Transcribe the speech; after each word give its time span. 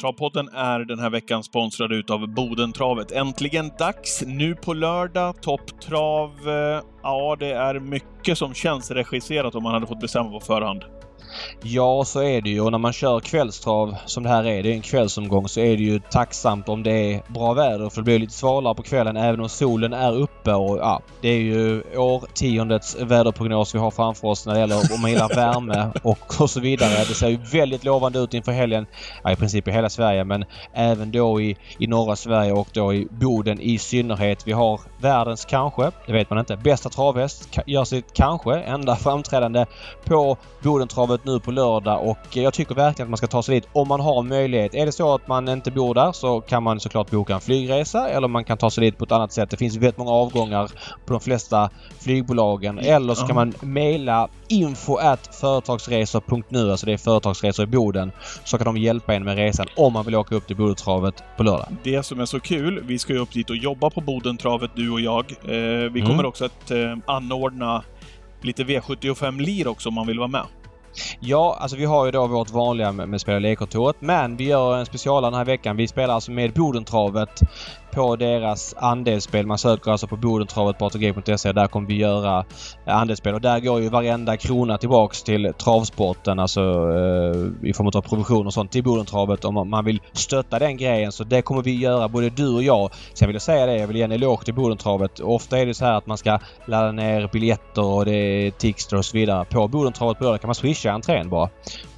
Travpodden 0.00 0.48
är 0.48 0.80
den 0.80 0.98
här 0.98 1.10
veckan 1.10 1.42
sponsrad 1.42 1.92
utav 1.92 2.28
Bodentravet. 2.28 3.12
Äntligen 3.12 3.70
dags! 3.78 4.22
Nu 4.26 4.54
på 4.54 4.74
lördag, 4.74 5.42
topptrav. 5.42 6.30
Eh, 6.48 6.82
ja, 7.02 7.36
det 7.38 7.52
är 7.52 7.80
mycket 7.80 8.38
som 8.38 8.54
känns 8.54 8.90
regisserat 8.90 9.54
om 9.54 9.62
man 9.62 9.74
hade 9.74 9.86
fått 9.86 10.00
bestämma 10.00 10.30
på 10.30 10.40
förhand. 10.40 10.84
Ja, 11.62 12.04
så 12.04 12.22
är 12.22 12.40
det 12.40 12.50
ju. 12.50 12.60
Och 12.60 12.72
när 12.72 12.78
man 12.78 12.92
kör 12.92 13.20
kvällstrav 13.20 13.96
som 14.06 14.22
det 14.22 14.28
här 14.28 14.44
är, 14.44 14.62
det 14.62 14.70
är 14.70 14.74
en 14.74 14.82
kvällsomgång, 14.82 15.48
så 15.48 15.60
är 15.60 15.76
det 15.76 15.82
ju 15.82 16.00
tacksamt 16.10 16.68
om 16.68 16.82
det 16.82 17.14
är 17.14 17.22
bra 17.28 17.52
väder. 17.52 17.90
För 17.90 17.96
det 17.96 18.04
blir 18.04 18.18
lite 18.18 18.32
svalare 18.32 18.74
på 18.74 18.82
kvällen 18.82 19.16
även 19.16 19.40
om 19.40 19.48
solen 19.48 19.92
är 19.92 20.16
uppe. 20.16 20.52
Och 20.54 20.78
ja, 20.78 21.00
det 21.20 21.28
är 21.28 21.40
ju 21.40 21.82
årtiondets 21.96 22.96
väderprognos 23.00 23.74
vi 23.74 23.78
har 23.78 23.90
framför 23.90 24.28
oss 24.28 24.46
när 24.46 24.54
det 24.54 24.60
gäller 24.60 24.76
om 24.94 25.00
man 25.00 25.10
gillar 25.10 25.28
värme 25.28 25.90
och, 26.02 26.40
och 26.40 26.50
så 26.50 26.60
vidare. 26.60 27.04
Det 27.08 27.14
ser 27.14 27.28
ju 27.28 27.36
väldigt 27.36 27.84
lovande 27.84 28.18
ut 28.18 28.34
inför 28.34 28.52
helgen. 28.52 28.86
Ja, 29.24 29.32
i 29.32 29.36
princip 29.36 29.68
i 29.68 29.70
hela 29.70 29.90
Sverige, 29.90 30.24
men 30.24 30.44
även 30.72 31.10
då 31.10 31.40
i, 31.40 31.56
i 31.78 31.86
norra 31.86 32.16
Sverige 32.16 32.52
och 32.52 32.68
då 32.72 32.94
i 32.94 33.06
Boden 33.10 33.60
i 33.60 33.78
synnerhet. 33.78 34.46
Vi 34.46 34.52
har 34.52 34.80
världens 35.00 35.44
kanske, 35.44 35.90
det 36.06 36.12
vet 36.12 36.30
man 36.30 36.38
inte, 36.38 36.56
bästa 36.56 36.88
travhäst. 36.88 37.58
Gör 37.66 37.84
sitt 37.84 38.12
kanske 38.12 38.54
enda 38.54 38.96
framträdande 38.96 39.66
på 40.04 40.36
Bodentravet 41.08 41.24
nu 41.24 41.40
på 41.40 41.50
lördag 41.50 42.08
och 42.08 42.36
jag 42.36 42.54
tycker 42.54 42.74
verkligen 42.74 43.06
att 43.06 43.10
man 43.10 43.16
ska 43.16 43.26
ta 43.26 43.42
sig 43.42 43.54
dit 43.54 43.68
om 43.72 43.88
man 43.88 44.00
har 44.00 44.22
möjlighet. 44.22 44.74
Är 44.74 44.86
det 44.86 44.92
så 44.92 45.14
att 45.14 45.28
man 45.28 45.48
inte 45.48 45.70
bor 45.70 45.94
där 45.94 46.12
så 46.12 46.40
kan 46.40 46.62
man 46.62 46.80
såklart 46.80 47.10
boka 47.10 47.34
en 47.34 47.40
flygresa 47.40 48.08
eller 48.08 48.28
man 48.28 48.44
kan 48.44 48.58
ta 48.58 48.70
sig 48.70 48.84
dit 48.84 48.98
på 48.98 49.04
ett 49.04 49.12
annat 49.12 49.32
sätt. 49.32 49.50
Det 49.50 49.56
finns 49.56 49.76
väldigt 49.76 49.98
många 49.98 50.10
avgångar 50.10 50.70
på 51.06 51.12
de 51.12 51.20
flesta 51.20 51.70
flygbolagen. 52.00 52.78
Eller 52.78 53.14
så 53.14 53.26
kan 53.26 53.36
man 53.36 53.54
mejla 53.60 54.28
info 54.48 54.98
företagsresor.nu, 55.40 56.70
alltså 56.70 56.86
det 56.86 56.92
är 56.92 56.96
företagsresor 56.96 57.62
i 57.62 57.66
Boden, 57.66 58.12
så 58.44 58.58
kan 58.58 58.64
de 58.64 58.76
hjälpa 58.76 59.14
en 59.14 59.24
med 59.24 59.36
resan 59.36 59.66
om 59.76 59.92
man 59.92 60.04
vill 60.04 60.14
åka 60.14 60.34
upp 60.34 60.46
till 60.46 60.56
Bodentravet 60.56 61.22
på 61.36 61.42
lördag. 61.42 61.66
Det 61.82 62.02
som 62.02 62.20
är 62.20 62.24
så 62.24 62.40
kul, 62.40 62.82
vi 62.86 62.98
ska 62.98 63.12
ju 63.12 63.18
upp 63.18 63.32
dit 63.32 63.50
och 63.50 63.56
jobba 63.56 63.90
på 63.90 64.00
Bodentravet, 64.00 64.70
du 64.74 64.90
och 64.90 65.00
jag. 65.00 65.24
Eh, 65.42 65.92
vi 65.92 66.00
kommer 66.00 66.14
mm. 66.14 66.26
också 66.26 66.44
att 66.44 66.70
eh, 66.70 66.96
anordna 67.06 67.82
lite 68.42 68.64
V75-lir 68.64 69.68
också 69.68 69.88
om 69.88 69.94
man 69.94 70.06
vill 70.06 70.18
vara 70.18 70.28
med. 70.28 70.44
Ja, 71.20 71.56
alltså 71.60 71.76
vi 71.76 71.84
har 71.84 72.04
ju 72.04 72.10
då 72.10 72.26
vårt 72.26 72.50
vanliga 72.50 72.92
med, 72.92 73.08
med 73.08 73.20
Spela 73.20 73.38
lekkontoret 73.38 73.96
men 74.00 74.36
vi 74.36 74.44
gör 74.44 74.76
en 74.76 74.86
special 74.86 75.22
den 75.22 75.34
här 75.34 75.44
veckan. 75.44 75.76
Vi 75.76 75.88
spelar 75.88 76.14
alltså 76.14 76.30
med 76.30 76.52
Bodentravet 76.52 77.40
på 77.90 78.16
deras 78.16 78.74
andelsspel. 78.78 79.46
Man 79.46 79.58
söker 79.58 79.90
alltså 79.90 80.06
på 80.06 80.16
bodentravet 80.16 80.78
på 80.78 80.86
ATG.se. 80.86 81.52
Där 81.52 81.66
kommer 81.66 81.88
vi 81.88 81.96
göra 81.96 82.44
eh, 82.86 82.96
andelsspel 82.96 83.34
och 83.34 83.40
där 83.40 83.60
går 83.60 83.80
ju 83.80 83.88
varenda 83.88 84.36
krona 84.36 84.78
tillbaks 84.78 85.22
till 85.22 85.52
travsporten. 85.58 86.38
Alltså 86.38 86.60
eh, 86.60 87.68
i 87.68 87.72
form 87.72 87.86
av 87.86 88.00
provision 88.00 88.46
och 88.46 88.54
sånt 88.54 88.72
till 88.72 88.84
Bodentravet 88.84 89.44
om 89.44 89.70
man 89.70 89.84
vill 89.84 90.00
stötta 90.12 90.58
den 90.58 90.76
grejen. 90.76 91.12
Så 91.12 91.24
det 91.24 91.42
kommer 91.42 91.62
vi 91.62 91.76
göra 91.76 92.08
både 92.08 92.30
du 92.30 92.54
och 92.54 92.62
jag. 92.62 92.90
Sen 93.14 93.28
vill 93.28 93.34
jag 93.34 93.42
säga 93.42 93.66
det, 93.66 93.76
jag 93.76 93.86
vill 93.86 93.96
ge 93.96 94.02
en 94.02 94.12
eloge 94.12 94.44
till 94.44 94.54
Bodentravet. 94.54 95.20
Ofta 95.20 95.58
är 95.58 95.66
det 95.66 95.74
så 95.74 95.84
här 95.84 95.94
att 95.94 96.06
man 96.06 96.18
ska 96.18 96.38
ladda 96.66 96.92
ner 96.92 97.28
biljetter 97.32 97.84
och 97.84 98.04
det 98.04 98.16
är 98.16 98.50
Tixter 98.50 98.96
och 98.96 99.04
så 99.04 99.16
vidare. 99.16 99.44
På 99.44 99.68
Bodentravet 99.68 100.18
på 100.18 100.24
lördag 100.24 100.40
kan 100.40 100.48
man 100.48 100.54
swisha 100.54 100.92
entrén 100.92 101.28
bara. 101.28 101.48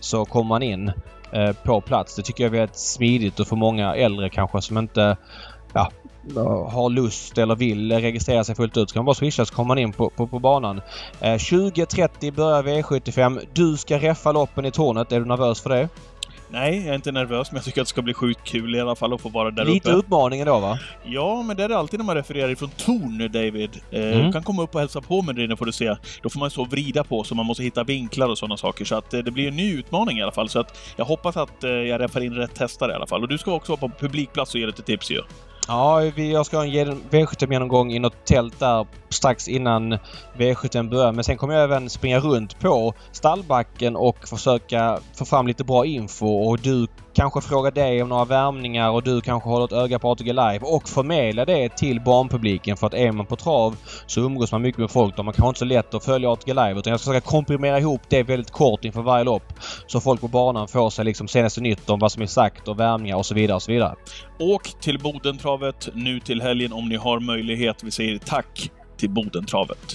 Så 0.00 0.24
kommer 0.24 0.48
man 0.48 0.62
in 0.62 0.92
eh, 1.32 1.52
på 1.52 1.80
plats. 1.80 2.16
Det 2.16 2.22
tycker 2.22 2.44
jag 2.44 2.54
är 2.54 2.58
väldigt 2.58 2.78
smidigt 2.78 3.40
och 3.40 3.46
för 3.46 3.56
många 3.56 3.94
äldre 3.94 4.28
kanske 4.28 4.62
som 4.62 4.78
inte 4.78 5.16
har 6.68 6.90
lust 6.90 7.38
eller 7.38 7.56
vill 7.56 7.92
registrera 7.92 8.44
sig 8.44 8.54
fullt 8.54 8.76
ut 8.76 8.90
så 8.90 8.94
kan 8.94 9.00
man 9.00 9.06
bara 9.06 9.14
swisha 9.14 9.46
så 9.46 9.54
kommer 9.54 9.68
man 9.68 9.78
in 9.78 9.92
på, 9.92 10.10
på, 10.10 10.26
på 10.26 10.38
banan. 10.38 10.80
Eh, 11.20 11.34
20.30 11.34 12.32
börjar 12.32 12.62
V75. 12.62 13.46
Du 13.52 13.76
ska 13.76 13.98
reffa 13.98 14.32
loppen 14.32 14.64
i 14.64 14.70
tornet. 14.70 15.12
Är 15.12 15.20
du 15.20 15.26
nervös 15.26 15.60
för 15.60 15.70
det? 15.70 15.88
Nej, 16.52 16.76
jag 16.76 16.86
är 16.86 16.94
inte 16.94 17.12
nervös, 17.12 17.50
men 17.50 17.56
jag 17.56 17.64
tycker 17.64 17.80
att 17.80 17.86
det 17.86 17.90
ska 17.90 18.02
bli 18.02 18.14
sjukt 18.14 18.44
kul 18.44 18.74
i 18.74 18.80
alla 18.80 18.96
fall 18.96 19.12
att 19.12 19.20
få 19.20 19.28
vara 19.28 19.50
där 19.50 19.64
Lite 19.64 19.88
uppe. 19.88 19.88
Lite 19.88 19.98
utmaning 19.98 20.44
då 20.44 20.58
va? 20.58 20.78
Ja, 21.04 21.42
men 21.42 21.56
det 21.56 21.64
är 21.64 21.68
det 21.68 21.78
alltid 21.78 21.98
när 21.98 22.06
man 22.06 22.14
refererar 22.14 22.48
ifrån 22.48 22.70
torn, 22.76 23.18
David. 23.32 23.70
Eh, 23.90 24.02
mm. 24.02 24.26
Du 24.26 24.32
kan 24.32 24.42
komma 24.42 24.62
upp 24.62 24.74
och 24.74 24.80
hälsa 24.80 25.00
på 25.00 25.22
med 25.22 25.34
det 25.34 25.56
får 25.56 25.66
du 25.66 25.72
se. 25.72 25.96
Då 26.22 26.30
får 26.30 26.40
man 26.40 26.50
så 26.50 26.64
vrida 26.64 27.04
på, 27.04 27.24
så 27.24 27.34
man 27.34 27.46
måste 27.46 27.62
hitta 27.62 27.84
vinklar 27.84 28.28
och 28.28 28.38
sådana 28.38 28.56
saker. 28.56 28.84
Så 28.84 28.94
att 28.94 29.14
eh, 29.14 29.20
det 29.20 29.30
blir 29.30 29.48
en 29.48 29.56
ny 29.56 29.78
utmaning 29.78 30.18
i 30.18 30.22
alla 30.22 30.32
fall. 30.32 30.48
Så 30.48 30.60
att 30.60 30.78
jag 30.96 31.04
hoppas 31.04 31.36
att 31.36 31.64
eh, 31.64 31.70
jag 31.70 32.00
räffar 32.00 32.20
in 32.20 32.34
rätt 32.34 32.58
hästar 32.58 32.90
i 32.90 32.94
alla 32.94 33.06
fall. 33.06 33.22
Och 33.22 33.28
du 33.28 33.38
ska 33.38 33.52
också 33.52 33.72
vara 33.72 33.80
på 33.80 33.98
publikplats 33.98 34.54
och 34.54 34.60
ge 34.60 34.66
lite 34.66 34.82
tips 34.82 35.10
ju. 35.10 35.20
Ja, 35.70 36.04
jag 36.04 36.46
ska 36.46 36.56
ha 36.56 36.64
en 36.64 37.02
V75-genomgång 37.10 37.92
i 37.92 37.98
något 37.98 38.24
tält 38.24 38.58
där 38.58 38.86
strax 39.08 39.48
innan 39.48 39.98
V75 40.38 40.90
börjar. 40.90 41.12
Men 41.12 41.24
sen 41.24 41.36
kommer 41.36 41.54
jag 41.54 41.64
även 41.64 41.90
springa 41.90 42.18
runt 42.20 42.60
på 42.60 42.94
stallbacken 43.12 43.96
och 43.96 44.28
försöka 44.28 44.98
få 45.14 45.24
fram 45.24 45.46
lite 45.46 45.64
bra 45.64 45.86
info. 45.86 46.26
Och 46.26 46.58
du 46.58 46.86
kanske 47.14 47.40
fråga 47.40 47.70
dig 47.70 48.02
om 48.02 48.08
några 48.08 48.24
värmningar 48.24 48.90
och 48.90 49.02
du 49.02 49.20
kanske 49.20 49.48
håller 49.48 49.64
ett 49.64 49.72
öga 49.72 49.98
på 49.98 50.10
ATG 50.10 50.32
Live 50.32 50.60
och 50.62 50.88
förmedla 50.88 51.44
det 51.44 51.68
till 51.76 52.00
barnpubliken. 52.00 52.76
För 52.76 52.86
att 52.86 52.94
är 52.94 53.12
man 53.12 53.26
på 53.26 53.36
trav 53.36 53.76
så 54.06 54.20
umgås 54.20 54.52
man 54.52 54.62
mycket 54.62 54.78
med 54.78 54.90
folk 54.90 55.18
och 55.18 55.24
man 55.24 55.34
kanske 55.34 55.48
inte 55.48 55.58
så 55.58 55.64
lätt 55.64 55.94
att 55.94 56.04
följa 56.04 56.32
ATG 56.32 56.54
Live. 56.54 56.78
Utan 56.78 56.90
jag 56.90 57.00
ska 57.00 57.10
försöka 57.10 57.30
komprimera 57.30 57.78
ihop 57.78 58.00
det 58.08 58.22
väldigt 58.22 58.50
kort 58.50 58.84
inför 58.84 59.02
varje 59.02 59.24
lopp. 59.24 59.52
Så 59.86 60.00
folk 60.00 60.20
på 60.20 60.28
banan 60.28 60.68
får 60.68 60.90
sig 60.90 61.04
liksom 61.04 61.28
senaste 61.28 61.60
nytt 61.60 61.90
om 61.90 61.98
vad 61.98 62.12
som 62.12 62.22
är 62.22 62.26
sagt 62.26 62.68
och 62.68 62.80
värmningar 62.80 63.16
och 63.16 63.26
så 63.26 63.34
vidare 63.34 63.54
och 63.54 63.62
så 63.62 63.72
vidare. 63.72 63.94
Åk 64.38 64.80
till 64.80 64.98
Bodentravet 64.98 65.88
nu 65.94 66.20
till 66.20 66.42
helgen 66.42 66.72
om 66.72 66.88
ni 66.88 66.96
har 66.96 67.20
möjlighet. 67.20 67.82
Vi 67.82 67.90
säger 67.90 68.18
tack 68.18 68.70
till 68.96 69.10
Bodentravet. 69.10 69.90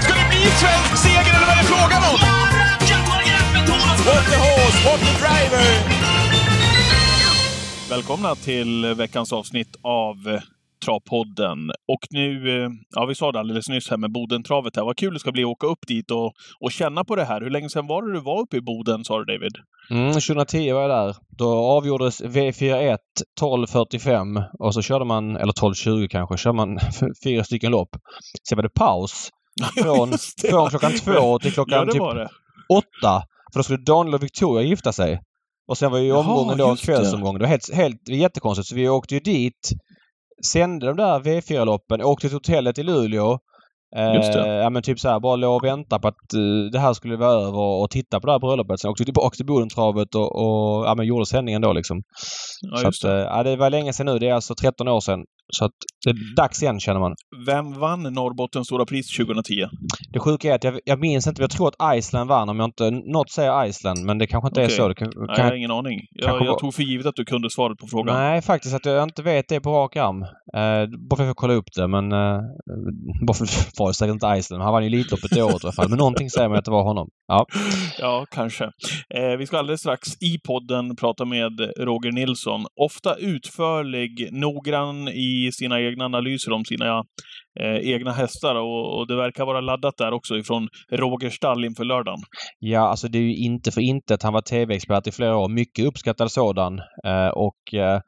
Ska 0.00 0.14
det 0.14 0.28
bli 0.30 0.38
svensk 0.38 0.96
seger 0.96 1.36
eller 1.36 1.46
vad 1.46 1.58
är 1.58 1.62
det 1.62 1.68
frågan 1.68 2.02
om? 2.02 2.45
What 4.06 4.24
the 4.24 4.36
horse, 4.36 4.88
what 4.88 5.00
the 5.00 5.12
driver! 5.24 5.66
Välkomna 7.90 8.34
till 8.34 8.94
veckans 8.94 9.32
avsnitt 9.32 9.76
av 9.82 10.14
Travpodden. 10.84 11.70
Och 11.88 12.00
nu, 12.10 12.62
eh, 12.64 12.70
ja 12.90 13.06
vi 13.06 13.14
sa 13.14 13.32
det 13.32 13.40
alldeles 13.40 13.68
nyss 13.68 13.90
här 13.90 13.96
med 13.96 14.12
Bodentravet 14.12 14.76
här. 14.76 14.84
Vad 14.84 14.96
kul 14.96 15.14
det 15.14 15.20
ska 15.20 15.32
bli 15.32 15.42
att 15.44 15.48
åka 15.48 15.66
upp 15.66 15.86
dit 15.88 16.10
och, 16.10 16.32
och 16.60 16.72
känna 16.72 17.04
på 17.04 17.16
det 17.16 17.24
här. 17.24 17.40
Hur 17.40 17.50
länge 17.50 17.68
sedan 17.68 17.86
var 17.86 18.02
det 18.02 18.12
du 18.12 18.20
var 18.20 18.40
uppe 18.40 18.56
i 18.56 18.60
Boden, 18.60 19.04
sa 19.04 19.18
du 19.18 19.24
David? 19.24 19.52
Mm, 19.90 20.12
2010 20.12 20.72
var 20.72 20.80
jag 20.80 20.90
där. 20.90 21.16
Då 21.38 21.48
avgjordes 21.48 22.22
V41 22.22 22.98
12.45 23.40 24.44
och 24.58 24.74
så 24.74 24.82
körde 24.82 25.04
man, 25.04 25.36
eller 25.36 25.52
12.20 25.52 26.08
kanske, 26.08 26.36
körde 26.36 26.56
man 26.56 26.78
fyra 27.24 27.44
stycken 27.44 27.70
lopp. 27.70 27.90
Sen 28.48 28.56
var 28.56 28.62
det 28.62 28.74
paus. 28.74 29.30
Från, 29.82 30.12
från 30.50 30.70
klockan 30.70 30.92
två 30.92 31.38
till 31.38 31.52
klockan 31.52 31.86
ja, 31.86 31.92
typ 31.92 32.28
åtta. 32.68 33.22
För 33.56 33.60
då 33.60 33.62
skulle 33.64 33.82
Daniel 33.82 34.14
och 34.14 34.22
Victoria 34.22 34.68
gifta 34.68 34.92
sig. 34.92 35.20
Och 35.68 35.78
sen 35.78 35.90
var 35.90 35.98
ju 35.98 36.12
omgången 36.12 36.58
då 36.58 36.70
en 36.70 36.76
kvällsomgång. 36.76 37.38
Det 37.38 37.40
var 37.40 37.48
helt, 37.48 37.74
helt 37.74 38.08
jättekonstigt. 38.08 38.68
Så 38.68 38.74
vi 38.74 38.88
åkte 38.88 39.14
ju 39.14 39.20
dit, 39.20 39.70
sände 40.52 40.86
de 40.86 40.96
där 40.96 41.20
V4-loppen, 41.20 42.02
åkte 42.02 42.28
till 42.28 42.36
hotellet 42.36 42.78
i 42.78 42.82
Luleå. 42.82 43.38
Just 44.14 44.32
det. 44.32 44.40
Eh, 44.40 44.54
ja 44.54 44.70
men 44.70 44.82
typ 44.82 45.00
så 45.00 45.08
här, 45.08 45.20
bara 45.20 45.36
låg 45.36 45.56
och 45.56 45.64
vänta 45.64 45.98
på 45.98 46.08
att 46.08 46.34
uh, 46.36 46.70
det 46.70 46.78
här 46.78 46.92
skulle 46.92 47.16
vara 47.16 47.46
över 47.46 47.58
och 47.58 47.90
titta 47.90 48.20
på 48.20 48.26
det 48.26 48.32
här 48.32 48.38
bröllopet. 48.38 48.80
Sen 48.80 48.90
åkte 48.90 49.00
vi 49.00 49.04
tillbaka 49.04 49.34
till 49.34 49.46
Bodentravet 49.46 50.14
och, 50.14 50.36
och 50.36 50.86
ja, 50.86 50.94
men 50.94 51.06
gjorde 51.06 51.26
sändningen 51.26 51.62
då 51.62 51.72
liksom. 51.72 52.02
Ja, 52.60 52.76
så 52.76 52.88
att, 52.88 52.94
det. 53.02 53.08
Uh, 53.08 53.36
ja, 53.36 53.42
det 53.42 53.56
var 53.56 53.70
länge 53.70 53.92
sedan 53.92 54.06
nu. 54.06 54.18
Det 54.18 54.28
är 54.28 54.34
alltså 54.34 54.54
13 54.54 54.88
år 54.88 55.00
sedan. 55.00 55.20
Så 55.48 55.64
att 55.64 55.72
det 56.04 56.10
är 56.10 56.36
dags 56.36 56.62
igen 56.62 56.80
känner 56.80 57.00
man. 57.00 57.14
Vem 57.46 57.72
vann 57.72 58.02
Norrbottens 58.02 58.66
stora 58.66 58.84
pris 58.86 59.16
2010? 59.16 59.66
Det 60.12 60.18
sjuka 60.18 60.50
är 60.50 60.54
att 60.54 60.64
jag, 60.64 60.80
jag 60.84 61.00
minns 61.00 61.26
inte. 61.26 61.42
Jag 61.42 61.50
tror 61.50 61.68
att 61.68 61.96
Iceland 61.96 62.28
vann 62.28 62.48
om 62.48 62.60
jag 62.60 62.68
inte... 62.68 62.90
Något 62.90 63.30
säger 63.30 63.64
Iceland 63.66 64.04
men 64.04 64.18
det 64.18 64.26
kanske 64.26 64.48
inte 64.48 64.60
okay. 64.60 64.72
är 64.72 64.76
så. 64.76 64.88
Det 64.88 64.94
kan, 64.94 65.12
Nej, 65.16 65.36
jag 65.36 65.44
har 65.44 65.54
ingen 65.54 65.70
aning. 65.70 66.00
Jag, 66.10 66.44
jag 66.44 66.58
tog 66.58 66.74
för 66.74 66.82
givet 66.82 67.06
att 67.06 67.16
du 67.16 67.24
kunde 67.24 67.50
svaret 67.50 67.78
på 67.78 67.86
frågan. 67.86 68.16
Nej, 68.16 68.42
faktiskt 68.42 68.74
att 68.74 68.84
jag 68.84 69.02
inte 69.02 69.22
vet 69.22 69.48
det 69.48 69.60
på 69.60 69.70
rak 69.70 69.96
arm. 69.96 70.22
Uh, 70.22 70.98
bara 71.08 71.16
för 71.16 71.22
att 71.22 71.28
jag 71.28 71.36
kolla 71.36 71.54
upp 71.54 71.72
det 71.76 71.88
men... 71.88 72.12
Uh, 72.12 72.40
bara 73.26 73.34
för 73.34 73.44
att 73.44 73.76
det 73.78 73.94
säkert 73.94 74.12
inte 74.12 74.26
Iceland. 74.26 74.62
Han 74.62 74.72
vann 74.72 74.82
ju 74.82 74.86
Elitloppet 74.86 75.30
det 75.30 75.42
året 75.42 75.64
i 75.64 75.66
alla 75.66 75.72
fall. 75.72 75.88
Men 75.88 75.98
någonting 75.98 76.30
säger 76.30 76.48
mig 76.48 76.58
att 76.58 76.64
det 76.64 76.70
var 76.70 76.82
honom. 76.82 77.08
Ja, 77.28 77.46
ja 77.98 78.26
kanske. 78.30 78.64
Eh, 79.14 79.36
vi 79.38 79.46
ska 79.46 79.58
alldeles 79.58 79.80
strax 79.80 80.22
i 80.22 80.38
podden 80.38 80.96
prata 80.96 81.24
med 81.24 81.60
Roger 81.78 82.12
Nilsson. 82.12 82.66
Ofta 82.80 83.14
utförlig, 83.14 84.28
noggrann 84.32 85.08
i 85.08 85.35
sina 85.52 85.80
egna 85.80 86.04
analyser 86.04 86.52
om 86.52 86.64
sina 86.64 87.02
eh, 87.60 87.92
egna 87.94 88.12
hästar 88.12 88.54
och, 88.54 88.98
och, 88.98 89.06
det 89.08 89.16
verkar 89.16 89.46
vara 89.46 89.60
laddat 89.60 89.94
där 89.96 90.12
också 90.12 90.36
ifrån 90.36 90.68
Roger 90.92 91.30
stall 91.30 91.64
inför 91.64 91.84
lördagen. 91.84 92.20
Ja, 92.58 92.80
alltså 92.80 93.08
det 93.08 93.18
är 93.18 93.22
ju 93.22 93.36
inte 93.36 93.70
för 93.70 93.80
intet. 93.80 94.22
Han 94.22 94.32
var 94.32 94.40
tv-expert 94.40 95.06
i 95.06 95.12
flera 95.12 95.36
år. 95.36 95.48
Mycket 95.48 95.84
uppskattad 95.84 96.30
sådan. 96.30 96.78
Eh, 97.06 97.28
och 97.28 97.74
eh, 97.74 98.00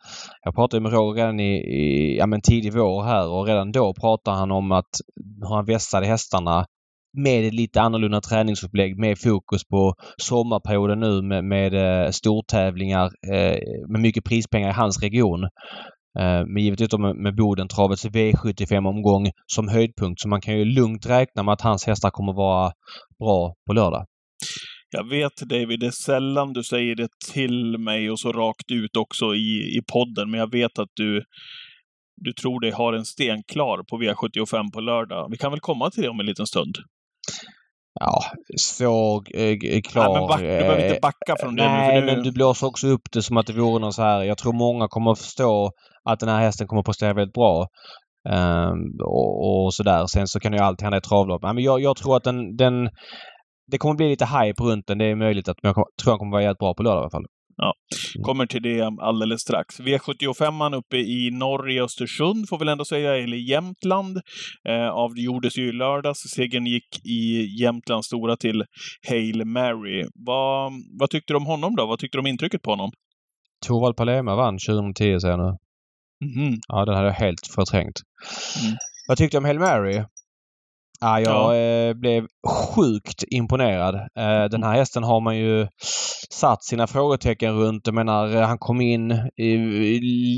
jag 0.44 0.54
pratade 0.54 0.82
med 0.82 0.92
Roger 0.92 1.28
redan 1.28 1.40
i, 1.40 1.56
i 1.56 2.16
ja, 2.18 2.26
men 2.26 2.40
tidig 2.40 2.72
vår 2.72 3.02
här 3.02 3.28
och 3.28 3.46
redan 3.46 3.72
då 3.72 3.94
pratade 3.94 4.36
han 4.36 4.50
om 4.50 4.72
att 4.72 4.90
hur 5.40 5.54
han 5.54 5.64
vässade 5.64 6.06
hästarna 6.06 6.66
med 7.18 7.46
ett 7.46 7.54
lite 7.54 7.80
annorlunda 7.80 8.20
träningsupplägg 8.20 8.98
med 8.98 9.18
fokus 9.18 9.64
på 9.64 9.94
sommarperioden 10.16 11.00
nu 11.00 11.22
med, 11.22 11.44
med 11.44 11.74
eh, 11.74 12.10
stortävlingar 12.10 13.10
eh, 13.32 13.58
med 13.88 14.00
mycket 14.00 14.24
prispengar 14.24 14.70
i 14.70 14.72
hans 14.72 15.02
region. 15.02 15.48
Eh, 16.18 16.46
men 16.46 16.62
givetvis 16.62 16.98
med, 16.98 17.16
med 17.16 17.34
Bodentravets 17.34 18.06
V75-omgång 18.06 19.30
som 19.46 19.68
höjdpunkt 19.68 20.20
så 20.20 20.28
man 20.28 20.40
kan 20.40 20.58
ju 20.58 20.64
lugnt 20.64 21.06
räkna 21.06 21.42
med 21.42 21.52
att 21.52 21.60
hans 21.60 21.86
hästar 21.86 22.10
kommer 22.10 22.32
vara 22.32 22.72
bra 23.18 23.54
på 23.66 23.72
lördag. 23.72 24.06
Jag 24.90 25.08
vet 25.08 25.36
David, 25.36 25.80
det 25.80 25.86
är 25.86 25.90
sällan 25.90 26.52
du 26.52 26.62
säger 26.62 26.94
det 26.94 27.08
till 27.32 27.78
mig 27.78 28.10
och 28.10 28.20
så 28.20 28.32
rakt 28.32 28.70
ut 28.70 28.96
också 28.96 29.34
i, 29.34 29.78
i 29.78 29.80
podden, 29.92 30.30
men 30.30 30.40
jag 30.40 30.52
vet 30.52 30.78
att 30.78 30.90
du, 30.94 31.22
du 32.16 32.32
tror 32.32 32.60
dig 32.60 32.70
har 32.70 32.92
en 32.92 33.04
sten 33.04 33.42
klar 33.52 33.82
på 33.90 33.96
V75 34.02 34.72
på 34.74 34.80
lördag. 34.80 35.28
Vi 35.30 35.36
kan 35.36 35.50
väl 35.50 35.60
komma 35.60 35.90
till 35.90 36.02
det 36.02 36.08
om 36.08 36.20
en 36.20 36.26
liten 36.26 36.46
stund? 36.46 36.74
Ja, 38.00 38.22
så 38.56 39.22
eh, 39.34 39.56
klar. 39.82 40.08
Nej, 40.08 40.20
men 40.20 40.28
back, 40.28 40.40
du 40.40 40.46
behöver 40.46 40.88
inte 40.88 40.98
backa 41.02 41.36
från 41.40 41.56
det 41.56 41.64
Nej, 41.64 42.00
nu. 42.00 42.06
Men 42.06 42.22
du 42.22 42.32
blåser 42.32 42.66
också 42.66 42.88
upp 42.88 43.02
det 43.12 43.22
som 43.22 43.36
att 43.36 43.46
det 43.46 43.52
vore 43.52 43.80
någon 43.80 43.92
så 43.92 44.02
här. 44.02 44.22
Jag 44.22 44.38
tror 44.38 44.52
många 44.52 44.88
kommer 44.88 45.10
att 45.10 45.18
förstå 45.18 45.70
att 46.04 46.20
den 46.20 46.28
här 46.28 46.40
hästen 46.40 46.66
kommer 46.66 46.80
att 46.80 46.86
prestera 46.86 47.14
väldigt 47.14 47.34
bra. 47.34 47.66
Um, 48.28 49.00
och, 49.04 49.64
och 49.64 49.74
sådär. 49.74 50.06
Sen 50.06 50.28
så 50.28 50.40
kan 50.40 50.52
ju 50.52 50.58
allt 50.58 50.80
hända 50.80 50.98
i 50.98 51.00
travlopp. 51.00 51.42
Men 51.42 51.58
jag, 51.58 51.80
jag 51.80 51.96
tror 51.96 52.16
att 52.16 52.24
den, 52.24 52.56
den... 52.56 52.90
Det 53.70 53.78
kommer 53.78 53.94
bli 53.94 54.08
lite 54.08 54.24
hype 54.24 54.62
runt 54.62 54.86
den. 54.86 54.98
Det 54.98 55.04
är 55.04 55.14
möjligt 55.14 55.48
att 55.48 55.56
men 55.62 55.68
jag 55.76 55.84
tror 56.02 56.12
den 56.12 56.18
kommer 56.18 56.32
vara 56.32 56.42
jävligt 56.42 56.58
bra 56.58 56.74
på 56.74 56.82
lördag 56.82 57.00
i 57.00 57.02
alla 57.02 57.10
fall. 57.10 57.26
Ja, 57.60 57.74
kommer 58.22 58.46
till 58.46 58.62
det 58.62 58.82
alldeles 59.00 59.40
strax. 59.40 59.80
V75 59.80 60.76
uppe 60.76 60.96
i 60.96 61.30
norr 61.30 61.70
i 61.70 61.80
Östersund 61.80 62.48
får 62.48 62.58
vi 62.58 62.70
ändå 62.70 62.84
säga, 62.84 63.16
eller 63.16 63.36
Jämtland, 63.36 64.16
eh, 64.68 64.88
avgjordes 64.88 65.58
ju 65.58 65.68
i 65.68 65.72
lördags. 65.72 66.18
Segern 66.18 66.66
gick 66.66 67.06
i 67.06 67.46
Jämtlands 67.60 68.06
stora 68.06 68.36
till 68.36 68.64
Hail 69.08 69.44
Mary. 69.44 70.06
Vad, 70.14 70.72
vad 71.00 71.10
tyckte 71.10 71.32
du 71.32 71.36
om 71.36 71.46
honom 71.46 71.76
då? 71.76 71.86
Vad 71.86 71.98
tyckte 71.98 72.18
du 72.18 72.20
om 72.20 72.26
intrycket 72.26 72.62
på 72.62 72.70
honom? 72.70 72.90
Torvald 73.66 73.96
Palema 73.96 74.36
vann 74.36 74.58
2010 74.58 75.20
säger 75.20 75.38
jag 75.38 75.38
nu. 75.38 75.56
Mm. 76.24 76.54
Ja, 76.68 76.84
den 76.84 76.94
hade 76.94 77.06
jag 77.06 77.14
helt 77.14 77.46
förträngt. 77.54 78.00
Mm. 78.62 78.76
Vad 79.08 79.18
tyckte 79.18 79.36
du 79.36 79.38
om 79.38 79.44
Hail 79.44 79.58
Mary? 79.58 80.04
Ja, 81.00 81.20
jag 81.20 81.56
Ja. 81.56 81.88
eh, 81.88 81.94
blev 81.94 82.26
sjukt 82.74 83.24
imponerad. 83.30 83.94
Eh, 83.94 84.44
den 84.50 84.62
här 84.62 84.74
hästen 84.74 85.04
har 85.04 85.20
man 85.20 85.36
ju 85.38 85.66
satt 86.30 86.64
sina 86.64 86.86
frågetecken 86.86 87.54
runt. 87.58 87.86
Jag 87.86 87.94
menar, 87.94 88.36
eh, 88.36 88.42
han 88.46 88.58
kom 88.58 88.80
in 88.80 89.10
i, 89.36 89.56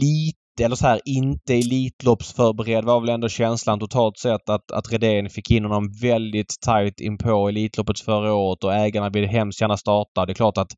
lite, 0.00 0.64
eller 0.64 0.76
så 0.76 0.86
här, 0.86 1.00
inte 1.04 1.54
Elitloppsförberedd 1.54 2.84
var 2.84 3.00
väl 3.00 3.08
ändå 3.08 3.28
känslan 3.28 3.78
totalt 3.80 4.18
sett 4.18 4.48
att, 4.48 4.70
att 4.72 4.92
Redén 4.92 5.30
fick 5.30 5.50
in 5.50 5.64
honom 5.64 5.88
väldigt 6.02 6.54
tajt 6.64 7.00
inpå 7.00 7.48
Elitloppet 7.48 8.00
förra 8.00 8.34
året 8.34 8.64
och 8.64 8.74
ägarna 8.74 9.10
ville 9.10 9.26
hemskt 9.26 9.60
gärna 9.60 9.76
starta. 9.76 10.26
Det 10.26 10.32
är 10.32 10.34
klart 10.34 10.58
att 10.58 10.72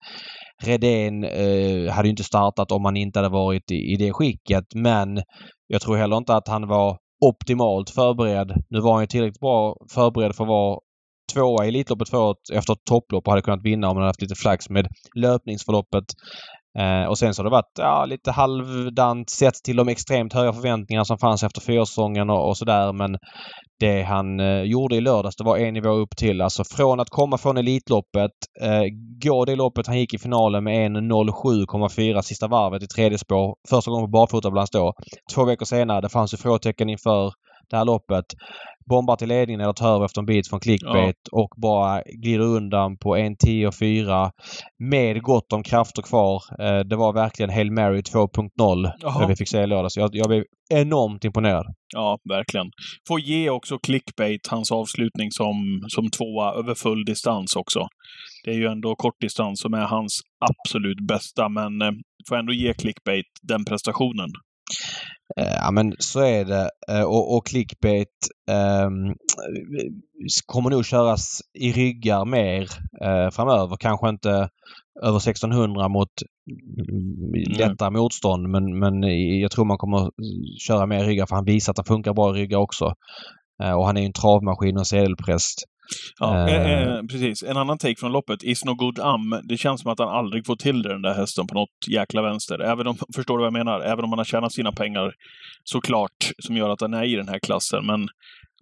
Redén 0.62 1.24
eh, 1.24 1.92
hade 1.92 2.08
inte 2.08 2.24
startat 2.24 2.72
om 2.72 2.84
han 2.84 2.96
inte 2.96 3.18
hade 3.18 3.28
varit 3.28 3.70
i, 3.70 3.74
i 3.92 3.96
det 3.96 4.12
skicket 4.12 4.64
men 4.74 5.22
jag 5.66 5.80
tror 5.82 5.96
heller 5.96 6.16
inte 6.16 6.34
att 6.36 6.48
han 6.48 6.68
var 6.68 6.96
optimalt 7.22 7.90
förberedd. 7.90 8.64
Nu 8.68 8.80
var 8.80 8.92
han 8.92 9.02
ju 9.02 9.06
tillräckligt 9.06 9.40
bra 9.40 9.76
förberedd 9.90 10.36
för 10.36 10.44
att 10.44 10.48
vara 10.48 10.78
tvåa 11.32 11.64
i 11.64 11.68
Elitloppet 11.68 12.08
förra 12.08 12.20
året 12.20 12.50
efter 12.52 12.72
ett 12.72 12.84
topplopp 12.84 13.26
och 13.26 13.32
hade 13.32 13.42
kunnat 13.42 13.64
vinna 13.64 13.88
om 13.88 13.96
han 13.96 14.02
hade 14.02 14.08
haft 14.08 14.22
lite 14.22 14.34
flax 14.34 14.70
med 14.70 14.88
löpningsförloppet. 15.14 16.04
Eh, 16.78 17.08
och 17.08 17.18
sen 17.18 17.34
så 17.34 17.42
har 17.42 17.44
det 17.44 17.50
varit 17.50 17.78
ja, 17.78 18.04
lite 18.04 18.30
halvdant 18.30 19.30
sett 19.30 19.54
till 19.54 19.76
de 19.76 19.88
extremt 19.88 20.32
höga 20.32 20.52
förväntningar 20.52 21.04
som 21.04 21.18
fanns 21.18 21.42
efter 21.42 21.60
fyrasäsongen 21.60 22.30
och, 22.30 22.48
och 22.48 22.56
sådär. 22.56 22.92
Men 22.92 23.16
det 23.80 24.02
han 24.02 24.40
eh, 24.40 24.62
gjorde 24.62 24.96
i 24.96 25.00
lördags 25.00 25.36
det 25.36 25.44
var 25.44 25.58
en 25.58 25.74
nivå 25.74 25.90
upp 25.90 26.16
till. 26.16 26.40
Alltså 26.40 26.64
från 26.64 27.00
att 27.00 27.10
komma 27.10 27.38
från 27.38 27.56
Elitloppet, 27.56 28.30
eh, 28.60 28.82
gå 29.24 29.44
det 29.44 29.56
loppet 29.56 29.86
han 29.86 29.98
gick 29.98 30.14
i 30.14 30.18
finalen 30.18 30.64
med 30.64 30.90
1.07,4 30.90 32.22
sista 32.22 32.48
varvet 32.48 32.82
i 32.82 32.86
tredje 32.86 33.18
spår. 33.18 33.54
Första 33.70 33.90
gången 33.90 34.06
på 34.06 34.18
barfota 34.18 34.50
bland 34.50 34.68
då. 34.72 34.92
Två 35.34 35.44
veckor 35.44 35.66
senare, 35.66 36.00
det 36.00 36.08
fanns 36.08 36.34
ju 36.34 36.38
frågetecken 36.38 36.88
inför 36.88 37.32
det 37.70 37.76
här 37.76 37.84
loppet. 37.84 38.24
Bombar 38.86 39.16
till 39.16 39.28
ledningen 39.28 39.60
eller 39.60 39.72
tar 39.72 39.94
över 39.94 40.04
efter 40.04 40.20
en 40.20 40.26
bit 40.26 40.48
från 40.48 40.60
clickbait 40.60 41.28
och 41.32 41.48
bara 41.56 42.02
glider 42.06 42.44
undan 42.44 42.96
på 42.96 43.16
1.10,4 43.16 44.30
med 44.78 45.22
gott 45.22 45.52
om 45.52 45.62
krafter 45.62 46.02
kvar. 46.02 46.42
Eh, 46.58 46.80
det 46.80 46.96
var 46.96 47.12
verkligen 47.12 47.50
Hail 47.50 47.72
Mary 47.72 48.00
2.0 48.00 48.90
Jaha. 49.00 49.20
det 49.20 49.26
vi 49.26 49.36
fick 49.36 49.48
se 49.48 49.62
i 49.62 49.66
lördags. 49.66 49.96
Jag, 49.96 50.10
jag 50.12 50.28
blev 50.28 50.44
enormt 50.70 51.24
imponerad. 51.24 51.66
Ja, 51.94 52.18
verkligen. 52.28 52.66
Får 53.08 53.20
ge 53.20 53.50
också 53.50 53.78
clickbait 53.78 54.46
hans 54.46 54.72
avslutning 54.72 55.30
som, 55.30 55.80
som 55.88 56.10
tvåa 56.10 56.52
över 56.54 56.74
full 56.74 57.04
distans 57.04 57.56
också. 57.56 57.86
Det 58.44 58.50
är 58.50 58.54
ju 58.54 58.66
ändå 58.66 58.94
kortdistans 58.94 59.60
som 59.60 59.74
är 59.74 59.86
hans 59.86 60.20
absolut 60.50 61.06
bästa, 61.08 61.48
men 61.48 61.82
eh, 61.82 61.92
får 62.28 62.36
ändå 62.36 62.52
ge 62.52 62.74
clickbait 62.74 63.26
den 63.42 63.64
prestationen. 63.64 64.28
Eh, 65.40 65.52
Ja 65.64 65.70
men 65.70 65.92
så 65.98 66.20
är 66.20 66.44
det. 66.44 66.70
Eh, 66.88 67.02
Och, 67.02 67.36
och 67.36 67.46
clickbait 67.46 68.08
ehm, 68.50 69.14
kommer 70.46 70.70
nog 70.70 70.84
köras 70.84 71.40
i 71.58 71.72
ryggar 71.72 72.24
mer 72.24 72.62
eh, 73.02 73.30
framöver. 73.30 73.76
Kanske 73.80 74.08
inte 74.08 74.48
över 75.02 75.16
1600 75.18 75.88
mot 75.88 76.08
mm, 76.90 77.32
lättare 77.58 77.90
motstånd 77.90 78.48
men, 78.48 78.78
men 78.78 79.02
jag 79.40 79.50
tror 79.50 79.64
man 79.64 79.78
kommer 79.78 80.10
köra 80.66 80.86
mer 80.86 81.04
i 81.04 81.06
ryggar 81.06 81.26
för 81.26 81.36
han 81.36 81.44
visar 81.44 81.70
att 81.72 81.78
han 81.78 81.84
funkar 81.84 82.14
bra 82.14 82.36
i 82.36 82.40
ryggar 82.40 82.58
också. 82.58 82.92
Eh, 83.62 83.72
Och 83.72 83.86
han 83.86 83.96
är 83.96 84.00
ju 84.00 84.06
en 84.06 84.12
travmaskin 84.12 84.78
och 84.78 84.86
sedelpräst. 84.86 85.58
Ja, 86.18 86.48
Eh. 86.48 86.54
eh, 86.72 86.82
eh, 86.82 87.02
precis. 87.10 87.42
En 87.42 87.56
annan 87.56 87.78
take 87.78 87.94
från 88.00 88.12
loppet. 88.12 88.42
Is 88.42 88.64
no 88.64 88.74
good 88.74 88.98
am. 88.98 89.40
Det 89.44 89.56
känns 89.56 89.80
som 89.80 89.92
att 89.92 89.98
han 89.98 90.08
aldrig 90.08 90.46
får 90.46 90.56
till 90.56 90.82
det, 90.82 90.88
den 90.88 91.02
där 91.02 91.14
hästen 91.14 91.46
på 91.46 91.54
något 91.54 91.68
jäkla 91.90 92.22
vänster. 92.22 92.58
Även 92.58 92.86
om, 92.86 92.96
förstår 93.16 93.38
du 93.38 93.42
vad 93.42 93.46
jag 93.46 93.52
menar? 93.64 93.80
Även 93.80 94.04
om 94.04 94.10
han 94.10 94.18
har 94.18 94.24
tjänat 94.24 94.52
sina 94.52 94.72
pengar 94.72 95.12
såklart, 95.64 96.30
som 96.38 96.56
gör 96.56 96.70
att 96.70 96.80
han 96.80 96.94
är 96.94 97.04
i 97.04 97.16
den 97.16 97.28
här 97.28 97.38
klassen. 97.38 97.86
Men 97.86 98.08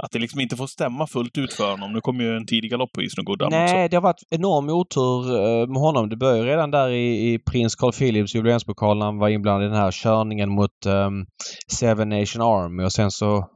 att 0.02 0.10
det 0.12 0.18
liksom 0.18 0.40
inte 0.40 0.56
får 0.56 0.66
stämma 0.66 1.06
fullt 1.06 1.38
ut 1.38 1.52
för 1.52 1.70
honom. 1.70 1.92
Nu 1.92 2.00
kommer 2.00 2.24
ju 2.24 2.36
en 2.36 2.46
tidig 2.46 2.70
galopp 2.70 2.92
på 2.92 3.02
Is 3.02 3.16
no 3.16 3.22
good 3.22 3.42
am 3.42 3.46
också. 3.46 3.56
Nej, 3.74 3.88
det 3.88 3.96
har 3.96 4.02
varit 4.02 4.22
enorm 4.30 4.68
otur 4.68 5.36
eh, 5.36 5.66
med 5.68 5.80
honom. 5.82 6.08
Det 6.08 6.16
började 6.16 6.50
redan 6.50 6.70
där 6.70 6.88
i, 6.88 7.32
i 7.34 7.38
prins 7.38 7.74
Carl 7.74 7.92
Philips 7.92 8.34
jubileumspokal 8.34 8.98
när 8.98 9.06
han 9.06 9.18
var 9.18 9.28
inblandad 9.28 9.66
i 9.66 9.68
den 9.70 9.76
här 9.82 9.90
körningen 9.90 10.50
mot 10.50 10.86
um, 10.86 11.26
Seven 11.72 12.08
Nation 12.08 12.42
Army 12.42 12.84
och 12.84 12.92
sen 12.92 13.10
så 13.10 13.46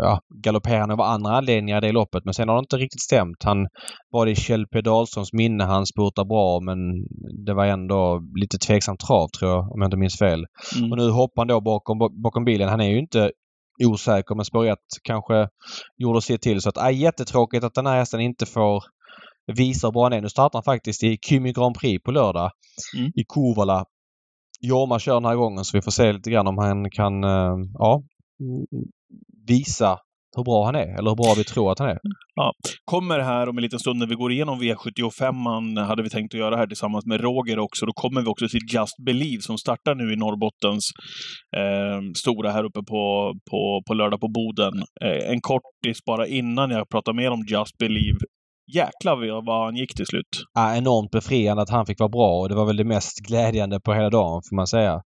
ja, 0.00 0.20
galopperade 0.44 0.92
av 0.92 1.00
andra 1.00 1.30
anledningar 1.30 1.84
i 1.84 1.86
det 1.86 1.92
loppet 1.92 2.24
men 2.24 2.34
sen 2.34 2.48
har 2.48 2.56
det 2.56 2.60
inte 2.60 2.76
riktigt 2.76 3.02
stämt. 3.02 3.42
Han 3.44 3.68
var 4.10 4.26
det 4.26 4.32
i 4.32 4.36
Kjell 4.36 4.66
P 4.66 4.80
Dahlströms 4.80 5.32
minne 5.32 5.64
han 5.64 5.86
spurtade 5.86 6.28
bra 6.28 6.60
men 6.60 6.78
det 7.46 7.54
var 7.54 7.66
ändå 7.66 8.20
lite 8.40 8.58
tveksamt 8.58 9.00
trav 9.00 9.28
tror 9.28 9.50
jag 9.50 9.72
om 9.72 9.80
jag 9.80 9.86
inte 9.86 9.96
minns 9.96 10.18
fel. 10.18 10.46
Mm. 10.78 10.92
Och 10.92 10.98
nu 10.98 11.10
hoppar 11.10 11.42
han 11.42 11.48
då 11.48 11.60
bakom, 11.60 11.98
bakom 12.22 12.44
bilen. 12.44 12.68
Han 12.68 12.80
är 12.80 12.88
ju 12.88 12.98
inte 12.98 13.30
osäker 13.84 14.34
men 14.34 14.44
spår 14.44 14.66
1 14.66 14.78
kanske 15.02 15.48
gjorde 15.98 16.22
sitt 16.22 16.42
till. 16.42 16.60
Så 16.60 16.68
att, 16.68 16.76
äh, 16.76 16.90
jättetråkigt 16.90 17.64
att 17.64 17.74
den 17.74 17.86
här 17.86 17.96
hästen 17.96 18.20
inte 18.20 18.46
får 18.46 18.84
visa 19.56 19.86
hur 19.86 19.92
bra 19.92 20.02
han 20.02 20.12
är. 20.12 20.20
Nu 20.20 20.28
startar 20.28 20.56
han 20.58 20.62
faktiskt 20.74 21.02
i 21.02 21.18
Kymi 21.28 21.52
Grand 21.52 21.74
Prix 21.78 22.02
på 22.02 22.10
lördag 22.10 22.50
Mm. 22.98 23.12
i 23.14 23.24
Kovala. 23.26 23.84
Jorma 24.60 24.98
kör 24.98 25.14
den 25.14 25.24
här 25.24 25.36
gången 25.36 25.64
så 25.64 25.76
vi 25.76 25.82
får 25.82 25.90
se 25.90 26.12
lite 26.12 26.30
grann 26.30 26.46
om 26.46 26.58
han 26.58 26.90
kan 26.90 27.24
eh, 27.24 27.56
ja, 27.78 28.02
visa 29.50 29.98
hur 30.36 30.44
bra 30.44 30.64
han 30.64 30.74
är 30.74 30.98
eller 30.98 31.10
hur 31.10 31.16
bra 31.16 31.34
vi 31.36 31.44
tror 31.44 31.72
att 31.72 31.78
han 31.78 31.88
är. 31.88 31.98
kommer 32.84 33.18
här 33.18 33.48
om 33.48 33.58
en 33.58 33.62
liten 33.62 33.78
stund 33.78 33.98
när 33.98 34.06
vi 34.06 34.14
går 34.14 34.32
igenom 34.32 34.60
V75 34.62 35.32
man 35.32 35.76
hade 35.76 36.02
vi 36.02 36.10
tänkt 36.10 36.34
att 36.34 36.40
göra 36.40 36.56
här 36.56 36.66
tillsammans 36.66 37.06
med 37.06 37.20
Roger 37.20 37.58
också. 37.58 37.86
Då 37.86 37.92
kommer 37.92 38.20
vi 38.20 38.26
också 38.26 38.48
till 38.48 38.60
Just 38.74 38.96
Believe 39.06 39.42
som 39.42 39.58
startar 39.58 39.94
nu 39.94 40.12
i 40.12 40.16
Norrbottens 40.16 40.84
eh, 41.56 42.00
stora 42.22 42.50
här 42.50 42.64
uppe 42.64 42.82
på, 42.82 43.34
på, 43.50 43.82
på 43.86 43.94
lördag 43.94 44.20
på 44.20 44.28
Boden. 44.28 44.74
Eh, 45.04 45.30
en 45.32 45.40
kortis 45.40 45.98
bara 46.06 46.26
innan 46.26 46.70
jag 46.70 46.88
pratar 46.88 47.12
mer 47.12 47.30
om 47.30 47.44
Just 47.48 47.78
Believe. 47.78 48.18
Jäklar 48.76 49.46
vad 49.46 49.64
han 49.64 49.76
gick 49.76 49.96
till 49.96 50.06
slut. 50.06 50.32
Ja, 50.54 50.76
enormt 50.76 51.10
befriande 51.10 51.62
att 51.62 51.70
han 51.70 51.86
fick 51.86 52.00
vara 52.00 52.08
bra 52.08 52.40
och 52.40 52.48
det 52.48 52.54
var 52.54 52.66
väl 52.66 52.76
det 52.76 52.84
mest 52.84 53.18
glädjande 53.28 53.80
på 53.80 53.94
hela 53.94 54.10
dagen 54.10 54.40
får 54.48 54.56
man 54.56 54.66
säga. 54.66 55.00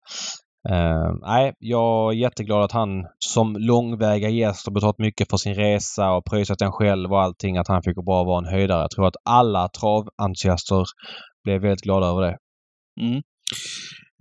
Uh, 0.70 1.16
nej, 1.22 1.52
jag 1.58 2.12
är 2.12 2.16
jätteglad 2.16 2.62
att 2.62 2.72
han 2.72 3.06
som 3.18 3.56
långväga 3.56 4.28
gäst 4.28 4.66
har 4.66 4.72
betalat 4.72 4.98
mycket 4.98 5.30
för 5.30 5.36
sin 5.36 5.54
resa 5.54 6.10
och 6.10 6.24
pröjsat 6.24 6.58
den 6.58 6.72
själv 6.72 7.12
och 7.12 7.22
allting. 7.22 7.56
Att 7.56 7.68
han 7.68 7.82
fick 7.82 7.96
bara 7.96 8.24
vara 8.24 8.38
en 8.38 8.52
höjdare. 8.54 8.80
Jag 8.80 8.90
tror 8.90 9.06
att 9.06 9.16
alla 9.24 9.68
traventusiaster 9.68 10.84
blev 11.44 11.62
väldigt 11.62 11.82
glada 11.82 12.06
över 12.06 12.22
det. 12.22 12.36
Mm. 13.00 13.22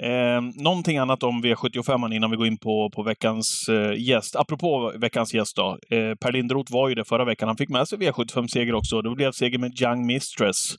Eh, 0.04 0.64
någonting 0.64 0.98
annat 0.98 1.24
om 1.24 1.44
V75 1.44 2.14
innan 2.14 2.32
vi 2.32 2.38
går 2.38 2.48
in 2.48 2.58
på, 2.58 2.90
på 2.96 3.04
veckans 3.04 3.70
eh, 3.70 3.94
gäst. 4.10 4.36
Apropå 4.36 4.94
veckans 5.02 5.34
gäst 5.34 5.56
då. 5.56 5.78
Eh, 5.92 6.16
per 6.22 6.32
Lindroth 6.32 6.74
var 6.74 6.90
ju 6.90 6.96
det 6.96 7.06
förra 7.06 7.26
veckan. 7.26 7.48
Han 7.48 7.58
fick 7.58 7.70
med 7.70 7.88
sig 7.88 7.98
V75-seger 7.98 8.74
också. 8.74 9.02
Det 9.02 9.16
blev 9.16 9.32
seger 9.32 9.58
med 9.58 9.82
Young 9.82 10.06
Mistress 10.06 10.76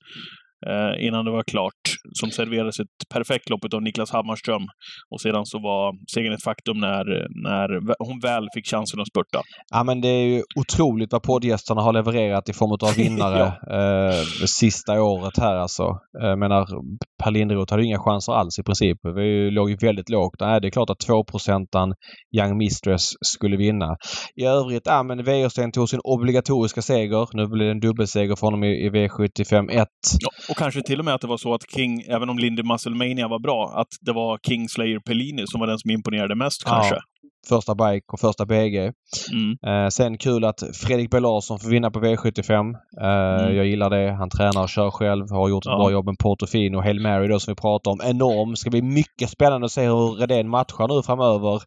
eh, 0.66 1.06
innan 1.06 1.24
det 1.24 1.30
var 1.30 1.42
klart. 1.42 1.82
Som 2.12 2.30
serverades 2.30 2.80
ett 2.80 3.08
perfekt 3.14 3.50
lopp 3.50 3.74
av 3.74 3.82
Niklas 3.82 4.10
Hammarström. 4.10 4.62
Och 5.10 5.20
sedan 5.20 5.46
så 5.46 5.58
var 5.58 5.94
segern 6.14 6.32
ett 6.32 6.44
faktum 6.44 6.78
när, 6.78 7.04
när 7.44 7.68
hon 8.06 8.20
väl 8.20 8.48
fick 8.54 8.66
chansen 8.66 9.00
att 9.00 9.08
spurta. 9.08 9.40
Ja 9.72 9.84
men 9.84 10.00
det 10.00 10.08
är 10.08 10.26
ju 10.26 10.42
otroligt 10.56 11.12
vad 11.12 11.22
poddgästerna 11.22 11.80
har 11.82 11.92
levererat 11.92 12.48
i 12.48 12.52
form 12.52 12.72
av 12.72 12.94
vinnare 13.04 13.46
eh, 13.46 14.20
det 14.40 14.48
sista 14.48 15.02
året 15.02 15.38
här 15.38 15.56
alltså. 15.56 15.98
Jag 16.12 16.38
menar 16.38 16.66
Per 17.24 17.30
Linderoth 17.30 17.72
hade 17.72 17.84
inga 17.84 17.98
chanser 17.98 18.32
alls 18.32 18.58
i 18.58 18.62
princip. 18.62 18.98
Vi 19.16 19.50
låg 19.50 19.70
ju 19.70 19.76
väldigt 19.76 20.08
lågt. 20.08 20.40
Nej, 20.40 20.60
det 20.60 20.68
är 20.68 20.70
klart 20.70 20.90
att 20.90 21.00
2 21.00 21.24
Young 22.36 22.58
Mistress 22.58 23.04
skulle 23.20 23.56
vinna. 23.56 23.96
I 24.36 24.44
övrigt, 24.44 24.82
ja 24.84 25.02
men 25.02 25.24
Wäjersten 25.24 25.72
tog 25.72 25.88
sin 25.88 26.00
obligatoriska 26.04 26.82
seger. 26.82 27.28
Nu 27.32 27.46
blir 27.48 27.64
det 27.64 27.70
en 27.70 27.80
dubbelseger 27.80 28.36
för 28.36 28.46
honom 28.46 28.64
i, 28.64 28.86
i 28.86 28.90
V75 28.90 29.70
1. 29.70 29.88
Ja, 30.20 30.30
och 30.50 30.56
kanske 30.56 30.82
till 30.82 30.98
och 30.98 31.04
med 31.04 31.14
att 31.14 31.20
det 31.20 31.26
var 31.26 31.36
så 31.36 31.54
att 31.54 31.70
King, 31.76 32.00
även 32.00 32.28
om 32.30 32.38
Lindy 32.38 32.62
Musclemania 32.62 33.28
var 33.28 33.38
bra, 33.38 33.72
att 33.80 33.92
det 34.00 34.12
var 34.12 34.38
Kingslayer 34.46 35.00
Pellini 35.06 35.42
som 35.46 35.60
var 35.60 35.66
den 35.66 35.78
som 35.78 35.90
imponerade 35.90 36.34
mest 36.34 36.64
kanske. 36.64 36.94
Ja, 36.94 37.00
första 37.48 37.74
bike 37.74 38.06
och 38.12 38.20
första 38.20 38.46
BG. 38.46 38.76
Mm. 38.78 39.56
Eh, 39.84 39.88
sen 39.88 40.18
kul 40.18 40.44
att 40.44 40.62
Fredrik 40.74 41.10
B 41.10 41.20
Larsson 41.20 41.58
får 41.58 41.68
vinna 41.70 41.90
på 41.90 42.00
V75. 42.00 42.74
Eh, 43.00 43.44
Mm. 43.44 43.56
Jag 43.56 43.66
gillar 43.66 43.90
det. 43.90 44.12
Han 44.12 44.30
tränar 44.30 44.62
och 44.62 44.68
kör 44.68 44.90
själv. 44.90 45.30
Har 45.30 45.48
gjort 45.48 45.66
ett 45.66 45.70
Ja. 45.70 45.76
bra 45.76 45.90
jobb 45.92 46.06
med 46.06 46.18
Portofino. 46.18 46.80
Hail 46.80 47.00
Mary 47.00 47.28
då 47.28 47.40
som 47.40 47.50
vi 47.52 47.56
pratar 47.60 47.90
om. 47.90 48.00
Enorm. 48.04 48.56
Ska 48.56 48.70
bli 48.70 48.82
mycket 48.82 49.30
spännande 49.30 49.64
att 49.64 49.72
se 49.72 49.82
hur 49.86 50.20
Redén 50.20 50.48
matchar 50.48 50.88
nu 50.96 51.02
framöver. 51.02 51.60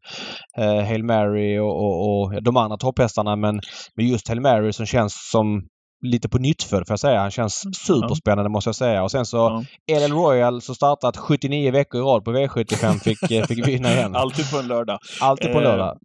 Eh, 0.58 0.86
Hail 0.88 1.04
Mary 1.04 1.60
och, 1.60 1.76
och, 1.84 2.22
och 2.22 2.44
de 2.44 2.58
andra 2.58 2.78
topphästarna 2.78 3.36
men, 3.36 3.60
men 3.96 4.08
just 4.08 4.28
Hail 4.28 4.42
Mary 4.42 4.74
som 4.74 4.86
känns 4.86 5.14
som 5.32 5.62
lite 6.02 6.30
på 6.30 6.38
nytt 6.38 6.64
för 6.64 6.78
får 6.78 6.92
jag 6.92 7.00
säga. 7.00 7.20
Han 7.20 7.32
känns 7.32 7.66
superspännande 7.86 8.50
måste 8.50 8.68
jag 8.68 8.76
säga. 8.76 9.04
Och 9.04 9.12
sen 9.12 9.26
så 9.26 9.66
Ja. 9.86 10.00
LL 10.00 10.12
Royal 10.14 10.62
som 10.62 10.76
startat 10.76 11.18
79 11.18 11.72
veckor 11.72 12.02
i 12.02 12.04
rad 12.04 12.26
på 12.26 12.32
V75 12.32 13.00
fick, 13.04 13.32
eh, 13.32 13.46
fick 13.46 13.68
vinna 13.68 13.94
igen. 13.94 14.16
Alltid 14.16 14.52
på 14.52 14.58
en 14.58 14.68
lördag. 14.68 15.00
Alltid 15.22 15.52
på 15.52 15.58
Eh, 15.58 15.64
lördag. 15.64 15.98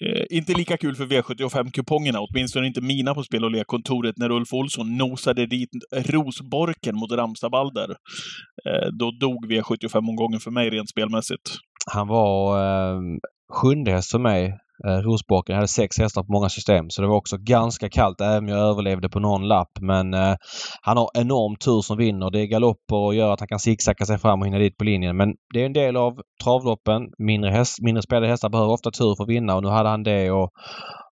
Eh, 0.00 0.24
inte 0.30 0.52
lika 0.52 0.76
kul 0.76 0.94
för 0.94 1.04
V75-kupongerna, 1.06 2.18
åtminstone 2.18 2.66
inte 2.66 2.80
mina 2.80 3.14
på 3.14 3.22
spel 3.22 3.44
och 3.44 3.50
lekkontoret, 3.50 4.14
när 4.18 4.30
Ulf 4.30 4.52
Olsson 4.52 4.96
nosade 4.96 5.46
dit 5.46 5.70
Rosborken 5.92 6.96
mot 6.96 7.12
Ramstabalder. 7.12 7.90
Eh, 8.66 8.88
då 8.98 9.10
dog 9.10 9.52
V75-omgången 9.52 10.40
för 10.40 10.50
mig 10.50 10.70
rent 10.70 10.90
spelmässigt. 10.90 11.50
Han 11.92 12.08
var 12.08 12.58
eh, 12.58 13.00
sjunde 13.52 13.90
häst 13.90 14.10
för 14.10 14.18
mig. 14.18 14.58
Eh, 14.86 14.96
Rosbocken 14.96 15.54
hade 15.54 15.68
sex 15.68 15.98
hästar 15.98 16.22
på 16.22 16.32
många 16.32 16.48
system 16.48 16.90
så 16.90 17.02
det 17.02 17.08
var 17.08 17.16
också 17.16 17.36
ganska 17.40 17.88
kallt 17.88 18.20
även 18.20 18.38
om 18.38 18.48
jag 18.48 18.58
överlevde 18.58 19.08
på 19.08 19.20
någon 19.20 19.48
lapp. 19.48 19.70
Men 19.80 20.14
eh, 20.14 20.34
han 20.82 20.96
har 20.96 21.10
enorm 21.14 21.56
tur 21.56 21.80
som 21.80 21.96
vinner. 21.96 22.30
Det 22.30 22.40
är 22.40 22.46
galopper 22.46 22.96
och 22.96 23.14
gör 23.14 23.32
att 23.32 23.40
han 23.40 23.48
kan 23.48 23.58
zigzacka 23.58 24.04
sig 24.06 24.18
fram 24.18 24.40
och 24.40 24.46
hinna 24.46 24.58
dit 24.58 24.76
på 24.76 24.84
linjen. 24.84 25.16
Men 25.16 25.34
det 25.54 25.62
är 25.62 25.66
en 25.66 25.72
del 25.72 25.96
av 25.96 26.20
travloppen. 26.44 27.02
Mindre, 27.18 27.50
häst, 27.50 27.82
mindre 27.82 28.02
spelade 28.02 28.28
hästar 28.28 28.48
behöver 28.48 28.72
ofta 28.72 28.90
tur 28.90 29.14
för 29.16 29.24
att 29.24 29.30
vinna 29.30 29.56
och 29.56 29.62
nu 29.62 29.68
hade 29.68 29.88
han 29.88 30.02
det 30.02 30.30
och, 30.30 30.50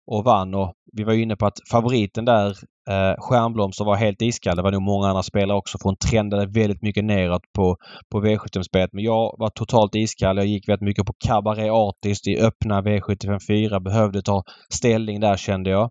och 0.07 0.24
vann. 0.24 0.53
Och 0.53 0.74
vi 0.93 1.03
var 1.03 1.13
inne 1.13 1.35
på 1.35 1.45
att 1.45 1.59
favoriten 1.71 2.25
där, 2.25 2.50
eh, 2.89 3.15
Stjärnblomster, 3.19 3.85
var 3.85 3.95
helt 3.95 4.21
iskall. 4.21 4.55
Det 4.55 4.62
var 4.62 4.71
nog 4.71 4.81
många 4.81 5.07
andra 5.07 5.24
spelare 5.24 5.57
också 5.57 5.77
för 5.77 5.83
hon 5.83 5.97
trendade 5.97 6.45
väldigt 6.45 6.81
mycket 6.81 7.05
neråt 7.05 7.41
på, 7.55 7.77
på 8.12 8.21
V75-spelet. 8.21 8.89
Men 8.93 9.03
jag 9.03 9.35
var 9.38 9.50
totalt 9.50 9.95
iskall. 9.95 10.38
Jag 10.38 10.45
gick 10.45 10.69
väldigt 10.69 10.85
mycket 10.85 11.05
på 11.05 11.13
Cabaret 11.27 11.71
Artist 11.71 12.27
i 12.27 12.39
öppna 12.39 12.81
V75 12.81 13.39
4. 13.47 13.79
Behövde 13.79 14.21
ta 14.21 14.43
ställning 14.69 15.19
där 15.19 15.38
kände 15.38 15.69
jag. 15.69 15.89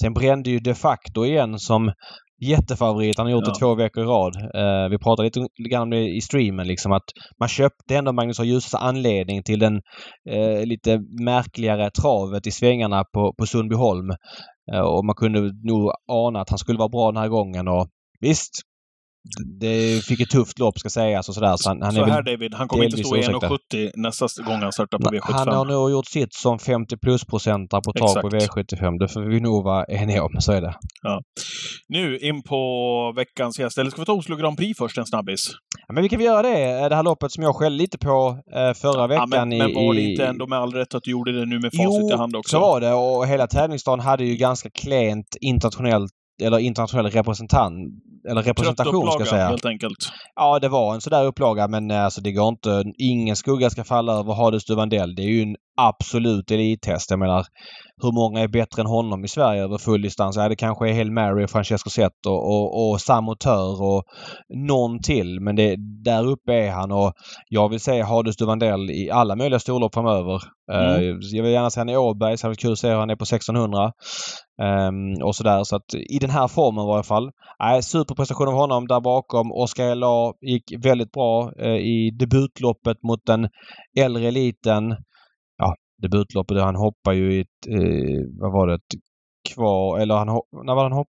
Sen 0.00 0.14
brände 0.14 0.50
ju 0.50 0.58
de 0.58 0.74
facto 0.74 1.24
igen 1.24 1.58
som 1.58 1.92
jättefavorit. 2.40 3.18
Han 3.18 3.26
har 3.26 3.32
gjort 3.32 3.44
Ja. 3.46 3.52
det 3.52 3.58
två 3.58 3.74
veckor 3.74 4.02
i 4.04 4.06
rad. 4.06 4.36
Eh, 4.36 4.88
vi 4.90 4.98
pratade 4.98 5.26
lite 5.26 5.40
grann 5.70 5.82
om 5.82 5.90
det 5.90 6.08
i 6.08 6.20
streamen 6.20 6.66
liksom 6.66 6.92
att 6.92 7.04
man 7.40 7.48
köpte 7.48 7.96
ändå 7.96 8.12
Magnus 8.12 8.40
A. 8.40 8.44
Djurses 8.44 8.74
anledning 8.74 9.42
till 9.42 9.58
den 9.58 9.80
eh, 10.30 10.66
lite 10.66 10.98
märkligare 11.24 11.90
travet 11.90 12.46
i 12.46 12.50
svängarna 12.50 13.04
på, 13.04 13.34
på 13.38 13.46
Sundbyholm. 13.46 14.10
Eh, 14.72 14.80
och 14.80 15.04
man 15.04 15.14
kunde 15.14 15.40
nog 15.40 15.90
ana 16.12 16.40
att 16.40 16.50
han 16.50 16.58
skulle 16.58 16.78
vara 16.78 16.88
bra 16.88 17.12
den 17.12 17.22
här 17.22 17.28
gången 17.28 17.68
och 17.68 17.88
visst. 18.20 18.52
Det 19.60 20.04
fick 20.04 20.20
ett 20.20 20.30
tufft 20.30 20.58
lopp 20.58 20.78
ska 20.78 20.90
sägas 20.90 21.28
och 21.28 21.34
sådär. 21.34 21.56
Så 21.56 21.68
han, 21.70 21.82
han 21.82 21.92
så 21.92 22.02
är 22.02 22.06
här 22.06 22.22
David, 22.22 22.54
han 22.54 22.68
kommer 22.68 22.84
inte 22.84 22.96
stå 22.96 23.16
i 23.16 23.18
ursäktad. 23.18 23.48
1,70 23.48 23.90
nästa 23.94 24.42
gång 24.42 24.62
han 24.62 24.72
startar 24.72 24.98
på 24.98 25.10
V75. 25.10 25.32
han 25.32 25.48
har 25.48 25.64
nog 25.64 25.90
gjort 25.90 26.06
sitt 26.06 26.34
som 26.34 26.58
50 26.58 26.96
plus 26.96 27.24
procentare 27.24 27.80
på 27.84 27.92
tag 27.92 28.20
på 28.20 28.36
Exakt. 28.36 28.72
V75. 28.72 28.98
Det 28.98 29.08
får 29.08 29.20
vi 29.20 29.40
nog 29.40 29.64
vara 29.64 29.84
eniga 29.84 30.24
om. 30.24 30.30
Så 30.40 30.52
är 30.52 30.60
det. 30.60 30.74
Nu 31.88 32.18
in 32.18 32.42
på 32.42 33.12
veckans 33.16 33.58
gäst. 33.58 33.78
Eller 33.78 33.90
ska 33.90 34.02
vi 34.02 34.06
ta 34.06 34.12
Oslo 34.12 34.36
Grand 34.36 34.56
Prix 34.56 34.78
först, 34.78 34.98
en 34.98 35.06
snabbis? 35.06 35.40
Ja, 35.86 35.94
men 35.94 36.02
vi 36.02 36.08
kan 36.08 36.18
väl 36.18 36.26
göra 36.26 36.42
det. 36.42 36.88
Det 36.88 36.94
här 36.94 37.02
loppet 37.02 37.32
som 37.32 37.42
jag 37.42 37.56
skällde 37.56 37.78
lite 37.78 37.98
på 37.98 38.38
eh, 38.54 38.72
förra 38.74 39.06
veckan 39.06 39.28
Ja, 39.32 39.44
men, 39.44 39.52
i... 39.52 39.58
men 39.58 39.74
var 39.74 39.94
det 39.94 40.00
inte 40.00 40.26
ändå 40.26 40.46
med 40.46 40.58
all 40.58 40.72
rätt 40.72 40.94
att 40.94 41.02
du 41.02 41.10
gjorde 41.10 41.32
det 41.32 41.46
nu 41.46 41.54
med 41.54 41.72
facit 41.72 42.00
Jo, 42.00 42.10
i 42.10 42.16
hand 42.16 42.36
också? 42.36 42.50
så 42.50 42.60
var 42.60 42.80
det. 42.80 42.92
Och 42.92 43.26
hela 43.26 43.46
tävlingsdagen 43.46 44.00
hade 44.00 44.24
ju 44.24 44.36
ganska 44.36 44.70
klent 44.70 45.36
internationellt 45.40 46.12
eller 46.42 46.58
internationell 46.58 47.10
representant 47.10 47.74
eller 48.30 48.42
representation 48.42 48.92
ska 48.92 48.98
upplaga, 48.98 49.18
jag 49.20 49.28
säga. 49.28 49.46
helt 49.46 49.64
enkelt. 49.66 49.98
Ja, 50.36 50.58
det 50.58 50.68
var 50.68 50.94
en 50.94 51.00
sådär 51.00 51.24
upplaga 51.24 51.68
men 51.68 51.90
eh, 51.90 52.04
alltså 52.04 52.20
det 52.20 52.32
går 52.32 52.48
inte. 52.48 52.84
Ingen 52.98 53.36
skugga 53.36 53.70
ska 53.70 53.84
falla 53.84 54.12
över 54.12 54.32
Hades 54.34 54.64
Duvandell. 54.64 55.14
Det 55.14 55.22
är 55.22 55.28
ju 55.28 55.42
en 55.42 55.56
absolut 55.80 56.50
elithäst. 56.50 57.10
Jag 57.10 57.18
menar, 57.18 57.44
hur 58.02 58.12
många 58.12 58.40
är 58.40 58.48
bättre 58.48 58.82
än 58.82 58.86
honom 58.86 59.24
i 59.24 59.28
Sverige 59.28 59.62
över 59.62 59.78
full 59.78 60.02
distans? 60.02 60.36
Ja, 60.36 60.48
det 60.48 60.56
kanske 60.56 60.88
är 60.88 60.92
Hail 60.94 61.10
Mary 61.12 61.44
och 61.44 61.50
Francesco 61.50 61.90
Zet 61.90 62.26
och, 62.26 62.48
och, 62.50 62.90
och 62.90 63.00
Sam 63.00 63.28
Auteur 63.28 63.82
och 63.82 64.02
någon 64.68 65.00
till. 65.02 65.40
Men 65.40 65.56
det, 65.56 65.76
där 66.04 66.26
uppe 66.26 66.52
är 66.54 66.70
han 66.70 66.92
och 66.92 67.12
jag 67.48 67.68
vill 67.68 67.80
se 67.80 68.02
Hades 68.02 68.36
Duvandell 68.36 68.90
i 68.90 69.10
alla 69.10 69.36
möjliga 69.36 69.60
storlopp 69.60 69.94
framöver. 69.94 70.40
Eh, 70.72 70.94
Mm. 70.94 71.18
jag 71.22 71.42
vill 71.42 71.52
gärna 71.52 71.70
se 71.70 71.80
han 71.80 71.88
i 71.88 71.96
Åberg. 71.96 72.38
Så 72.38 72.48
det 72.48 72.54
kul 72.56 72.72
att 72.72 72.78
se 72.78 72.88
hur 72.88 72.96
han 72.96 73.10
är 73.10 73.16
på 73.16 73.24
1600. 73.24 73.92
Ehm, 74.62 75.22
och 75.24 75.36
sådär. 75.36 75.64
Så 75.64 75.76
att 75.76 75.94
i 75.94 76.18
den 76.18 76.30
här 76.30 76.48
formen 76.48 76.84
i 76.84 76.88
varje 76.88 77.02
fall. 77.02 77.30
Nej, 77.60 77.82
superprestation 78.14 78.48
av 78.48 78.54
honom 78.54 78.86
där 78.86 79.00
bakom. 79.00 79.52
Oskar 79.52 79.84
L.A. 79.84 80.34
gick 80.40 80.84
väldigt 80.84 81.12
bra 81.12 81.52
eh, 81.58 81.76
i 81.76 82.10
debutloppet 82.10 83.02
mot 83.02 83.26
den 83.26 83.48
äldre 83.98 84.28
eliten. 84.28 84.96
Ja, 85.56 85.74
debutloppet, 86.02 86.62
han 86.62 86.76
hoppar 86.76 87.12
ju 87.12 87.34
i 87.34 87.40
ett, 87.40 87.66
eh, 87.68 88.20
vad 88.40 88.52
var 88.52 88.66
det, 88.66 88.74
ett 88.74 89.00
kvar, 89.54 89.98
eller 89.98 90.14
han 90.14 90.26
när 90.66 90.74
var 90.74 90.82
han 90.82 90.92
hopp, 90.92 91.08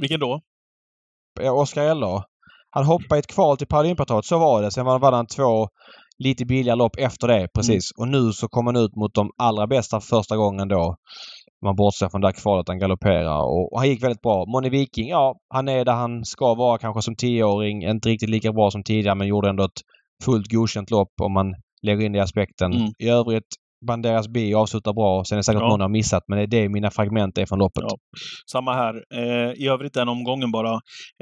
Vilken 0.00 0.20
då? 0.20 0.40
Oskar 1.40 1.84
L.A. 1.84 2.24
Han 2.70 2.84
hoppade 2.84 3.16
i 3.16 3.18
ett 3.18 3.34
kval 3.34 3.56
till 3.56 3.66
Paralympiatravet, 3.66 4.24
så 4.24 4.38
var 4.38 4.62
det. 4.62 4.70
Sen 4.70 4.84
var 4.86 4.98
var 4.98 5.12
han 5.12 5.26
två 5.26 5.68
lite 6.18 6.44
billiga 6.44 6.74
lopp 6.74 6.96
efter 6.98 7.28
det 7.28 7.48
precis. 7.54 7.90
Och 7.98 8.08
nu 8.08 8.32
så 8.32 8.48
kom 8.48 8.66
han 8.66 8.76
ut 8.76 8.96
mot 8.96 9.14
de 9.14 9.30
allra 9.38 9.66
bästa 9.66 10.00
för 10.00 10.16
första 10.16 10.36
gången 10.36 10.68
då. 10.68 10.96
Man 11.66 11.76
bortser 11.76 12.08
från 12.08 12.20
det 12.20 12.26
där 12.26 12.32
kvalet 12.42 12.68
han 12.68 12.78
galopperar 12.78 13.40
och, 13.42 13.72
och 13.72 13.78
han 13.78 13.88
gick 13.88 14.02
väldigt 14.02 14.22
bra. 14.22 14.44
Moni 14.46 14.68
Viking, 14.68 15.08
ja 15.08 15.34
han 15.54 15.68
är 15.68 15.84
där 15.84 15.92
han 15.92 16.24
ska 16.24 16.54
vara 16.54 16.78
kanske 16.78 17.02
som 17.02 17.16
tioåring. 17.16 17.82
Inte 17.82 18.08
riktigt 18.08 18.30
lika 18.30 18.52
bra 18.52 18.70
som 18.70 18.82
tidigare 18.82 19.14
men 19.14 19.26
gjorde 19.26 19.48
ändå 19.48 19.64
ett 19.64 19.80
fullt 20.24 20.52
godkänt 20.52 20.90
lopp 20.90 21.12
om 21.22 21.32
man 21.32 21.54
lägger 21.82 22.06
in 22.06 22.12
det 22.12 22.18
i 22.18 22.20
aspekten. 22.20 22.72
Mm. 22.72 22.88
I 22.98 23.08
övrigt 23.08 23.48
Banderas 23.86 24.28
B 24.28 24.54
avslutar 24.54 24.92
bra. 24.92 25.24
Sen 25.24 25.36
är 25.36 25.38
det 25.38 25.44
säkert 25.44 25.62
Ja. 25.62 25.68
någon 25.68 25.80
har 25.80 25.88
missat 25.88 26.22
men 26.28 26.38
det 26.38 26.44
är 26.44 26.46
det 26.46 26.68
mina 26.68 26.90
fragment 26.90 27.38
är 27.38 27.46
från 27.46 27.58
loppet. 27.58 27.84
Ja. 27.88 27.96
Samma 28.52 28.72
här. 28.74 28.94
Eh, 29.14 29.52
I 29.62 29.68
övrigt 29.68 29.94
den 29.94 30.08
omgången 30.08 30.50
bara, 30.52 30.72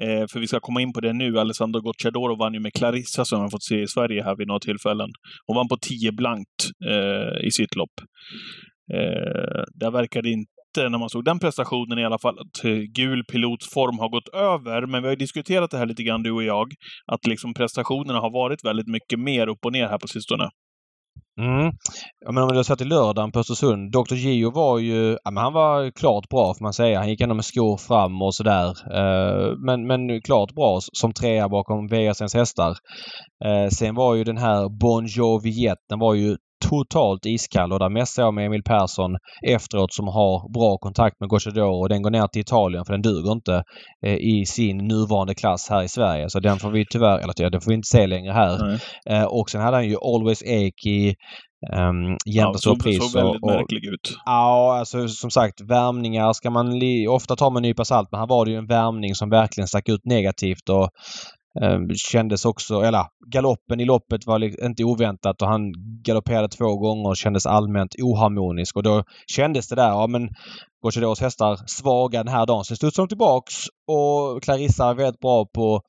eh, 0.03 0.25
för 0.33 0.41
vi 0.41 0.47
ska 0.47 0.61
komma 0.61 0.81
in 0.81 0.93
på 0.93 1.01
det 1.01 1.13
nu. 1.13 1.39
Alessandro 1.39 1.81
Gocciadoro 1.81 2.37
vann 2.37 2.55
ju 2.55 2.61
med 2.61 2.73
Clarissa 2.73 3.25
som 3.25 3.41
jag 3.41 3.51
fått 3.51 3.63
se 3.63 3.83
i 3.83 3.87
Sverige 3.87 4.23
här 4.25 4.37
vid 4.37 4.47
några 4.47 4.61
tillfällen. 4.61 5.11
Hon 5.47 5.57
vann 5.57 5.69
på 5.69 5.77
10 5.77 6.13
blankt 6.13 6.59
eh, 6.91 7.47
i 7.47 7.51
sitt 7.51 7.77
lopp. 7.77 7.95
Eh, 8.93 9.63
där 9.75 9.91
verkade 9.91 10.31
inte, 10.31 10.89
när 10.89 10.99
man 10.99 11.09
såg 11.09 11.25
den 11.25 11.39
prestationen 11.39 11.99
i 11.99 12.05
alla 12.05 12.19
fall, 12.19 12.39
att 12.39 12.65
eh, 12.65 12.73
gul 12.73 13.25
pilotsform 13.25 13.99
har 13.99 14.09
gått 14.09 14.29
över. 14.29 14.87
Men 14.87 15.03
vi 15.03 15.09
har 15.09 15.13
ju 15.13 15.17
diskuterat 15.17 15.71
det 15.71 15.79
här 15.79 15.87
lite 15.87 16.03
grann, 16.03 16.23
du 16.23 16.33
och 16.33 16.45
jag, 16.45 16.73
att 17.13 17.27
liksom 17.27 17.55
prestationerna 17.55 18.21
har 18.21 18.31
varit 18.31 18.65
väldigt 18.65 18.89
mycket 18.89 19.19
mer 19.19 19.49
upp 19.49 19.65
och 19.65 19.73
ner 19.73 19.89
här 19.89 19.99
på 19.99 20.09
sistone. 20.09 20.49
Mm. 21.41 21.73
Ja, 22.25 22.33
men 22.33 22.43
om 22.43 22.49
du 22.49 22.57
har 22.57 22.63
sett 22.63 22.81
i 22.81 22.85
lördagen 22.85 23.33
på 23.33 23.39
Östersund. 23.39 23.93
Dr. 23.93 24.15
Gio 24.15 24.51
var 24.51 24.79
ju... 24.79 25.19
Ja, 25.25 25.31
men 25.31 25.43
han 25.43 25.53
var 25.53 25.91
klart 25.91 26.29
bra 26.29 26.55
får 26.55 26.63
man 26.65 26.73
säga. 26.73 26.99
Han 26.99 27.09
gick 27.09 27.21
ändå 27.21 27.35
med 27.35 27.45
skor 27.45 27.77
fram 27.77 28.23
och 28.23 28.35
sådär. 28.35 28.69
Eh, 28.69 29.57
men, 29.59 29.87
men 29.87 30.23
klart 30.23 30.55
bra 30.55 30.79
som 30.93 31.13
trea 31.13 31.49
bakom 31.49 31.87
VSNs 31.87 32.35
hästar. 32.35 32.77
Eh, 33.45 33.69
sen 33.69 33.95
var 33.95 34.15
ju 34.15 34.25
den 34.25 34.37
här 34.37 34.69
Bon 34.81 35.07
Joviet, 35.07 35.79
den 35.89 35.99
var 35.99 36.15
ju 36.15 36.37
totalt 36.69 37.27
iskall 37.27 37.73
och 37.73 37.79
där 37.79 37.89
messade 37.89 38.27
jag 38.27 38.35
med 38.35 38.47
Emil 38.47 38.63
Persson 38.63 39.17
efteråt 39.47 39.93
som 39.93 40.09
har 40.09 40.53
bra 40.53 40.79
kontakt 40.79 41.21
med 41.21 41.29
Gocciadoro 41.29 41.81
och 41.81 41.89
den 41.89 42.03
går 42.03 42.11
ner 42.11 42.27
till 42.27 42.43
Italien 42.43 42.85
för 42.85 42.93
den 42.93 43.03
duger 43.03 43.33
inte 43.33 43.63
eh, 44.07 44.15
i 44.15 44.45
sin 44.47 44.79
nuvarande 44.79 45.35
klass 45.35 45.71
här 45.71 45.83
i 45.83 45.89
Sverige. 45.89 46.31
Så 46.31 46.41
den 46.41 46.59
får 46.59 46.71
vi 46.71 46.87
tyvärr, 46.91 47.19
eller 47.19 47.35
ja, 47.37 47.51
den 47.51 47.61
får 47.61 47.71
vi 47.71 47.75
inte 47.75 47.89
se 47.89 48.07
längre 48.07 48.33
här. 48.33 48.81
Eh, 49.11 49.25
och 49.25 49.51
sen 49.51 49.61
hade 49.61 49.77
han 49.77 49.89
ju 49.89 49.97
Always 50.03 50.43
Ake 50.43 50.89
i 50.89 51.15
um, 51.73 52.17
Jämta 52.35 52.59
såg, 52.59 52.83
pris. 52.83 53.13
såg 53.13 53.23
väldigt 53.23 53.43
och, 53.43 53.51
och, 53.51 53.57
märklig 53.57 53.85
ut. 53.85 54.17
Ja, 54.25 54.79
alltså 54.79 55.09
som 55.09 55.31
sagt 55.31 55.61
värmningar 55.61 56.33
ska 56.33 56.51
man 56.51 56.81
ofta 57.09 57.37
ta 57.37 57.51
med 57.51 57.57
en 57.57 57.63
nypa 57.63 57.85
salt. 57.85 58.09
Men 58.11 58.21
här 58.21 58.27
var 58.27 58.45
det 58.45 58.51
ju 58.51 58.57
en 58.57 58.67
värmning 58.67 59.15
som 59.15 59.31
verkligen 59.31 59.69
stack 59.69 59.89
ut 59.89 60.05
negativt 60.05 60.69
och 60.69 60.91
kändes 62.13 62.45
också, 62.45 62.81
eller 62.81 63.07
galoppen 63.33 63.81
i 63.81 63.85
loppet 63.85 64.27
var 64.27 64.65
inte 64.65 64.85
oväntat 64.85 65.43
och 65.43 65.49
han 65.49 65.73
galopperade 66.05 66.49
två 66.49 66.77
gånger 66.77 67.09
och 67.09 67.17
kändes 67.17 67.47
allmänt 67.47 67.95
oharmonisk 68.03 68.77
och 68.77 68.83
då 68.83 69.05
kändes 69.27 69.69
det 69.69 69.77
där, 69.77 69.89
ja 69.89 70.07
men 70.07 70.29
Gocciadoros 70.83 71.21
hästar 71.21 71.59
svaga 71.67 72.25
den 72.25 72.33
här 72.33 72.47
dagen. 72.47 72.65
Sen 72.65 72.77
studsade 72.77 73.07
de 73.07 73.09
tillbaks 73.09 73.55
och 73.89 74.43
Clarissa 74.43 74.91
är 74.91 74.95
väldigt 74.95 75.21
bra 75.21 75.47
på 75.55 75.81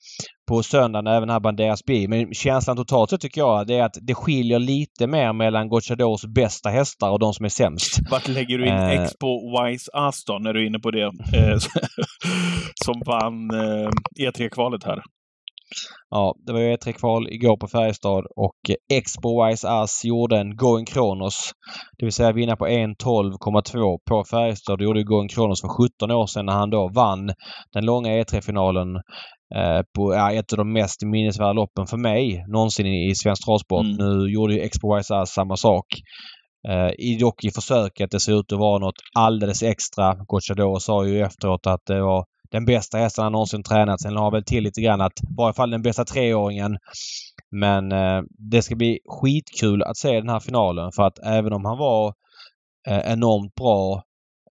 på 0.48 0.64
söndagen 0.64 1.08
även 1.08 1.30
här 1.30 1.40
Banderas 1.40 1.86
Bi. 1.86 2.08
Men 2.08 2.34
känslan 2.34 2.78
totalt 2.78 3.10
sett 3.10 3.22
tycker 3.22 3.42
jag 3.42 3.68
det 3.68 3.76
är 3.76 3.84
att 3.84 3.98
det 4.02 4.14
skiljer 4.14 4.60
lite 4.60 5.08
mer 5.08 5.34
mellan 5.34 5.70
Gocciadors 5.70 6.26
bästa 6.26 6.70
hästar 6.70 7.10
och 7.10 7.20
de 7.20 7.34
som 7.34 7.46
är 7.46 7.50
sämst. 7.50 8.00
Vart 8.12 8.28
lägger 8.28 8.58
du 8.58 8.68
in 8.68 8.74
Eh. 8.76 8.90
Expo 8.90 9.28
Wise 9.28 9.92
då, 10.28 10.40
när 10.40 10.54
du 10.54 10.62
är 10.64 10.68
inne 10.68 10.80
på 10.80 10.92
det? 10.92 11.04
Eh, 11.04 11.58
som 12.86 13.02
vann 13.06 13.52
eh, 13.52 13.90
E3-kvalet 14.20 14.84
här. 14.84 15.02
Ja, 16.10 16.36
det 16.46 16.54
var 16.54 16.60
ju 16.60 16.76
E3-kval 16.76 17.30
igår 17.30 17.58
på 17.58 17.68
Färjestad 17.68 18.26
och 18.36 18.70
eh, 18.70 18.98
Expo 18.98 19.46
Wise 19.46 19.70
Ass 19.70 20.06
gjorde 20.06 20.38
en 20.38 20.56
Going 20.56 20.86
Kronos. 20.86 21.52
Det 21.98 22.06
vill 22.06 22.14
säga 22.14 22.32
vinna 22.32 22.56
på 22.56 22.68
1.12,2 22.68 23.98
på 24.10 24.24
Färjestad. 24.24 24.80
Det 24.80 24.84
gjorde 24.84 25.00
ju 25.00 25.06
Going 25.06 25.30
Kronos 25.30 25.62
för 25.62 25.68
17 25.68 26.12
år 26.12 26.28
sedan 26.28 26.46
när 26.46 26.54
han 26.54 26.70
då 26.70 26.92
vann 26.96 27.32
den 27.74 27.86
långa 27.86 28.10
E3-finalen 28.10 28.96
eh, 29.56 29.82
på 29.96 30.14
ja, 30.14 30.32
ett 30.32 30.54
av 30.54 30.58
de 30.58 30.74
mest 30.74 31.04
minnesvärda 31.06 31.54
loppen 31.54 31.88
för 31.88 31.98
mig 31.98 32.46
någonsin 32.48 32.86
i, 32.86 33.10
i 33.10 33.16
svensk 33.16 33.46
travsport. 33.46 33.86
Mm. 33.86 33.98
Nu 33.98 34.34
gjorde 34.34 34.54
ju 34.54 34.60
Expo 34.60 34.96
Wise 34.96 35.16
Ass 35.16 35.34
samma 35.34 35.58
sak. 35.58 35.86
Eh, 36.68 36.92
i, 36.98 37.18
dock 37.20 37.44
i 37.44 37.52
försöket. 37.52 38.12
Det 38.12 38.20
ser 38.20 38.40
ut 38.40 38.52
att 38.52 38.60
vara 38.60 38.80
något 38.80 39.00
alldeles 39.16 39.64
extra. 39.64 40.16
Gocciador 40.28 40.80
sa 40.80 41.06
ju 41.06 41.22
efteråt 41.22 41.68
att 41.68 41.82
det 41.86 42.02
var 42.02 42.26
den 42.56 42.66
bästa 42.66 42.98
hästen 42.98 43.24
han 43.24 43.32
någonsin 43.32 43.64
tränat. 43.64 44.02
Sen 44.02 44.14
la 44.14 44.30
väl 44.30 44.44
till 44.44 44.64
lite 44.64 44.82
grann 44.82 45.02
att 45.02 45.20
i 45.24 45.36
varje 45.38 45.54
fall 45.54 45.70
den 45.72 45.82
bästa 45.82 46.06
treåringen. 46.06 46.78
Men 47.52 47.92
eh, 47.92 48.22
det 48.52 48.62
ska 48.62 48.76
bli 48.76 49.00
skitkul 49.10 49.84
att 49.84 49.98
se 49.98 50.12
den 50.12 50.30
här 50.30 50.40
finalen 50.40 50.92
för 50.96 51.04
att 51.04 51.20
även 51.26 51.54
om 51.54 51.66
han 51.66 51.78
var 51.78 52.14
eh, 52.90 53.12
enormt 53.14 53.56
bra 53.56 54.04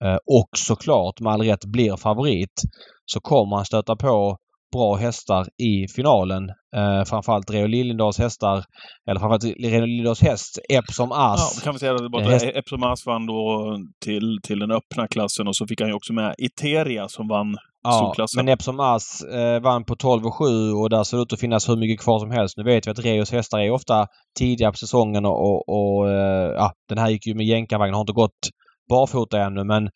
eh, 0.04 0.16
och 0.40 0.49
såklart 0.56 1.20
med 1.20 1.32
all 1.32 1.42
rätt 1.42 1.64
blir 1.64 1.96
favorit 1.96 2.62
så 3.06 3.20
kommer 3.20 3.56
han 3.56 3.64
stöta 3.64 3.96
på 3.96 4.37
bra 4.73 4.94
hästar 4.94 5.46
i 5.62 5.88
finalen. 5.96 6.49
Eh, 6.76 7.04
framförallt 7.04 7.50
Reo 7.50 7.66
Liljendals 7.66 8.18
hästar, 8.18 8.64
eller 9.11 9.20
framförallt 9.20 9.44
Reo 9.44 9.87
Liljendals 9.87 10.23
häst 10.23 10.58
Epsom 10.68 11.08
Ja, 11.12 11.32
As. 11.34 11.61
kan 11.62 11.73
vi 11.73 11.78
säga 11.78 11.92
att 11.92 11.99
det 11.99 12.04
Eh, 12.04 12.11
bara 12.11 12.25
häst- 12.25 12.46
Epsom 12.54 12.82
Ass 12.82 13.06
vann 13.06 13.26
då 13.26 13.76
till, 14.04 14.38
till 14.42 14.58
den 14.58 14.70
öppna 14.70 15.08
klassen 15.08 15.49
och 15.49 15.56
så 15.56 15.66
fick 15.66 15.80
han 15.80 15.90
ju 15.90 15.94
också 15.94 16.12
med 16.12 16.34
Iteria 16.38 17.08
som 17.08 17.28
vann 17.28 17.56
Ja, 17.84 18.14
men 18.36 18.48
Epsom 18.48 18.80
As 18.80 19.22
eh, 19.22 19.60
vann 19.60 19.84
på 19.84 19.96
12 19.96 20.26
och 20.26 20.34
7 20.34 20.72
och 20.72 20.90
där 20.90 21.04
ser 21.04 21.16
det 21.16 21.22
ut 21.22 21.32
att 21.32 21.40
finnas 21.40 21.68
hur 21.68 21.76
mycket 21.76 22.00
kvar 22.00 22.18
som 22.18 22.30
helst. 22.30 22.56
Nu 22.56 22.64
vet 22.64 22.86
vi 22.86 22.90
att 22.90 22.98
Reos 22.98 23.32
hästar 23.32 23.58
är 23.58 23.70
ofta 23.70 24.06
tidiga 24.38 24.70
på 24.70 24.76
säsongen 24.76 25.26
och, 25.26 25.40
och, 25.40 25.68
och 25.68 26.10
eh, 26.10 26.52
ja, 26.56 26.72
den 26.88 26.98
här 26.98 27.10
gick 27.10 27.26
ju 27.26 27.34
med 27.34 27.46
jänkarvagn 27.46 27.94
har 27.94 28.00
inte 28.00 28.12
gått 28.12 28.50
barfota 28.88 29.42
ännu 29.42 29.64
men 29.64 29.84
eh, 29.84 29.90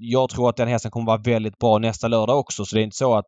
jag 0.00 0.30
tror 0.30 0.48
att 0.48 0.56
den 0.56 0.68
hästen 0.68 0.90
kommer 0.90 1.06
vara 1.06 1.22
väldigt 1.24 1.58
bra 1.58 1.78
nästa 1.78 2.08
lördag 2.08 2.38
också 2.38 2.64
så 2.64 2.76
det 2.76 2.82
är 2.82 2.84
inte 2.84 2.96
så 2.96 3.14
att 3.14 3.26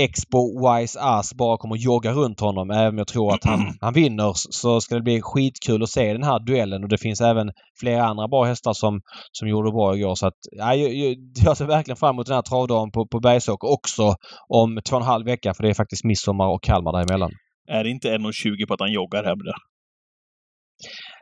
Expo 0.00 0.40
Wise 0.66 1.00
Ass 1.00 1.34
bara 1.34 1.58
kommer 1.58 1.76
jogga 1.76 2.12
runt 2.12 2.40
honom. 2.40 2.70
Även 2.70 2.88
om 2.88 2.98
jag 2.98 3.06
tror 3.06 3.34
att 3.34 3.44
han, 3.44 3.60
han 3.80 3.94
vinner 3.94 4.32
så 4.34 4.80
ska 4.80 4.94
det 4.94 5.00
bli 5.02 5.20
skitkul 5.22 5.82
att 5.82 5.88
se 5.88 6.12
den 6.12 6.22
här 6.22 6.46
duellen 6.46 6.82
och 6.82 6.88
det 6.88 6.98
finns 6.98 7.20
även 7.20 7.50
flera 7.80 8.04
andra 8.04 8.28
bra 8.28 8.44
hästar 8.44 8.72
som, 8.72 9.00
som 9.32 9.48
gjorde 9.48 9.70
bra 9.70 9.96
igår. 9.96 10.14
Så 10.14 10.26
att, 10.26 10.38
ja, 10.52 10.74
jag, 10.74 11.16
jag, 11.44 11.56
ser 11.56 11.64
verkligen 11.64 11.96
fram 11.96 12.14
emot 12.14 12.26
den 12.26 12.34
här 12.34 12.42
travdagen 12.42 12.90
på, 12.90 13.06
på 13.06 13.20
Bergsåker 13.20 13.72
också 13.72 14.14
om 14.48 14.80
två 14.88 14.96
och 14.96 15.02
en 15.02 15.08
halv 15.08 15.26
vecka 15.26 15.54
för 15.54 15.62
det 15.62 15.70
är 15.70 15.74
faktiskt 15.74 16.04
midsommar 16.04 16.48
och 16.48 16.62
Kalmar 16.62 16.92
däremellan. 16.92 17.30
Är 17.68 17.84
det 17.84 17.90
inte 17.90 18.08
1,20 18.08 18.66
på 18.68 18.74
att 18.74 18.80
han 18.80 18.92
joggar 18.92 19.24
hem 19.24 19.38
det? 19.38 19.54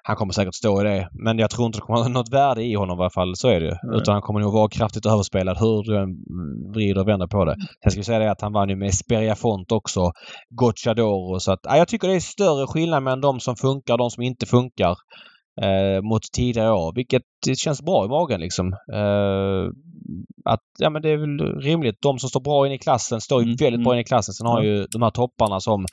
Han 0.03 0.17
kommer 0.17 0.33
säkert 0.33 0.55
stå 0.55 0.81
i 0.81 0.85
det. 0.85 1.09
Men 1.25 1.39
jag 1.39 1.51
tror 1.51 1.67
inte 1.67 1.79
det 1.79 1.83
kommer 1.83 2.03
ha 2.03 2.09
något 2.09 2.33
värde 2.33 2.63
i 2.63 2.75
honom 2.75 2.99
i 2.99 3.03
alla 3.03 3.11
fall. 3.11 3.37
Så 3.37 3.49
är 3.49 3.61
det 3.61 3.67
ju. 3.67 3.75
Nej. 3.83 3.99
Utan 4.01 4.13
han 4.13 4.23
kommer 4.23 4.41
nog 4.41 4.53
vara 4.53 4.69
kraftigt 4.69 5.07
överspelad 5.07 5.59
hur 5.59 5.83
du 5.83 5.99
än 6.03 6.09
vrider 6.75 7.01
och 7.01 7.09
vänder 7.09 7.27
på 7.27 7.45
det. 7.45 7.57
Sen 7.83 7.91
ska 7.91 8.01
vi 8.01 8.05
säga 8.05 8.19
det 8.19 8.31
att 8.31 8.41
han 8.41 8.53
vann 8.53 8.69
ju 8.69 8.77
med 8.77 8.95
Speria 8.95 9.35
Font 9.35 9.73
också. 9.73 10.13
Gocciadoro. 10.51 11.41
Så 11.41 11.53
att, 11.53 11.61
ja, 11.63 11.77
jag 11.77 11.89
tycker 11.89 12.09
det 12.09 12.15
är 12.15 12.21
större 12.21 12.67
skillnad 12.67 13.03
mellan 13.03 13.21
de 13.21 13.41
som 13.41 13.57
funkar 13.57 13.95
och 13.95 13.99
de 13.99 14.11
som 14.11 14.23
inte 14.23 14.47
funkar. 14.47 14.97
Eh, 15.63 16.03
mot 16.03 16.23
tidigare 16.33 16.73
år. 16.73 16.93
Vilket 16.95 17.23
det 17.47 17.59
känns 17.59 17.83
bra 17.83 18.05
i 18.05 18.09
magen 18.09 18.41
liksom. 18.41 18.67
Eh, 18.93 19.65
att, 20.45 20.61
ja 20.79 20.91
men 20.91 21.03
det 21.03 21.11
är 21.11 21.17
väl 21.17 21.61
rimligt. 21.61 22.03
De 22.03 22.19
som 22.19 22.29
står 22.29 22.41
bra 22.41 22.67
in 22.67 22.73
i 22.73 22.79
klassen 22.79 23.21
står 23.21 23.43
ju 23.43 23.45
Mm, 23.45 23.57
väldigt 23.57 23.85
bra 23.85 23.93
mm. 23.93 23.99
in 23.99 24.01
i 24.01 24.05
klassen. 24.05 24.35
Sen 24.35 24.47
har 24.47 24.63
ju 24.63 24.87
de 24.87 25.03
här 25.03 25.11
topparna 25.11 25.61
som 25.61 25.87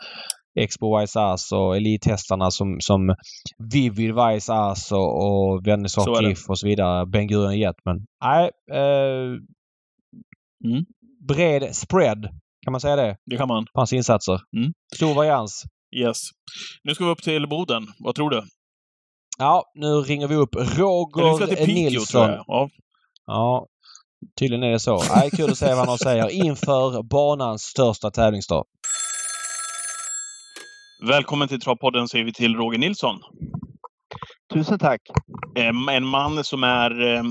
Expo 0.57 0.99
Wise 0.99 1.19
Ass 1.19 1.51
och 1.51 1.77
elithästarna 1.77 2.51
som, 2.51 2.77
som 2.79 3.15
Vivid 3.71 4.15
Wise 4.15 4.53
Ass 4.53 4.91
och, 4.91 5.25
och 5.25 5.63
det. 6.21 6.29
GIF 6.29 6.49
och 6.49 6.59
så 6.59 6.67
vidare. 6.67 7.05
Ben 7.05 7.27
Gurion 7.27 7.57
Jet. 7.57 7.75
Men 7.85 8.05
nej. 8.23 8.51
Eh, 8.71 9.39
Mm. 10.65 10.85
Bred 11.27 11.75
spread. 11.75 12.23
Kan 12.63 12.71
man 12.71 12.81
säga 12.81 12.95
det? 12.95 13.17
Det 13.25 13.37
kan 13.37 13.47
man. 13.47 13.65
På 13.65 13.79
hans 13.79 13.93
insatser. 13.93 14.41
Mm. 14.57 14.73
Stor 14.95 15.13
varians. 15.13 15.63
Yes. 15.95 16.17
Nu 16.83 16.95
ska 16.95 17.05
vi 17.05 17.11
upp 17.11 17.23
till 17.23 17.47
Boden. 17.49 17.87
Vad 17.99 18.15
tror 18.15 18.29
du? 18.29 18.43
Ja, 19.37 19.71
nu 19.75 19.87
ringer 19.87 20.27
vi 20.27 20.35
upp 20.35 20.55
Roger 20.55 21.47
tror 21.55 21.67
Nilsson. 21.67 22.29
Ja. 22.47 22.69
Ja, 23.25 23.67
tydligen 24.39 24.63
är 24.63 24.71
det 24.71 24.79
så. 24.79 25.01
Nej, 25.15 25.29
kul 25.31 25.51
att 25.51 25.57
se 25.57 25.73
vad 25.73 25.87
han 25.87 25.97
säger 25.97 26.29
inför 26.45 27.03
banans 27.03 27.61
största 27.61 28.11
tävlingsdag. 28.11 28.63
Välkommen 31.01 31.47
till 31.47 31.59
Travpodden 31.59 32.07
säger 32.07 32.25
vi 32.25 32.33
till 32.33 32.55
Roger 32.55 32.79
Nilsson. 32.79 33.19
Tusen 34.53 34.79
tack. 34.79 35.01
En 35.91 36.05
man 36.05 36.43
som 36.43 36.63
är 36.63 37.15
eh, 37.15 37.23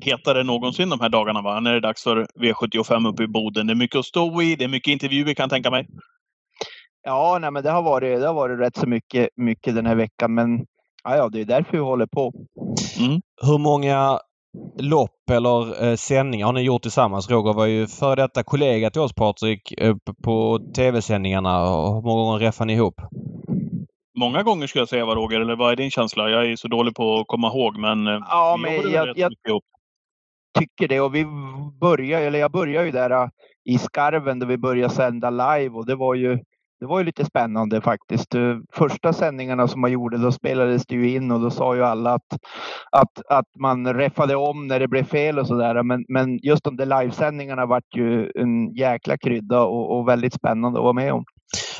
hetare 0.00 0.40
än 0.40 0.46
någonsin 0.46 0.88
de 0.88 1.00
här 1.00 1.08
dagarna. 1.08 1.42
Va? 1.42 1.60
När 1.60 1.70
det 1.70 1.76
är 1.76 1.80
dags 1.80 2.02
för 2.02 2.26
V75 2.40 3.08
uppe 3.08 3.22
i 3.22 3.26
Boden. 3.26 3.66
Det 3.66 3.72
är 3.72 3.74
mycket 3.74 3.98
att 3.98 4.04
stå 4.04 4.42
i. 4.42 4.56
Det 4.56 4.64
är 4.64 4.68
mycket 4.68 4.92
intervjuer 4.92 5.34
kan 5.34 5.44
jag 5.44 5.50
tänka 5.50 5.70
mig. 5.70 5.86
Ja, 7.02 7.38
nej, 7.40 7.50
men 7.50 7.62
det 7.62 7.70
har 7.70 7.82
varit, 7.82 8.20
det 8.20 8.26
har 8.26 8.34
varit 8.34 8.60
rätt 8.60 8.76
så 8.76 8.86
mycket, 8.86 9.28
mycket 9.36 9.74
den 9.74 9.86
här 9.86 9.94
veckan, 9.94 10.34
men 10.34 10.66
ja, 11.04 11.16
ja, 11.16 11.28
det 11.28 11.40
är 11.40 11.44
därför 11.44 11.72
vi 11.72 11.78
håller 11.78 12.06
på. 12.06 12.32
Hur 13.42 13.58
många 13.58 14.20
lopp 14.78 15.30
eller 15.30 15.84
eh, 15.88 15.94
sändningar 15.96 16.46
har 16.46 16.52
ni 16.52 16.60
gjort 16.62 16.82
tillsammans? 16.82 17.30
Roger 17.30 17.52
var 17.52 17.66
ju 17.66 17.86
före 17.86 18.14
detta 18.16 18.42
kollega 18.42 18.90
till 18.90 19.00
oss 19.00 19.14
Patrik 19.14 19.72
eh, 19.78 19.94
på 20.24 20.58
tv-sändningarna. 20.76 21.70
Och 21.70 21.94
Hur 21.94 22.02
många 22.02 22.22
gånger 22.24 22.38
räffade 22.38 22.66
ni 22.66 22.72
ihop? 22.72 22.94
Många 24.18 24.42
gånger 24.42 24.66
skulle 24.66 24.80
jag 24.80 24.88
säga, 24.88 25.04
Roger. 25.04 25.40
Eller 25.40 25.56
vad 25.56 25.72
är 25.72 25.76
din 25.76 25.90
känsla? 25.90 26.30
Jag 26.30 26.46
är 26.50 26.56
så 26.56 26.68
dålig 26.68 26.94
på 26.94 27.18
att 27.20 27.26
komma 27.26 27.48
ihåg, 27.48 27.78
men, 27.78 28.06
eh, 28.06 28.18
Ja, 28.30 28.56
men 28.62 28.74
jag- 28.92 29.08
jag- 29.16 29.32
ihop. 29.48 29.64
Tycker 30.58 30.88
det 30.88 31.00
och 31.00 31.14
vi 31.14 31.24
börjar, 31.80 32.20
eller 32.20 32.38
jag 32.38 32.52
började 32.52 32.86
ju 32.86 32.92
där 32.92 33.10
äh, 33.10 33.28
i 33.64 33.78
Skarven 33.78 34.38
där 34.38 34.46
vi 34.46 34.58
började 34.58 34.94
sända 34.94 35.30
live 35.30 35.68
och 35.74 35.86
det 35.86 35.94
var 35.94 36.14
ju 36.14 36.38
det 36.80 36.86
var 36.86 36.98
ju 36.98 37.04
lite 37.04 37.24
spännande 37.24 37.80
faktiskt. 37.80 38.34
Eh, 38.34 38.56
Första 38.72 39.12
sändningarna 39.12 39.68
som 39.68 39.80
man 39.80 39.92
gjorde, 39.92 40.18
då 40.18 40.32
spelades 40.32 40.86
det 40.86 40.94
ju 40.94 41.14
in 41.14 41.30
och 41.30 41.40
då 41.40 41.50
sa 41.50 41.76
ju 41.76 41.84
alla 41.84 42.14
att, 42.14 42.38
att, 42.92 43.22
att 43.28 43.46
man 43.58 43.94
räffade 43.94 44.36
om 44.36 44.66
när 44.66 44.80
det 44.80 44.88
blev 44.88 45.04
fel 45.04 45.38
och 45.38 45.46
sådär. 45.46 45.82
Men, 45.82 46.04
men 46.08 46.38
just 46.42 46.64
de 46.64 46.76
där 46.76 46.86
livesändningarna 46.86 47.66
vart 47.66 47.96
ju 47.96 48.32
en 48.34 48.74
jäkla 48.74 49.18
krydda 49.18 49.62
och, 49.62 49.98
och 49.98 50.08
väldigt 50.08 50.34
spännande 50.34 50.78
att 50.78 50.82
vara 50.82 50.92
med 50.92 51.12
om. 51.12 51.24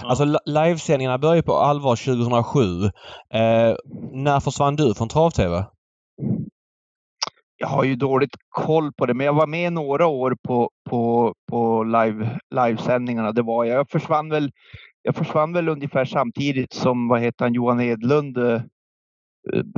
Alltså 0.03 0.25
li- 0.25 0.39
livesändningarna 0.47 1.19
började 1.19 1.43
på 1.43 1.55
allvar 1.55 1.97
2007. 1.97 2.85
Eh, 2.85 3.77
när 4.13 4.41
försvann 4.41 4.77
du 4.77 4.95
från 4.95 5.09
trav-tv? 5.09 5.65
jag 7.59 7.69
har 7.69 7.85
ju 7.85 7.97
dåligt 7.97 8.37
koll 8.49 8.93
på 8.93 9.07
det, 9.07 9.15
men 9.15 9.27
jag 9.27 9.33
var 9.33 9.47
med 9.47 9.73
några 9.73 10.07
år 10.07 10.37
på, 10.43 10.71
på, 10.91 11.35
på 11.51 11.85
live, 11.85 12.39
livesändningarna. 12.55 13.33
Det 13.33 13.43
var 13.43 13.65
jag. 13.65 13.79
Jag 13.79 13.91
försvann 13.91 14.29
väl, 14.29 14.51
jag 15.07 15.15
försvann 15.17 15.53
väl 15.53 15.69
ungefär 15.69 16.05
samtidigt 16.05 16.73
som 16.73 17.09
vad 17.09 17.21
heter 17.21 17.45
han, 17.45 17.55
Johan 17.55 17.81
Edlund 17.81 18.39
eh, 18.39 18.61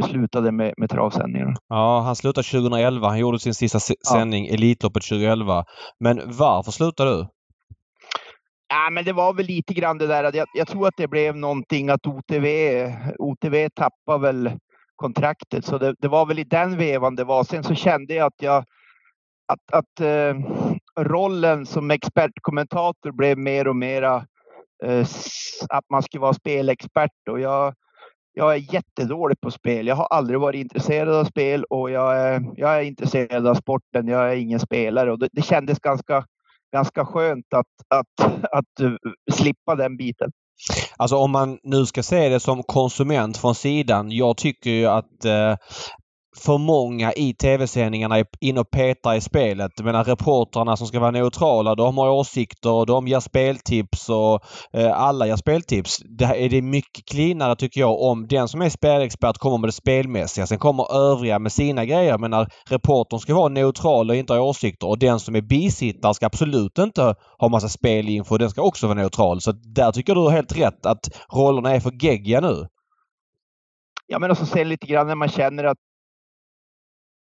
slutade 0.08 0.52
med, 0.52 0.74
med 0.76 0.90
travsändningarna. 0.90 1.54
Ja, 1.68 2.00
han 2.00 2.16
slutade 2.16 2.46
2011. 2.48 3.08
Han 3.08 3.18
gjorde 3.18 3.38
sin 3.38 3.54
sista 3.54 3.80
se- 3.80 3.94
Ja. 4.04 4.10
sändning, 4.18 4.46
Elitloppet 4.46 5.02
2011. 5.02 5.64
Men 6.00 6.20
varför 6.26 6.72
slutade 6.72 7.10
du? 7.10 7.26
Ja, 8.68 8.90
men 8.90 9.04
det 9.04 9.12
var 9.12 9.32
väl 9.34 9.46
lite 9.46 9.74
grann 9.74 9.98
det 9.98 10.06
där 10.06 10.24
att 10.24 10.34
jag, 10.34 10.46
jag 10.54 10.68
tror 10.68 10.88
att 10.88 10.94
det 10.96 11.08
blev 11.08 11.36
någonting 11.36 11.88
att 11.90 12.06
OTV, 12.06 12.46
OTV 13.18 13.68
tappade 13.74 14.18
väl 14.22 14.50
kontraktet. 14.96 15.64
Så 15.64 15.78
det, 15.78 15.94
det 15.98 16.08
var 16.08 16.26
väl 16.26 16.38
i 16.38 16.44
den 16.44 16.76
vevan 16.78 17.16
det 17.16 17.24
var. 17.24 17.44
Sen 17.44 17.64
så 17.64 17.74
kände 17.74 18.14
jag 18.14 18.26
att 18.26 18.42
jag 18.42 18.64
att, 19.52 19.72
att 19.72 20.00
eh, 20.00 20.34
rollen 21.04 21.66
som 21.66 21.90
expertkommentator 21.90 23.12
blev 23.12 23.38
mer 23.38 23.68
och 23.68 23.76
mera 23.76 24.26
Eh, 24.84 25.06
att 25.68 25.84
man 25.90 26.02
skulle 26.02 26.20
vara 26.20 26.34
spelexpert 26.34 27.28
och 27.30 27.40
jag, 27.40 27.74
jag 28.32 28.54
är 28.54 28.74
jättedålig 28.74 29.40
på 29.40 29.50
spel. 29.50 29.86
Jag 29.86 29.96
har 29.96 30.06
aldrig 30.06 30.40
varit 30.40 30.60
intresserad 30.60 31.14
av 31.14 31.24
spel 31.24 31.64
och 31.64 31.90
jag 31.90 32.18
är, 32.18 32.42
jag 32.56 32.76
är 32.76 32.82
intresserad 32.82 33.46
av 33.46 33.54
sporten. 33.54 34.08
Jag 34.08 34.32
är 34.32 34.36
ingen 34.36 34.60
spelare 34.60 35.12
och 35.12 35.18
det, 35.18 35.28
det 35.32 35.42
kändes 35.42 35.78
ganska, 35.78 36.24
ganska 36.72 37.04
skönt 37.04 37.54
att, 37.54 37.66
att, 37.94 38.32
att 38.52 38.80
eh, 38.80 38.92
slippa 39.32 39.74
den 39.74 39.96
biten. 39.96 40.30
Alltså 40.96 41.16
om 41.16 41.30
man 41.30 41.58
nu 41.62 41.86
ska 41.86 42.02
se 42.02 42.28
det 42.28 42.40
som 42.40 42.62
konsument 42.62 43.36
från 43.36 43.54
sidan. 43.54 44.10
Jag 44.10 44.36
tycker 44.36 44.70
ju 44.70 44.86
att 44.86 45.24
eh, 45.24 45.56
för 46.36 46.58
många 46.58 47.12
i 47.12 47.34
tv-sändningarna 47.34 48.24
in 48.40 48.58
och 48.58 48.70
petar 48.70 49.14
i 49.14 49.20
spelet. 49.20 49.72
Jag 49.76 49.84
menar 49.84 50.04
reportrarna 50.04 50.76
som 50.76 50.86
ska 50.86 51.00
vara 51.00 51.10
neutrala, 51.10 51.74
de 51.74 51.98
har 51.98 52.10
åsikter 52.10 52.70
och 52.70 52.86
de 52.86 53.08
ger 53.08 53.20
speltips 53.20 54.08
och 54.08 54.44
eh, 54.72 55.00
alla 55.00 55.26
ger 55.26 55.36
speltips. 55.36 55.98
Det 56.18 56.24
är 56.24 56.48
det 56.48 56.62
mycket 56.62 57.04
cleanare 57.04 57.56
tycker 57.56 57.80
jag 57.80 58.02
om 58.02 58.26
den 58.26 58.48
som 58.48 58.62
är 58.62 58.68
spelexpert 58.68 59.38
kommer 59.38 59.58
med 59.58 59.68
det 59.68 59.72
spelmässiga. 59.72 60.46
Sen 60.46 60.58
kommer 60.58 60.94
övriga 61.10 61.38
med 61.38 61.52
sina 61.52 61.84
grejer. 61.84 62.10
Jag 62.10 62.20
menar 62.20 62.48
reportern 62.68 63.18
ska 63.20 63.34
vara 63.34 63.48
neutral 63.48 64.10
och 64.10 64.16
inte 64.16 64.32
ha 64.32 64.40
åsikter 64.40 64.88
och 64.88 64.98
den 64.98 65.20
som 65.20 65.36
är 65.36 65.40
bisittare 65.40 66.14
ska 66.14 66.26
absolut 66.26 66.78
inte 66.78 67.14
ha 67.38 67.48
massa 67.48 67.68
spelinfo. 67.68 68.38
Den 68.38 68.50
ska 68.50 68.62
också 68.62 68.86
vara 68.86 68.98
neutral. 68.98 69.40
Så 69.40 69.52
där 69.52 69.92
tycker 69.92 70.14
du 70.14 70.20
har 70.20 70.30
helt 70.30 70.58
rätt 70.58 70.86
att 70.86 71.10
rollerna 71.32 71.74
är 71.74 71.80
för 71.80 72.04
geggiga 72.04 72.40
nu. 72.40 72.66
Ja, 74.06 74.18
men 74.18 74.30
också 74.30 74.46
sen 74.46 74.68
lite 74.68 74.86
grann 74.86 75.06
när 75.06 75.14
man 75.14 75.28
känner 75.28 75.64
att 75.64 75.78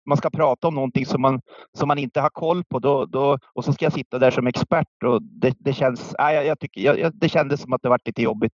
man 0.05 0.17
ska 0.17 0.29
prata 0.29 0.67
om 0.67 0.75
någonting 0.75 1.05
som 1.05 1.21
man, 1.21 1.41
som 1.77 1.87
man 1.87 1.97
inte 1.97 2.21
har 2.21 2.29
koll 2.29 2.63
på 2.63 2.79
då, 2.79 3.05
då, 3.05 3.37
och 3.55 3.65
så 3.65 3.73
ska 3.73 3.85
jag 3.85 3.93
sitta 3.93 4.19
där 4.19 4.31
som 4.31 4.47
expert 4.47 5.03
och 5.05 5.21
det, 5.21 5.55
det 5.59 5.73
känns, 5.73 6.15
nej, 6.19 6.35
jag, 6.35 6.45
jag 6.45 6.59
tycker, 6.59 6.81
jag, 6.81 7.11
det 7.19 7.29
kändes 7.29 7.61
som 7.61 7.73
att 7.73 7.81
det 7.81 7.89
varit 7.89 8.07
lite 8.07 8.21
jobbigt. 8.21 8.53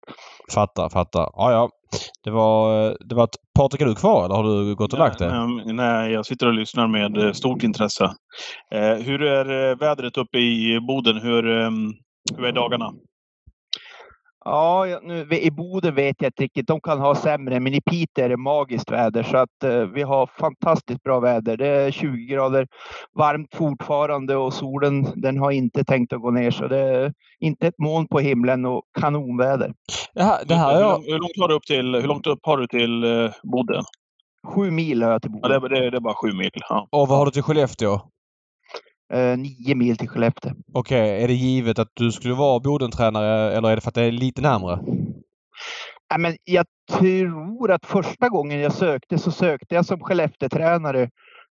Fattar, 0.54 0.88
fattar. 0.88 1.30
Ja, 1.32 1.52
ja. 1.52 1.70
Det 2.24 2.30
var, 2.30 2.96
det 3.08 3.14
var 3.14 3.24
ett, 3.24 3.36
Patrik, 3.58 3.82
är 3.82 3.86
du 3.86 3.94
kvar 3.94 4.24
eller 4.24 4.34
har 4.34 4.44
du 4.44 4.74
gått 4.74 4.92
och 4.92 4.98
lagt 4.98 5.18
dig? 5.18 5.30
Nej, 5.30 5.72
nej, 5.74 6.12
jag 6.12 6.26
sitter 6.26 6.46
och 6.46 6.54
lyssnar 6.54 6.88
med 6.88 7.16
eh, 7.16 7.32
stort 7.32 7.62
intresse. 7.62 8.04
Eh, 8.74 8.94
hur 8.94 9.22
är 9.22 9.70
eh, 9.70 9.76
vädret 9.76 10.16
uppe 10.16 10.38
i 10.38 10.80
Boden? 10.80 11.16
Hur, 11.16 11.60
eh, 11.60 11.70
hur 12.36 12.46
är 12.46 12.52
dagarna? 12.52 12.92
Ja, 14.50 15.00
nu, 15.02 15.26
i 15.30 15.50
Boden 15.50 15.94
vet 15.94 16.16
jag 16.18 16.28
inte 16.28 16.42
riktigt. 16.42 16.66
De 16.66 16.80
kan 16.80 17.00
ha 17.00 17.14
sämre, 17.14 17.60
men 17.60 17.74
i 17.74 17.80
Piteå 17.80 18.24
är 18.24 18.28
det 18.28 18.36
magiskt 18.36 18.90
väder 18.90 19.22
så 19.22 19.36
att 19.36 19.64
eh, 19.64 19.80
vi 19.80 20.02
har 20.02 20.30
fantastiskt 20.40 21.02
bra 21.02 21.20
väder. 21.20 21.56
Det 21.56 21.66
är 21.66 21.90
20 21.90 22.26
grader 22.26 22.66
varmt 23.18 23.54
fortfarande 23.54 24.36
och 24.36 24.54
solen 24.54 25.06
den 25.14 25.38
har 25.38 25.50
inte 25.50 25.84
tänkt 25.84 26.12
att 26.12 26.20
gå 26.20 26.30
ner 26.30 26.50
så 26.50 26.68
det 26.68 26.78
är 26.78 27.12
inte 27.40 27.66
ett 27.66 27.78
moln 27.78 28.08
på 28.08 28.18
himlen 28.18 28.64
och 28.66 28.82
kanonväder. 29.00 29.72
Det 30.14 30.54
här 30.54 30.74
hur, 30.74 30.80
jag... 30.80 30.92
lång, 30.92 31.04
hur, 31.04 31.18
långt 31.18 31.40
har 31.40 31.48
du 31.48 31.54
upp 31.54 31.66
till, 31.66 31.94
hur 31.94 32.08
långt 32.08 32.26
upp 32.26 32.40
har 32.42 32.56
du 32.58 32.66
till 32.66 33.04
eh, 33.04 33.30
Boden? 33.42 33.84
Sju 34.46 34.70
mil 34.70 35.02
har 35.02 35.10
jag 35.10 35.22
till 35.22 35.30
Ja, 35.42 35.48
Boden. 35.48 35.62
det, 35.62 35.80
det, 35.80 35.90
det 35.90 35.96
är 35.96 36.00
bara 36.00 36.14
sju 36.14 36.32
mil. 36.32 36.50
Ja. 36.68 36.88
Och 36.90 37.08
vad 37.08 37.18
har 37.18 37.24
du 37.24 37.30
till 37.30 37.42
Skellefteå? 37.42 38.00
Eh, 39.12 39.38
nio 39.38 39.74
mil 39.74 39.96
till 39.96 40.08
Skellefteå. 40.08 40.52
Okej, 40.72 41.22
är 41.22 41.28
det 41.28 41.34
givet 41.34 41.78
att 41.78 41.88
du 41.94 42.12
skulle 42.12 42.34
vara 42.34 42.60
Bodentränare 42.60 43.52
eller 43.56 43.70
är 43.70 43.74
det 43.76 43.80
för 43.80 43.88
att 43.88 43.94
det 43.94 44.02
är 44.02 44.12
lite 44.12 44.42
närmre? 44.42 44.78
Nej, 46.10 46.18
men 46.18 46.36
jag 46.44 46.66
tror 46.92 47.70
att 47.70 47.86
första 47.86 48.28
gången 48.28 48.60
jag 48.60 48.72
sökte 48.72 49.18
så 49.18 49.30
sökte 49.30 49.74
jag 49.74 49.86
som 49.86 50.00
Skellefteåtränare. 50.00 51.02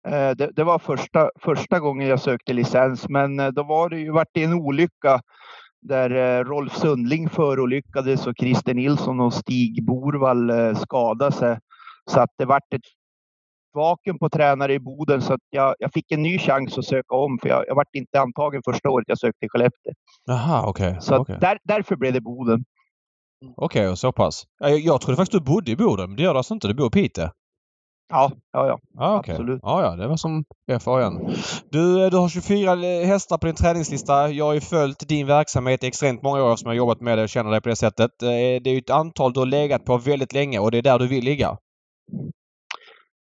Eh, 0.07 0.31
Det, 0.31 0.49
det 0.55 0.63
var 0.63 0.79
första, 0.79 1.29
första 1.41 1.79
gången 1.79 2.07
jag 2.07 2.19
sökte 2.19 2.53
licens, 2.53 3.09
men 3.09 3.39
eh, 3.39 3.47
då 3.47 3.63
var 3.63 3.89
det 3.89 3.99
ju 3.99 4.11
varit 4.11 4.37
en 4.37 4.53
olycka 4.53 5.21
där 5.81 6.09
eh, 6.09 6.43
Rolf 6.43 6.73
Sundling 6.73 7.29
förolyckades 7.29 8.27
och 8.27 8.33
Christer 8.39 8.73
Nilsson 8.73 9.19
och 9.19 9.33
Stig 9.33 9.85
Borvall 9.85 10.75
skadade 10.75 11.31
sig. 11.31 11.59
Så 12.11 12.19
att 12.19 12.29
det 12.37 12.45
vart 12.45 12.73
ett 12.73 12.81
vakuum 13.73 14.19
på 14.19 14.29
tränare 14.29 14.73
i 14.73 14.79
Boden 14.79 15.21
så 15.21 15.33
att 15.33 15.41
jag, 15.49 15.75
jag 15.79 15.93
fick 15.93 16.11
en 16.11 16.21
ny 16.23 16.39
chans 16.39 16.77
att 16.77 16.85
söka 16.85 17.15
om 17.15 17.39
för 17.41 17.49
jag, 17.49 17.63
jag 17.67 17.75
vart 17.75 17.95
inte 17.95 18.19
antagen 18.21 18.61
första 18.65 18.89
året 18.89 19.05
jag 19.07 19.19
sökte 19.19 19.45
i 19.45 19.49
Skellefteå. 19.49 19.93
Jaha, 20.25 20.65
okej. 20.67 20.97
Så 21.01 21.13
att 21.15 21.21
okej. 21.21 21.37
där, 21.41 21.57
därför 21.63 21.95
blev 21.95 22.13
det 22.13 22.21
Boden. 22.21 22.63
Okej, 23.57 23.87
och 23.89 23.99
så 23.99 24.11
pass. 24.11 24.43
Ja, 24.59 24.69
Jag, 24.69 24.79
jag 24.79 25.01
trodde 25.01 25.15
faktiskt 25.17 25.43
du 25.45 25.51
bodde 25.51 25.71
i 25.71 25.75
Boden, 25.75 26.09
men 26.09 26.15
det 26.17 26.23
gör 26.23 26.33
du 26.33 26.37
alltså 26.37 26.53
inte? 26.53 26.67
Du 26.67 26.73
bor 26.73 26.87
i 26.87 26.89
Piteå? 26.89 27.29
Ja, 28.09 28.31
ja, 28.51 28.67
ja. 28.67 28.79
Ja, 28.93 29.19
okej. 29.19 29.31
Absolut. 29.31 29.59
Ja, 29.63 29.83
ja, 29.83 29.95
det 29.95 30.07
var 30.07 30.17
som 30.17 30.43
FAN. 30.81 31.35
Du, 31.71 32.03
eh, 32.03 32.09
du 32.11 32.17
har 32.17 32.29
24 32.29 32.75
hästar 33.05 33.37
på 33.37 33.45
din 33.45 33.55
träningslista. 33.55 34.29
Jag 34.29 34.45
har 34.45 34.53
ju 34.53 34.61
följt 34.61 35.07
din 35.09 35.27
verksamhet 35.27 35.83
i 35.83 35.87
extremt 35.87 36.21
många 36.23 36.43
år 36.43 36.55
som 36.55 36.65
jag 36.65 36.71
har 36.71 36.77
jobbat 36.77 37.01
med 37.01 37.17
dig 37.17 37.23
och 37.23 37.29
känner 37.29 37.51
dig 37.51 37.61
på 37.61 37.69
det 37.69 37.75
sättet. 37.75 38.21
Eh, 38.23 38.27
Det 38.29 38.69
är 38.69 38.73
ju 38.73 38.77
ett 38.77 38.89
antal 38.89 39.33
du 39.33 39.39
har 39.39 39.45
legat 39.47 39.85
på 39.85 39.97
väldigt 39.97 40.33
länge 40.33 40.59
och 40.59 40.71
det 40.71 40.77
är 40.77 40.81
där 40.81 40.99
du 40.99 41.07
vill 41.07 41.23
ligga. 41.23 41.57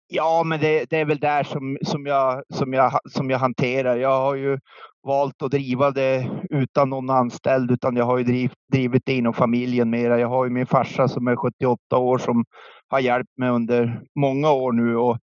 Ja, 0.10 0.44
men 0.46 0.60
det, 0.60 0.86
det 0.90 0.98
är 0.98 1.06
väl 1.06 1.20
där 1.20 1.44
som, 1.44 1.78
som, 1.86 2.06
jag, 2.06 2.44
som, 2.50 2.74
jag, 2.74 3.00
som 3.10 3.30
jag 3.30 3.40
hanterar. 3.40 3.96
Jag 3.96 4.22
har 4.22 4.36
ju 4.36 4.60
valt 5.04 5.42
att 5.42 5.52
driva 5.52 5.92
det 5.92 6.30
utan 6.50 6.90
någon 6.90 7.10
anställd, 7.10 7.72
utan 7.72 7.96
jag 7.96 8.06
har 8.06 8.18
ju 8.18 8.24
driv, 8.24 8.52
drivit 8.72 9.04
det 9.06 9.14
inom 9.14 9.34
familjen 9.34 9.90
mera. 9.90 10.20
Jag 10.20 10.28
har 10.28 10.46
ju 10.46 10.52
min 10.52 10.66
farsa 10.66 11.08
som 11.08 11.28
är 11.28 11.36
78 11.36 11.98
år 11.98 12.18
som 12.18 12.46
har 12.88 13.00
hjälpt 13.00 13.38
mig 13.38 13.50
under 13.50 14.02
många 14.20 14.52
år 14.52 14.72
nu 14.72 14.98
och, 14.98 15.18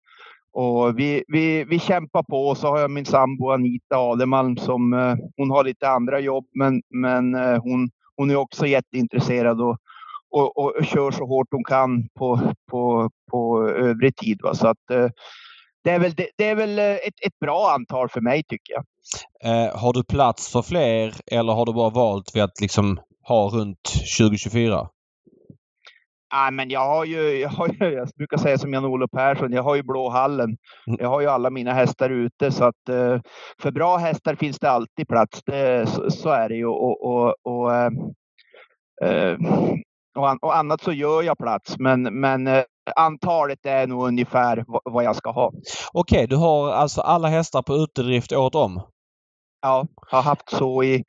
och 0.54 1.00
vi, 1.00 1.24
vi, 1.28 1.64
vi 1.64 1.80
kämpar 1.80 2.24
på. 2.24 2.48
Och 2.48 2.58
så 2.58 2.68
har 2.68 2.80
jag 2.80 2.92
min 2.92 3.06
sambo 3.06 3.52
Anita 3.52 3.98
Ademalm 3.98 4.58
som 4.58 4.94
eh, 4.94 5.16
hon 5.38 5.52
har 5.52 5.64
lite 5.64 5.90
andra 5.90 6.20
jobb, 6.20 6.46
men, 6.60 6.82
men 6.90 7.36
eh, 7.36 7.62
hon, 7.64 7.90
hon 8.16 8.32
är 8.32 8.36
också 8.36 8.68
jätteintresserad 8.68 9.62
och, 9.62 9.78
och, 10.32 10.58
och 10.58 10.86
kör 10.86 11.12
så 11.12 11.26
hårt 11.26 11.48
hon 11.52 11.64
kan 11.64 12.10
på, 12.20 12.54
på, 12.72 13.10
på 13.32 13.70
övrig 13.70 14.16
tid. 14.16 14.40
Va? 14.44 14.54
Så 14.54 14.68
att, 14.68 14.92
eh, 14.92 15.10
det 15.84 15.90
är 15.90 16.00
väl, 16.00 16.14
det, 16.14 16.30
det 16.38 16.46
är 16.46 16.56
väl 16.56 16.80
eh, 16.80 16.86
ett, 16.86 17.26
ett 17.26 17.40
bra 17.40 17.72
antal 17.72 18.10
för 18.10 18.22
mig 18.22 18.44
tycker 18.44 18.74
jag. 18.74 18.86
Eh, 19.44 19.78
har 19.78 19.94
du 19.94 20.04
plats 20.04 20.52
för 20.52 20.62
fler 20.62 21.14
eller 21.32 21.54
har 21.54 21.66
du 21.66 21.74
bara 21.74 21.90
valt 21.90 22.36
vid 22.36 22.44
att 22.44 22.62
liksom 22.62 23.00
ha 23.28 23.50
runt 23.50 23.84
2024? 24.20 24.88
Ja, 26.34 26.52
men 26.52 26.70
jag 26.70 26.88
har 26.88 27.06
ju, 27.06 27.40
jag, 27.40 27.50
har 27.50 27.68
ju, 27.68 27.94
jag 27.94 28.10
brukar 28.18 28.38
säga 28.38 28.58
som 28.58 28.74
Jan-Olof 28.74 29.12
Persson, 29.12 29.52
jag 29.52 29.64
har 29.64 29.76
ju 29.76 29.84
blå 29.84 30.10
hallen. 30.10 30.58
Mm. 30.88 30.98
Jag 31.00 31.10
har 31.10 31.22
ju 31.22 31.28
alla 31.28 31.50
mina 31.50 31.74
hästar 31.74 32.10
ute 32.10 32.52
så 32.52 32.64
att 32.64 32.90
eh, 32.90 33.20
för 33.62 33.72
bra 33.72 33.98
hästar 33.98 34.36
finns 34.36 34.60
det 34.60 34.70
alltid 34.70 35.08
plats. 35.08 35.42
Det, 35.46 35.90
så, 35.90 36.12
så 36.12 36.30
är 36.30 36.50
det 36.50 36.56
ju. 36.56 36.66
Och, 36.66 37.06
och, 37.06 37.36
och, 37.44 37.76
eh, 37.76 39.38
och, 40.16 40.44
och 40.44 40.58
annat 40.58 40.82
så 40.82 40.92
gör 40.92 41.24
jag 41.24 41.38
plats, 41.38 41.76
men, 41.80 42.02
men 42.02 42.48
eh, 42.48 42.64
antalet 42.96 43.66
är 43.66 43.88
nog 43.88 44.08
ungefär 44.08 44.66
vad, 44.68 45.04
jag 45.04 45.16
ska 45.16 45.32
ha. 45.32 45.54
Okej, 45.94 46.28
du 46.28 46.36
har 46.36 46.72
alltså 46.72 47.02
alla 47.02 47.28
hästar 47.28 47.62
på 47.62 47.76
utedrift 47.76 48.32
året 48.34 48.56
om? 48.56 48.82
Ja, 49.62 49.88
har 50.08 50.22
haft 50.22 50.50
så 50.50 50.84
i 50.84 51.04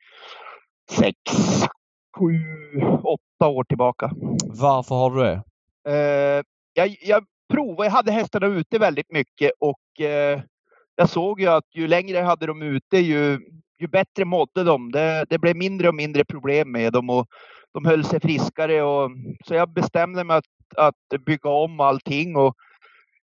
sex, 0.91 1.17
sju, 2.17 2.39
åtta 3.03 3.47
år 3.47 3.63
tillbaka. 3.63 4.11
Varför 4.45 4.95
har 4.95 5.11
du 5.11 5.21
det? 5.21 5.43
Eh, 5.89 6.43
jag, 6.73 6.97
jag 7.01 7.23
provade, 7.53 7.85
jag 7.85 7.91
hade 7.91 8.11
hästarna 8.11 8.47
ute 8.47 8.79
väldigt 8.79 9.11
mycket 9.11 9.51
och 9.59 10.05
eh, 10.05 10.41
jag 10.95 11.09
såg 11.09 11.41
ju 11.41 11.47
att 11.47 11.75
ju 11.75 11.87
längre 11.87 12.17
jag 12.17 12.25
hade 12.25 12.45
dem 12.45 12.61
ute 12.61 12.97
ju, 12.97 13.39
ju 13.79 13.87
bättre 13.87 14.25
mådde 14.25 14.63
de. 14.63 14.91
Det, 14.91 15.25
det 15.29 15.37
blev 15.37 15.55
mindre 15.55 15.87
och 15.87 15.95
mindre 15.95 16.25
problem 16.25 16.71
med 16.71 16.93
dem 16.93 17.09
och 17.09 17.27
de 17.73 17.85
höll 17.85 18.05
sig 18.05 18.19
friskare. 18.19 18.83
Och, 18.83 19.11
så 19.45 19.53
jag 19.53 19.69
bestämde 19.69 20.23
mig 20.23 20.37
att, 20.37 20.45
att 20.77 21.23
bygga 21.25 21.49
om 21.49 21.79
allting 21.79 22.35
och 22.35 22.55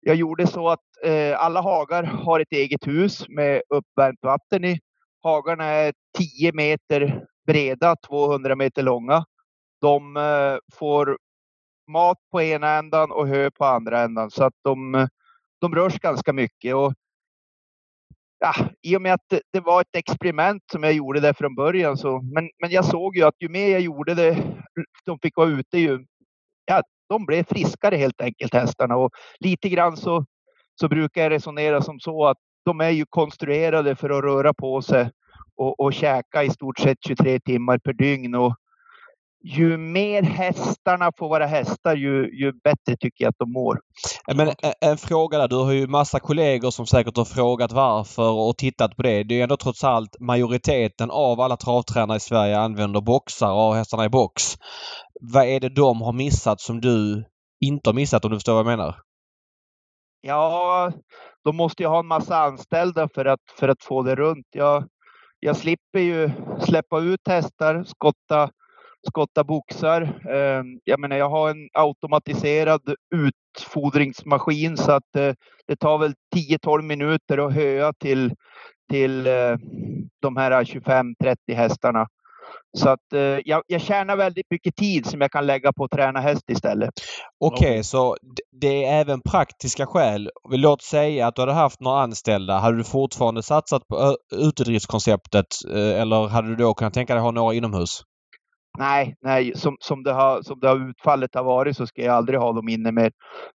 jag 0.00 0.16
gjorde 0.16 0.46
så 0.46 0.68
att 0.68 0.80
eh, 1.04 1.40
alla 1.40 1.60
hagar 1.60 2.02
har 2.02 2.40
ett 2.40 2.52
eget 2.52 2.86
hus 2.86 3.28
med 3.28 3.62
uppvärmt 3.68 4.18
vatten 4.22 4.64
i. 4.64 4.80
Hagarna 5.22 5.64
är 5.64 5.92
10 6.18 6.52
meter 6.52 7.24
breda, 7.46 7.96
200 7.96 8.56
meter 8.56 8.82
långa. 8.82 9.24
De 9.80 10.16
eh, 10.16 10.58
får 10.78 11.18
mat 11.88 12.18
på 12.32 12.42
ena 12.42 12.70
ändan 12.70 13.10
och 13.10 13.28
hö 13.28 13.50
på 13.50 13.64
andra 13.64 14.00
ändan 14.00 14.30
så 14.30 14.44
att 14.44 14.54
de, 14.62 14.94
eh, 14.94 15.08
de 15.60 15.74
rörs 15.74 15.98
ganska 15.98 16.32
mycket. 16.32 16.74
Och, 16.74 16.94
ja, 18.38 18.54
I 18.82 18.96
och 18.96 19.02
med 19.02 19.14
att 19.14 19.24
det, 19.30 19.40
det 19.52 19.60
var 19.60 19.80
ett 19.80 19.96
experiment 19.96 20.62
som 20.72 20.82
jag 20.82 20.92
gjorde 20.92 21.20
där 21.20 21.32
från 21.32 21.54
början 21.54 21.96
så, 21.96 22.22
men, 22.22 22.50
men 22.60 22.70
jag 22.70 22.84
såg 22.84 23.16
ju 23.16 23.22
att 23.22 23.34
ju 23.42 23.48
mer 23.48 23.68
jag 23.68 23.80
gjorde 23.80 24.14
det, 24.14 24.36
de 25.04 25.18
fick 25.18 25.36
vara 25.36 25.48
ute 25.48 25.78
ju, 25.78 26.04
ja, 26.66 26.82
de 27.08 27.26
blev 27.26 27.44
friskare 27.44 27.96
helt 27.96 28.20
enkelt 28.20 28.54
hästarna. 28.54 28.96
Och 28.96 29.10
lite 29.40 29.68
grann 29.68 29.96
så, 29.96 30.24
så 30.80 30.88
brukar 30.88 31.22
jag 31.22 31.30
resonera 31.30 31.82
som 31.82 32.00
så 32.00 32.26
att 32.26 32.36
de 32.64 32.80
är 32.80 32.90
ju 32.90 33.04
konstruerade 33.08 33.96
för 33.96 34.10
att 34.10 34.24
röra 34.24 34.54
på 34.54 34.82
sig 34.82 35.10
och, 35.56 35.80
och 35.80 35.94
käka 35.94 36.44
i 36.44 36.50
stort 36.50 36.78
sett 36.78 36.98
23 37.06 37.40
timmar 37.40 37.78
per 37.78 37.92
dygn. 37.92 38.34
Och 38.34 38.54
ju 39.46 39.76
mer 39.76 40.22
hästarna 40.22 41.12
får 41.18 41.28
vara 41.28 41.46
hästar 41.46 41.96
ju, 41.96 42.38
ju 42.40 42.52
bättre 42.52 42.96
tycker 43.00 43.24
jag 43.24 43.28
att 43.28 43.38
de 43.38 43.52
mår. 43.52 43.80
Men 44.34 44.48
en, 44.48 44.54
en 44.80 44.96
fråga 44.96 45.38
där. 45.38 45.48
Du 45.48 45.56
har 45.56 45.72
ju 45.72 45.86
massa 45.86 46.20
kollegor 46.20 46.70
som 46.70 46.86
säkert 46.86 47.16
har 47.16 47.24
frågat 47.24 47.72
varför 47.72 48.30
och 48.30 48.56
tittat 48.56 48.96
på 48.96 49.02
det. 49.02 49.22
Det 49.22 49.38
är 49.38 49.42
ändå 49.42 49.56
trots 49.56 49.84
allt 49.84 50.20
majoriteten 50.20 51.10
av 51.10 51.40
alla 51.40 51.56
travtränare 51.56 52.16
i 52.16 52.20
Sverige 52.20 52.58
använder 52.58 53.00
boxar 53.00 53.50
och 53.50 53.58
har 53.58 53.74
hästarna 53.76 54.04
i 54.04 54.08
box. 54.08 54.42
Vad 55.20 55.44
är 55.44 55.60
det 55.60 55.68
de 55.68 56.02
har 56.02 56.12
missat 56.12 56.60
som 56.60 56.80
du 56.80 57.24
inte 57.60 57.90
har 57.90 57.94
missat 57.94 58.24
om 58.24 58.30
du 58.30 58.36
förstår 58.36 58.52
vad 58.52 58.60
jag 58.60 58.78
menar? 58.78 58.96
Ja, 60.20 60.92
de 61.44 61.56
måste 61.56 61.82
ju 61.82 61.88
ha 61.88 61.98
en 61.98 62.06
massa 62.06 62.36
anställda 62.36 63.08
för 63.14 63.24
att, 63.24 63.40
för 63.58 63.68
att 63.68 63.82
få 63.82 64.02
det 64.02 64.14
runt. 64.14 64.46
Jag, 64.50 64.84
jag 65.40 65.56
slipper 65.56 65.98
ju 65.98 66.30
släppa 66.60 67.00
ut 67.00 67.20
hästar, 67.28 67.84
skotta, 67.84 68.50
skotta 69.06 69.44
boxar. 69.44 70.02
Ehm, 70.30 70.80
jag 70.84 71.00
menar, 71.00 71.16
jag 71.16 71.30
har 71.30 71.50
en 71.50 71.68
automatiserad 71.72 72.80
utfodringsmaskin 73.14 74.76
så 74.76 74.92
att 74.92 75.16
eh, 75.16 75.34
det 75.66 75.76
tar 75.76 75.98
väl 75.98 76.14
10-12 76.36 76.82
minuter 76.82 77.46
att 77.46 77.54
höja 77.54 77.92
till, 77.92 78.34
till 78.90 79.26
eh, 79.26 79.56
de 80.22 80.36
här 80.36 80.64
25-30 80.64 81.36
hästarna. 81.48 82.06
Så 82.78 82.88
att 82.88 83.12
eh, 83.14 83.20
jag, 83.20 83.62
jag 83.66 83.80
tjänar 83.80 84.16
väldigt 84.16 84.46
mycket 84.50 84.76
tid 84.76 85.06
som 85.06 85.20
jag 85.20 85.30
kan 85.30 85.46
lägga 85.46 85.72
på 85.72 85.84
att 85.84 85.90
träna 85.90 86.20
häst 86.20 86.50
istället. 86.50 86.94
Okej, 87.44 87.70
okay, 87.70 87.82
så 87.82 88.16
det 88.60 88.84
är 88.84 89.00
även 89.00 89.20
praktiska 89.20 89.86
skäl. 89.86 90.30
Låt 90.50 90.82
säga 90.82 91.26
att 91.26 91.34
du 91.36 91.42
hade 91.42 91.52
haft 91.52 91.80
några 91.80 92.00
anställda. 92.00 92.58
Hade 92.58 92.76
du 92.76 92.84
fortfarande 92.84 93.42
satsat 93.42 93.88
på 93.88 94.16
utedriftskonceptet 94.32 95.46
eller 95.74 96.28
hade 96.28 96.48
du 96.48 96.56
då 96.56 96.74
kunnat 96.74 96.94
tänka 96.94 97.14
dig 97.14 97.18
att 97.18 97.24
ha 97.24 97.30
några 97.30 97.54
inomhus? 97.54 98.02
Nej, 98.78 99.14
nej 99.20 99.52
som, 99.56 99.76
som, 99.80 100.02
det 100.02 100.12
har, 100.12 100.42
som 100.42 100.60
det 100.60 100.68
har 100.68 100.90
utfallet 100.90 101.34
har 101.34 101.44
varit 101.44 101.76
så 101.76 101.86
ska 101.86 102.02
jag 102.02 102.14
aldrig 102.14 102.38
ha 102.38 102.52
dem 102.52 102.68
inne 102.68 102.92
mer. 102.92 103.12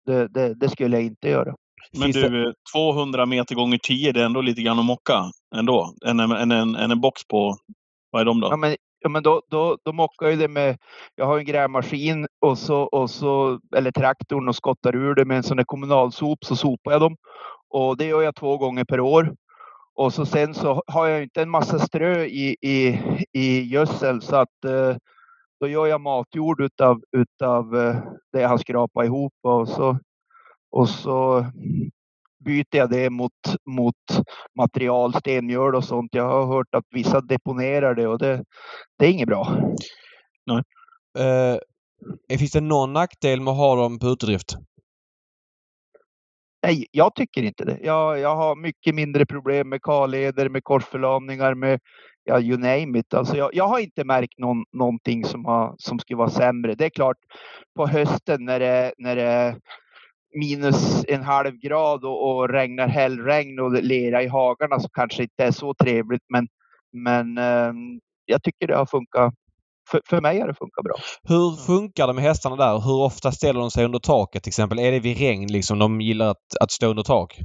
Det, 0.05 0.27
det, 0.27 0.53
det 0.53 0.69
skulle 0.69 0.97
jag 0.97 1.05
inte 1.05 1.29
göra. 1.29 1.55
Men 1.99 2.11
du, 2.11 2.53
200 2.75 3.25
meter 3.25 3.55
gånger 3.55 3.77
10, 3.77 4.11
det 4.11 4.21
är 4.21 4.25
ändå 4.25 4.41
lite 4.41 4.61
grann 4.61 4.79
att 4.79 4.85
mocka 4.85 5.23
ändå. 5.55 5.93
En, 6.05 6.19
en, 6.19 6.51
en, 6.51 6.75
en 6.75 7.01
box 7.01 7.27
på, 7.27 7.55
vad 8.11 8.21
är 8.21 8.25
de 8.25 8.39
då? 8.39 8.47
Ja, 8.47 8.55
men, 8.57 8.75
ja, 8.99 9.09
men 9.09 9.23
då, 9.23 9.41
då, 9.49 9.77
då 9.85 9.93
mockar 9.93 10.27
jag 10.27 10.39
det 10.39 10.47
med, 10.47 10.77
jag 11.15 11.25
har 11.25 11.39
en 11.39 11.45
grävmaskin 11.45 12.27
och 12.45 12.57
så, 12.57 12.81
och 12.81 13.09
så, 13.09 13.59
eller 13.75 13.91
traktorn 13.91 14.47
och 14.47 14.55
skottar 14.55 14.95
ur 14.95 15.15
det 15.15 15.25
med 15.25 15.37
en 15.37 15.43
sån 15.43 15.57
där 15.57 15.63
kommunalsop 15.63 16.45
så 16.45 16.55
sopar 16.55 16.91
jag 16.91 17.01
dem. 17.01 17.15
Och 17.69 17.97
det 17.97 18.05
gör 18.05 18.21
jag 18.21 18.35
två 18.35 18.57
gånger 18.57 18.85
per 18.85 18.99
år. 18.99 19.35
Och 19.99 20.13
så 20.13 20.25
sen 20.25 20.53
så 20.53 20.83
har 20.87 21.07
jag 21.07 21.23
inte 21.23 21.41
en 21.41 21.49
massa 21.49 21.79
strö 21.79 22.23
i, 22.23 22.55
i, 22.61 22.99
i 23.33 23.61
gödsel 23.61 24.21
så 24.21 24.35
att 24.35 24.65
eh, 24.65 24.95
då 25.59 25.67
gör 25.67 25.87
jag 25.87 26.01
matjord 26.01 26.61
utav, 26.61 27.01
utav 27.11 27.75
eh, 27.75 27.95
det 28.31 28.41
jag 28.41 28.49
har 28.49 28.57
skrapat 28.57 29.05
ihop 29.05 29.33
och 29.41 29.67
så, 29.67 29.99
och 30.71 30.89
så 30.89 31.45
byter 32.45 32.75
jag 32.77 32.89
det 32.89 33.09
mot, 33.09 33.31
mot 33.65 33.95
material, 34.57 35.13
stenmjöl 35.13 35.75
och 35.75 35.83
sånt. 35.83 36.09
Jag 36.13 36.29
har 36.29 36.45
hört 36.45 36.75
att 36.75 36.85
vissa 36.89 37.21
deponerar 37.21 37.95
det 37.95 38.07
och 38.07 38.19
det, 38.19 38.43
det 38.99 39.05
är 39.05 39.11
inget 39.11 39.27
bra. 39.27 39.47
Nej. 40.45 40.63
Uh, 42.31 42.37
finns 42.37 42.51
det 42.51 42.61
någon 42.61 42.93
nackdel 42.93 43.41
med 43.41 43.51
att 43.51 43.57
ha 43.57 43.75
dem 43.75 43.99
på 43.99 44.07
utedrift? 44.07 44.55
Nej, 46.63 46.87
jag 46.91 47.15
tycker 47.15 47.43
inte 47.43 47.65
det. 47.65 47.79
Jag, 47.81 48.19
jag 48.19 48.35
har 48.35 48.55
mycket 48.55 48.95
mindre 48.95 49.25
problem 49.25 49.69
med 49.69 49.81
kalleder, 49.81 50.49
med 50.49 50.63
korsförlamningar, 50.63 51.53
med 51.55 51.79
ja, 52.23 52.39
you 52.39 52.57
name 52.57 52.99
it. 52.99 53.13
Alltså 53.13 53.37
jag, 53.37 53.49
jag 53.53 53.67
har 53.67 53.79
inte 53.79 54.03
märkt 54.03 54.39
någon, 54.39 54.63
någonting 54.71 55.25
som, 55.25 55.45
har, 55.45 55.75
som 55.77 55.99
skulle 55.99 56.17
vara 56.17 56.29
sämre. 56.29 56.75
Det 56.75 56.85
är 56.85 56.89
klart, 56.89 57.17
på 57.75 57.87
hösten 57.87 58.45
när 58.45 58.59
det, 58.59 58.93
när 58.97 59.15
det 59.15 59.23
är 59.23 59.55
minus 60.33 61.05
en 61.07 61.23
halv 61.23 61.55
grad 61.57 62.05
och, 62.05 62.29
och 62.29 62.49
regnar 62.49 62.87
hällregn 62.87 63.59
och 63.59 63.83
lera 63.83 64.23
i 64.23 64.27
hagarna 64.27 64.79
så 64.79 64.89
kanske 64.89 65.17
det 65.17 65.23
inte 65.23 65.43
är 65.43 65.51
så 65.51 65.73
trevligt. 65.73 66.25
Men, 66.29 66.47
men 66.93 67.37
eh, 67.37 67.73
jag 68.25 68.43
tycker 68.43 68.67
det 68.67 68.75
har 68.75 68.85
funkat 68.85 69.33
för, 69.91 70.01
för 70.09 70.21
mig 70.21 70.39
har 70.39 70.47
det 70.47 70.53
funkat 70.53 70.83
bra. 70.83 70.95
Hur 71.23 71.65
funkar 71.65 72.07
det 72.07 72.13
med 72.13 72.23
hästarna 72.23 72.55
där? 72.55 72.79
Hur 72.79 73.01
ofta 73.01 73.31
ställer 73.31 73.59
de 73.59 73.71
sig 73.71 73.85
under 73.85 73.99
taket 73.99 74.43
till 74.43 74.49
exempel? 74.49 74.79
Är 74.79 74.91
det 74.91 74.99
vid 74.99 75.17
regn 75.17 75.51
liksom 75.51 75.79
de 75.79 76.01
gillar 76.01 76.27
att, 76.27 76.57
att 76.61 76.71
stå 76.71 76.87
under 76.87 77.03
tak? 77.03 77.39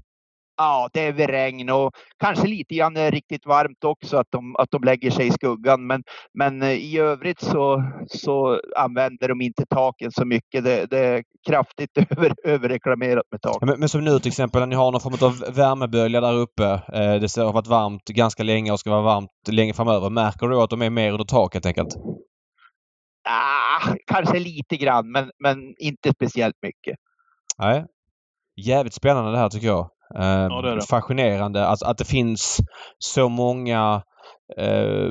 Ja, 0.57 0.89
det 0.93 1.01
är 1.01 1.13
vid 1.13 1.31
regn 1.31 1.71
och 1.71 1.91
kanske 2.19 2.47
lite 2.47 2.75
grann 2.75 3.11
riktigt 3.11 3.47
varmt 3.47 3.85
också 3.85 4.17
att 4.17 4.27
de, 4.31 4.57
att 4.57 4.69
de 4.71 4.85
lägger 4.85 5.11
sig 5.11 5.27
i 5.27 5.31
skuggan. 5.31 5.87
Men, 5.87 6.03
men 6.39 6.63
eh, 6.63 6.69
i 6.71 6.99
övrigt 6.99 7.41
så, 7.41 7.85
så 8.07 8.61
använder 8.77 9.29
de 9.29 9.41
inte 9.41 9.67
taken 9.67 10.11
så 10.13 10.25
mycket. 10.25 10.65
Det, 10.65 10.87
det 10.91 10.99
är 10.99 11.23
kraftigt 11.49 11.91
över, 12.11 12.35
överreklamerat 12.45 13.25
med 13.31 13.43
tak. 13.43 13.59
Men, 13.61 13.81
men, 13.81 13.89
som 13.89 14.05
nu 14.05 14.19
till 14.19 14.29
exempel 14.29 14.61
när 14.61 14.67
ni 14.67 14.77
har 14.77 14.93
någon 14.93 15.01
form 15.01 15.29
av 15.29 15.55
värmebölja 15.55 16.21
där 16.21 16.35
uppe. 16.35 16.65
Eh, 16.65 17.15
det 17.21 17.37
har 17.37 17.53
varit 17.53 17.67
varmt 17.67 18.05
ganska 18.05 18.43
länge 18.43 18.73
och 18.73 18.81
ska 18.81 18.91
vara 18.91 19.03
varmt 19.03 19.31
länge 19.49 19.75
framöver. 19.75 20.11
Märker 20.11 20.49
du 20.49 20.61
att 20.61 20.71
de 20.71 20.83
är 20.83 20.91
mer 20.91 21.13
under 21.13 21.25
tak 21.25 21.55
helt 21.55 21.67
enkelt? 21.67 21.95
Ah, 23.25 23.95
kanske 24.07 24.39
lite 24.39 24.77
grann, 24.77 25.13
men, 25.13 25.31
men 25.39 25.75
inte 25.79 26.11
speciellt 26.11 26.57
mycket. 26.63 26.97
Nej. 27.59 27.85
Jävligt 28.57 28.95
spännande 28.95 29.31
det 29.31 29.39
här 29.39 29.49
tycker 29.49 29.67
jag. 29.67 29.91
Eh, 30.19 30.25
ja, 30.25 30.63
det 30.63 30.75
det. 30.75 30.87
Fascinerande 30.87 31.67
att, 31.67 31.83
att 31.83 31.99
det 31.99 32.05
finns 32.05 32.59
så 32.99 33.29
många 33.29 34.03
Uh, 34.61 34.67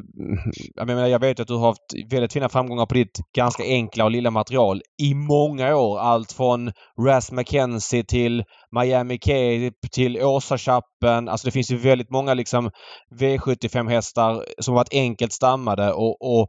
jag, 0.76 0.88
menar, 0.88 1.08
jag 1.08 1.20
vet 1.20 1.40
att 1.40 1.48
du 1.48 1.54
har 1.54 1.68
haft 1.68 2.12
väldigt 2.12 2.34
fina 2.34 2.50
framgångar 2.50 2.86
på 2.86 2.94
ditt 2.94 3.20
ganska 3.36 3.64
enkla 3.64 4.04
och 4.04 4.12
lilla 4.12 4.32
material 4.32 4.82
i 5.02 5.14
många 5.14 5.76
år. 5.76 6.00
Allt 6.00 6.32
från 6.32 6.72
Ras 7.00 7.32
McKenzie 7.32 8.04
till 8.04 8.44
Miami 8.72 9.18
Cape 9.18 9.90
till 9.92 10.18
Åsa-chappen. 10.18 11.30
Alltså 11.30 11.48
det 11.48 11.52
finns 11.52 11.72
ju 11.72 11.78
väldigt 11.78 12.10
många 12.10 12.34
liksom 12.34 12.72
V75 13.20 13.90
hästar 13.90 14.46
som 14.60 14.74
har 14.74 14.80
varit 14.80 14.94
enkelt 14.94 15.34
stammade 15.34 15.94
och, 15.94 16.22
och, 16.22 16.48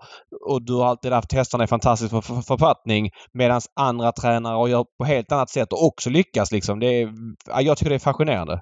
och 0.50 0.66
du 0.66 0.74
har 0.74 0.87
alltid 0.87 1.12
haft 1.12 1.33
hästarna 1.33 1.64
i 1.64 1.66
fantastisk 1.66 2.11
för, 2.11 2.42
författning 2.42 3.11
medan 3.33 3.61
andra 3.81 4.12
tränare 4.12 4.70
gör 4.70 4.85
på 4.98 5.05
helt 5.05 5.33
annat 5.33 5.50
sätt 5.50 5.72
och 5.72 5.87
också 5.87 6.11
lyckas 6.11 6.53
liksom. 6.53 6.81
Det 6.81 6.87
är, 6.87 7.09
jag 7.61 7.77
tycker 7.77 7.90
det 7.90 7.96
är 7.96 7.98
fascinerande. 7.98 8.61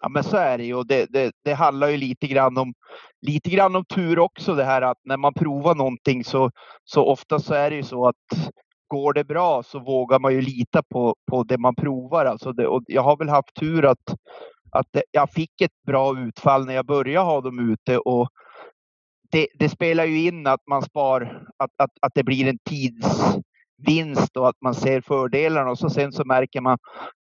Ja, 0.00 0.08
men 0.08 0.24
så 0.24 0.36
är 0.36 0.58
det 0.58 0.64
ju. 0.64 0.82
Det, 0.82 1.06
det, 1.10 1.32
det, 1.44 1.54
handlar 1.54 1.88
ju 1.88 1.96
lite 1.96 2.26
grann 2.26 2.58
om 2.58 2.74
lite 3.20 3.50
grann 3.50 3.76
om 3.76 3.84
tur 3.84 4.18
också 4.18 4.54
det 4.54 4.64
här 4.64 4.82
att 4.82 4.98
när 5.04 5.16
man 5.16 5.34
provar 5.34 5.74
någonting 5.74 6.24
så, 6.24 6.50
så 6.84 7.04
ofta 7.04 7.38
så 7.38 7.54
är 7.54 7.70
det 7.70 7.76
ju 7.76 7.82
så 7.82 8.08
att 8.08 8.50
går 8.88 9.12
det 9.12 9.24
bra 9.24 9.62
så 9.62 9.78
vågar 9.78 10.18
man 10.18 10.32
ju 10.32 10.40
lita 10.40 10.82
på, 10.82 11.16
på 11.30 11.42
det 11.42 11.58
man 11.58 11.74
provar. 11.74 12.24
Alltså 12.24 12.52
det, 12.52 12.66
och 12.66 12.82
jag 12.86 13.02
har 13.02 13.16
väl 13.16 13.28
haft 13.28 13.54
tur 13.60 13.84
att, 13.84 14.14
att 14.70 14.86
det, 14.90 15.02
jag 15.10 15.30
fick 15.30 15.60
ett 15.60 15.82
bra 15.86 16.18
utfall 16.18 16.66
när 16.66 16.74
jag 16.74 16.86
började 16.86 17.26
ha 17.26 17.40
dem 17.40 17.72
ute 17.72 17.98
och 17.98 18.28
det, 19.30 19.48
det 19.58 19.68
spelar 19.68 20.04
ju 20.04 20.26
in 20.26 20.46
att 20.46 20.60
man 20.70 20.82
spar, 20.82 21.42
att, 21.56 21.70
att, 21.76 21.90
att 22.00 22.12
det 22.14 22.24
blir 22.24 22.48
en 22.48 22.58
tidsvinst 22.58 24.36
och 24.36 24.48
att 24.48 24.60
man 24.60 24.74
ser 24.74 25.00
fördelarna 25.00 25.70
och 25.70 25.78
så 25.78 25.90
sen 25.90 26.12
så 26.12 26.24
märker 26.24 26.60
man 26.60 26.78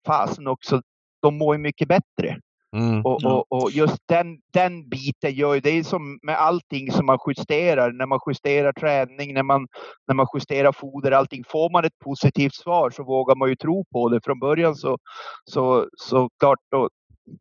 fasen 0.07 0.47
också, 0.47 0.83
de 1.23 1.39
mår 1.39 1.55
ju 1.55 1.63
mycket 1.63 1.89
bättre. 1.89 2.41
Mm, 2.77 3.01
och, 3.05 3.25
och, 3.25 3.53
och, 3.53 3.71
just 3.71 3.99
den, 4.07 4.39
den 4.53 4.89
biten 4.89 5.35
gör 5.35 5.55
ju, 5.55 5.61
det 5.61 5.71
är 5.71 5.83
som 5.83 6.19
med 6.23 6.39
allting 6.39 6.93
som 6.93 7.07
man 7.07 7.19
justerar, 7.27 7.93
när 7.93 8.07
man 8.07 8.19
justerar 8.27 8.73
träning, 8.73 9.35
när 9.35 9.43
man, 9.43 9.67
när 10.09 10.15
man 10.15 10.27
justerar 10.35 10.73
foder, 10.73 11.13
allting. 11.13 11.45
Får 11.49 11.71
man 11.71 11.85
ett 11.85 11.99
positivt 12.05 12.55
svar 12.55 12.91
så 12.91 13.05
vågar 13.05 13.37
man 13.37 13.49
ju 13.49 13.57
tro 13.57 13.85
på 13.93 14.09
det. 14.09 14.21
Från 14.25 14.39
början 14.39 14.75
så, 14.75 14.99
så, 15.45 15.89
så 15.97 16.29
klart, 16.39 16.59
då, 16.71 16.89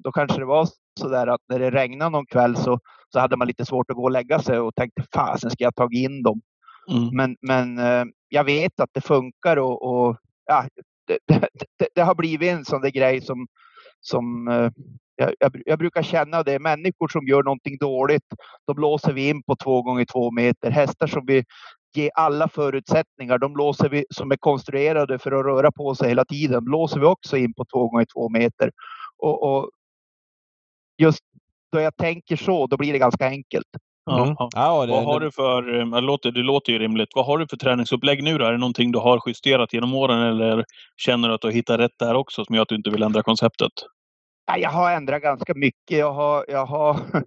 då 0.03 0.11
kanske 0.11 0.39
det 0.39 0.45
var 0.45 0.67
så 0.99 1.09
där 1.09 1.27
att 1.27 1.41
när 1.49 1.59
det 1.59 1.71
regnade 1.71 2.11
någon 2.11 2.25
kväll 2.25 2.55
så, 2.57 2.79
så 3.13 3.19
hade 3.19 3.37
man 3.37 3.47
lite 3.47 3.65
svårt 3.65 3.89
att 3.89 3.95
gå 3.95 4.03
och 4.03 4.11
lägga 4.11 4.39
sig 4.39 4.59
och 4.59 4.75
tänkte 4.75 5.03
fasen 5.13 5.51
ska 5.51 5.63
jag 5.63 5.75
ta 5.75 5.89
in 5.91 6.23
dem? 6.23 6.41
Mm. 6.91 7.09
Men, 7.13 7.35
men 7.41 7.77
eh, 7.77 8.05
jag 8.29 8.43
vet 8.43 8.79
att 8.79 8.89
det 8.93 9.01
funkar 9.01 9.57
och, 9.57 9.83
och 9.83 10.17
ja, 10.45 10.65
det, 11.07 11.17
det, 11.27 11.49
det, 11.79 11.87
det, 11.95 12.01
har 12.01 12.15
blivit 12.15 12.49
en 12.49 12.65
sån 12.65 12.81
där 12.81 12.89
grej 12.89 13.21
som, 13.21 13.47
som 13.99 14.47
eh, 14.47 14.71
jag, 15.19 15.34
jag, 15.39 15.62
jag, 15.65 15.79
brukar 15.79 16.03
känna 16.03 16.43
det. 16.43 16.60
Människor 16.60 17.08
som 17.08 17.27
gör 17.27 17.43
någonting 17.43 17.77
dåligt, 17.77 18.23
då 18.67 18.73
blåser 18.73 19.13
vi 19.13 19.29
in 19.29 19.43
på 19.43 19.55
två 19.55 19.82
gånger 19.82 20.05
två 20.05 20.32
meter. 20.32 20.71
Hästar 20.71 21.08
som 21.08 21.25
vi 21.25 21.43
ger 21.95 22.12
alla 22.15 22.47
förutsättningar, 22.47 23.38
de 23.38 23.53
blåser 23.53 23.89
vi, 23.89 24.05
som 24.10 24.32
är 24.32 24.38
konstruerade 24.38 25.19
för 25.19 25.32
att 25.32 25.45
röra 25.45 25.71
på 25.71 25.95
sig 25.95 26.10
hela 26.10 26.25
tiden, 26.25 26.65
blåser 26.65 26.99
vi 26.99 27.05
också 27.05 27.38
in 27.38 27.53
på 27.53 27.65
två 27.65 27.89
gånger 27.89 28.05
två 28.13 28.29
meter. 28.29 28.71
Och, 29.17 29.43
och 29.43 29.69
just 31.01 31.23
då 31.71 31.79
jag 31.79 31.97
tänker 31.97 32.36
så, 32.36 32.67
då 32.67 32.77
blir 32.77 32.93
det 32.93 32.99
ganska 32.99 33.27
enkelt. 33.27 33.67
Mm. 34.12 34.36
Ja, 34.55 34.86
det, 34.86 34.91
Vad 34.91 35.05
har 35.05 35.19
du 35.19 35.32
för, 35.32 35.62
det 35.62 36.01
låter, 36.01 36.32
det 36.32 36.39
låter 36.39 36.73
ju 36.73 36.79
rimligt. 36.79 37.10
Vad 37.15 37.25
har 37.25 37.38
du 37.38 37.47
för 37.47 37.58
träningsupplägg 37.58 38.23
nu 38.23 38.38
då? 38.38 38.45
Är 38.45 38.51
det 38.51 38.58
någonting 38.58 38.91
du 38.91 38.99
har 38.99 39.21
justerat 39.27 39.73
genom 39.73 39.93
åren 39.93 40.19
eller 40.19 40.65
känner 40.97 41.27
du 41.27 41.34
att 41.34 41.41
du 41.41 41.47
har 41.47 41.53
hittat 41.53 41.79
rätt 41.79 41.99
där 41.99 42.15
också 42.15 42.45
som 42.45 42.55
gör 42.55 42.62
att 42.62 42.69
du 42.69 42.75
inte 42.75 42.89
vill 42.89 43.03
ändra 43.03 43.23
konceptet? 43.23 43.71
Jag 44.57 44.69
har 44.69 44.91
ändrat 44.91 45.21
ganska 45.21 45.53
mycket. 45.55 45.97
Jag 45.97 46.13
har, 46.13 46.45
jag 46.47 46.65
har, 46.65 46.99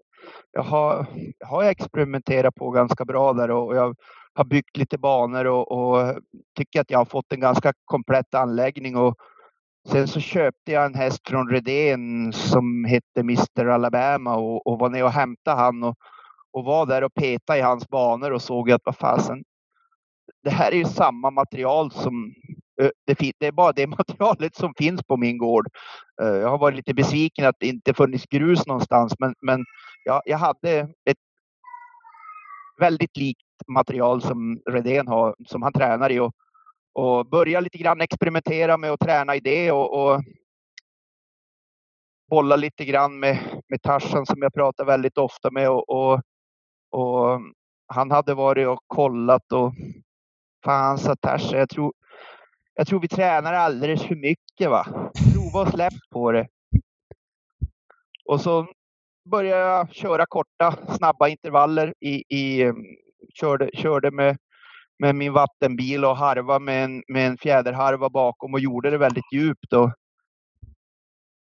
jag 0.52 0.62
har, 0.62 1.06
jag 1.38 1.46
har 1.46 1.64
experimenterat 1.64 2.54
på 2.54 2.70
ganska 2.70 3.04
bra 3.04 3.32
där 3.32 3.50
och 3.50 3.76
jag 3.76 3.96
har 4.34 4.44
byggt 4.44 4.76
lite 4.76 4.98
banor 4.98 5.44
och, 5.44 5.72
och 5.72 6.16
tycker 6.56 6.80
att 6.80 6.90
jag 6.90 6.98
har 6.98 7.04
fått 7.04 7.32
en 7.32 7.40
ganska 7.40 7.72
komplett 7.84 8.34
anläggning. 8.34 8.96
Och 8.96 9.16
sen 9.88 10.08
så 10.08 10.20
köpte 10.20 10.72
jag 10.72 10.86
en 10.86 10.94
häst 10.94 11.28
från 11.28 11.48
Redén 11.48 12.32
som 12.32 12.84
hette 12.84 13.20
Mr 13.20 13.66
Alabama 13.66 14.36
och, 14.36 14.66
och 14.66 14.78
var 14.78 14.90
nere 14.90 15.04
och 15.04 15.10
hämtade 15.10 15.56
han 15.56 15.82
och, 15.82 15.96
och 16.52 16.64
var 16.64 16.86
där 16.86 17.04
och 17.04 17.14
petade 17.14 17.58
i 17.58 17.62
hans 17.62 17.88
banor 17.88 18.30
och 18.30 18.42
såg 18.42 18.70
att 18.70 18.82
vad 18.84 18.96
fasen, 18.96 19.44
det 20.42 20.50
här 20.50 20.72
är 20.72 20.76
ju 20.76 20.84
samma 20.84 21.30
material 21.30 21.90
som 21.90 22.34
Eh, 22.80 22.90
det, 23.06 23.32
det, 23.38 23.46
är 23.46 23.52
bara 23.52 23.72
det 23.72 23.86
materialet 23.98 24.56
som 24.56 24.74
finns 24.74 25.02
på 25.02 25.16
min 25.16 25.38
gård. 25.38 25.68
Eh, 26.22 26.28
jag 26.28 26.48
har 26.48 26.58
varit 26.58 26.76
lite 26.76 26.94
besviken 26.94 27.46
att 27.46 27.56
det 27.58 27.66
inte 27.66 27.94
funnits 27.94 28.26
grus 28.26 28.66
någonstans, 28.66 29.14
men, 29.18 29.34
men 29.40 29.64
jag, 30.04 30.22
jag 30.24 30.38
hade 30.38 30.80
ett 30.80 31.18
väldigt 32.80 33.16
likt 33.16 33.40
material 33.66 34.22
som 34.22 34.60
Redén 34.70 35.08
har, 35.08 35.34
som 35.46 35.62
han 35.62 35.72
tränar 35.72 36.12
i. 36.12 36.20
Och, 36.20 36.32
och 36.94 37.26
börja 37.26 37.60
lite 37.60 37.78
grann 37.78 38.00
experimentera 38.00 38.76
med 38.76 38.90
att 38.90 39.00
träna 39.00 39.36
i 39.36 39.40
det 39.40 39.72
och, 39.72 40.02
och 40.02 40.22
bolla 42.30 42.56
lite 42.56 42.84
grann 42.84 43.20
med, 43.20 43.38
med 43.68 43.82
Tarzan 43.82 44.26
som 44.26 44.42
jag 44.42 44.54
pratar 44.54 44.84
väldigt 44.84 45.18
ofta 45.18 45.50
med. 45.50 45.70
Och, 45.70 45.88
och, 45.88 46.20
och 46.90 47.40
han 47.86 48.10
hade 48.10 48.34
varit 48.34 48.68
och 48.68 48.80
kollat 48.86 49.52
och 49.52 49.72
fan 50.64 50.98
sa 50.98 51.16
Tarzan, 51.16 51.58
jag 51.58 51.68
tror, 51.68 51.92
jag 52.74 52.86
tror 52.86 53.00
vi 53.00 53.08
tränar 53.08 53.52
alldeles 53.52 54.02
för 54.02 54.14
mycket 54.14 54.70
va. 54.70 55.12
Prova 55.34 55.60
och 55.60 55.68
släpp 55.68 56.10
på 56.10 56.32
det. 56.32 56.48
Och 58.24 58.40
så 58.40 58.66
började 59.30 59.62
jag 59.62 59.94
köra 59.94 60.26
korta, 60.26 60.96
snabba 60.96 61.28
intervaller. 61.28 61.94
I, 62.00 62.24
i, 62.36 62.62
mm, 62.62 62.84
körde, 63.34 63.70
körde 63.74 64.10
med, 64.10 64.36
med 64.98 65.14
min 65.14 65.32
vattenbil 65.32 66.04
och 66.04 66.16
harva 66.16 66.58
med 66.58 66.84
en, 66.84 67.02
med 67.08 67.26
en 67.26 67.38
fjäderharva 67.38 68.10
bakom 68.10 68.54
och 68.54 68.60
gjorde 68.60 68.90
det 68.90 68.98
väldigt 68.98 69.32
djupt. 69.32 69.72
Och 69.72 69.92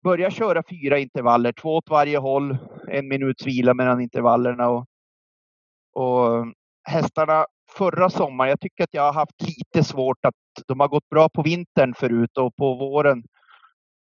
började 0.05 0.35
köra 0.35 0.63
fyra 0.71 0.99
intervaller, 0.99 1.53
två 1.53 1.77
åt 1.77 1.91
varje 1.91 2.19
håll, 2.19 2.59
en 2.89 3.09
minuts 3.09 3.47
vila 3.47 3.75
mellan 3.75 4.01
intervallerna. 4.01 4.69
Och, 4.69 4.87
och 5.93 6.37
mm, 6.37 6.55
hästarna 6.85 7.47
förra 7.79 8.11
sommaren, 8.11 8.51
jag 8.51 8.61
tycker 8.61 8.85
att 8.85 8.95
jag 8.95 9.03
har 9.03 9.13
haft 9.13 9.43
lite 9.43 9.85
svårt 9.85 10.25
att 10.25 10.35
de 10.67 10.81
har 10.81 10.89
gått 10.89 11.09
bra 11.11 11.29
på 11.29 11.43
vintern 11.43 11.95
förut 11.95 12.39
och 12.39 12.57
på 12.57 12.75
våren 12.75 13.23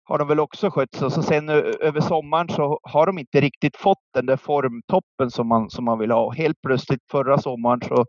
har 0.05 0.19
de 0.19 0.29
väl 0.29 0.41
också 0.41 0.71
skött 0.71 0.95
sig. 0.95 1.11
Så 1.11 1.23
sen 1.23 1.49
över 1.49 2.01
sommaren 2.01 2.49
så 2.49 2.81
har 2.83 3.07
de 3.07 3.19
inte 3.19 3.41
riktigt 3.41 3.77
fått 3.77 4.05
den 4.15 4.27
där 4.27 4.37
formtoppen 4.37 5.31
som 5.31 5.49
man, 5.49 5.71
som 5.71 5.85
man 5.85 5.99
vill 5.99 6.11
ha. 6.11 6.33
Helt 6.33 6.63
plötsligt 6.63 7.01
förra 7.11 7.39
sommaren 7.39 7.81
så, 7.89 8.05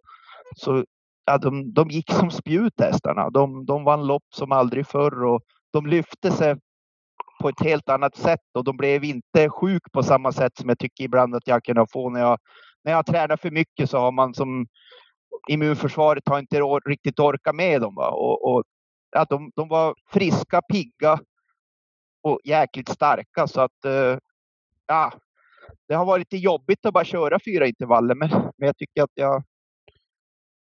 så 0.56 0.86
ja, 1.26 1.38
de, 1.38 1.74
de 1.74 1.90
gick 1.90 2.12
som 2.12 2.32
spjut 2.32 2.74
hästarna. 2.80 3.30
De, 3.30 3.66
de 3.66 3.84
vann 3.84 4.08
lopp 4.08 4.24
som 4.36 4.52
aldrig 4.52 4.88
förr 4.88 5.24
och 5.24 5.42
de 5.74 5.86
lyfte 5.86 6.32
sig 6.32 6.56
på 7.42 7.50
ett 7.50 7.64
helt 7.64 7.90
annat 7.90 8.16
sätt 8.16 8.40
och 8.54 8.64
de 8.64 8.78
blev 8.78 9.04
inte 9.04 9.50
sjuk 9.50 9.92
på 9.92 10.04
samma 10.04 10.32
sätt 10.32 10.58
som 10.58 10.70
jag 10.70 10.80
tycker 10.80 11.04
ibland 11.04 11.36
att 11.36 11.48
jag 11.48 11.64
kan 11.64 11.88
få 11.88 12.10
när 12.10 12.20
jag, 12.20 12.38
när 12.84 12.92
jag 12.92 13.06
tränar 13.06 13.38
för 13.38 13.52
mycket 13.52 13.90
så 13.90 13.98
har 13.98 14.12
man 14.12 14.34
som 14.34 14.66
immunförsvaret 15.50 16.28
har 16.28 16.40
inte 16.40 16.60
riktigt 16.86 17.20
orkat 17.20 17.56
med 17.56 17.82
dem. 17.82 17.96
Va? 17.96 18.10
Och, 18.10 18.54
och 18.54 18.64
att 19.16 19.30
de, 19.30 19.52
de 19.56 19.68
var 19.68 19.96
friska, 20.12 20.62
pigga 20.62 21.20
och 22.24 22.40
jäkligt 22.44 22.90
starka 22.90 23.48
så 23.48 23.62
att 23.62 23.86
eh, 23.86 24.18
ja, 24.88 25.14
det 25.88 25.94
har 25.96 26.06
varit 26.06 26.20
lite 26.20 26.44
jobbigt 26.44 26.86
att 26.86 26.94
bara 26.94 27.06
köra 27.06 27.40
fyra 27.46 27.68
intervaller 27.68 28.16
men, 28.16 28.30
men 28.30 28.68
jag 28.68 28.78
tycker 28.78 29.04
att 29.04 29.12
jag 29.14 29.44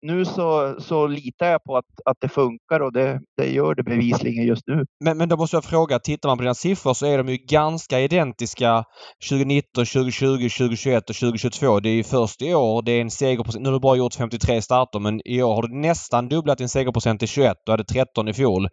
nu 0.02 0.24
så, 0.24 0.76
så 0.78 1.06
litar 1.06 1.46
jag 1.46 1.64
på 1.64 1.76
att, 1.76 1.84
att 2.04 2.16
det 2.20 2.28
funkar 2.28 2.80
och 2.80 2.92
det, 2.92 3.20
det 3.36 3.50
gör 3.50 3.74
det 3.74 3.82
bevisligen 3.82 4.46
just 4.46 4.66
nu. 4.66 4.84
Men, 5.04 5.18
men 5.18 5.28
då 5.28 5.36
måste 5.36 5.56
jag 5.56 5.64
fråga, 5.64 5.98
tittar 5.98 6.28
man 6.28 6.38
på 6.38 6.42
dina 6.42 6.54
siffror 6.54 6.94
så 6.94 7.06
är 7.06 7.18
de 7.18 7.28
ju 7.28 7.36
ganska 7.36 8.00
identiska 8.00 8.84
2019, 9.28 9.84
2020, 9.86 10.48
2021 10.48 11.10
och 11.10 11.16
2022. 11.16 11.80
Det 11.80 11.88
är 11.88 11.94
ju 11.94 12.04
först 12.04 12.42
i 12.42 12.54
år 12.54 12.82
det 12.82 12.92
är 12.92 13.00
en 13.00 13.10
segerprocent. 13.10 13.62
Nu 13.62 13.68
har 13.68 13.74
du 13.74 13.80
bara 13.80 13.96
gjort 13.96 14.14
53 14.14 14.62
starter 14.62 15.00
men 15.00 15.20
i 15.24 15.42
år 15.42 15.54
har 15.54 15.62
du 15.62 15.80
nästan 15.80 16.28
dubblat 16.28 16.58
din 16.58 16.68
segerprocent 16.68 17.18
till 17.18 17.28
21. 17.28 17.56
Du 17.66 17.72
hade 17.72 17.84
13 17.84 18.28
i 18.28 18.32
fjol. 18.32 18.68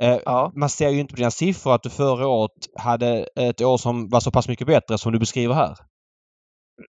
Eh, 0.00 0.18
ja. 0.24 0.52
Man 0.56 0.68
ser 0.68 0.88
ju 0.88 1.00
inte 1.00 1.14
på 1.14 1.18
dina 1.18 1.30
siffror 1.30 1.74
att 1.74 1.82
du 1.82 1.90
förra 1.90 2.26
året 2.26 2.50
hade 2.78 3.26
ett 3.40 3.60
år 3.60 3.76
som 3.76 4.08
var 4.08 4.20
så 4.20 4.30
pass 4.30 4.48
mycket 4.48 4.66
bättre 4.66 4.98
som 4.98 5.12
du 5.12 5.18
beskriver 5.18 5.54
här. 5.54 5.74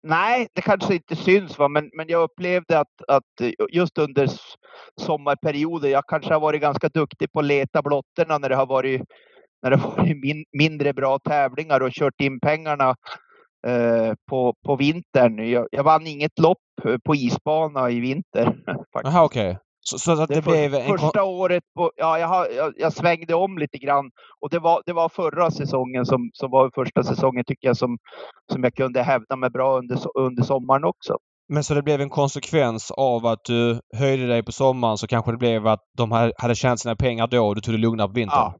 Nej, 0.03 0.47
det 0.53 0.61
kanske 0.61 0.93
inte 0.93 1.15
syns, 1.15 1.59
va? 1.59 1.67
Men, 1.67 1.89
men 1.93 2.05
jag 2.09 2.23
upplevde 2.23 2.79
att, 2.79 3.01
att 3.07 3.55
just 3.71 3.97
under 3.97 4.29
sommarperioden, 5.01 5.91
jag 5.91 6.03
kanske 6.07 6.33
har 6.33 6.41
varit 6.41 6.61
ganska 6.61 6.89
duktig 6.89 7.31
på 7.31 7.39
att 7.39 7.45
leta 7.45 7.81
blottorna 7.81 8.37
när 8.37 8.49
det 8.49 8.55
har 8.55 8.65
varit, 8.65 9.01
när 9.63 9.69
det 9.69 9.77
har 9.77 9.91
varit 9.97 10.21
min, 10.21 10.45
mindre 10.57 10.93
bra 10.93 11.19
tävlingar 11.19 11.81
och 11.81 11.91
kört 11.91 12.21
in 12.21 12.39
pengarna 12.39 12.95
eh, 13.67 14.13
på, 14.29 14.53
på 14.65 14.75
vintern. 14.75 15.49
Jag, 15.49 15.67
jag 15.71 15.83
vann 15.83 16.07
inget 16.07 16.39
lopp 16.39 16.57
på 17.05 17.15
isbana 17.15 17.89
i 17.89 17.99
vinter. 17.99 18.55
Jaha, 19.03 19.23
okej. 19.23 19.49
Okay. 19.49 19.59
Så, 19.83 19.99
så 19.99 20.11
att 20.11 20.29
det, 20.29 20.35
det 20.35 20.41
blev 20.41 20.75
en... 20.75 20.97
Första 20.97 21.23
året, 21.23 21.63
på, 21.75 21.91
ja, 21.95 22.19
jag, 22.19 22.27
har, 22.27 22.47
jag, 22.55 22.73
jag, 22.77 22.93
svängde 22.93 23.33
om 23.33 23.57
lite 23.57 23.77
grann 23.77 24.11
och 24.41 24.49
det 24.49 24.59
var, 24.59 24.83
det 24.85 24.93
var 24.93 25.09
förra 25.09 25.51
säsongen 25.51 26.05
som, 26.05 26.29
som 26.33 26.51
var 26.51 26.71
första 26.75 27.03
säsongen 27.03 27.43
tycker 27.47 27.67
jag 27.67 27.77
som, 27.77 27.97
som 28.51 28.63
jag 28.63 28.75
kunde 28.75 29.03
hävda 29.03 29.35
mig 29.35 29.49
bra 29.49 29.77
under, 29.77 29.97
under 30.17 30.43
sommaren 30.43 30.83
också. 30.83 31.17
Men 31.49 31.63
så 31.63 31.73
det 31.73 31.81
blev 31.81 32.01
en 32.01 32.09
konsekvens 32.09 32.91
av 32.91 33.25
att 33.25 33.43
du 33.45 33.79
höjde 33.97 34.27
dig 34.27 34.43
på 34.43 34.51
sommaren 34.51 34.97
så 34.97 35.07
kanske 35.07 35.31
det 35.31 35.37
blev 35.37 35.67
att 35.67 35.81
de 35.97 36.31
hade 36.37 36.55
tjänat 36.55 36.79
sina 36.79 36.95
pengar 36.95 37.27
då 37.27 37.47
och 37.47 37.55
du 37.55 37.61
tog 37.61 37.73
det 37.73 37.77
lugnare 37.77 38.07
på 38.07 38.13
vintern? 38.13 38.39
Ja. 38.39 38.55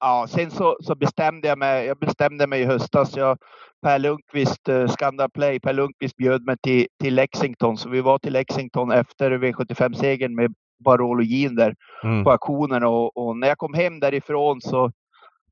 Ja, 0.00 0.26
sen 0.28 0.50
så, 0.50 0.76
så 0.80 0.94
bestämde 0.94 1.48
jag 1.48 1.58
mig. 1.58 1.86
Jag 1.86 1.98
bestämde 1.98 2.46
mig 2.46 2.60
i 2.60 2.64
höstas. 2.64 3.16
Jag, 3.16 3.38
Per 3.82 3.98
Lundqvist, 3.98 4.68
uh, 4.68 4.86
Scandal 4.86 5.30
Play, 5.30 5.60
Per 5.60 5.72
Lundqvist 5.72 6.16
bjöd 6.16 6.44
mig 6.44 6.56
till, 6.62 6.86
till 7.02 7.14
Lexington. 7.14 7.76
Så 7.76 7.88
vi 7.88 8.00
var 8.00 8.18
till 8.18 8.32
Lexington 8.32 8.92
efter 8.92 9.30
V75-segern 9.30 10.34
med 10.34 10.54
barologin 10.78 11.54
där 11.54 11.74
mm. 12.04 12.24
på 12.24 12.30
auktionen 12.30 12.84
och, 12.84 13.16
och, 13.16 13.36
när 13.36 13.48
jag 13.48 13.58
kom 13.58 13.74
hem 13.74 14.00
därifrån 14.00 14.60
så, 14.60 14.92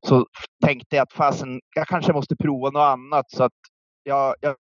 så 0.07 0.25
tänkte 0.65 0.95
jag 0.95 1.03
att 1.03 1.13
fasen, 1.13 1.61
jag 1.75 1.87
kanske 1.87 2.13
måste 2.13 2.35
prova 2.35 2.69
något 2.69 2.87
annat 2.87 3.31
så 3.31 3.43
att 3.43 3.53
jag, 4.03 4.35
jag 4.41 4.55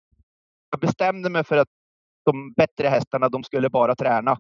bestämde 0.81 1.31
mig 1.31 1.45
för 1.45 1.57
att 1.57 1.69
de 2.25 2.53
bättre 2.53 2.89
hästarna, 2.89 3.29
de 3.29 3.45
skulle 3.45 3.71
bara 3.71 3.95
träna. 3.95 4.39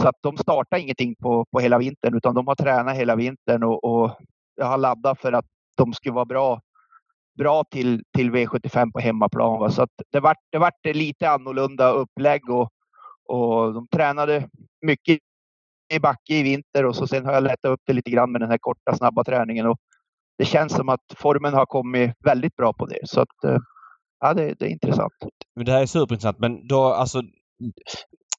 Så 0.00 0.08
att 0.08 0.16
de 0.20 0.36
startar 0.36 0.78
ingenting 0.78 1.14
på, 1.14 1.44
på 1.52 1.60
hela 1.60 1.78
vintern 1.78 2.16
utan 2.16 2.34
de 2.34 2.46
har 2.46 2.54
tränat 2.54 2.96
hela 2.96 3.16
vintern 3.16 3.62
och, 3.62 3.84
och 3.84 4.18
jag 4.54 4.66
har 4.66 4.78
laddat 4.78 5.20
för 5.20 5.32
att 5.32 5.44
de 5.74 5.92
skulle 5.92 6.12
vara 6.14 6.24
bra, 6.24 6.60
bra 7.38 7.64
till, 7.64 8.02
till 8.16 8.30
V75 8.30 8.92
på 8.92 9.00
hemmaplan. 9.00 9.60
Va? 9.60 9.70
Så 9.70 9.82
att 9.82 9.90
det 10.12 10.20
vart 10.20 10.38
det 10.52 10.58
vart 10.58 10.84
lite 10.84 11.30
annorlunda 11.30 11.90
upplägg 11.90 12.50
och, 12.50 12.70
och 13.28 13.74
de 13.74 13.88
tränade 13.88 14.48
mycket 14.80 15.18
i 15.94 15.98
backe 15.98 16.34
i 16.34 16.42
vinter 16.42 16.84
och 16.84 16.96
så 16.96 17.06
sen 17.06 17.26
har 17.26 17.32
jag 17.32 17.42
lättat 17.42 17.70
upp 17.70 17.80
det 17.86 17.92
lite 17.92 18.10
grann 18.10 18.32
med 18.32 18.40
den 18.40 18.50
här 18.50 18.58
korta 18.58 18.96
snabba 18.96 19.24
träningen. 19.24 19.66
Och 19.66 19.78
det 20.38 20.44
känns 20.44 20.72
som 20.72 20.88
att 20.88 21.04
formen 21.16 21.54
har 21.54 21.66
kommit 21.66 22.10
väldigt 22.24 22.56
bra 22.56 22.72
på 22.72 22.86
det. 22.86 22.98
Så 23.04 23.20
att, 23.20 23.44
eh, 23.44 23.58
ja, 24.20 24.34
det, 24.34 24.54
det 24.58 24.64
är 24.64 24.70
intressant. 24.70 25.12
Men 25.56 25.64
det 25.66 25.72
här 25.72 25.82
är 25.82 25.86
superintressant. 25.86 26.38
Men 26.38 26.66
då 26.66 26.84
alltså, 26.84 27.22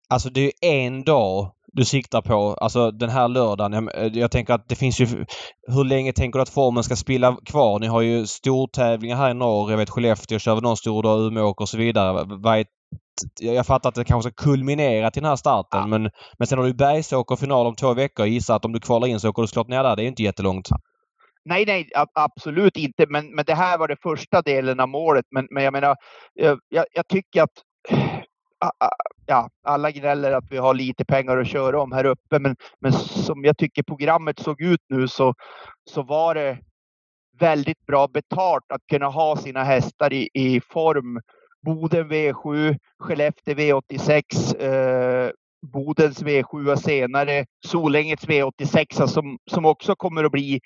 alltså 0.09 0.29
det 0.29 0.51
är 0.61 0.85
en 0.85 1.03
dag 1.03 1.51
du 1.75 1.85
siktar 1.85 2.21
på, 2.21 2.53
alltså 2.53 2.91
den 2.91 3.09
här 3.09 3.27
lördagen. 3.27 3.73
Jag, 3.73 4.05
eh, 4.05 4.19
jag, 4.19 4.31
tänker 4.31 4.53
att 4.53 4.69
det 4.69 4.75
finns 4.75 4.99
ju... 4.99 5.25
Hur 5.67 5.83
länge 5.83 6.13
tänker 6.13 6.39
du 6.39 6.43
att 6.43 6.49
formen 6.49 6.83
ska 6.83 6.95
spilla 6.95 7.37
kvar? 7.45 7.79
Ni 7.79 7.87
har 7.87 8.01
ju 8.01 8.27
stortävlingar 8.27 9.15
här 9.15 9.31
i 9.31 9.33
norr. 9.33 9.71
Jag 9.71 9.77
vet 9.77 9.89
Skellefteå 9.89 10.39
kör 10.39 10.55
väl 10.55 10.63
någon 10.63 10.77
stor 10.77 11.03
dag, 11.03 11.27
Umeå 11.27 11.53
och 11.57 11.69
så 11.69 11.77
vidare. 11.77 12.23
Vad 12.27 12.59
är 12.59 12.65
jag 13.39 13.65
fattar 13.65 13.89
att 13.89 13.95
det 13.95 14.03
kanske 14.03 14.31
ska 14.31 14.43
kulminera 14.43 15.11
till 15.11 15.21
den 15.21 15.29
här 15.29 15.35
starten 15.35 15.79
ja. 15.79 15.87
men, 15.87 16.09
men 16.37 16.47
sen 16.47 16.57
har 16.57 16.65
du 16.65 16.73
Bergsåker 16.73 17.35
final 17.35 17.67
om 17.67 17.75
två 17.75 17.93
veckor. 17.93 18.25
Jag 18.25 18.33
gissar 18.33 18.55
att 18.55 18.65
om 18.65 18.73
du 18.73 18.79
kvalar 18.79 19.07
in 19.07 19.19
så 19.19 19.29
åker 19.29 19.41
du 19.41 19.47
såklart 19.47 19.67
ner 19.67 19.83
där. 19.83 19.95
Det 19.95 20.03
är 20.03 20.07
inte 20.07 20.23
jättelångt. 20.23 20.69
Nej, 21.45 21.65
nej, 21.65 21.89
absolut 22.13 22.77
inte. 22.77 23.05
Men, 23.09 23.35
men 23.35 23.45
det 23.45 23.55
här 23.55 23.77
var 23.77 23.87
det 23.87 23.97
första 24.03 24.41
delen 24.41 24.79
av 24.79 24.89
målet. 24.89 25.25
Men, 25.31 25.47
men 25.51 25.63
jag 25.63 25.73
menar, 25.73 25.95
jag, 26.33 26.59
jag 26.69 27.07
tycker 27.07 27.43
att 27.43 27.51
ja, 29.25 29.49
alla 29.63 29.91
gnäller 29.91 30.31
att 30.31 30.45
vi 30.49 30.57
har 30.57 30.73
lite 30.73 31.05
pengar 31.05 31.37
att 31.37 31.47
köra 31.47 31.81
om 31.81 31.91
här 31.91 32.05
uppe, 32.05 32.39
men, 32.39 32.55
men 32.79 32.93
som 32.93 33.43
jag 33.43 33.57
tycker 33.57 33.83
programmet 33.83 34.39
såg 34.39 34.61
ut 34.61 34.81
nu 34.89 35.07
så, 35.07 35.33
så 35.89 36.01
var 36.01 36.35
det 36.35 36.57
väldigt 37.39 37.85
bra 37.85 38.07
betalt 38.07 38.71
att 38.73 38.87
kunna 38.89 39.07
ha 39.07 39.37
sina 39.37 39.63
hästar 39.63 40.13
i, 40.13 40.29
i 40.33 40.61
form 40.61 41.19
Boden 41.65 42.09
V7, 42.11 42.77
Skellefteå 42.99 43.55
V86, 43.55 44.55
eh, 44.61 45.31
Bodens 45.73 46.23
V7 46.23 46.71
och 46.71 46.79
senare 46.79 47.45
Solängets 47.67 48.27
V86 48.27 48.77
alltså, 48.77 49.07
som, 49.07 49.37
som 49.51 49.65
också 49.65 49.95
kommer 49.95 50.23
att 50.23 50.31
bli 50.31 50.59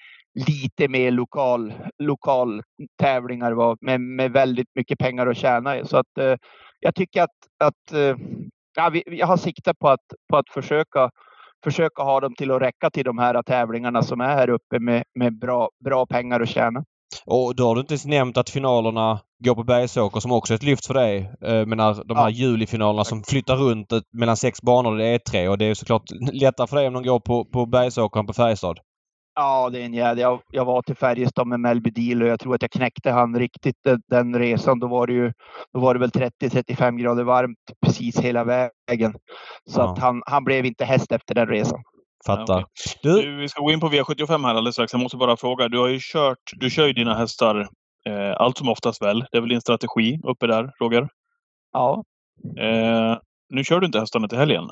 lite 0.47 0.87
mer 0.87 1.11
lokal, 1.11 1.73
lokal 1.99 2.61
tävlingar 3.01 3.51
va? 3.51 3.77
Med, 3.81 4.01
med 4.01 4.31
väldigt 4.31 4.69
mycket 4.75 4.99
pengar 4.99 5.27
att 5.27 5.37
tjäna. 5.37 5.85
Så 5.85 5.97
att, 5.97 6.17
eh, 6.19 6.35
jag 6.79 6.95
tycker 6.95 7.21
att, 7.23 7.37
att 7.59 7.91
eh, 7.93 8.15
ja, 8.75 8.89
vi, 8.89 9.03
jag 9.05 9.27
har 9.27 9.37
siktat 9.37 9.79
på 9.79 9.89
att, 9.89 10.05
på 10.29 10.37
att 10.37 10.49
försöka, 10.49 11.09
försöka 11.63 12.03
ha 12.03 12.19
dem 12.19 12.35
till 12.35 12.51
att 12.51 12.61
räcka 12.61 12.89
till 12.89 13.03
de 13.03 13.17
här 13.17 13.43
tävlingarna 13.43 14.03
som 14.03 14.21
är 14.21 14.27
här 14.27 14.49
uppe 14.49 14.79
med, 14.79 15.03
med 15.15 15.39
bra, 15.39 15.69
bra 15.85 16.05
pengar 16.05 16.39
att 16.39 16.49
tjäna. 16.49 16.83
Och 17.25 17.55
då 17.55 17.67
har 17.67 17.75
du 17.75 17.81
inte 17.81 17.93
ens 17.93 18.05
nämnt 18.05 18.37
att 18.37 18.49
finalerna 18.49 19.19
går 19.45 19.55
på 19.55 19.63
Bergsåker 19.63 20.19
som 20.19 20.31
också 20.31 20.53
är 20.53 20.55
ett 20.55 20.63
lyft 20.63 20.85
för 20.85 20.93
dig. 20.93 21.31
Jag 21.39 21.67
menar 21.67 22.03
de 22.05 22.17
här 22.17 22.23
ja. 22.23 22.29
julifinalerna 22.29 23.03
som 23.03 23.23
flyttar 23.23 23.55
runt 23.55 23.93
mellan 24.13 24.37
sex 24.37 24.61
banor, 24.61 24.97
det 24.97 25.05
är 25.05 25.17
tre 25.19 25.47
och 25.47 25.57
det 25.57 25.65
är 25.65 25.73
såklart 25.73 26.03
lättare 26.33 26.67
för 26.67 26.75
dig 26.75 26.87
om 26.87 26.93
de 26.93 27.03
går 27.03 27.19
på, 27.19 27.45
på 27.45 27.65
Bergsåker 27.65 28.19
än 28.19 28.27
på 28.27 28.33
Färjestad. 28.33 28.79
Ja, 29.35 29.69
det 29.69 29.81
är 29.81 29.85
en 29.85 29.93
jävla... 29.93 30.21
Jag, 30.21 30.39
jag 30.51 30.65
var 30.65 30.81
till 30.81 30.95
Färjestad 30.95 31.47
med 31.47 31.59
Melby 31.59 31.89
Deal 31.89 32.21
och 32.21 32.27
jag 32.27 32.39
tror 32.39 32.55
att 32.55 32.61
jag 32.61 32.71
knäckte 32.71 33.11
han 33.11 33.39
riktigt 33.39 33.75
den, 33.83 34.01
den 34.09 34.39
resan. 34.39 34.79
Då 34.79 34.87
var 34.87 35.07
det 35.07 35.13
ju 35.13 35.31
då 35.73 35.79
var 35.79 35.93
det 35.93 35.99
väl 35.99 36.09
30-35 36.09 36.97
grader 37.01 37.23
varmt 37.23 37.57
precis 37.85 38.19
hela 38.19 38.43
vägen. 38.43 39.13
Så 39.69 39.81
Ja. 39.81 39.91
att 39.91 39.99
han, 39.99 40.21
han 40.25 40.43
blev 40.43 40.65
inte 40.65 40.85
häst 40.85 41.11
efter 41.11 41.35
den 41.35 41.47
resan. 41.47 41.79
Fattar. 42.25 42.53
okej. 42.53 42.65
Du, 43.03 43.21
Du, 43.21 43.37
vi 43.37 43.49
ska 43.49 43.61
gå 43.61 43.71
in 43.71 43.79
på 43.79 43.89
V75 43.89 44.45
här 44.47 44.49
alldeles 44.55 44.75
strax. 44.75 44.93
Jag 44.93 45.01
måste 45.01 45.17
bara 45.17 45.37
fråga. 45.37 45.67
Du 45.67 45.79
har 45.79 45.87
ju 45.87 45.99
kört, 46.01 46.37
du 46.59 46.69
kör 46.69 46.87
ju 46.87 46.93
dina 46.93 47.15
hästar 47.15 47.59
eh, 47.59 47.67
allt 48.37 48.57
som 48.57 48.69
oftast 48.69 49.01
väl. 49.01 49.25
Det 49.31 49.37
är 49.37 49.41
väl 49.41 49.49
din 49.49 49.61
strategi 49.61 50.19
uppe 50.23 50.47
där, 50.47 50.71
Roger? 50.79 51.09
Ja, 51.71 52.03
Eh, 52.57 53.17
nu 53.49 53.63
kör 53.63 53.79
du 53.79 53.85
inte 53.85 53.99
hästarna 53.99 54.27
till 54.27 54.37
helgen. 54.37 54.67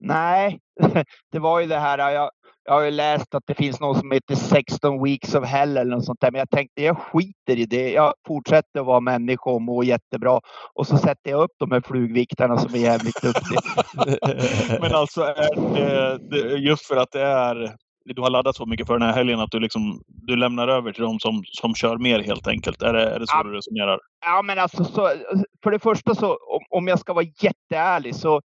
nej, 0.00 0.58
det 1.32 1.38
var 1.38 1.60
ju 1.60 1.66
det 1.66 1.78
här. 1.78 2.12
Jag, 2.12 2.30
jag 2.64 2.72
har 2.72 2.82
ju 2.82 2.90
läst 2.90 3.34
att 3.34 3.42
det 3.46 3.54
finns 3.54 3.80
något 3.80 3.98
som 3.98 4.10
heter 4.10 4.34
16 4.34 5.04
weeks 5.04 5.34
of 5.34 5.44
hell 5.44 5.76
eller 5.76 5.96
något 5.96 6.04
sånt 6.04 6.20
där. 6.20 6.30
Men 6.30 6.38
jag 6.38 6.50
tänkte 6.50 6.82
jag 6.82 6.98
skiter 6.98 7.56
i 7.56 7.66
det. 7.66 7.92
Jag 7.92 8.14
fortsätter 8.26 8.80
att 8.80 8.86
vara 8.86 9.00
människa 9.00 9.50
och 9.50 9.62
må 9.62 9.82
jättebra. 9.82 10.40
Och 10.74 10.86
så 10.86 10.98
sätter 10.98 11.30
jag 11.30 11.42
upp 11.42 11.50
de 11.58 11.70
här 11.70 11.80
flugviktarna 11.80 12.58
som 12.58 12.74
är 12.74 12.78
jävligt 12.78 13.22
duktiga. 13.22 13.60
Men 14.80 14.94
alltså, 14.94 15.34
just 16.58 16.86
för 16.86 16.96
att 16.96 17.10
det 17.12 17.22
är 17.22 17.76
du 18.14 18.22
har 18.22 18.30
laddat 18.30 18.56
så 18.56 18.66
mycket 18.66 18.86
för 18.86 18.98
den 18.98 19.08
här 19.08 19.14
helgen 19.14 19.40
att 19.40 19.50
du, 19.50 19.60
liksom, 19.60 20.02
du 20.06 20.36
lämnar 20.36 20.68
över 20.68 20.92
till 20.92 21.02
de 21.02 21.20
som, 21.20 21.42
som 21.46 21.74
kör 21.74 21.96
mer 21.98 22.20
helt 22.20 22.46
enkelt. 22.46 22.82
Är 22.82 22.92
det, 22.92 23.10
är 23.10 23.18
det 23.18 23.26
så 23.26 23.36
Ja. 23.36 23.42
du 23.42 23.52
resonerar? 23.52 24.00
Ja, 24.24 24.42
men 24.42 24.58
alltså 24.58 24.84
så, 24.84 25.10
för 25.62 25.70
det 25.70 25.78
första 25.78 26.14
så 26.14 26.30
om, 26.30 26.60
om 26.70 26.88
jag 26.88 26.98
ska 26.98 27.12
vara 27.12 27.26
jätteärlig 27.42 28.14
så 28.14 28.40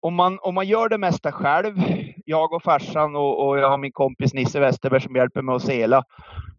om 0.00 0.14
man, 0.14 0.38
om 0.42 0.54
man 0.54 0.66
gör 0.66 0.88
det 0.88 0.98
mesta 0.98 1.32
själv, 1.32 1.82
jag 2.24 2.52
och 2.52 2.62
farsan 2.62 3.16
och, 3.16 3.48
och 3.48 3.58
jag 3.58 3.70
har 3.70 3.78
min 3.78 3.92
kompis 3.92 4.34
Nisse 4.34 4.60
Westerberg 4.60 5.00
som 5.00 5.16
hjälper 5.16 5.42
mig 5.42 5.54
att 5.54 5.62
sela. 5.62 6.04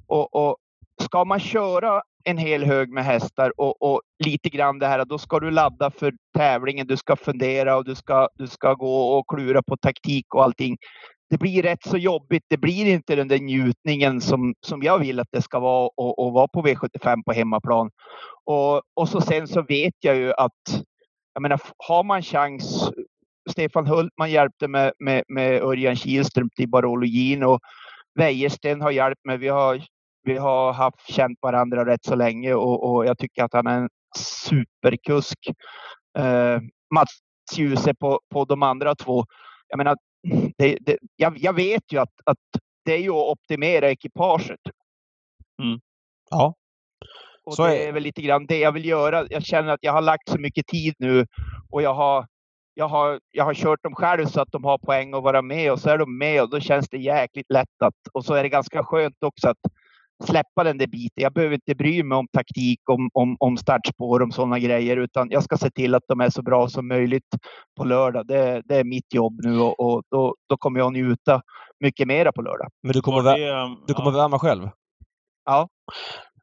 Och, 0.07 0.35
och 0.35 0.57
ska 1.01 1.25
man 1.25 1.39
köra 1.39 2.01
en 2.23 2.37
hel 2.37 2.63
hög 2.63 2.89
med 2.89 3.05
hästar 3.05 3.53
och, 3.57 3.81
och 3.81 4.01
lite 4.25 4.49
grann 4.49 4.79
det 4.79 4.87
här, 4.87 5.05
då 5.05 5.17
ska 5.17 5.39
du 5.39 5.51
ladda 5.51 5.91
för 5.91 6.13
tävlingen. 6.37 6.87
Du 6.87 6.97
ska 6.97 7.15
fundera 7.15 7.77
och 7.77 7.85
du 7.85 7.95
ska, 7.95 8.29
du 8.35 8.47
ska 8.47 8.73
gå 8.73 9.17
och 9.17 9.27
klura 9.27 9.63
på 9.63 9.77
taktik 9.77 10.35
och 10.35 10.43
allting. 10.43 10.77
Det 11.29 11.37
blir 11.37 11.63
rätt 11.63 11.83
så 11.83 11.97
jobbigt. 11.97 12.43
Det 12.49 12.57
blir 12.57 12.85
inte 12.85 13.15
den 13.15 13.27
där 13.27 13.39
njutningen 13.39 14.21
som, 14.21 14.53
som 14.61 14.83
jag 14.83 14.99
vill 14.99 15.19
att 15.19 15.27
det 15.31 15.41
ska 15.41 15.59
vara 15.59 15.89
och, 15.97 16.19
och 16.19 16.33
vara 16.33 16.47
på 16.47 16.61
V75 16.61 17.23
på 17.25 17.33
hemmaplan. 17.33 17.89
Och, 18.45 18.81
och 18.93 19.09
så 19.09 19.21
sen 19.21 19.47
så 19.47 19.61
vet 19.61 19.93
jag 19.99 20.15
ju 20.15 20.33
att 20.33 20.83
jag 21.33 21.41
menar, 21.41 21.61
har 21.77 22.03
man 22.03 22.21
chans. 22.21 22.89
Stefan 23.49 23.87
Hultman 23.87 24.31
hjälpte 24.31 24.67
med, 24.67 24.91
med, 24.99 25.23
med 25.27 25.61
Örjan 25.61 25.95
Kihlström 25.95 26.49
till 26.55 26.69
barologin 26.69 27.43
och 27.43 27.59
Wäjersten 28.19 28.81
har 28.81 28.91
hjälpt 28.91 29.25
mig. 29.25 29.37
Vi 29.37 29.47
har, 29.47 29.83
vi 30.23 30.37
har 30.37 30.73
haft 30.73 31.13
känt 31.13 31.37
varandra 31.41 31.85
rätt 31.85 32.05
så 32.05 32.15
länge 32.15 32.53
och, 32.53 32.93
och 32.93 33.05
jag 33.05 33.17
tycker 33.17 33.43
att 33.43 33.53
han 33.53 33.67
är 33.67 33.77
en 33.77 33.89
superkusk. 34.17 35.37
Eh, 36.17 36.59
Mats 36.95 37.19
Djuse 37.55 37.93
på, 37.93 38.19
på 38.29 38.45
de 38.45 38.63
andra 38.63 38.95
två. 38.95 39.25
Jag 39.67 39.77
menar, 39.77 39.97
det, 40.57 40.77
det, 40.81 40.97
jag, 41.15 41.37
jag 41.37 41.53
vet 41.53 41.83
ju 41.93 41.97
att, 42.01 42.13
att 42.25 42.37
det 42.85 42.93
är 42.93 42.97
ju 42.97 43.09
att 43.09 43.27
optimera 43.37 43.89
ekipaget. 43.91 44.59
ja. 46.29 46.53
Och 47.43 47.55
Så 47.55 47.65
det 47.67 47.77
är- 47.77 47.87
är 47.87 47.91
väl 47.91 48.03
lite 48.03 48.21
grann 48.21 48.45
det 48.45 48.59
jag 48.59 48.71
vill 48.71 48.85
göra. 48.85 49.27
Jag 49.29 49.43
känner 49.43 49.73
att 49.73 49.83
jag 49.83 49.93
har 49.93 50.01
lagt 50.01 50.29
så 50.29 50.37
mycket 50.37 50.67
tid 50.67 50.93
nu 50.99 51.25
och 51.69 51.81
jag 51.81 51.93
har, 51.93 52.27
jag 52.73 52.87
har, 52.87 53.19
jag 53.31 53.45
har 53.45 53.53
kört 53.53 53.83
dem 53.83 53.95
själv 53.95 54.25
så 54.25 54.41
att 54.41 54.51
de 54.51 54.63
har 54.63 54.77
poäng 54.77 55.13
att 55.13 55.23
vara 55.23 55.41
med 55.41 55.71
och 55.71 55.79
så 55.79 55.89
är 55.89 55.97
de 55.97 56.17
med 56.17 56.41
och 56.41 56.49
då 56.49 56.59
känns 56.59 56.89
det 56.89 56.97
jäkligt 56.97 57.49
lätt 57.51 57.81
att, 57.83 57.95
och 58.13 58.25
så 58.25 58.33
är 58.33 58.43
det 58.43 58.49
ganska 58.49 58.83
skönt 58.83 59.23
också 59.23 59.49
att 59.49 59.57
släppa 60.23 60.63
den 60.63 60.77
där 60.77 60.87
biten. 60.87 61.23
Jag 61.23 61.33
behöver 61.33 61.55
inte 61.55 61.75
bry 61.75 62.03
mig 62.03 62.17
om 62.17 62.27
taktik, 62.27 62.79
om, 62.89 63.09
om, 63.13 63.35
om 63.39 63.57
startspår, 63.57 64.21
om 64.21 64.31
sådana 64.31 64.59
grejer, 64.59 64.97
utan 64.97 65.27
jag 65.31 65.43
ska 65.43 65.57
se 65.57 65.69
till 65.69 65.95
att 65.95 66.03
de 66.07 66.21
är 66.21 66.29
så 66.29 66.41
bra 66.41 66.69
som 66.69 66.87
möjligt 66.87 67.27
på 67.77 67.83
lördag. 67.83 68.27
Det, 68.27 68.61
det 68.65 68.75
är 68.75 68.83
mitt 68.83 69.13
jobb 69.13 69.39
nu 69.43 69.59
och, 69.59 69.79
och 69.79 70.03
då, 70.11 70.35
då 70.49 70.57
kommer 70.57 70.79
jag 70.79 70.93
njuta 70.93 71.41
mycket 71.79 72.07
mera 72.07 72.31
på 72.31 72.41
lördag. 72.41 72.67
Men 72.83 72.91
du 72.93 73.01
kommer, 73.01 73.23
det, 73.23 73.75
du 73.87 73.93
kommer 73.93 74.11
ja, 74.11 74.17
värma 74.17 74.39
själv? 74.39 74.69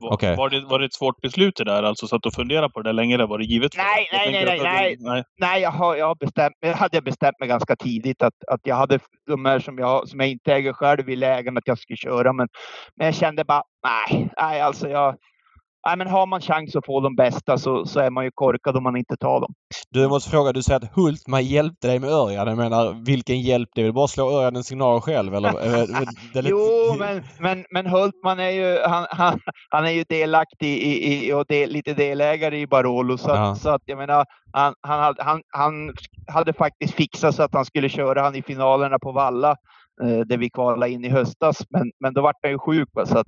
Var, 0.01 0.13
okej. 0.13 0.37
var, 0.37 0.51
det, 0.51 0.61
var 0.61 0.79
det 0.79 0.85
ett 0.85 0.95
svårt 0.95 1.21
beslut 1.21 1.57
det 1.57 1.65
där? 1.65 1.83
Alltså 1.83 2.07
satt 2.07 2.23
du 2.23 2.29
och 2.29 2.35
funderade 2.35 2.73
på 2.73 2.83
det 2.83 2.89
där 2.89 2.93
länge 2.93 3.15
eller 3.15 3.27
var 3.27 3.39
det 3.39 3.45
givet? 3.45 3.73
Nej? 3.77 4.09
Jag 4.13 4.33
nej, 4.33 4.45
nej, 4.45 4.61
nej. 4.63 4.97
nej. 5.01 5.25
Nej, 5.41 5.63
jag, 5.63 5.71
har, 5.71 5.97
jag, 5.97 6.07
har 6.07 6.15
bestämt, 6.15 6.55
jag 6.61 6.75
hade 6.75 7.03
bestämt 7.03 7.41
mig 7.41 7.49
ganska 7.49 7.77
tidigt 7.77 8.23
att, 8.23 8.35
att 8.49 8.61
jag 8.65 8.77
hade 8.77 8.99
de 9.27 9.45
här 9.45 9.59
som 9.59 9.79
jag, 9.79 10.09
som 10.09 10.21
jag 10.21 10.29
inte 10.29 10.55
äger 10.55 10.73
själv 10.73 11.11
i 11.11 11.17
lägen 11.17 11.57
att 11.57 11.67
jag 11.67 11.79
skulle 11.79 11.97
köra. 11.97 12.33
Men, 12.33 12.49
men 12.97 13.07
jag 13.07 13.15
kände 13.15 13.45
bara, 13.45 13.63
nej, 13.83 14.31
nej, 14.37 14.61
alltså 14.61 14.89
jag, 14.89 15.17
nej, 15.87 15.97
men 15.97 16.07
har 16.07 16.27
man 16.27 16.41
chans 16.41 16.77
att 16.77 16.87
få 16.87 17.01
de 17.01 17.17
bästa 17.17 17.59
så, 17.59 17.87
så 17.87 18.01
är 18.01 18.11
man 18.11 18.25
ju 18.25 18.31
korkad 18.35 18.77
om 18.77 18.83
man 18.83 18.97
inte 18.97 19.17
tar 19.17 19.41
dem. 19.41 19.55
Du 19.91 20.09
måste 20.09 20.31
fråga, 20.31 20.53
du 20.53 20.63
säger 20.63 20.81
att 20.81 20.97
Hultman 20.97 21.45
hjälpte 21.45 21.87
dig 21.89 21.99
med 21.99 22.11
Örjan. 22.11 22.49
Jag 22.49 22.57
menar, 22.57 23.05
vilken 23.07 23.41
hjälp? 23.41 23.69
Det 23.75 23.81
är 23.81 23.85
väl 23.85 23.93
bara 23.95 24.05
att 24.05 24.11
slå 24.11 24.31
Örjan 24.39 24.57
en 24.57 24.65
signal 24.65 25.01
själv 25.01 25.35
eller? 25.35 25.53
Lite- 26.43 26.49
Jo, 26.49 26.97
men, 26.99 27.23
men, 27.39 27.65
men 27.71 27.87
Hultman 27.87 28.41
är 28.41 28.51
ju, 28.51 28.79
han, 28.87 29.07
han, 29.11 29.41
han 29.71 29.85
är 29.87 29.91
ju 29.91 30.05
delaktig 30.09 30.69
i, 30.79 31.15
i, 31.29 31.33
och 31.33 31.45
del, 31.49 31.71
lite 31.71 31.95
delägare 31.95 32.59
i 32.61 32.67
Barolo. 32.67 33.19
Så, 33.19 33.29
Ja. 33.31 33.55
så 33.55 33.69
att 33.71 33.83
jag 33.85 33.99
menar, 33.99 34.25
han, 34.53 34.75
han, 34.81 35.01
hade, 35.01 35.23
han, 35.23 35.43
han 35.49 35.93
hade 36.33 36.53
faktiskt 36.53 36.95
fixat 36.95 37.35
så 37.35 37.43
att 37.43 37.55
han 37.55 37.65
skulle 37.65 37.89
köra 37.89 38.23
han 38.23 38.35
i 38.37 38.43
finalerna 38.43 38.99
på 38.99 39.13
Valla 39.13 39.51
eh, 40.05 40.19
där 40.27 40.37
vi 40.37 40.51
kvalade 40.51 40.93
in 40.93 41.05
i 41.05 41.09
höstas. 41.09 41.57
Men, 41.71 41.91
men 42.01 42.15
då 42.15 42.23
vart 42.23 42.37
han 42.43 42.51
ju 42.53 42.59
sjuk. 42.59 42.89
Va? 42.93 43.07
Så 43.07 43.19
att, 43.19 43.27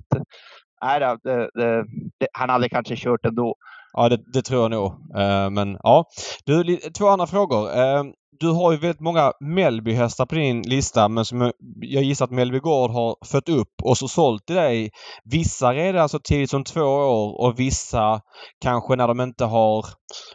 nej, 0.83 0.99
då, 0.99 1.17
det, 1.23 1.49
det, 1.53 1.83
det, 2.19 2.27
han 2.33 2.49
hade 2.49 2.69
kanske 2.69 2.95
kört 2.95 3.25
ändå. 3.25 3.55
Ja, 3.93 4.09
det, 4.09 4.17
det 4.33 4.41
tror 4.41 4.61
jag 4.61 4.71
nog. 4.71 4.85
Uh, 4.91 5.49
men 5.49 5.77
ja. 5.83 6.05
Du, 6.45 6.77
två 6.97 7.07
andra 7.07 7.27
frågor. 7.27 7.63
Uh, 7.65 8.03
du 8.39 8.49
har 8.51 8.71
ju 8.71 8.77
väldigt 8.77 8.99
många 9.01 9.31
Mellby-hästar 9.39 10.25
på 10.25 10.35
din 10.35 10.61
lista 10.61 11.07
men 11.09 11.25
som 11.25 11.41
jag- 11.41 11.53
jag 11.81 12.03
gissar 12.03 12.25
att 12.25 12.31
Mellby 12.31 12.59
Gård 12.59 12.91
har 12.91 13.15
fött 13.25 13.49
upp 13.49 13.73
och 13.83 13.97
så 13.97 14.07
sålt 14.07 14.45
till 14.45 14.55
dig. 14.55 14.89
Vissa 15.31 15.73
redan 15.73 16.09
så 16.09 16.19
tidigt 16.19 16.49
som 16.49 16.63
två 16.63 16.81
år 16.81 17.41
och 17.41 17.59
vissa 17.59 18.21
kanske 18.63 18.95
när 18.95 19.07
de 19.07 19.21
inte 19.21 19.45
har 19.45 19.85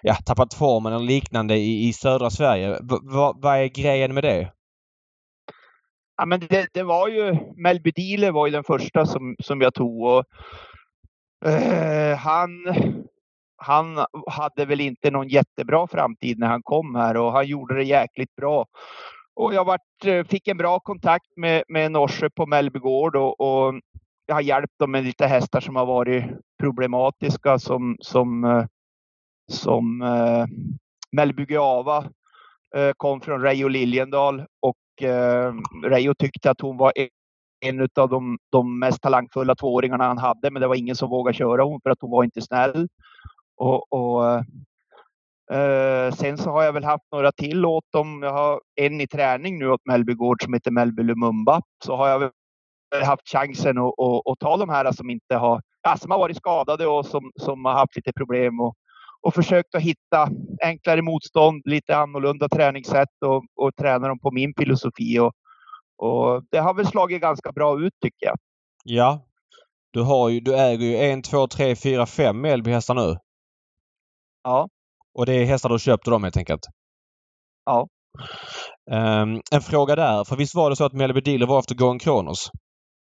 ja, 0.03 0.15
tappat 0.27 0.55
formen 0.55 0.93
eller 0.93 1.05
liknande 1.07 1.57
i, 1.57 1.89
i 1.89 1.93
södra 1.93 2.31
Sverige. 2.31 2.71
V- 2.71 3.33
vad 3.43 3.57
är 3.57 3.67
grejen 3.83 4.15
med 4.15 4.25
det? 4.25 4.51
Ja, 6.19 6.27
men 6.27 6.41
det, 6.41 6.69
det 6.73 6.83
var 6.83 7.09
ju, 7.09 7.37
Melby 7.57 7.91
Dealer 7.91 8.33
var 8.33 8.47
ju 8.47 8.53
den 8.53 8.65
första 8.65 9.07
som, 9.07 9.37
som 9.43 9.61
jag 9.61 9.75
tog. 9.75 10.03
Och, 10.03 10.25
eh, 11.51 12.17
han, 12.17 12.51
han 13.57 14.07
hade 14.27 14.65
väl 14.65 14.81
inte 14.81 15.11
någon 15.11 15.29
jättebra 15.29 15.87
framtid 15.87 16.39
när 16.39 16.47
han 16.47 16.63
kom 16.63 16.95
här 16.95 17.17
och 17.17 17.33
han 17.33 17.47
gjorde 17.47 17.75
det 17.75 17.85
jäkligt 17.85 18.37
bra. 18.37 18.67
Och 19.35 19.55
jag 19.55 19.65
vart, 19.65 20.05
eh, 20.05 20.25
fick 20.25 20.49
en 20.49 20.57
bra 20.57 20.81
kontakt 20.81 21.37
med, 21.37 21.63
med 21.69 21.93
Norse 21.93 22.31
på 22.31 22.47
Mellby 22.47 22.79
Gård 22.79 23.17
och, 23.17 23.41
och 23.41 23.75
jag 24.27 24.35
har 24.35 24.43
hjälpt 24.43 24.79
dem 24.79 24.91
med 24.91 25.05
lite 25.05 25.27
hästar 25.27 25.61
som 25.61 25.77
har 25.77 25.87
varit 25.87 26.25
problematiska 26.61 27.59
som, 27.59 27.97
som, 28.01 28.45
eh, 28.45 28.65
som 29.53 30.03
eh, 30.03 30.47
Mellby 31.13 31.45
Gava 31.45 31.99
eh, 32.77 32.93
kom 32.97 33.21
från 33.21 33.43
Reijo 33.43 33.69
Liljendal 33.69 34.47
och 34.61 34.77
eh, 35.03 35.53
Reijo 35.85 36.15
tyckte 36.15 36.51
att 36.51 36.61
hon 36.61 36.77
var 36.77 36.93
e-, 36.97 37.09
en- 37.61 37.81
en 37.81 37.89
av 37.97 38.09
de, 38.09 38.39
de 38.53 38.79
mest 38.79 39.03
talangfulla 39.03 39.55
tvååringarna 39.55 40.05
han 40.05 40.19
hade, 40.19 40.51
men 40.51 40.63
det 40.63 40.69
var 40.69 40.75
ingen 40.75 40.97
som 40.97 41.11
vågade 41.11 41.39
köra 41.39 41.63
hon 41.65 41.81
för 41.81 41.91
att 41.91 42.01
hon 42.01 42.11
var 42.11 42.25
inte 42.25 42.41
snäll. 42.41 42.89
Och, 43.57 43.93
och 43.93 44.27
eh, 44.31 44.43
eh, 45.61 46.13
sen 46.15 46.39
så 46.39 46.51
har 46.51 46.63
jag 46.63 46.73
väl 46.73 46.85
haft 46.85 47.05
några 47.13 47.33
till 47.33 47.65
åt 47.67 47.85
dem. 47.93 48.23
Jag 48.23 48.33
har 48.33 48.61
en 48.81 49.01
i 49.01 49.07
träning 49.07 49.59
nu 49.59 49.71
åt 49.71 49.87
Mellby 49.87 50.15
Gård 50.15 50.43
som 50.43 50.55
heter 50.55 50.71
Mellby 50.71 51.03
Lumumba. 51.03 51.63
Så 51.85 51.97
har 51.97 52.09
jag 52.09 52.19
väl 52.19 52.31
haft 53.05 53.29
chansen 53.29 53.79
att, 53.79 53.85
att, 54.01 54.27
att 54.33 54.39
ta 54.41 54.57
de 54.57 54.69
här 54.69 54.93
som 54.93 55.11
inte 55.11 55.37
har, 55.37 55.63
ja, 55.83 55.97
som 55.97 56.11
har 56.11 56.19
varit 56.19 56.37
skadade 56.37 56.87
och 56.87 57.07
som, 57.07 57.33
som 57.41 57.65
har 57.65 57.73
haft 57.73 57.97
lite 57.97 58.13
problem 58.13 58.61
och, 58.61 58.75
och 59.23 59.35
försökt 59.35 59.75
att 59.75 59.83
hitta 59.83 60.29
enklare 60.63 61.03
motstånd, 61.03 61.63
lite 61.65 61.97
annorlunda 61.97 62.49
träningssätt 62.49 63.23
och, 63.25 63.45
och 63.57 63.77
träna 63.77 64.09
dem 64.09 64.19
på 64.19 64.31
min 64.31 64.55
filosofi. 64.59 65.19
Och, 65.19 65.33
och 65.97 66.43
det 66.51 66.59
har 66.59 66.75
väl 66.75 66.87
slagit 66.87 67.21
ganska 67.21 67.53
bra 67.53 67.81
ut 67.81 67.93
tycker 68.03 68.27
jag. 68.27 68.37
Ja. 68.85 69.25
Du 69.91 70.03
har 70.03 70.29
ju, 70.29 70.41
du 70.41 70.57
äger 70.57 70.87
ju 70.87 70.97
en, 70.97 71.23
två, 71.23 71.47
tre, 71.47 71.77
fyra, 71.77 72.07
fem 72.07 72.41
Mellby-hästar 72.41 72.95
nu. 72.95 73.17
Ja. 74.43 74.69
Och 75.15 75.27
det 75.27 75.35
är 75.35 75.45
hästar 75.45 75.69
du 75.69 75.79
köpte 75.79 76.11
dem 76.11 76.25
helt 76.25 76.37
enkelt? 76.37 76.67
Ja. 77.65 77.89
Ehm, 78.91 79.41
en 79.51 79.61
fråga 79.61 79.97
där. 79.97 80.25
För 80.25 80.37
visst 80.37 80.55
var 80.55 80.71
det 80.71 80.77
så 80.77 80.85
att 80.85 80.93
Mellby 80.93 81.21
Dealer 81.21 81.47
var 81.47 81.59
efter 81.59 81.75
Gon 81.75 81.99
Kronos? 81.99 82.51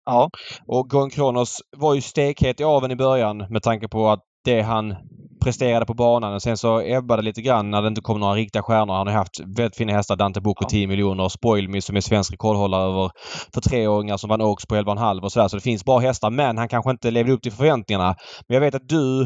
Ja. 0.05 0.31
Och 0.67 0.91
Gon 0.91 1.11
Kronos 1.11 1.63
var 1.77 1.95
ju 1.95 2.01
stekhet 2.01 2.61
i 2.61 2.65
aveln 2.65 2.93
i 2.93 2.97
början 2.97 3.39
med 3.51 3.63
tanke 3.63 3.89
på 3.89 4.09
att 4.09 4.21
det 4.45 4.61
han 4.61 4.97
presterade 5.39 5.87
på 5.87 5.95
banan. 5.95 6.41
Sen 6.41 6.57
så 6.57 6.81
ebbade 6.81 7.23
det 7.23 7.25
lite 7.27 7.43
grann 7.43 7.71
när 7.71 7.83
det 7.83 7.89
inte 7.89 8.01
kom 8.01 8.21
några 8.21 8.35
riktiga 8.35 8.63
stjärnor. 8.63 8.95
Han 8.95 9.07
har 9.07 9.15
haft 9.15 9.41
väldigt 9.41 9.77
fina 9.77 9.93
hästar. 9.93 10.17
Dante 10.17 10.41
Bocco 10.41 10.65
Ja. 10.65 10.69
10 10.69 10.87
miljoner. 10.87 11.29
Spoilmy 11.29 11.81
som 11.81 11.97
är 11.97 12.01
svensk 12.01 12.33
rekordhållare 12.33 12.83
över, 12.83 13.11
för 13.55 13.61
treåringar 13.61 14.17
som 14.17 14.31
vann 14.31 14.43
Oaks 14.43 14.67
på 14.67 14.75
11,5 14.75 15.21
och 15.23 15.33
sådär. 15.33 15.49
Så 15.49 15.57
det 15.57 15.63
finns 15.63 15.85
bra 15.85 15.99
hästar 15.99 16.31
men 16.31 16.59
han 16.59 16.69
kanske 16.69 16.91
inte 16.91 17.11
levde 17.11 17.33
upp 17.33 17.43
till 17.43 17.53
förväntningarna. 17.53 18.15
Men 18.49 18.55
jag 18.55 18.61
vet 18.61 18.75
att 18.75 18.89
du 18.89 19.23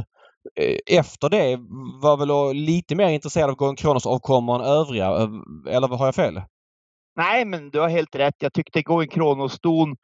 eh, 0.61 0.99
efter 0.99 1.29
det 1.29 1.57
var 2.03 2.17
väl 2.17 2.57
lite 2.57 2.95
mer 2.95 3.09
intresserad 3.09 3.51
av 3.51 3.57
Going 3.57 3.77
Kronos 3.77 4.07
avkommor 4.07 4.55
än 4.55 4.61
övriga. 4.67 5.07
Eh, 5.07 5.29
Eller 5.77 5.89
har 5.89 6.07
jag 6.07 6.15
fel? 6.15 6.41
Nej, 7.17 7.45
men 7.45 7.71
du 7.71 7.81
har 7.81 7.89
helt 7.89 8.15
rätt. 8.15 8.35
Jag 8.39 8.53
tyckte 8.53 8.83
Going 8.83 9.09
Kronos-ston, 9.09 9.97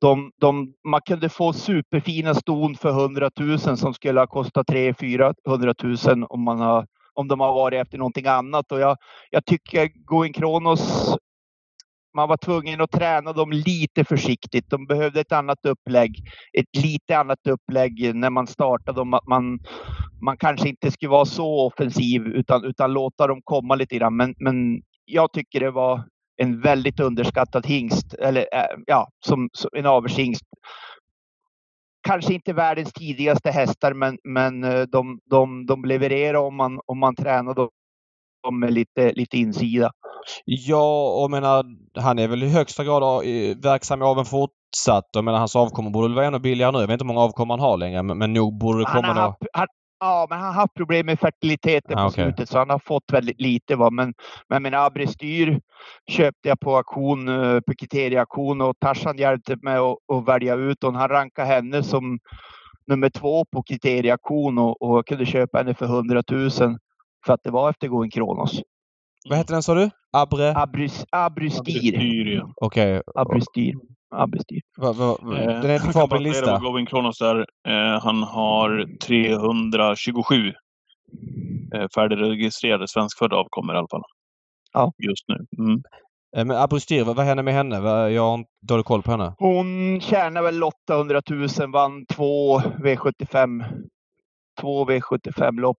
de, 0.00 0.32
de, 0.40 0.74
man 0.88 1.00
kunde 1.06 1.28
få 1.28 1.52
superfina 1.52 2.34
ston 2.34 2.74
för 2.74 2.90
100 2.90 3.30
000 3.40 3.58
som 3.58 3.94
skulle 3.94 4.20
ha 4.20 4.26
kostat 4.26 4.66
300 4.66 4.94
400 5.00 5.74
000 5.82 6.26
om, 6.28 6.44
man 6.44 6.60
har, 6.60 6.86
om 7.14 7.28
de 7.28 7.40
har 7.40 7.52
varit 7.54 7.80
efter 7.80 7.98
någonting 7.98 8.26
annat. 8.26 8.72
Och 8.72 8.80
jag, 8.80 8.96
jag 9.30 9.46
tycker 9.46 9.88
Going 10.04 10.32
Kronos, 10.32 11.16
man 12.14 12.28
var 12.28 12.36
tvungen 12.36 12.80
att 12.80 12.90
träna 12.90 13.32
dem 13.32 13.50
lite 13.50 14.04
försiktigt. 14.04 14.70
De 14.70 14.86
behövde 14.86 15.20
ett 15.20 15.32
annat 15.32 15.66
upplägg, 15.66 16.16
ett 16.58 16.82
lite 16.82 17.18
annat 17.18 17.46
upplägg 17.48 18.14
när 18.14 18.30
man 18.30 18.46
startade 18.46 19.00
dem. 19.00 19.14
Att 19.14 19.26
man, 19.26 19.58
man 20.22 20.36
kanske 20.36 20.68
inte 20.68 20.90
skulle 20.90 21.10
vara 21.10 21.24
så 21.24 21.66
offensiv 21.66 22.26
utan, 22.26 22.64
utan 22.64 22.92
låta 22.92 23.26
dem 23.26 23.40
komma 23.44 23.74
lite 23.74 23.96
grann. 23.96 24.16
Men, 24.16 24.34
men 24.38 24.82
jag 25.04 25.32
tycker 25.32 25.60
det 25.60 25.70
var 25.70 26.04
en 26.42 26.60
väldigt 26.60 27.00
underskattad 27.00 27.66
hingst, 27.66 28.14
eller 28.14 28.40
äh, 28.52 28.78
ja, 28.86 29.08
som, 29.26 29.48
som 29.52 29.70
en 29.72 29.86
avelshingst. 29.86 30.44
Kanske 32.02 32.34
inte 32.34 32.52
världens 32.52 32.92
tidigaste 32.92 33.50
hästar, 33.50 33.92
men, 33.94 34.18
men 34.24 34.64
eh, 34.64 34.82
de, 34.82 35.20
de, 35.30 35.66
de 35.66 35.84
levererar 35.84 36.38
om 36.38 36.56
man, 36.56 36.80
om 36.86 36.98
man 36.98 37.14
tränar 37.16 37.54
dem 37.54 37.68
med 38.60 38.72
lite, 38.72 39.12
lite 39.12 39.36
insida. 39.38 39.90
Ja, 40.44 41.22
och 41.22 41.30
menar 41.30 41.64
han 41.96 42.18
är 42.18 42.28
väl 42.28 42.42
i 42.42 42.48
högsta 42.48 42.84
grad 42.84 43.02
eh, 43.02 43.56
verksam 43.56 44.02
i 44.02 44.04
aveln 44.04 44.26
fortsatt. 44.26 45.08
Jag 45.12 45.24
menar 45.24 45.38
hans 45.38 45.56
avkommor 45.56 45.90
borde 45.90 46.08
väl 46.08 46.14
vara 46.14 46.26
ännu 46.26 46.38
billigare 46.38 46.72
nu. 46.72 46.78
Jag 46.78 46.86
vet 46.86 46.92
inte 46.94 47.04
hur 47.04 47.14
många 47.14 47.20
avkommor 47.20 47.54
han 47.54 47.60
har 47.60 47.76
längre 47.76 48.02
men, 48.02 48.18
men 48.18 48.32
nog 48.32 48.58
borde 48.58 48.78
det 48.80 48.88
Han 48.88 49.02
komma 49.02 49.14
har 49.14 49.14
några. 49.14 49.36
han, 49.52 49.66
ja, 50.00 50.26
men 50.30 50.38
han 50.38 50.46
har 50.46 50.54
haft 50.54 50.74
problem 50.74 51.06
med 51.06 51.20
fertiliteten 51.20 51.98
Ah, 51.98 52.02
på 52.02 52.08
okej. 52.08 52.24
slutet, 52.24 52.48
så 52.48 52.58
han 52.58 52.70
har 52.70 52.78
fått 52.78 53.04
väldigt 53.12 53.40
lite. 53.40 53.76
Va? 53.76 53.90
Men, 53.90 54.14
men 54.48 54.62
min 54.62 54.74
Abristyr 54.74 55.60
köpte 56.10 56.48
jag 56.48 56.60
på 56.60 56.76
auktion, 56.76 57.28
eh, 57.28 57.60
på 57.60 57.74
kriterieauktion 57.78 58.60
och 58.60 58.76
Tarzan 58.80 59.18
hjälpte 59.18 59.56
mig 59.62 59.76
att, 59.76 59.96
att 60.12 60.28
välja 60.28 60.54
ut 60.54 60.84
och 60.84 60.92
han 60.92 61.08
rankade 61.08 61.48
henne 61.48 61.82
som 61.82 62.18
nummer 62.86 63.10
två 63.10 63.44
på 63.44 63.62
kriterieauktion 63.62 64.58
och, 64.58 64.82
och 64.82 64.96
jag 64.96 65.06
kunde 65.06 65.26
köpa 65.26 65.58
henne 65.58 65.74
för 65.74 65.86
100 65.86 66.22
000 66.30 66.50
för 67.26 67.32
att 67.32 67.40
det 67.44 67.50
var 67.50 67.70
efter 67.70 67.88
Going 67.88 68.10
Kronos. 68.10 68.60
Vad 69.28 69.38
heter 69.38 69.52
den 69.54 69.62
sa 69.62 69.74
du? 69.74 69.90
Abre? 70.12 70.56
Abrys, 70.56 71.04
Abrystyr. 71.10 71.72
Styr, 71.98 72.26
ja. 72.36 72.52
Abrystyr. 74.10 74.60
Va- 74.78 74.92
va- 74.92 75.16
va- 75.22 75.38
Eh, 75.38 75.60
Den 75.62 75.70
är 75.70 75.92
kvar 75.92 76.06
på 76.08 76.14
din 76.14 76.22
lista? 76.22 76.60
Kronos 76.86 77.18
där. 77.18 77.46
Eh, 77.68 78.00
han 78.02 78.22
har 78.22 78.98
327 79.06 80.52
eh, 81.74 81.86
färdigregistrerade 81.94 82.88
svenskfödda 82.88 83.36
avkommor 83.36 83.74
i 83.74 83.78
alla 83.78 83.88
fall. 83.90 84.02
Ja. 84.72 84.92
Just 84.98 85.24
nu. 85.28 85.64
Mm. 85.64 85.82
Men 86.36 86.50
Abrustyr, 86.56 87.04
vad 87.04 87.16
vad 87.16 87.26
hände 87.26 87.42
med 87.42 87.54
henne? 87.54 87.76
Jag 88.10 88.22
har 88.22 88.34
inte 88.34 88.50
dålig 88.68 88.84
koll 88.84 89.02
på 89.02 89.10
henne. 89.10 89.34
Hon 89.38 90.00
tjänar 90.00 90.42
väl 90.42 90.62
800 90.62 91.22
000, 91.30 91.48
vann 91.72 92.06
två 92.06 92.58
V75. 92.60 93.64
Två 94.60 94.84
V75-lopp. 94.90 95.76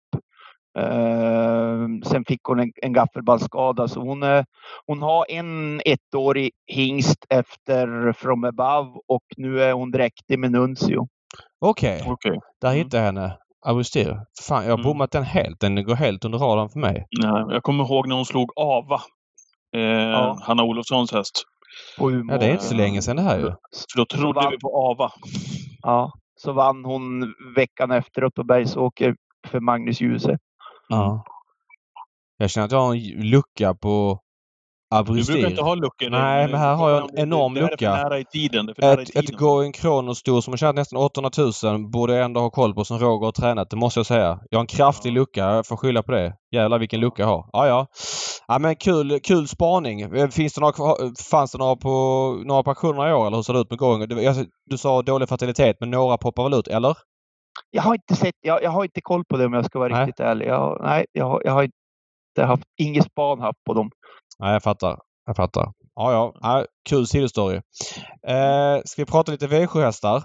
Eh, 0.78 1.88
sen 2.06 2.26
fick 2.28 2.40
hon 2.44 2.60
en, 2.60 2.72
en 2.82 2.94
gaffelbandsskada, 2.94 3.88
så 3.88 4.00
hon, 4.02 4.24
eh, 4.24 4.44
hon 4.88 5.02
har 5.02 5.26
en 5.30 5.82
ettårig 5.86 6.52
hingst 6.68 7.26
efter 7.30 8.14
From 8.14 8.44
Above 8.44 8.90
och 9.08 9.24
nu 9.38 9.62
är 9.62 9.74
hon 9.74 9.92
dräktig 9.92 10.40
med 10.40 10.52
Nuncio. 10.52 11.08
Okej, 11.62 12.04
Okej. 12.08 12.40
där 12.62 12.68
Mm. 12.70 12.78
hittade 12.78 12.98
jag 12.98 13.06
henne. 13.06 13.38
Abrustyr. 13.66 14.20
Fan, 14.48 14.64
jag 14.64 14.72
har 14.72 14.78
Mm. 14.78 14.84
bommat 14.84 15.12
den 15.12 15.24
helt. 15.24 15.60
Den 15.60 15.84
går 15.84 15.96
helt 15.96 16.26
under 16.26 16.38
radarn 16.40 16.70
för 16.70 16.80
mig. 16.80 17.06
Nej, 17.24 17.46
Jag 17.50 17.64
kommer 17.64 17.84
ihåg 17.84 18.08
när 18.08 18.16
hon 18.16 18.26
slog 18.26 18.52
Ava. 18.56 19.02
Eh, 19.76 20.38
Hanna 20.42 20.64
Olofssons 20.64 21.12
häst. 21.12 21.44
Ja, 21.98 22.38
det 22.38 22.46
är 22.46 22.52
inte 22.52 22.64
så 22.64 22.76
länge 22.76 23.02
sedan 23.02 23.16
det 23.16 23.22
här 23.22 23.38
ju. 23.38 23.46
För 23.46 23.98
då 23.98 24.06
trodde 24.06 24.42
vann- 24.42 24.52
vi 24.52 24.58
på 24.60 24.90
Ava. 24.90 25.12
Ja, 25.82 26.12
så 26.36 26.52
vann 26.54 26.86
hon 26.86 27.34
veckan 27.56 27.92
efteråt 27.92 28.34
på 28.36 28.44
Bergsåker 28.44 29.16
för 29.48 29.60
Magnus 29.60 30.02
Djuse. 30.02 30.38
Ja. 30.90 31.24
Jag 32.38 32.50
känner 32.50 32.66
att 32.66 32.72
jag 32.72 32.80
har 32.82 32.94
en 32.96 33.30
lucka 33.30 33.74
på 33.74 34.20
Du 34.92 34.98
Abrustyr. 34.98 35.34
brukar 35.34 35.50
inte 35.50 35.62
ha 35.62 35.76
luckor. 35.76 36.10
Nej, 36.10 36.48
men 36.48 36.60
här 36.60 36.76
har 36.76 36.90
jag 36.90 37.04
en 37.14 37.20
enorm 37.20 37.54
det, 37.54 37.62
lucka. 37.62 37.90
är 37.92 37.96
för 37.98 38.04
nära 38.04 38.20
i 38.20 38.26
tiden. 38.26 38.66
Det 38.66 38.72
är 38.72 38.74
för 38.76 38.82
nära 38.82 39.00
i 39.00 39.04
Ett, 39.04 39.10
ett 39.10 39.16
tiden. 39.28 39.36
Going 39.40 39.72
Kronos-stor 39.74 40.42
som 40.42 40.54
har 40.54 40.58
tjänat 40.58 40.76
nästan 40.76 41.00
800 41.00 41.32
000 41.64 41.90
borde 41.92 42.14
jag 42.16 42.26
ändå 42.26 42.40
ha 42.40 42.50
koll 42.50 42.74
på 42.74 42.86
som 42.86 43.00
Roger 43.00 43.26
har 43.26 43.32
tränat. 43.32 43.70
Det 43.70 43.76
måste 43.76 44.00
jag 44.00 44.06
säga. 44.08 44.40
Jag 44.50 44.58
har 44.60 44.64
en 44.64 44.68
kraftig 44.68 45.10
Ja. 45.10 45.14
lucka. 45.14 45.40
Jag 45.40 45.68
får 45.68 45.78
skylla 45.78 46.04
på 46.04 46.12
det. 46.12 46.34
Jävlar 46.52 46.80
vilken 46.80 47.00
lucka 47.00 47.22
jag 47.22 47.28
har. 47.30 47.50
Ja, 47.54 47.68
ja. 47.68 47.88
Ja 48.48 48.60
men 48.60 48.76
kul, 48.76 49.20
kul 49.24 49.48
spaning. 49.48 50.02
Eh, 50.02 50.28
Finns 50.28 50.54
det 50.54 50.62
några, 50.62 50.74
kvar- 50.74 51.30
fanns 51.32 51.52
det 51.52 51.58
några 51.58 51.76
på 51.76 51.90
några 52.46 52.60
auktionerna 52.72 53.10
i 53.10 53.14
år 53.14 53.28
eller 53.28 53.38
hur 53.38 53.44
ser 53.44 53.54
det 53.54 53.60
ut 53.60 53.70
med 53.70 53.80
Going? 53.80 54.08
Du 54.66 54.78
sa 54.78 55.02
dålig 55.02 55.30
fertilitet 55.30 55.78
men 55.80 55.92
några 55.92 56.18
poppar 56.18 56.44
väl 56.44 56.54
ut, 56.54 56.68
eller? 56.68 56.98
Jag 57.70 57.82
har 57.84 57.94
inte 57.96 58.16
sett, 58.16 58.36
jag, 58.42 58.64
jag 58.64 58.70
har 58.72 58.84
inte 58.84 59.02
koll 59.02 59.24
på 59.26 59.38
det 59.38 59.46
om 59.46 59.54
jag 59.54 59.66
ska 59.66 59.80
vara 59.80 59.94
Nej. 59.96 60.06
riktigt 60.06 60.20
ärlig. 60.26 60.48
Jag, 60.48 60.80
nej, 60.84 61.06
jag, 61.12 61.26
har- 61.26 61.42
jag 61.46 61.52
har 61.52 61.64
inte 61.64 62.46
haft, 62.48 62.64
inget 62.82 63.06
span 63.06 63.40
haft 63.40 63.64
på 63.68 63.74
dem. 63.74 63.92
Nej, 64.40 64.54
jag 64.54 64.64
fattar. 64.64 65.00
Jag 65.26 65.36
fattar. 65.36 65.72
Ja, 65.96 66.12
ja. 66.12 66.34
ja 66.42 66.66
kul 66.90 67.08
sidostory. 67.08 67.56
Eh, 68.28 68.78
ska 68.86 69.02
vi 69.02 69.06
prata 69.06 69.32
lite 69.32 69.48
V7-hästar? 69.48 70.16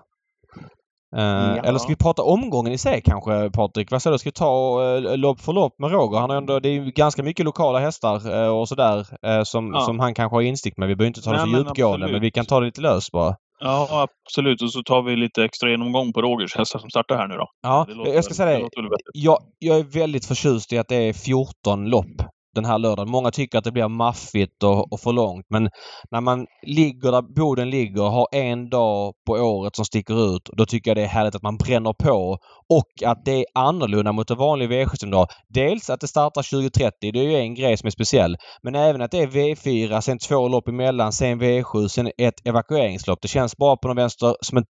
Eh, 1.16 1.22
Ja. 1.56 1.56
Eller 1.64 1.78
ska 1.78 1.88
vi 1.88 1.96
prata 1.96 2.22
omgången 2.22 2.72
i 2.72 2.78
sig 2.78 3.02
kanske 3.04 3.50
Patrik? 3.50 3.90
Vad 3.90 4.02
säger 4.02 4.12
du? 4.12 4.18
Ska 4.18 4.28
vi 4.28 4.32
ta 4.32 4.82
eh, 4.96 5.16
lopp 5.16 5.40
för 5.40 5.52
lopp 5.52 5.78
med 5.78 5.90
Roger? 5.90 6.18
Han 6.18 6.30
har 6.30 6.36
ändå, 6.36 6.60
det 6.60 6.68
är 6.68 6.72
ju 6.72 6.90
ganska 6.90 7.22
mycket 7.22 7.44
lokala 7.44 7.78
hästar 7.78 8.42
eh, 8.44 8.48
och 8.48 8.68
sådär 8.68 9.06
eh, 9.26 9.42
som, 9.42 9.72
Ja. 9.74 9.80
som 9.80 9.98
han 10.00 10.14
kanske 10.14 10.36
har 10.36 10.42
instick 10.42 10.76
med. 10.76 10.88
Vi 10.88 10.96
behöver 10.96 11.08
inte 11.08 11.22
ta 11.22 11.32
det 11.32 11.38
så 11.38 11.46
djupgående 11.46 12.12
men 12.12 12.20
vi 12.20 12.30
kan 12.30 12.44
ta 12.46 12.60
det 12.60 12.66
lite 12.66 12.80
löst 12.80 13.12
bara. 13.12 13.36
Ja, 13.66 14.08
absolut. 14.26 14.62
Och 14.62 14.72
så 14.72 14.82
tar 14.82 15.02
vi 15.02 15.16
lite 15.16 15.44
extra 15.44 15.70
genomgång 15.70 16.12
på 16.12 16.22
Rogers 16.22 16.56
hästar 16.56 16.78
som 16.78 16.90
startar 16.90 17.16
här 17.16 17.28
nu 17.28 17.34
då. 17.36 17.48
Ja, 17.62 17.86
Det 17.88 18.10
jag 18.14 18.24
ska 18.24 18.30
väl- 18.30 18.36
säga 18.36 18.46
det. 18.58 18.62
vettigt. 18.64 19.00
Jag, 19.14 19.38
jag 19.58 19.78
är 19.78 19.82
väldigt 19.84 20.24
förtjust 20.26 20.72
i 20.72 20.78
att 20.78 20.88
det 20.88 20.96
är 20.96 21.12
14 21.12 21.88
lopp 21.90 22.22
den 22.54 22.64
här 22.64 22.78
lördagen. 22.78 23.10
Många 23.10 23.30
tycker 23.30 23.58
att 23.58 23.64
det 23.64 23.72
blir 23.72 23.88
maffigt 23.88 24.62
och, 24.62 24.92
och 24.92 25.00
för 25.00 25.12
långt 25.12 25.46
men 25.50 25.70
när 26.10 26.20
man 26.20 26.46
ligger 26.66 27.12
där 27.12 27.22
Boden 27.22 27.70
ligger 27.70 28.02
och 28.02 28.10
har 28.10 28.28
en 28.32 28.70
dag 28.70 29.14
på 29.26 29.32
året 29.32 29.76
som 29.76 29.84
sticker 29.84 30.36
ut 30.36 30.50
då 30.52 30.66
tycker 30.66 30.90
jag 30.90 30.96
det 30.96 31.02
är 31.02 31.06
härligt 31.06 31.34
att 31.34 31.42
man 31.42 31.56
bränner 31.56 31.92
på 31.92 32.38
och 32.68 33.02
att 33.04 33.24
det 33.24 33.32
är 33.32 33.44
annorlunda 33.54 34.12
mot 34.12 34.30
en 34.30 34.36
vanlig 34.36 34.70
V75-dag. 34.70 35.26
Dels 35.48 35.90
att 35.90 36.00
det 36.00 36.08
startar 36.08 36.42
20.30, 36.42 36.90
det 37.00 37.18
är 37.18 37.22
ju 37.22 37.36
en 37.36 37.54
grej 37.54 37.76
som 37.76 37.86
är 37.86 37.90
speciell. 37.90 38.36
Men 38.62 38.74
även 38.74 39.02
att 39.02 39.10
det 39.10 39.22
är 39.22 39.26
V4, 39.26 40.00
sen 40.00 40.18
två 40.18 40.48
lopp 40.48 40.68
emellan, 40.68 41.12
sen 41.12 41.42
V7, 41.42 41.88
sen 41.88 42.10
ett 42.18 42.46
evakueringslopp. 42.46 43.18
Det 43.22 43.28
känns 43.28 43.56
bara 43.56 43.76
på 43.76 43.88
någon 43.88 43.96
vänster 43.96 44.36
som 44.40 44.58
en 44.58 44.64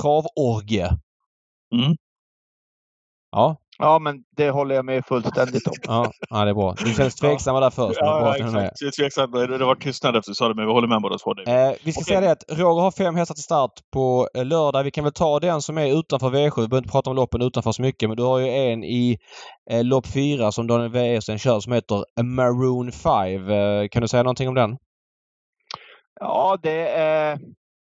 travorgie. 0.00 0.88
Mm. 1.74 1.96
Ja, 3.30 3.56
Ja, 3.78 3.98
men 3.98 4.24
det 4.36 4.50
håller 4.50 4.74
jag 4.74 4.84
med 4.84 5.06
fullständigt 5.06 5.66
om. 5.66 5.74
ja, 5.86 6.12
ja, 6.30 6.44
det 6.44 6.50
är 6.50 6.54
bra. 6.54 6.74
Du 6.84 6.94
känns 6.94 7.14
tveksamma 7.14 7.60
där 7.60 7.70
först. 7.70 8.00
men 8.00 8.08
bra 8.08 8.36
Ja, 8.38 8.46
exakt. 8.46 8.80
Jag 8.80 8.88
är 8.88 8.92
tveksam. 8.92 9.30
Det 9.30 9.58
det 9.58 9.64
var 9.64 9.74
tystnad 9.74 10.16
efter 10.16 10.30
du 10.30 10.34
sa 10.34 10.48
det, 10.48 10.54
men 10.54 10.66
vi 10.66 10.72
håller 10.72 10.88
med 10.88 11.02
båda 11.02 11.18
två. 11.18 11.30
Eh, 11.30 11.72
vi 11.84 11.92
ska 11.92 12.00
Okej. 12.00 12.04
säga 12.04 12.20
det 12.20 12.30
att 12.30 12.44
Roger 12.48 12.82
har 12.82 12.90
fem 12.90 13.16
hästar 13.16 13.34
till 13.34 13.44
start 13.44 13.72
på 13.92 14.28
eh, 14.34 14.44
lördag. 14.44 14.84
Vi 14.84 14.90
kan 14.90 15.04
väl 15.04 15.12
ta 15.12 15.40
den 15.40 15.62
som 15.62 15.78
är 15.78 15.98
utanför 15.98 16.30
V7. 16.30 16.60
Vi 16.60 16.68
behöver 16.68 16.78
inte 16.78 16.92
prata 16.92 17.10
om 17.10 17.16
loppen 17.16 17.42
utanför 17.42 17.72
så 17.72 17.82
mycket 17.82 18.08
men 18.08 18.16
du 18.16 18.22
har 18.22 18.38
ju 18.38 18.48
en 18.48 18.84
i 18.84 19.18
eh, 19.70 19.84
lopp 19.84 20.06
fyra 20.06 20.52
som 20.52 20.66
Daniel 20.66 20.90
Wäjersten 20.90 21.38
kör 21.38 21.60
som 21.60 21.72
heter 21.72 22.22
Maroon 22.22 22.92
5. 22.92 23.50
Eh, 23.50 23.88
kan 23.88 24.02
du 24.02 24.08
säga 24.08 24.22
någonting 24.22 24.48
om 24.48 24.54
den? 24.54 24.76
Ja, 26.20 26.58
det 26.62 26.88
är 26.88 27.38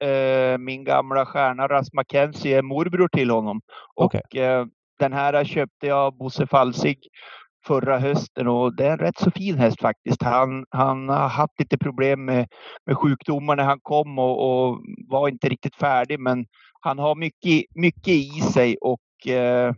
eh, 0.03 0.57
min 0.57 0.83
gamla 0.83 1.25
stjärna 1.25 1.67
Ras 1.67 1.93
Mackenzie, 1.93 2.57
är 2.57 2.61
morbror 2.61 3.07
till 3.07 3.29
honom. 3.29 3.61
Och 3.95 4.05
Okej. 4.05 4.41
eh, 4.41 4.65
den 4.99 5.13
här 5.13 5.43
köpte 5.43 5.87
jag 5.87 5.97
av 5.97 6.17
Bosse 6.17 6.47
Falsig 6.47 6.97
förra 7.65 7.99
hösten 7.99 8.47
och 8.47 8.75
det 8.75 8.85
är 8.85 8.91
en 8.91 8.97
rätt 8.97 9.17
så 9.17 9.31
fin 9.31 9.57
häst 9.57 9.81
faktiskt. 9.81 10.23
Han, 10.23 10.65
han 10.69 11.09
har 11.09 11.29
haft 11.29 11.59
lite 11.59 11.77
problem 11.77 12.25
med, 12.25 12.47
med 12.85 12.97
sjukdomar 12.97 13.55
när 13.55 13.63
han 13.63 13.79
kom 13.81 14.19
och, 14.19 14.67
och 14.69 14.79
var 15.07 15.29
inte 15.29 15.49
riktigt 15.49 15.75
färdig 15.75 16.19
men 16.19 16.45
han 16.79 16.99
har 16.99 17.15
mycket, 17.15 17.65
mycket 17.75 18.07
i 18.07 18.29
sig 18.29 18.77
och 18.81 19.27
eh, 19.27 19.73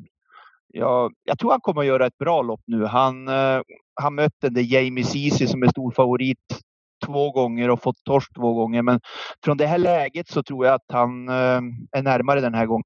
ja, 0.73 1.11
jag 1.23 1.39
tror 1.39 1.51
han 1.51 1.61
kommer 1.61 1.81
att 1.81 1.87
göra 1.87 2.05
ett 2.05 2.17
bra 2.17 2.41
lopp 2.41 2.61
nu. 2.67 2.85
Han 2.85 3.27
eh, 3.27 3.61
har 4.01 4.11
mött 4.11 4.33
den 4.41 4.53
där 4.53 4.61
Jamie 4.61 5.03
Ceesay 5.03 5.47
som 5.47 5.63
är 5.63 5.67
stor 5.67 5.91
favorit 5.91 6.61
två 7.05 7.31
gånger 7.31 7.69
och 7.69 7.81
fått 7.81 8.03
torsk 8.03 8.35
två 8.35 8.53
gånger. 8.53 8.81
Men 8.81 8.99
från 9.43 9.57
det 9.57 9.67
här 9.67 9.77
läget 9.77 10.27
så 10.27 10.43
tror 10.43 10.65
jag 10.65 10.75
att 10.75 10.91
han 10.93 11.29
eh, 11.29 11.61
är 11.91 12.01
närmare 12.01 12.41
den 12.41 12.53
här 12.53 12.65
gången. 12.65 12.85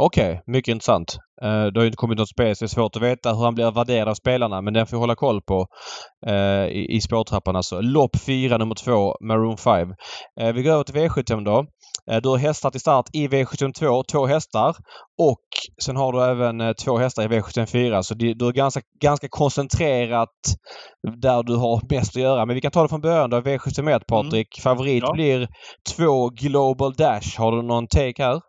Okej, 0.00 0.30
okay, 0.30 0.40
mycket 0.46 0.72
intressant. 0.72 1.16
Uh, 1.44 1.48
det 1.48 1.78
har 1.78 1.82
ju 1.82 1.86
inte 1.86 1.96
kommit 1.96 2.18
något 2.18 2.28
spel 2.28 2.56
så 2.56 2.64
det 2.64 2.66
är 2.66 2.68
svårt 2.68 2.96
att 2.96 3.02
veta 3.02 3.34
hur 3.34 3.44
han 3.44 3.54
blir 3.54 3.70
värderad 3.70 4.08
av 4.08 4.14
spelarna 4.14 4.60
men 4.62 4.74
den 4.74 4.86
får 4.86 4.96
vi 4.96 5.00
hålla 5.00 5.14
koll 5.14 5.42
på 5.42 5.66
uh, 6.28 6.66
i, 6.66 6.86
i 6.96 7.00
spårtrappan 7.00 7.56
alltså. 7.56 7.80
Lopp 7.80 8.16
4 8.26 8.58
nummer 8.58 8.74
2, 8.74 9.16
Maroon 9.20 9.56
5. 9.56 9.88
Uh, 9.88 10.52
vi 10.52 10.62
går 10.62 10.72
över 10.72 10.84
till 10.84 10.94
V75 10.94 11.44
då. 11.44 11.66
Du 12.22 12.28
har 12.28 12.36
hästar 12.36 12.70
till 12.70 12.80
start 12.80 13.06
i 13.12 13.28
V72, 13.28 14.02
två 14.12 14.26
hästar. 14.26 14.76
Och 15.18 15.46
sen 15.84 15.96
har 15.96 16.12
du 16.12 16.22
även 16.22 16.74
två 16.74 16.98
hästar 16.98 17.22
i 17.22 17.26
V74 17.26 18.02
så 18.02 18.14
du 18.14 18.30
är 18.30 18.52
ganska, 18.52 18.80
ganska 19.00 19.28
koncentrerat 19.30 20.28
där 21.20 21.42
du 21.42 21.56
har 21.56 21.80
mest 21.94 22.16
att 22.16 22.22
göra. 22.22 22.46
Men 22.46 22.54
vi 22.54 22.60
kan 22.60 22.70
ta 22.70 22.82
det 22.82 22.88
från 22.88 23.00
början 23.00 23.30
då. 23.30 23.40
V71 23.40 23.80
mm. 23.80 24.00
Patrik. 24.08 24.58
Mm. 24.58 24.62
Favorit 24.62 25.02
ja. 25.06 25.12
blir 25.12 25.48
två 25.96 26.28
Global 26.28 26.92
Dash. 26.92 27.38
Har 27.38 27.52
du 27.52 27.62
någon 27.62 27.86
take 27.86 28.22
här? 28.22 28.40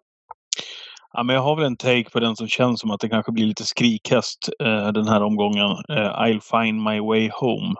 Ja, 1.13 1.23
men 1.23 1.35
jag 1.35 1.43
har 1.43 1.55
väl 1.55 1.65
en 1.65 1.77
take 1.77 2.09
på 2.09 2.19
den 2.19 2.35
som 2.35 2.47
känns 2.47 2.81
som 2.81 2.91
att 2.91 2.99
det 2.99 3.09
kanske 3.09 3.31
blir 3.31 3.45
lite 3.45 3.65
skrikhäst 3.65 4.49
eh, 4.63 4.87
den 4.87 5.07
här 5.07 5.23
omgången. 5.23 5.71
Eh, 5.89 6.21
I'll 6.21 6.39
find 6.39 6.83
my 6.83 6.99
way 6.99 7.29
home. 7.33 7.75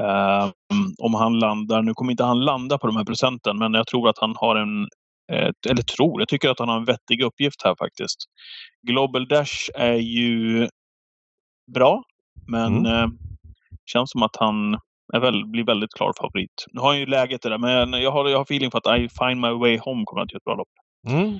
Eh, 0.00 0.50
om 0.98 1.14
han 1.14 1.38
landar, 1.38 1.82
nu 1.82 1.94
kommer 1.94 2.10
inte 2.10 2.24
han 2.24 2.44
landa 2.44 2.78
på 2.78 2.86
de 2.86 2.96
här 2.96 3.04
procenten, 3.04 3.58
men 3.58 3.74
jag 3.74 3.86
tror 3.86 4.08
att 4.08 4.18
han 4.18 4.34
har 4.36 4.56
en, 4.56 4.88
eller 5.70 5.82
tror, 5.82 6.20
jag 6.20 6.28
tycker 6.28 6.50
att 6.50 6.58
han 6.58 6.68
har 6.68 6.76
en 6.76 6.84
vettig 6.84 7.22
uppgift 7.22 7.62
här 7.64 7.74
faktiskt. 7.78 8.16
Global 8.86 9.28
Dash 9.28 9.70
är 9.74 9.96
ju 9.96 10.68
bra, 11.74 12.02
men 12.46 12.86
mm. 12.86 13.10
känns 13.86 14.10
som 14.10 14.22
att 14.22 14.36
han 14.36 14.74
är 15.14 15.20
väl, 15.20 15.46
blir 15.46 15.64
väldigt 15.64 15.94
klar 15.94 16.12
favorit. 16.18 16.64
Nu 16.72 16.80
har 16.80 16.88
han 16.88 16.98
ju 16.98 17.06
läget 17.06 17.42
det 17.42 17.48
där, 17.48 17.58
men 17.58 17.92
jag 17.92 18.10
har, 18.10 18.28
jag 18.28 18.38
har 18.38 18.44
feeling 18.44 18.70
för 18.70 18.78
att 18.78 18.98
I 18.98 19.08
find 19.08 19.40
my 19.40 19.50
way 19.50 19.78
home 19.78 20.04
kommer 20.04 20.22
att 20.22 20.32
göra 20.32 20.38
ett 20.38 20.44
bra 20.44 20.54
lopp. 20.54 20.68
Mm. 21.08 21.38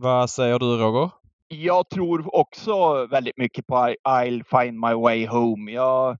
Vad 0.00 0.30
säger 0.30 0.58
du 0.58 0.76
Roger? 0.76 1.10
Jag 1.48 1.88
tror 1.88 2.34
också 2.34 3.06
väldigt 3.06 3.36
mycket 3.36 3.66
på 3.66 3.94
I'll 4.08 4.60
find 4.60 4.80
my 4.80 4.94
way 4.94 5.26
home. 5.26 5.72
Jag, 5.72 6.16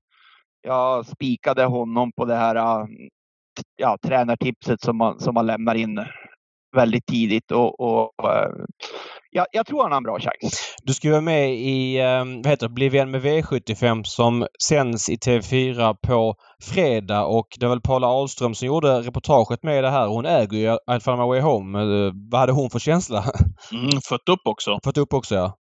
jag 0.61 1.05
spikade 1.05 1.65
honom 1.65 2.11
på 2.11 2.25
det 2.25 2.35
här 2.35 2.55
mm, 2.55 3.09
ja, 3.75 3.97
tränartipset 4.01 4.81
som 4.81 4.97
man, 4.97 5.19
som 5.19 5.33
man 5.33 5.45
lämnar 5.45 5.75
in 5.75 6.05
väldigt 6.75 7.05
tidigt 7.05 7.51
och, 7.51 7.79
och 7.79 8.29
eh, 8.29 8.51
eh, 9.31 9.37
ja, 9.39 9.45
jag 9.51 9.65
tror 9.65 9.81
han 9.83 9.91
har 9.91 9.97
en 9.97 10.03
bra 10.03 10.19
chans. 10.19 10.75
Du 10.83 10.93
ska 10.93 11.11
vara 11.11 11.21
med 11.21 11.55
i 11.55 11.99
ehm, 11.99 12.41
vad 12.41 12.47
heter 12.47 12.67
det, 12.67 12.73
Bli 12.73 12.89
vän 12.89 13.11
med 13.11 13.21
V75 13.21 14.03
som 14.03 14.47
sänds 14.63 15.09
i 15.09 15.15
TV4 15.15 15.95
på 16.07 16.35
fredag 16.61 17.25
och 17.25 17.47
det 17.59 17.65
var 17.65 17.75
väl 17.75 17.81
Paula 17.81 18.07
Ahlström 18.07 18.55
som 18.55 18.67
gjorde 18.67 19.01
reportaget 19.01 19.63
med 19.63 19.83
det 19.83 19.89
här. 19.89 20.07
Hon 20.07 20.25
äger 20.25 20.57
ju 20.57 20.67
I'll 20.67 20.99
find 20.99 21.17
my 21.17 21.25
way 21.25 21.41
home. 21.41 21.79
Eh, 21.79 22.11
vad 22.31 22.39
hade 22.39 22.51
hon 22.51 22.69
för 22.69 22.79
känsla? 22.79 23.23
Mm, 23.71 24.01
fött 24.09 24.29
upp 24.29 24.39
också. 24.45 24.79
Fött 24.83 24.97
upp 24.97 25.13
också 25.13 25.35
ja. 25.35 25.57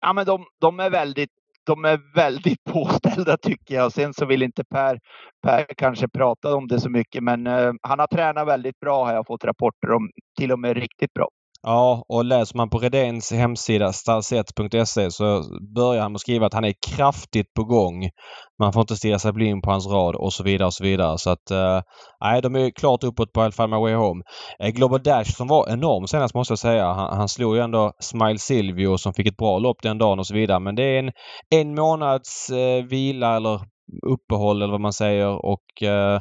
Ja 0.00 0.12
men 0.12 0.26
de, 0.26 0.44
de 0.60 0.80
är 0.80 0.90
väldigt 0.90 1.30
de 1.66 1.84
är 1.84 2.14
väldigt 2.14 2.64
påställda 2.70 3.36
tycker 3.36 3.74
jag. 3.74 3.92
Sen 3.92 4.14
så 4.14 4.26
vill 4.26 4.42
inte 4.42 4.64
Per, 4.64 4.98
per 5.42 5.66
kanske 5.76 6.08
prata 6.08 6.54
om 6.54 6.68
det 6.68 6.80
så 6.80 6.90
mycket, 6.90 7.22
men 7.22 7.46
uh, 7.46 7.72
han 7.82 7.98
har 7.98 8.06
tränat 8.06 8.48
väldigt 8.48 8.80
bra 8.80 9.04
har 9.04 9.14
jag 9.14 9.26
fått 9.26 9.44
rapporter 9.44 9.90
om. 9.90 10.10
Till 10.38 10.52
och 10.52 10.58
med 10.58 10.76
riktigt 10.76 11.12
bra. 11.14 11.28
Ja, 11.66 12.04
och 12.08 12.24
läser 12.24 12.56
man 12.56 12.70
på 12.70 12.78
Redéns 12.78 13.32
hemsida 13.32 13.92
stalset.se 13.92 15.10
så 15.10 15.42
börjar 15.74 16.02
han 16.02 16.12
med 16.12 16.16
att 16.16 16.20
skriva 16.20 16.46
att 16.46 16.54
han 16.54 16.64
är 16.64 16.74
kraftigt 16.86 17.54
på 17.54 17.64
gång. 17.64 18.10
Man 18.58 18.72
får 18.72 18.80
inte 18.80 18.96
stirra 18.96 19.18
sig 19.18 19.32
blind 19.32 19.62
på 19.62 19.70
hans 19.70 19.86
rad 19.86 20.14
och 20.14 20.32
så 20.32 20.42
vidare 20.42 20.66
och 20.66 20.74
så 20.74 20.84
vidare. 20.84 21.18
Så 21.18 21.30
att 21.30 21.50
eh, 21.50 21.80
nej, 22.20 22.42
de 22.42 22.56
är 22.56 22.70
klart 22.70 23.04
uppåt 23.04 23.32
på 23.32 23.40
I'll 23.40 23.50
find 23.50 23.70
my 23.70 23.76
way 23.76 23.94
home. 23.94 24.22
Eh, 24.58 24.68
Global 24.68 25.02
Dash 25.02 25.36
som 25.36 25.48
var 25.48 25.72
enorm 25.72 26.06
senast 26.06 26.34
måste 26.34 26.52
jag 26.52 26.58
säga. 26.58 26.86
Han, 26.92 27.16
han 27.16 27.28
slog 27.28 27.56
ju 27.56 27.62
ändå 27.62 27.92
Smile 28.00 28.38
Silvio 28.38 28.98
som 28.98 29.14
fick 29.14 29.26
ett 29.26 29.36
bra 29.36 29.58
lopp 29.58 29.82
den 29.82 29.98
dagen 29.98 30.18
och 30.18 30.26
så 30.26 30.34
vidare. 30.34 30.60
Men 30.60 30.74
det 30.74 30.84
är 30.84 30.98
en, 30.98 31.12
en 31.50 31.74
månads 31.74 32.50
eh, 32.50 32.84
vila 32.84 33.36
eller 33.36 33.60
uppehåll 34.06 34.62
eller 34.62 34.72
vad 34.72 34.80
man 34.80 34.92
säger 34.92 35.46
och 35.46 35.82
eh, 35.82 36.20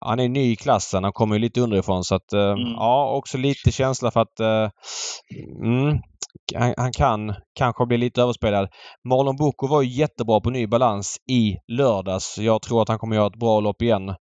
han 0.00 0.20
är 0.20 0.28
ny 0.28 0.52
i 0.52 0.56
klassen. 0.56 1.04
Han 1.04 1.12
kommer 1.12 1.34
ju 1.34 1.40
lite 1.40 1.60
underifrån 1.60 2.04
så 2.04 2.14
att 2.14 2.32
eh, 2.32 2.50
mm. 2.50 2.72
ja, 2.72 3.12
också 3.16 3.38
lite 3.38 3.72
känsla 3.72 4.10
för 4.10 4.20
att 4.20 4.40
eh, 4.40 4.70
mm, 5.62 5.98
han, 6.54 6.74
han, 6.76 6.92
kan 6.92 7.34
kanske 7.54 7.86
bli 7.86 7.96
lite 7.96 8.22
överspelad. 8.22 8.68
Marlon 9.08 9.36
Bocco 9.36 9.66
var 9.66 9.82
ju 9.82 9.88
jättebra 9.88 10.40
på 10.40 10.50
ny 10.50 10.66
balans 10.66 11.16
i 11.30 11.56
lördags. 11.68 12.38
Jag 12.38 12.62
tror 12.62 12.82
att 12.82 12.88
han 12.88 12.98
kommer 12.98 13.16
göra 13.16 13.26
ett 13.26 13.40
bra 13.40 13.60
lopp 13.60 13.82
igen. 13.82 14.14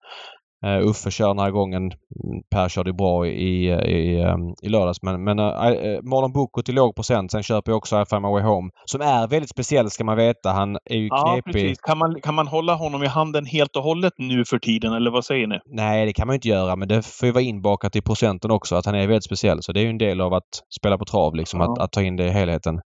Uh, 0.65 0.89
Uffe 0.89 1.11
kör 1.11 1.27
den 1.27 1.39
här 1.39 1.51
gången. 1.51 1.83
Mm, 1.83 2.43
per 2.51 2.69
körde 2.69 2.93
bra 2.93 3.27
i, 3.27 3.69
i, 3.69 4.23
i 4.63 4.69
lördags 4.69 5.01
men, 5.01 5.23
men 5.23 5.39
uh, 5.39 5.45
Marlon 6.03 6.33
Bocco 6.33 6.61
till 6.61 6.75
låg 6.75 6.95
procent. 6.95 7.31
Sen 7.31 7.43
köper 7.43 7.71
jag 7.71 7.77
också 7.77 8.01
I 8.01 8.05
Find 8.05 8.21
My 8.21 8.27
Way 8.27 8.43
Home. 8.43 8.69
Som 8.85 9.01
är 9.01 9.27
väldigt 9.27 9.49
speciell 9.49 9.89
ska 9.89 10.03
man 10.03 10.17
veta. 10.17 10.49
Han 10.49 10.77
är 10.85 10.95
ju 10.95 11.07
ja, 11.07 11.33
knepig. 11.33 11.53
Precis. 11.53 11.77
Kan 11.81 11.97
man, 11.97 12.21
kan 12.21 12.35
man 12.35 12.47
hålla 12.47 12.73
honom 12.73 13.03
i 13.03 13.07
handen 13.07 13.45
helt 13.45 13.75
och 13.75 13.83
hållet 13.83 14.13
nu 14.17 14.45
för 14.45 14.59
tiden 14.59 14.93
eller 14.93 15.11
vad 15.11 15.25
säger 15.25 15.47
ni? 15.47 15.59
Nej 15.65 16.05
det 16.05 16.13
kan 16.13 16.27
man 16.27 16.33
inte 16.33 16.47
göra 16.47 16.75
men 16.75 16.87
det 16.87 17.05
får 17.05 17.25
ju 17.25 17.31
vara 17.31 17.43
inbakat 17.43 17.95
i 17.95 18.01
procenten 18.01 18.51
också 18.51 18.75
att 18.75 18.85
han 18.85 18.95
är 18.95 19.07
väldigt 19.07 19.23
speciell. 19.23 19.63
Så 19.63 19.71
det 19.71 19.79
är 19.79 19.83
ju 19.83 19.89
en 19.89 19.97
del 19.97 20.21
av 20.21 20.33
att 20.33 20.63
spela 20.79 20.97
på 20.97 21.05
trav 21.05 21.35
liksom. 21.35 21.59
Ja. 21.59 21.71
Att, 21.71 21.79
att, 21.79 21.91
ta 21.91 22.01
in 22.01 22.15
det 22.15 22.25
i 22.25 22.29
helheten. 22.29 22.79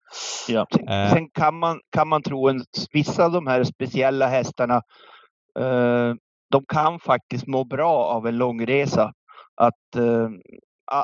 Ja. 0.48 0.66
Uh, 0.90 1.14
sen 1.14 1.30
kan, 1.34 1.60
man, 1.60 1.80
kan 1.96 2.08
man 2.08 2.22
tro 2.24 2.50
en 2.50 2.62
vissa 2.94 3.26
av 3.26 3.32
de 3.32 3.48
här 3.48 3.64
speciella 3.64 4.28
hästarna 4.28 4.82
de 6.52 6.66
kan 6.68 7.00
faktiskt 7.00 7.48
må 7.48 7.64
bra 7.64 8.06
av 8.06 8.28
en 8.28 8.38
långresa. 8.38 9.14
Att 9.56 9.96
eh, 9.96 10.30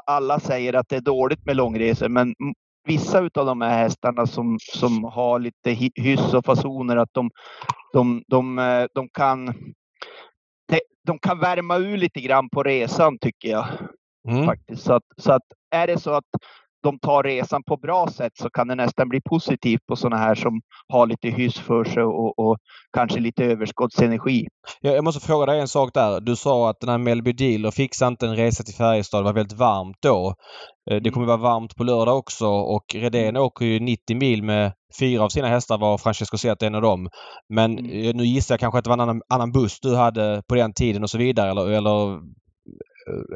alla 0.06 0.40
säger 0.40 0.74
att 0.74 0.90
det 0.90 0.96
är 0.96 1.02
dåligt 1.02 1.46
med 1.46 1.56
långresor, 1.56 2.10
men 2.10 2.34
vissa 2.88 3.20
av 3.20 3.46
de 3.46 3.62
här 3.62 3.78
hästarna 3.78 4.28
som, 4.28 4.58
som 4.62 5.04
har 5.04 5.40
lite 5.40 5.72
hyss 5.96 6.34
och 6.34 6.46
fasoner, 6.46 6.98
att 6.98 7.14
de, 7.14 7.32
de, 7.94 8.24
de, 8.28 8.60
eh, 8.60 8.86
de 8.94 9.10
kan 9.10 9.54
de 11.06 11.20
kan 11.20 11.40
värma 11.40 11.78
ur 11.78 11.98
lite 11.98 12.22
grann 12.22 12.50
på 12.50 12.64
resan 12.64 13.18
tycker 13.20 13.50
jag. 13.50 13.68
Mm. 14.28 14.46
Faktiskt. 14.46 14.84
Så, 14.84 14.94
att, 14.94 15.04
så 15.18 15.32
att 15.32 15.44
är 15.72 15.88
det 15.88 16.00
så 16.00 16.12
att 16.12 16.26
de 16.86 17.00
tar 17.00 17.24
resan 17.24 17.64
på 17.64 17.78
bra 17.78 18.08
sätt 18.08 18.32
så 18.36 18.50
kan 18.50 18.68
det 18.68 18.76
nästan 18.76 19.10
bli 19.10 19.22
positivt 19.22 19.86
på 19.88 19.96
sådana 19.96 20.18
här 20.18 20.36
som 20.36 20.62
har 20.88 21.08
lite 21.08 21.30
hyss 21.30 21.60
för 21.60 21.84
sig 21.84 22.04
och, 22.04 22.40
och 22.40 22.58
kanske 22.94 23.20
lite 23.20 23.46
överskottsenergi. 23.46 24.48
Jag 24.82 25.04
måste 25.04 25.28
fråga 25.28 25.46
dig 25.46 25.60
en 25.60 25.68
sak 25.68 25.94
där. 25.94 26.22
Du 26.22 26.36
sa 26.36 26.70
att 26.70 26.80
den 26.80 26.90
här 26.90 26.98
Melby 26.98 27.32
Dealer 27.34 27.72
fixade 27.72 28.10
inte 28.10 28.26
en 28.26 28.36
resa 28.36 28.64
till 28.64 28.74
Färjestad. 28.74 29.20
Det 29.20 29.24
var 29.24 29.34
väldigt 29.34 29.60
varmt 29.60 29.98
då. 30.02 30.34
Eh, 30.92 31.02
det 31.02 31.10
kommer 31.10 31.28
vara 31.28 31.38
varmt 31.38 31.76
på 31.76 31.84
lördag 31.84 32.18
också 32.18 32.48
och 32.48 32.86
Redén 32.96 33.30
mm. 33.30 33.42
åker 33.42 33.66
ju 33.66 33.80
90 33.80 34.18
mil 34.18 34.44
med 34.44 34.74
fyra 35.00 35.24
av 35.24 35.30
sina 35.30 35.48
hästar 35.48 35.78
var 35.78 35.98
Francesco 35.98 36.38
Zeta 36.38 36.66
en 36.66 36.76
av 36.76 36.82
dem. 36.82 37.10
Men 37.50 37.80
mm. 37.80 38.06
Eh, 38.06 38.16
nu 38.16 38.26
gissar 38.26 38.54
jag 38.54 38.60
kanske 38.60 38.78
att 38.78 38.84
det 38.84 38.90
var 38.90 38.98
en 38.98 39.10
annan, 39.10 39.22
annan 39.30 39.52
buss 39.52 39.80
du 39.82 39.96
hade 39.96 40.44
på 40.48 40.56
den 40.56 40.74
tiden 40.74 41.04
och 41.04 41.10
så 41.10 41.18
vidare 41.18 41.52
eller 41.52 41.72
eller... 41.72 42.20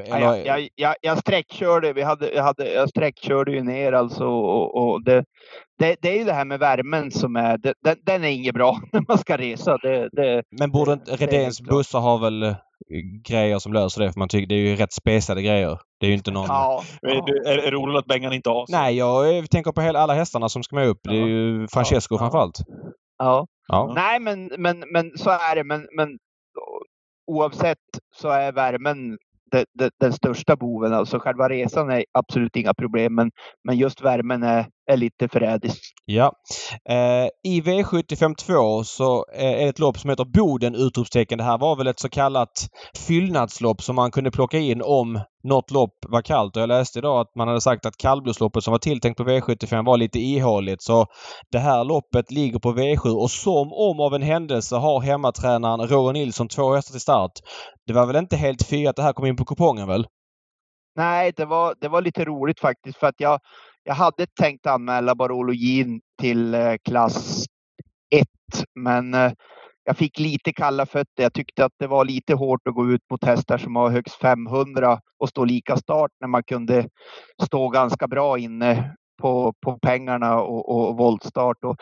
Ja, 0.09 0.37
jag, 0.37 0.69
jag, 0.75 0.95
jag 1.01 1.17
sträckkörde, 1.17 1.93
vi 1.93 2.01
hade, 2.01 2.33
jag, 2.33 2.43
hade, 2.43 2.73
jag 2.73 2.89
sträckkörde 2.89 3.51
ju 3.51 3.63
ner 3.63 3.93
alltså 3.93 4.25
och, 4.25 4.75
och 4.77 5.03
det, 5.03 5.23
det, 5.79 5.95
det, 6.01 6.09
är 6.09 6.17
ju 6.17 6.23
det 6.23 6.33
här 6.33 6.45
med 6.45 6.59
värmen 6.59 7.11
som 7.11 7.35
är, 7.35 7.57
det, 7.57 7.73
den, 7.83 7.95
den, 8.05 8.23
är 8.23 8.27
inget 8.27 8.53
bra 8.53 8.79
när 8.93 9.03
man 9.07 9.17
ska 9.17 9.37
resa. 9.37 9.77
Det, 9.77 10.43
Men 10.59 10.71
borde 10.71 10.93
inte 10.93 11.15
Redéns 11.15 11.61
bussar 11.61 11.99
ha 11.99 12.17
väl 12.17 12.43
eh, 12.43 12.55
grejer 13.27 13.59
som 13.59 13.73
löser 13.73 14.01
det? 14.01 14.13
För 14.13 14.19
man 14.19 14.29
tycker 14.29 14.47
det 14.47 14.55
är 14.55 14.69
ju 14.69 14.75
rätt 14.75 14.93
spesade 14.93 15.41
grejer. 15.41 15.79
Det 15.99 16.05
är 16.05 16.09
ju 16.09 16.15
inte 16.15 16.31
någon... 16.31 16.45
Ja, 16.47 16.83
ja. 17.01 17.09
Är, 17.09 17.47
är 17.47 17.61
det 17.61 17.71
roligt 17.71 17.97
att 17.97 18.05
Bengan 18.05 18.33
inte 18.33 18.49
har? 18.49 18.65
Nej, 18.69 18.97
jag 18.97 19.49
tänker 19.49 19.71
på 19.71 19.81
hela, 19.81 19.99
alla 19.99 20.13
hästarna 20.13 20.49
som 20.49 20.63
ska 20.63 20.75
med 20.75 20.87
upp. 20.87 20.99
Det 21.03 21.17
är 21.17 21.27
ju 21.27 21.67
Francesco 21.67 22.15
ja, 22.15 22.19
framförallt. 22.19 22.57
Ja. 23.17 23.47
ja. 23.67 23.91
Nej, 23.95 24.19
men, 24.19 24.51
men, 24.57 24.83
men 24.93 25.17
så 25.17 25.29
är 25.29 25.55
det. 25.55 25.63
Men, 25.63 25.87
men 25.95 26.17
oavsett 27.27 27.77
så 28.15 28.29
är 28.29 28.51
värmen 28.51 29.17
det, 29.51 29.65
det, 29.73 29.91
den 29.99 30.13
största 30.13 30.55
boven. 30.55 30.93
Alltså 30.93 31.19
själva 31.19 31.49
resan 31.49 31.89
är 31.89 32.05
absolut 32.11 32.55
inga 32.55 32.73
problem, 32.73 33.15
men, 33.15 33.31
men 33.63 33.77
just 33.77 34.01
värmen 34.01 34.43
är, 34.43 34.65
är 34.89 34.97
lite 34.97 35.27
förrädisk. 35.27 35.81
Ja. 36.05 36.33
Eh, 36.89 37.27
I 37.43 37.61
V75 37.61 38.35
2 38.35 38.83
så 38.83 39.25
är 39.33 39.57
det 39.57 39.63
ett 39.63 39.79
lopp 39.79 39.97
som 39.97 40.09
heter 40.09 40.25
Boden! 40.25 40.75
utropstecken. 40.75 41.37
Det 41.37 41.43
här 41.43 41.57
var 41.57 41.75
väl 41.75 41.87
ett 41.87 41.99
så 41.99 42.09
kallat 42.09 42.67
fyllnadslopp 43.07 43.81
som 43.81 43.95
man 43.95 44.11
kunde 44.11 44.31
plocka 44.31 44.57
in 44.57 44.81
om 44.81 45.21
något 45.43 45.71
lopp 45.71 45.93
var 46.07 46.21
kallt. 46.21 46.55
Och 46.55 46.61
jag 46.61 46.67
läste 46.67 46.99
idag 46.99 47.19
att 47.19 47.35
man 47.35 47.47
hade 47.47 47.61
sagt 47.61 47.85
att 47.85 47.97
kallblodsloppet 47.97 48.63
som 48.63 48.71
var 48.71 48.79
tilltänkt 48.79 49.17
på 49.17 49.23
V75 49.23 49.85
var 49.85 49.97
lite 49.97 50.19
ihåligt. 50.19 50.83
Så 50.83 51.05
det 51.51 51.59
här 51.59 51.83
loppet 51.83 52.31
ligger 52.31 52.59
på 52.59 52.71
V7 52.71 53.09
och 53.09 53.31
som 53.31 53.73
om 53.73 53.99
av 53.99 54.13
en 54.13 54.21
händelse 54.21 54.75
har 54.75 55.01
hemmatränaren 55.01 55.87
Roger 55.87 56.13
Nilsson 56.13 56.47
två 56.47 56.73
hästar 56.73 56.91
till 56.91 57.01
start. 57.01 57.31
Det 57.87 57.93
var 57.93 58.05
väl 58.05 58.15
inte 58.15 58.37
helt 58.37 58.67
fy 58.69 58.87
att 58.87 58.95
det 58.95 59.03
här 59.03 59.13
kom 59.13 59.25
in 59.25 59.35
på 59.35 59.45
kupongen 59.45 59.87
väl? 59.87 60.07
Nej, 60.95 61.33
det 61.35 61.45
var, 61.45 61.75
det 61.81 61.87
var 61.87 62.01
lite 62.01 62.25
roligt 62.25 62.59
faktiskt 62.59 62.97
för 62.97 63.07
att 63.07 63.19
jag, 63.19 63.39
jag 63.89 63.95
hade 63.95 64.25
tänkt 64.25 64.67
anmäla 64.67 65.15
barologin 65.15 66.01
till 66.21 66.53
eh, 66.53 66.73
klass 66.83 67.45
1 68.15 68.27
men 68.75 69.13
eh, 69.13 69.31
jag 69.83 69.97
fick 69.97 70.19
lite 70.19 70.53
kalla 70.53 70.85
fötter. 70.85 71.23
Jag 71.23 71.33
tyckte 71.33 71.65
att 71.65 71.71
det 71.79 71.87
var 71.87 72.05
lite 72.05 72.33
hårt 72.33 72.67
att 72.67 72.75
gå 72.75 72.91
ut 72.91 73.01
mot 73.11 73.23
hästar 73.23 73.57
som 73.57 73.75
har 73.75 73.89
högst 73.89 74.15
500 74.15 74.99
och 75.19 75.29
stå 75.29 75.45
lika 75.45 75.77
start 75.77 76.11
när 76.19 76.27
man 76.27 76.43
kunde 76.43 76.89
stå 77.43 77.69
ganska 77.69 78.07
bra 78.07 78.37
inne 78.37 78.95
på, 79.21 79.53
på 79.65 79.79
pengarna 79.79 80.41
och, 80.41 80.89
och 80.89 80.97
voltstart. 80.97 81.63
Och 81.63 81.77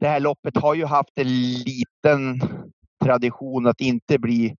det 0.00 0.08
här 0.08 0.20
loppet 0.20 0.56
har 0.56 0.74
ju 0.74 0.84
haft 0.84 1.12
en 1.14 1.28
liten 1.52 2.40
tradition 3.04 3.66
att 3.66 3.80
inte 3.80 4.18
bli 4.18 4.56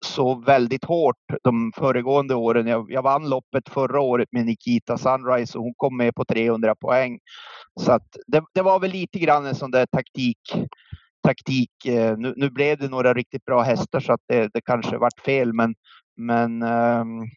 så 0.00 0.34
väldigt 0.34 0.84
hårt 0.84 1.16
de 1.44 1.72
föregående 1.76 2.34
åren. 2.34 2.66
Jag, 2.66 2.86
jag 2.90 3.02
vann 3.02 3.28
loppet 3.28 3.68
förra 3.68 4.00
året 4.00 4.28
med 4.32 4.46
Nikita 4.46 4.98
Sunrise 4.98 5.58
och 5.58 5.64
hon 5.64 5.74
kom 5.76 5.96
med 5.96 6.14
på 6.14 6.24
300 6.24 6.74
poäng. 6.74 7.18
Så 7.80 7.92
att 7.92 8.16
det, 8.26 8.42
det 8.54 8.62
var 8.62 8.80
väl 8.80 8.90
lite 8.90 9.18
grann 9.18 9.46
en 9.46 9.54
sån 9.54 9.70
där 9.70 9.86
taktik. 9.86 10.38
taktik. 11.22 11.86
Eh, 11.86 12.18
nu, 12.18 12.34
nu 12.36 12.50
blev 12.50 12.78
det 12.78 12.88
några 12.88 13.14
riktigt 13.14 13.44
bra 13.44 13.62
hästar 13.62 14.00
så 14.00 14.12
att 14.12 14.20
det, 14.28 14.50
det 14.54 14.60
kanske 14.60 14.98
vart 14.98 15.20
fel, 15.24 15.52
men, 15.52 15.74
men 16.16 16.62
um, 16.62 17.30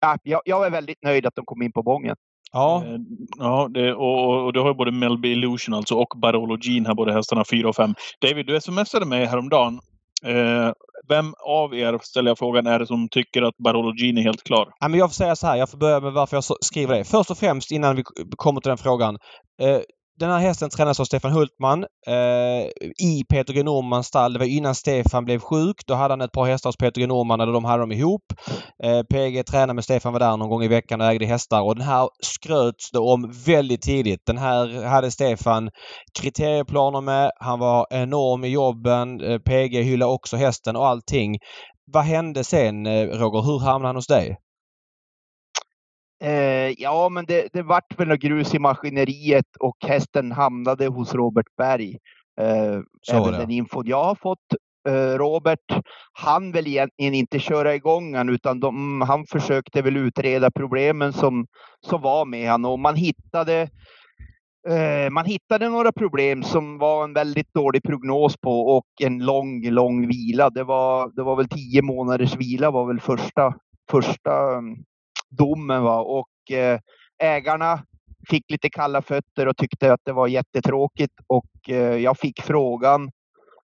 ja, 0.00 0.18
jag, 0.22 0.40
jag 0.44 0.66
är 0.66 0.70
väldigt 0.70 1.02
nöjd 1.02 1.26
att 1.26 1.34
de 1.34 1.44
kom 1.44 1.62
in 1.62 1.72
på 1.72 1.82
bången. 1.82 2.16
Ja, 2.52 2.84
eh, 2.86 3.00
ja 3.38 3.68
det, 3.70 3.94
och, 3.94 4.44
och 4.44 4.52
du 4.52 4.60
har 4.60 4.68
ju 4.68 4.74
både 4.74 4.92
Melby 4.92 5.32
Illusion 5.32 5.74
alltså 5.74 5.94
och 5.94 6.14
Barolo 6.16 6.58
Jean 6.60 6.86
här, 6.86 6.94
både 6.94 7.12
hästarna 7.12 7.44
4 7.50 7.68
och 7.68 7.76
5. 7.76 7.94
David, 8.20 8.46
du 8.46 8.60
smsade 8.60 9.06
mig 9.06 9.24
häromdagen 9.24 9.80
Eh, 10.22 10.72
vem 11.08 11.34
av 11.46 11.74
er, 11.74 11.98
ställer 12.02 12.30
jag 12.30 12.38
frågan, 12.38 12.66
är 12.66 12.78
det 12.78 12.86
som 12.86 13.08
tycker 13.08 13.42
att 13.42 13.56
Barolo 13.64 13.94
Gini 13.94 14.20
är 14.20 14.24
helt 14.24 14.42
klar? 14.42 14.72
Ja, 14.80 14.88
men 14.88 15.00
jag 15.00 15.10
får 15.10 15.14
säga 15.14 15.36
så 15.36 15.46
här, 15.46 15.56
jag 15.56 15.70
får 15.70 15.78
börja 15.78 16.00
med 16.00 16.12
varför 16.12 16.36
jag 16.36 16.44
skriver 16.60 16.98
det. 16.98 17.04
Först 17.04 17.30
och 17.30 17.38
främst 17.38 17.70
innan 17.70 17.96
vi 17.96 18.02
kommer 18.36 18.60
till 18.60 18.68
den 18.68 18.78
frågan. 18.78 19.18
Eh, 19.62 19.80
den 20.18 20.30
här 20.30 20.38
hästen 20.38 20.70
tränas 20.70 21.00
av 21.00 21.04
Stefan 21.04 21.32
Hultman 21.32 21.86
eh, 22.06 22.66
i 23.06 23.24
Peter 23.28 23.52
G 23.54 23.62
Normans 23.62 24.06
stall. 24.06 24.32
Det 24.32 24.38
var 24.38 24.46
innan 24.46 24.74
Stefan 24.74 25.24
blev 25.24 25.38
sjuk. 25.40 25.76
Då 25.86 25.94
hade 25.94 26.12
han 26.12 26.20
ett 26.20 26.32
par 26.32 26.46
hästar 26.46 26.68
hos 26.68 26.76
Peter 26.76 27.00
G 27.00 27.06
Norman 27.06 27.40
eller 27.40 27.52
de 27.52 27.64
hade 27.64 27.82
dem 27.82 27.92
ihop. 27.92 28.22
Eh, 28.84 29.02
PG 29.02 29.46
tränade 29.46 29.74
med 29.74 29.84
Stefan 29.84 30.12
var 30.12 30.20
där 30.20 30.36
någon 30.36 30.48
gång 30.48 30.62
i 30.62 30.68
veckan 30.68 31.00
och 31.00 31.06
ägde 31.06 31.26
hästar 31.26 31.62
och 31.62 31.76
den 31.76 31.86
här 31.86 32.08
skröts 32.22 32.90
det 32.90 32.98
om 32.98 33.32
väldigt 33.46 33.82
tidigt. 33.82 34.26
Den 34.26 34.38
här 34.38 34.84
hade 34.84 35.10
Stefan 35.10 35.70
kriterieplaner 36.20 37.00
med. 37.00 37.30
Han 37.40 37.58
var 37.58 37.86
enorm 37.90 38.44
i 38.44 38.48
jobben. 38.48 39.20
Eh, 39.20 39.38
PG 39.38 39.82
hyllade 39.82 40.12
också 40.12 40.36
hästen 40.36 40.76
och 40.76 40.86
allting. 40.86 41.38
Vad 41.92 42.04
hände 42.04 42.44
sen 42.44 42.86
eh, 42.86 43.06
Roger? 43.06 43.42
Hur 43.42 43.58
hamnade 43.58 43.88
han 43.88 43.96
hos 43.96 44.06
dig? 44.06 44.36
Eh, 46.24 46.70
ja, 46.78 47.08
men 47.08 47.24
det, 47.24 47.48
det 47.52 47.62
vart 47.62 48.00
väl 48.00 48.08
något 48.08 48.20
grus 48.20 48.54
i 48.54 48.58
maskineriet 48.58 49.56
och 49.60 49.76
hästen 49.80 50.32
hamnade 50.32 50.86
hos 50.86 51.14
Robert 51.14 51.56
Berg. 51.56 51.98
Eh, 52.40 52.80
även 53.12 53.32
den 53.32 53.50
infon 53.50 53.86
jag 53.86 54.04
har 54.04 54.14
fått. 54.14 54.54
Eh, 54.88 55.18
Robert 55.18 55.82
han 56.12 56.52
väl 56.52 56.66
egentligen 56.66 57.14
inte 57.14 57.38
köra 57.38 57.74
igång 57.74 58.14
han, 58.14 58.28
utan 58.28 58.60
de, 58.60 59.00
han 59.00 59.26
försökte 59.26 59.82
väl 59.82 59.96
utreda 59.96 60.50
problemen 60.50 61.12
som, 61.12 61.46
som 61.86 62.02
var 62.02 62.24
med 62.24 62.50
han 62.50 62.64
och 62.64 62.78
man 62.78 62.96
hittade 62.96 63.68
eh, 64.68 65.10
man 65.10 65.24
hittade 65.24 65.68
några 65.68 65.92
problem 65.92 66.42
som 66.42 66.78
var 66.78 67.04
en 67.04 67.12
väldigt 67.12 67.54
dålig 67.54 67.82
prognos 67.82 68.36
på 68.36 68.60
och 68.60 68.86
en 69.02 69.18
lång, 69.18 69.70
lång 69.70 70.08
vila. 70.08 70.50
Det 70.50 70.64
var, 70.64 71.16
det 71.16 71.22
var 71.22 71.36
väl 71.36 71.48
tio 71.48 71.82
månaders 71.82 72.36
vila 72.36 72.70
var 72.70 72.86
väl 72.86 73.00
första, 73.00 73.54
första 73.90 74.32
domen. 75.38 75.82
Va? 75.82 76.00
Och 76.00 76.52
eh, 76.52 76.80
ägarna 77.22 77.82
fick 78.28 78.50
lite 78.50 78.70
kalla 78.70 79.02
fötter 79.02 79.48
och 79.48 79.56
tyckte 79.56 79.92
att 79.92 80.00
det 80.04 80.12
var 80.12 80.26
jättetråkigt 80.26 81.14
och 81.26 81.68
eh, 81.68 81.96
jag 81.96 82.18
fick 82.18 82.42
frågan 82.42 83.10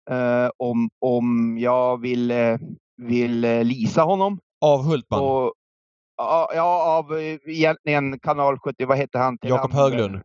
eh, 0.10 0.50
om, 0.58 0.90
om 1.02 1.58
jag 1.60 2.02
ville 2.02 2.60
vill 2.98 3.42
lisa 3.42 4.02
honom. 4.02 4.40
Av 4.62 4.84
Hultman? 4.84 5.20
Och, 5.20 5.54
ja, 6.18 6.98
av 6.98 7.20
egentligen 7.46 8.20
kanal 8.20 8.60
70, 8.60 8.86
vad 8.86 8.98
heter 8.98 9.20
han? 9.20 9.38
Jakob 9.42 9.74
Höglund? 9.74 10.16
Uh, 10.16 10.22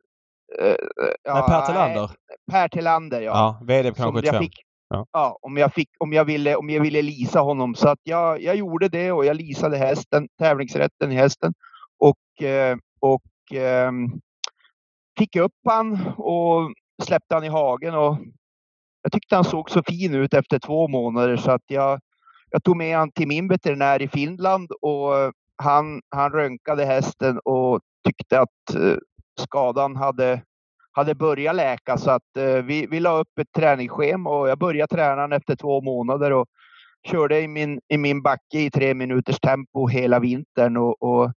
ja, 1.23 1.35
nej, 1.35 1.43
Per 1.49 1.67
Tillander? 1.67 2.11
Per 2.51 2.69
Tillander, 2.69 3.21
ja. 3.21 3.33
ja 3.33 3.67
VD 3.67 3.91
på 3.91 3.97
kanal 3.97 4.13
75. 4.15 4.43
Fick, 4.43 4.55
ja. 4.91 5.07
ja. 5.13 5.39
om, 5.43 5.57
jag 5.57 5.75
fick, 5.75 5.89
om, 5.99 6.13
jag 6.13 6.25
ville, 6.25 6.57
om 6.57 6.71
jag 6.71 6.81
ville 6.81 7.03
lisa 7.03 7.41
honom. 7.41 7.75
Så 7.75 7.89
att 7.89 7.99
jag, 8.03 8.43
jag 8.43 8.57
gjorde 8.57 8.89
det 8.89 9.13
och 9.13 9.25
jag 9.25 9.37
lisade 9.37 9.77
hästen, 9.77 10.29
tävlingsrätten 10.39 11.13
i 11.13 11.15
hästen. 11.15 11.55
Och, 11.99 12.43
eh, 12.47 12.77
och 13.01 13.55
eh, 13.57 13.93
fick 15.19 15.37
upp 15.37 15.55
han 15.65 16.15
och 16.17 16.73
släppte 17.03 17.35
han 17.35 17.45
i 17.45 17.49
hagen. 17.49 17.95
Och 17.95 18.19
jag 19.03 19.13
tyckte 19.13 19.35
han 19.35 19.45
såg 19.45 19.71
så 19.71 19.83
fin 19.83 20.15
ut 20.15 20.35
efter 20.35 20.59
två 20.59 20.89
månader 20.89 21.37
så 21.37 21.51
att 21.51 21.65
jag, 21.67 22.01
jag 22.51 22.65
tog 22.65 22.77
med 22.77 22.97
han 22.97 23.13
till 23.13 23.29
min 23.29 23.49
veterinär 23.49 24.03
i 24.03 24.09
Finland 24.09 24.71
och 24.81 25.33
han, 25.63 26.01
han 26.09 26.33
röntgade 26.33 26.85
hästen 26.85 27.39
och 27.39 27.81
tyckte 28.05 28.41
att 28.41 28.75
eh, 28.75 28.97
skadan 29.41 29.97
hade 29.97 30.43
hade 30.93 31.15
börjat 31.15 31.57
läka 31.57 31.99
så 31.99 32.11
att 32.11 32.37
eh, 32.37 32.55
vi, 32.55 32.87
vi 32.87 33.01
la 33.01 33.19
upp 33.19 33.39
ett 33.41 33.53
träningsschema 33.57 34.31
och 34.31 34.49
jag 34.49 34.59
började 34.59 34.95
träna 34.95 35.37
efter 35.37 35.57
två 35.57 35.81
månader 35.81 36.33
och 36.33 36.47
körde 37.07 37.41
i 37.41 37.49
min, 37.49 37.81
i 37.89 37.99
min 37.99 38.23
backe 38.23 38.59
i 38.59 38.71
tre 38.71 38.95
minuters 38.95 39.41
tempo 39.41 39.89
hela 39.89 40.19
vintern 40.19 40.77
och, 40.77 41.03
och 41.03 41.33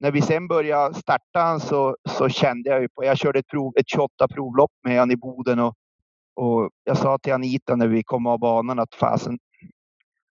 när 0.00 0.10
vi 0.10 0.22
sen 0.22 0.48
började 0.48 0.94
starta 0.94 1.40
han 1.40 1.60
så, 1.60 1.96
så 2.08 2.28
kände 2.28 2.70
jag 2.70 2.80
ju 2.80 2.88
på, 2.88 3.04
jag 3.04 3.18
körde 3.18 3.38
ett, 3.38 3.48
prov, 3.48 3.72
ett 3.76 3.88
28 3.88 4.28
provlopp 4.28 4.70
med 4.84 4.98
han 4.98 5.10
i 5.10 5.16
Boden 5.16 5.58
och, 5.58 5.74
och 6.36 6.70
jag 6.84 6.98
sa 6.98 7.18
till 7.18 7.32
Anita 7.32 7.76
när 7.76 7.86
vi 7.86 8.02
kom 8.02 8.26
av 8.26 8.38
banan 8.38 8.78
att 8.78 8.94
fasen, 8.94 9.38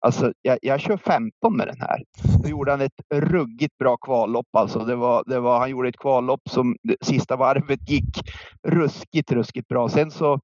Alltså, 0.02 0.32
jag, 0.42 0.58
jag 0.62 0.80
kör 0.80 0.96
15 0.96 1.56
med 1.56 1.66
den 1.66 1.80
här. 1.80 2.02
Då 2.42 2.48
gjorde 2.48 2.70
han 2.70 2.80
ett 2.80 3.00
ruggigt 3.14 3.78
bra 3.78 3.96
kvallopp. 3.96 4.56
Alltså, 4.56 4.78
det 4.78 4.96
var, 4.96 5.24
det 5.26 5.40
var, 5.40 5.58
han 5.58 5.70
gjorde 5.70 5.88
ett 5.88 5.98
kvallopp 5.98 6.40
som 6.50 6.76
sista 7.00 7.36
varvet 7.36 7.90
gick 7.90 8.30
ruskigt, 8.68 9.32
ruskigt 9.32 9.68
bra. 9.68 9.88
Sen 9.88 10.10
så, 10.10 10.40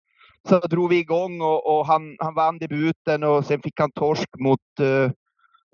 så 0.48 0.58
drog 0.58 0.90
vi 0.90 0.98
igång 0.98 1.40
och, 1.40 1.78
och 1.78 1.86
han, 1.86 2.16
han 2.18 2.34
vann 2.34 2.58
debuten 2.58 3.22
och 3.22 3.44
sen 3.44 3.60
fick 3.62 3.80
han 3.80 3.90
torsk 3.90 4.28
mot 4.38 4.60
uh, 4.80 5.10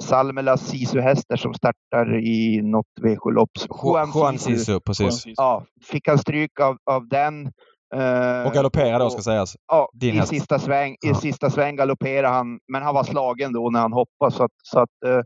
Salmelas 0.02 0.68
Sisu-hästar 0.68 1.36
som 1.36 1.54
startar 1.54 2.18
i 2.18 2.62
något 2.62 2.86
V7-lopp. 3.00 3.50
Juan, 3.82 4.10
Juan 4.14 4.38
Sisu, 4.38 4.80
precis. 4.80 5.22
Ja, 5.26 5.66
fick 5.82 6.08
han 6.08 6.18
stryk 6.18 6.60
av, 6.60 6.76
av 6.84 7.08
den. 7.08 7.52
Uh, 7.96 8.46
och 8.46 8.52
galopperade 8.52 9.04
då 9.04 9.10
ska 9.10 9.22
sägas. 9.22 9.56
Ja, 9.68 9.88
Din 9.92 10.14
i, 10.14 10.26
sista 10.26 10.58
sväng, 10.58 10.96
ja. 11.00 11.10
i 11.10 11.14
sista 11.14 11.50
sväng 11.50 11.76
galopperade 11.76 12.28
han, 12.28 12.60
men 12.68 12.82
han 12.82 12.94
var 12.94 13.04
slagen 13.04 13.52
då 13.52 13.70
när 13.70 13.80
han 13.80 13.92
hoppade. 13.92 14.32
Så 14.32 14.44
att, 14.44 14.52
så 14.62 14.78
att, 14.78 15.24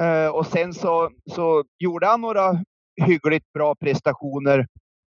uh, 0.00 0.28
och 0.28 0.46
sen 0.46 0.74
så, 0.74 1.10
så 1.30 1.64
gjorde 1.78 2.06
han 2.06 2.20
några 2.20 2.64
hyggligt 3.06 3.52
bra 3.52 3.74
prestationer. 3.74 4.58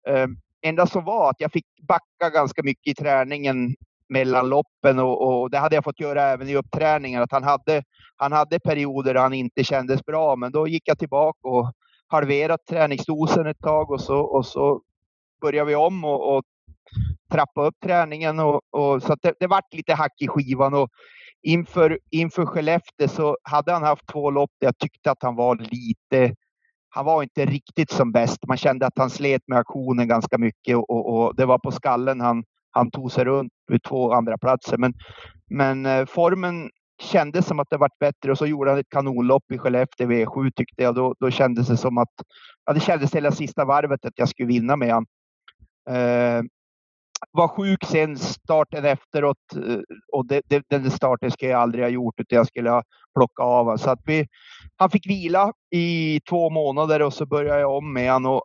Uh, 0.09 0.27
enda 0.61 0.87
som 0.87 1.05
var 1.05 1.29
att 1.29 1.39
jag 1.41 1.51
fick 1.51 1.65
backa 1.87 2.29
ganska 2.33 2.63
mycket 2.63 2.91
i 2.91 2.95
träningen 2.95 3.75
mellan 4.09 4.49
loppen 4.49 4.99
och, 4.99 5.41
och, 5.41 5.51
det 5.51 5.57
hade 5.57 5.75
jag 5.75 5.83
fått 5.83 5.99
göra 5.99 6.23
även 6.23 6.49
i 6.49 6.55
uppträningen. 6.55 7.21
Att 7.21 7.31
han, 7.31 7.43
hade, 7.43 7.83
han 8.15 8.31
hade 8.31 8.59
perioder 8.59 9.13
där 9.13 9.21
han 9.21 9.33
inte 9.33 9.63
kändes 9.63 10.05
bra, 10.05 10.35
men 10.35 10.51
då 10.51 10.67
gick 10.67 10.83
jag 10.85 10.99
tillbaka 10.99 11.47
och 11.47 11.71
halverat 12.07 12.65
träningsdosen 12.69 13.47
ett 13.47 13.59
tag 13.59 13.91
och 13.91 14.01
så, 14.01 14.19
och 14.19 14.45
så 14.45 14.81
började 15.41 15.67
vi 15.67 15.75
om 15.75 16.05
och, 16.05 16.37
och 16.37 16.43
trappa 17.31 17.65
upp 17.65 17.75
träningen 17.83 18.39
och, 18.39 18.61
och 18.71 19.03
så 19.03 19.13
att 19.13 19.21
det, 19.21 19.33
det 19.39 19.47
vart 19.47 19.73
lite 19.73 19.93
hack 19.93 20.21
i 20.21 20.27
skivan 20.27 20.73
och 20.73 20.89
inför, 21.41 21.99
inför 22.11 22.45
Skellefteå 22.45 23.07
så 23.07 23.37
hade 23.43 23.71
han 23.71 23.83
haft 23.83 24.07
två 24.07 24.31
lopp 24.31 24.51
där 24.59 24.67
jag 24.67 24.77
tyckte 24.77 25.11
att 25.11 25.23
han 25.23 25.35
var 25.35 25.55
lite 25.55 26.35
han 26.89 27.05
var 27.05 27.23
inte 27.23 27.45
riktigt 27.45 27.91
som 27.91 28.11
bäst. 28.11 28.47
Man 28.47 28.57
kände 28.57 28.87
att 28.87 28.97
han 28.97 29.09
slet 29.09 29.41
med 29.47 29.59
aktionen 29.59 30.07
ganska 30.07 30.37
mycket 30.37 30.77
och, 30.77 30.89
och, 30.89 31.17
och 31.17 31.35
det 31.35 31.45
var 31.45 31.59
på 31.59 31.71
skallen 31.71 32.21
han, 32.21 32.43
han 32.71 32.91
tog 32.91 33.11
sig 33.11 33.25
runt 33.25 33.53
vid 33.67 33.83
två 33.83 34.13
andra 34.13 34.37
platser. 34.37 34.77
Men, 34.77 34.93
men 35.49 35.85
eh, 35.85 36.05
formen 36.05 36.69
kändes 37.01 37.45
som 37.45 37.59
att 37.59 37.69
det 37.69 37.77
vart 37.77 37.99
bättre 37.99 38.31
och 38.31 38.37
så 38.37 38.45
gjorde 38.45 38.69
han 38.69 38.79
ett 38.79 38.89
kanonlopp 38.89 39.51
i 39.51 39.57
Skellefteå 39.57 40.07
V7 40.07 40.51
tyckte 40.55 40.83
jag. 40.83 40.95
Då, 40.95 41.15
då 41.19 41.31
kändes 41.31 41.67
det 41.67 41.77
som 41.77 41.97
att, 41.97 42.13
ja 42.65 42.73
det 42.73 42.79
kändes 42.79 43.15
hela 43.15 43.31
sista 43.31 43.65
varvet 43.65 44.05
att 44.05 44.13
jag 44.15 44.29
skulle 44.29 44.47
vinna 44.47 44.75
med 44.75 44.93
honom. 44.93 45.05
Eh, 45.89 46.43
var 47.37 47.47
sjuk 47.47 47.85
sen 47.85 48.17
starten 48.17 48.85
efteråt 48.85 49.37
eh, 49.55 49.79
och 50.13 50.27
det, 50.27 50.41
det, 50.45 50.63
den 50.69 50.91
starten 50.91 51.31
skulle 51.31 51.51
jag 51.51 51.61
aldrig 51.61 51.83
ha 51.83 51.89
gjort 51.89 52.19
utan 52.19 52.37
jag 52.37 52.47
skulle 52.47 52.69
ha 52.69 52.83
plockat 53.17 53.43
av 53.43 53.77
Så 53.77 53.89
att 53.89 53.99
vi, 54.05 54.27
han 54.77 54.89
fick 54.89 55.07
vila 55.07 55.53
i 55.75 56.19
två 56.29 56.49
månader 56.49 57.01
och 57.01 57.13
så 57.13 57.25
började 57.25 57.59
jag 57.59 57.77
om 57.77 57.93
med 57.93 58.11
honom. 58.11 58.31
Och 58.31 58.43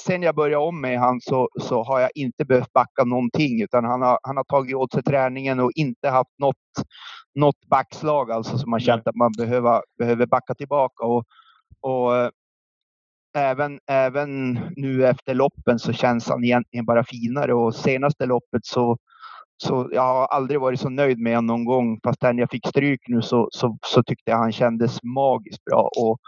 sen 0.00 0.22
jag 0.22 0.34
började 0.34 0.64
om 0.64 0.80
med 0.80 1.00
honom 1.00 1.20
så, 1.20 1.48
så 1.60 1.82
har 1.82 2.00
jag 2.00 2.10
inte 2.14 2.44
behövt 2.44 2.72
backa 2.72 3.04
någonting 3.04 3.62
utan 3.62 3.84
han 3.84 4.02
har, 4.02 4.18
han 4.22 4.36
har 4.36 4.44
tagit 4.44 4.76
åt 4.76 4.92
sig 4.92 5.02
träningen 5.02 5.60
och 5.60 5.72
inte 5.74 6.08
haft 6.08 6.38
något, 6.38 6.56
något 7.34 7.66
backslag 7.70 8.30
alltså 8.30 8.58
som 8.58 8.70
man 8.70 8.80
känt 8.80 9.06
att 9.06 9.16
man 9.16 9.32
behöver, 9.38 9.82
behöver 9.98 10.26
backa 10.26 10.54
tillbaka. 10.54 11.04
Och, 11.04 11.24
och 11.80 12.16
eh, 12.16 12.30
även, 13.38 13.78
även 13.86 14.52
nu 14.76 15.06
efter 15.06 15.34
loppen 15.34 15.78
så 15.78 15.92
känns 15.92 16.28
han 16.28 16.44
egentligen 16.44 16.84
bara 16.84 17.04
finare 17.04 17.54
och 17.54 17.74
senaste 17.74 18.26
loppet 18.26 18.66
så, 18.66 18.96
så 19.62 19.88
jag 19.92 20.02
har 20.02 20.26
aldrig 20.26 20.60
varit 20.60 20.80
så 20.80 20.88
nöjd 20.88 21.18
med 21.18 21.36
honom 21.36 21.46
någon 21.46 21.64
gång. 21.64 22.00
Fast 22.04 22.22
när 22.22 22.34
jag 22.34 22.50
fick 22.50 22.66
stryk 22.66 23.00
nu 23.08 23.22
så, 23.22 23.48
så, 23.50 23.78
så 23.86 24.02
tyckte 24.02 24.30
jag 24.30 24.38
han 24.38 24.52
kändes 24.52 25.02
magiskt 25.02 25.64
bra. 25.64 25.90
Och 25.96 26.18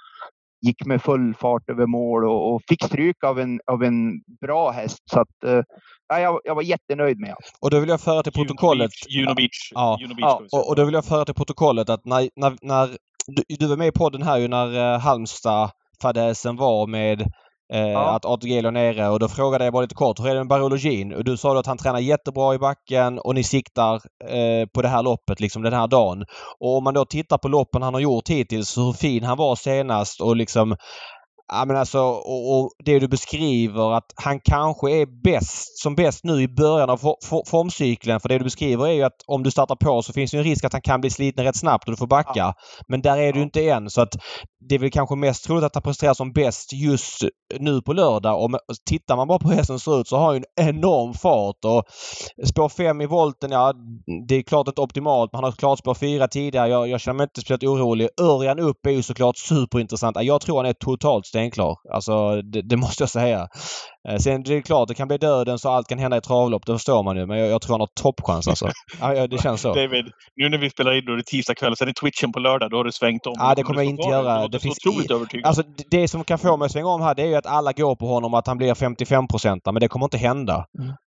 gick 0.62 0.86
med 0.86 1.02
full 1.02 1.34
fart 1.34 1.70
över 1.70 1.86
mål 1.86 2.24
och, 2.24 2.54
och 2.54 2.62
fick 2.68 2.84
stryk 2.84 3.24
av 3.24 3.40
en, 3.40 3.60
av 3.66 3.82
en 3.82 4.20
bra 4.40 4.70
häst. 4.70 4.98
Så 5.10 5.20
att, 5.20 5.44
eh, 5.46 5.62
ja, 6.08 6.20
jag, 6.20 6.40
jag 6.44 6.54
var 6.54 6.62
jättenöjd 6.62 7.20
med 7.20 7.28
honom. 7.28 7.42
Och 7.60 7.70
då 7.70 7.80
vill 7.80 7.88
jag 7.88 8.00
föra 8.00 8.22
till 8.22 8.32
protokollet. 8.32 8.90
Juno 9.08 9.34
Beach. 9.34 9.70
Ja. 9.74 9.98
Juno 10.00 10.14
Beach 10.14 10.36
Ja. 10.50 10.58
Och, 10.58 10.68
och 10.68 10.76
då 10.76 10.84
vill 10.84 10.94
jag 10.94 11.04
föra 11.04 11.24
till 11.24 11.34
protokollet 11.34 11.90
att 11.90 12.04
när, 12.04 12.28
när, 12.36 12.56
när 12.62 12.96
du, 13.26 13.42
du 13.58 13.66
var 13.66 13.76
med 13.76 13.88
i 13.88 13.92
podden 13.92 14.22
här 14.22 14.38
ju 14.38 14.48
när 14.48 14.94
eh, 14.94 14.98
Halmstad-fadäsen 16.04 16.56
var 16.56 16.86
med 16.86 17.20
eh, 17.72 17.90
Ja. 17.90 18.10
att 18.16 18.24
ATG 18.24 18.62
låg 18.62 18.72
nere 18.72 19.08
och 19.08 19.18
då 19.18 19.28
frågade 19.28 19.64
jag 19.64 19.72
bara 19.72 19.82
lite 19.82 19.94
kort, 19.94 20.20
hur 20.20 20.26
är 20.28 20.34
det 20.34 20.40
med 20.40 20.48
Barologin? 20.48 21.14
Och 21.14 21.24
du 21.24 21.36
sa 21.36 21.52
då 21.52 21.58
att 21.60 21.66
han 21.66 21.78
tränar 21.78 21.98
jättebra 21.98 22.54
i 22.54 22.58
backen 22.58 23.18
och 23.18 23.34
ni 23.34 23.44
siktar 23.44 23.94
eh, 24.28 24.66
på 24.74 24.82
det 24.82 24.88
här 24.88 25.02
loppet, 25.02 25.40
liksom 25.40 25.62
den 25.62 25.72
här 25.72 25.86
dagen. 25.88 26.24
Och 26.60 26.76
om 26.76 26.84
man 26.84 26.94
då 26.94 27.04
tittar 27.04 27.38
på 27.38 27.48
loppen 27.48 27.82
han 27.82 27.94
har 27.94 28.00
gjort 28.00 28.28
hittills, 28.28 28.78
hur 28.78 28.92
fin 28.92 29.24
han 29.24 29.38
var 29.38 29.56
senast 29.56 30.20
och 30.20 30.36
liksom 30.36 30.76
Ja 31.52 31.64
men 31.64 31.76
alltså 31.76 31.98
och, 32.00 32.58
och 32.58 32.70
det 32.84 32.98
du 32.98 33.08
beskriver 33.08 33.92
att 33.92 34.12
han 34.14 34.40
kanske 34.40 34.90
är 34.90 35.22
bäst 35.24 35.78
som 35.78 35.94
bäst 35.94 36.24
nu 36.24 36.42
i 36.42 36.48
början 36.48 36.90
av 36.90 36.96
for, 36.96 37.16
for, 37.24 37.42
formcykeln. 37.46 38.20
För 38.20 38.28
det 38.28 38.38
du 38.38 38.44
beskriver 38.44 38.86
är 38.86 38.92
ju 38.92 39.02
att 39.02 39.22
om 39.26 39.42
du 39.42 39.50
startar 39.50 39.76
på 39.76 40.02
så 40.02 40.12
finns 40.12 40.30
det 40.30 40.38
en 40.38 40.44
risk 40.44 40.64
att 40.64 40.72
han 40.72 40.82
kan 40.82 41.00
bli 41.00 41.10
sliten 41.10 41.44
rätt 41.44 41.56
snabbt 41.56 41.88
och 41.88 41.92
du 41.92 41.96
får 41.96 42.06
backa. 42.06 42.54
Men 42.88 43.02
där 43.02 43.16
är 43.18 43.32
du 43.32 43.38
Ja. 43.38 43.44
inte 43.44 43.68
än 43.70 43.90
så 43.90 44.00
att 44.00 44.16
det 44.68 44.74
är 44.74 44.78
väl 44.78 44.90
kanske 44.90 45.16
mest 45.16 45.44
troligt 45.44 45.64
att 45.64 45.74
han 45.74 45.82
presterar 45.82 46.14
som 46.14 46.32
bäst 46.32 46.72
just 46.72 47.24
nu 47.58 47.82
på 47.82 47.92
lördag. 47.92 48.44
Och 48.44 48.50
tittar 48.88 49.16
man 49.16 49.28
bara 49.28 49.38
på 49.38 49.48
hästen 49.48 49.78
ser 49.78 50.00
ut 50.00 50.08
så 50.08 50.16
har 50.16 50.26
han 50.26 50.36
en 50.36 50.68
enorm 50.68 51.14
fart. 51.14 51.64
Och 51.64 51.84
spår 52.48 52.68
5 52.68 53.00
i 53.00 53.06
volten, 53.06 53.50
ja 53.50 53.72
det 54.28 54.34
är 54.34 54.42
klart 54.42 54.68
inte 54.68 54.80
optimalt. 54.80 55.32
Man 55.32 55.44
har 55.44 55.52
klarat 55.52 55.78
spår 55.78 55.94
4 55.94 56.28
tidigare. 56.28 56.68
Jag, 56.68 56.88
jag 56.88 57.00
känner 57.00 57.16
mig 57.16 57.24
inte 57.24 57.40
speciellt 57.40 57.62
orolig. 57.64 58.08
Örjan 58.20 58.58
upp 58.58 58.86
är 58.86 58.90
ju 58.90 59.02
såklart 59.02 59.36
superintressant. 59.36 60.16
Jag 60.20 60.40
tror 60.40 60.56
han 60.56 60.66
är 60.66 60.72
totalt 60.72 61.26
stenklar. 61.40 61.74
Alltså 61.94 62.42
det, 62.42 62.62
det 62.62 62.76
måste 62.76 63.02
jag 63.02 63.10
säga. 63.10 63.48
Eh, 64.08 64.16
Sen 64.16 64.42
det 64.42 64.54
är 64.56 64.60
klart, 64.60 64.88
det 64.88 64.94
kan 64.94 65.08
bli 65.08 65.18
döden 65.18 65.58
så 65.58 65.68
allt 65.70 65.88
kan 65.88 65.98
hända 65.98 66.16
i 66.16 66.20
travlopp. 66.20 66.66
Det 66.66 66.72
förstår 66.72 67.02
man 67.02 67.16
ju. 67.16 67.26
Men 67.26 67.38
jag, 67.38 67.48
jag 67.48 67.62
tror 67.62 67.74
han 67.74 67.80
har 67.80 67.88
toppchans 68.02 68.48
alltså. 68.48 68.68
Ja, 69.00 69.26
det 69.26 69.38
känns 69.42 69.60
så. 69.60 69.74
David, 69.74 70.04
nu 70.36 70.48
när 70.48 70.58
vi 70.58 70.70
spelar 70.70 70.92
in 70.98 71.04
då 71.06 71.12
är 71.12 71.16
det 71.16 71.22
tisdag 71.26 71.54
kväll, 71.54 71.76
sen 71.76 71.88
är 71.88 71.92
twitchen 71.92 72.32
på 72.32 72.38
lördag. 72.40 72.70
Då 72.70 72.76
har 72.76 72.84
du 72.84 72.92
svängt 72.92 73.26
om. 73.26 73.34
Ja, 73.38 73.54
det 73.54 73.62
kommer 73.62 73.80
jag 73.82 73.90
inte 73.90 74.08
göra. 74.08 74.48
Det 74.48 74.58
så 74.58 74.62
finns 74.62 74.78
otroligt 74.86 75.10
i- 75.10 75.14
övertygad. 75.14 75.46
Alltså 75.46 75.62
det- 75.62 75.98
det 75.98 76.08
som 76.08 76.24
kan 76.24 76.38
få 76.38 76.56
mig 76.56 76.66
att 76.66 76.72
svänga 76.72 76.88
om 76.88 77.00
här 77.02 77.14
det 77.14 77.22
är 77.22 77.26
ju 77.26 77.34
att 77.34 77.46
alla 77.46 77.72
går 77.72 77.96
på 77.96 78.06
honom 78.06 78.34
att 78.34 78.46
han 78.46 78.58
blir 78.58 78.74
55% 78.74 79.60
men 79.72 79.80
det 79.80 79.88
kommer 79.88 80.06
inte 80.06 80.18
hända. 80.18 80.64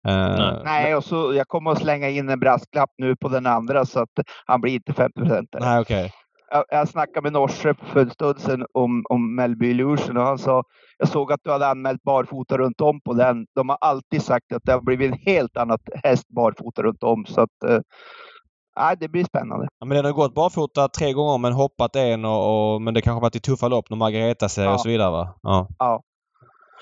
Eh, 0.09 0.15
Nej. 0.15 0.61
Nej, 0.65 0.95
och 0.95 1.05
så 1.05 1.35
jag 1.35 1.49
kommer 1.49 1.71
att 1.71 1.79
slänga 1.79 2.09
in 2.09 2.29
en 2.29 2.41
brasklapp 2.41 2.91
nu 3.03 3.17
på 3.17 3.29
den 3.29 3.47
andra 3.47 3.87
så 3.87 4.01
att 4.01 4.09
han 4.47 4.61
blir 4.61 4.73
inte 4.75 4.93
50 4.93 5.21
procent. 5.21 5.49
Nej, 5.61 5.81
okej. 5.81 6.13
Jag, 6.51 6.65
jag 6.69 6.89
snackade 6.89 7.23
med 7.23 7.33
Norse 7.33 7.75
för 7.93 8.01
en 8.01 8.11
stund 8.11 8.41
sedan 8.41 8.67
om, 8.75 9.05
om 9.09 9.35
Melby 9.35 9.71
Illusion 9.71 10.17
och 10.17 10.23
han 10.23 10.39
sa 10.39 10.63
jag 10.99 11.09
såg 11.09 11.33
att 11.33 11.41
du 11.45 11.51
hade 11.51 11.67
anmält 11.67 12.03
barfota 12.03 12.59
runt 12.59 12.81
om 12.81 13.01
på 13.01 13.13
den. 13.13 13.47
De 13.55 13.69
har 13.69 13.79
alltid 13.81 14.23
sagt 14.23 14.53
att 14.53 14.63
det 14.65 14.73
har 14.73 14.81
blivit 14.81 15.13
en 15.13 15.19
helt 15.19 15.57
annat 15.57 15.81
häst 16.05 16.29
barfota 16.29 16.83
runt 16.83 17.03
om 17.03 17.25
så 17.27 17.41
att 17.41 17.65
eh, 17.69 18.91
det 18.99 19.09
blir 19.09 19.25
spännande. 19.25 19.69
Ja, 19.79 19.87
men 19.87 19.97
den 19.97 20.05
har 20.05 20.13
gått 20.13 20.35
barfota 20.35 20.89
tre 20.89 21.13
gånger 21.13 21.39
men 21.39 21.53
hoppat 21.53 21.97
en 21.97 22.25
och, 22.25 22.75
och 22.75 22.83
men 22.83 22.95
det 22.95 23.01
kanske 23.03 23.23
varit 23.23 23.37
i 23.37 23.41
tuffa 23.41 23.69
lopp 23.69 23.91
när 23.91 23.97
Margareta 23.97 24.49
säger 24.49 24.69
Ja. 24.69 24.75
och 24.75 24.81
så 24.81 24.89
vidare 24.89 25.11
va? 25.11 25.35
Ja. 25.43 25.69
Ja. 25.79 26.03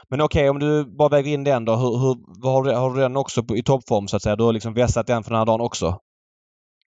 Men 0.08 0.20
okej 0.20 0.50
om 0.50 0.58
du 0.58 0.84
bara 0.84 1.08
väger 1.08 1.32
in 1.32 1.44
den 1.44 1.64
då. 1.64 1.76
Hur, 1.76 1.98
hur, 1.98 2.50
har, 2.50 2.62
du, 2.62 2.74
har 2.74 2.94
du 2.94 3.00
den 3.00 3.16
också 3.16 3.42
på, 3.42 3.56
i 3.56 3.62
toppform 3.62 4.08
så 4.08 4.16
att 4.16 4.22
säga? 4.22 4.36
Du 4.36 4.44
har 4.44 4.52
liksom 4.52 4.74
vässat 4.74 5.06
den 5.06 5.22
för 5.22 5.30
den 5.30 5.38
här 5.38 5.46
dagen 5.46 5.60
också? 5.60 5.98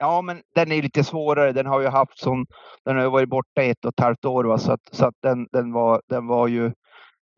Ja, 0.03 0.23
men 0.23 0.43
den 0.55 0.73
är 0.73 0.83
lite 0.83 1.05
svårare. 1.05 1.53
Den 1.53 1.67
har 1.67 1.81
ju 1.81 1.89
haft 1.89 2.19
sån, 2.19 2.47
den 2.85 2.97
har 2.97 3.11
varit 3.11 3.29
borta 3.29 3.63
ett 3.63 3.85
och 3.85 3.93
ett 3.93 4.01
halvt 4.01 4.25
år 4.25 4.45
va? 4.45 4.59
så 4.59 4.73
att, 4.73 4.81
så 4.91 5.07
att 5.07 5.15
den, 5.23 5.47
den 5.53 5.73
var, 5.73 6.03
den 6.09 6.27
var 6.27 6.49
ju 6.49 6.73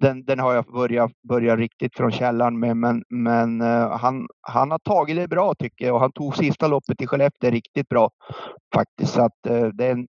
den, 0.00 0.24
den 0.24 0.38
har 0.38 0.54
jag 0.54 0.64
börjat, 0.64 1.12
börjat 1.28 1.58
riktigt 1.58 1.96
från 1.96 2.12
källan 2.12 2.58
med, 2.58 2.76
men, 2.76 3.02
men 3.08 3.60
uh, 3.60 3.90
han, 3.90 4.26
han 4.40 4.70
har 4.70 4.78
tagit 4.78 5.16
det 5.16 5.28
bra 5.28 5.54
tycker 5.54 5.86
jag 5.86 5.94
och 5.94 6.00
han 6.00 6.12
tog 6.12 6.36
sista 6.36 6.66
loppet 6.66 7.02
i 7.02 7.06
Skellefteå 7.06 7.50
riktigt 7.50 7.88
bra 7.88 8.10
faktiskt. 8.74 9.12
Så 9.12 9.22
att 9.22 9.50
uh, 9.50 9.68
det 9.68 9.86
är 9.86 9.92
en 9.92 10.06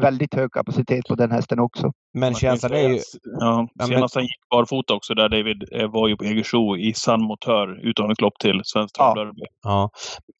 väldigt 0.00 0.34
hög 0.34 0.52
kapacitet 0.52 1.06
på 1.08 1.14
den 1.14 1.30
hästen 1.30 1.58
också. 1.58 1.92
Men 2.14 2.34
känslan 2.34 2.72
är 2.72 2.88
ju... 2.88 3.00
Ja, 3.40 3.68
senast 3.86 4.14
han 4.14 4.24
gick 4.24 4.48
barfota 4.50 4.94
också 4.94 5.14
där 5.14 5.28
David 5.28 5.64
eh, 5.72 5.90
var 5.90 6.08
ju 6.08 6.16
på 6.16 6.24
Egersro 6.24 6.76
i 6.76 6.94
San 6.94 7.22
Motör 7.22 7.88
uttagningslopp 7.88 8.38
till 8.40 8.60
Svenskt 8.64 8.96
Ja. 8.98 9.32
Ja. 9.62 9.90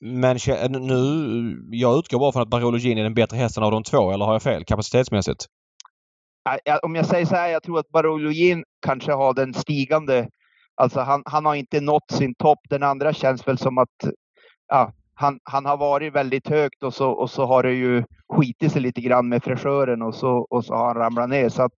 Men 0.00 0.36
kä- 0.36 0.68
nu... 0.68 1.76
Jag 1.76 1.98
utgår 1.98 2.18
bara 2.18 2.32
från 2.32 2.42
att 2.42 2.48
Barologin 2.48 2.98
är 2.98 3.02
den 3.02 3.14
bättre 3.14 3.36
hästen 3.36 3.62
av 3.62 3.70
de 3.70 3.82
två, 3.82 4.10
eller 4.10 4.24
har 4.24 4.32
jag 4.32 4.42
fel 4.42 4.64
kapacitetsmässigt? 4.64 5.46
Om 6.82 6.94
jag 6.94 7.06
säger 7.06 7.26
så 7.26 7.34
här, 7.34 7.48
jag 7.48 7.62
tror 7.62 7.78
att 7.78 7.88
Barologin 7.88 8.64
kanske 8.86 9.12
har 9.12 9.34
den 9.34 9.54
stigande. 9.54 10.28
Alltså 10.74 11.00
han, 11.00 11.22
han 11.26 11.46
har 11.46 11.54
inte 11.54 11.80
nått 11.80 12.10
sin 12.12 12.34
topp. 12.34 12.58
Den 12.70 12.82
andra 12.82 13.12
känns 13.12 13.48
väl 13.48 13.58
som 13.58 13.78
att 13.78 14.12
ja, 14.68 14.92
han, 15.20 15.40
han 15.44 15.66
har 15.66 15.76
varit 15.76 16.14
väldigt 16.14 16.48
högt 16.48 16.82
och 16.82 16.94
så, 16.94 17.10
och 17.10 17.30
så 17.30 17.46
har 17.46 17.62
det 17.62 17.72
ju 17.72 18.04
skitit 18.28 18.72
sig 18.72 18.82
lite 18.82 19.00
grann 19.00 19.28
med 19.28 19.44
fräschören 19.44 20.02
och 20.02 20.14
så, 20.14 20.46
och 20.50 20.64
så 20.64 20.74
har 20.74 20.86
han 20.86 20.96
ramlat 20.96 21.28
ner. 21.30 21.48
Så 21.48 21.62
att 21.62 21.72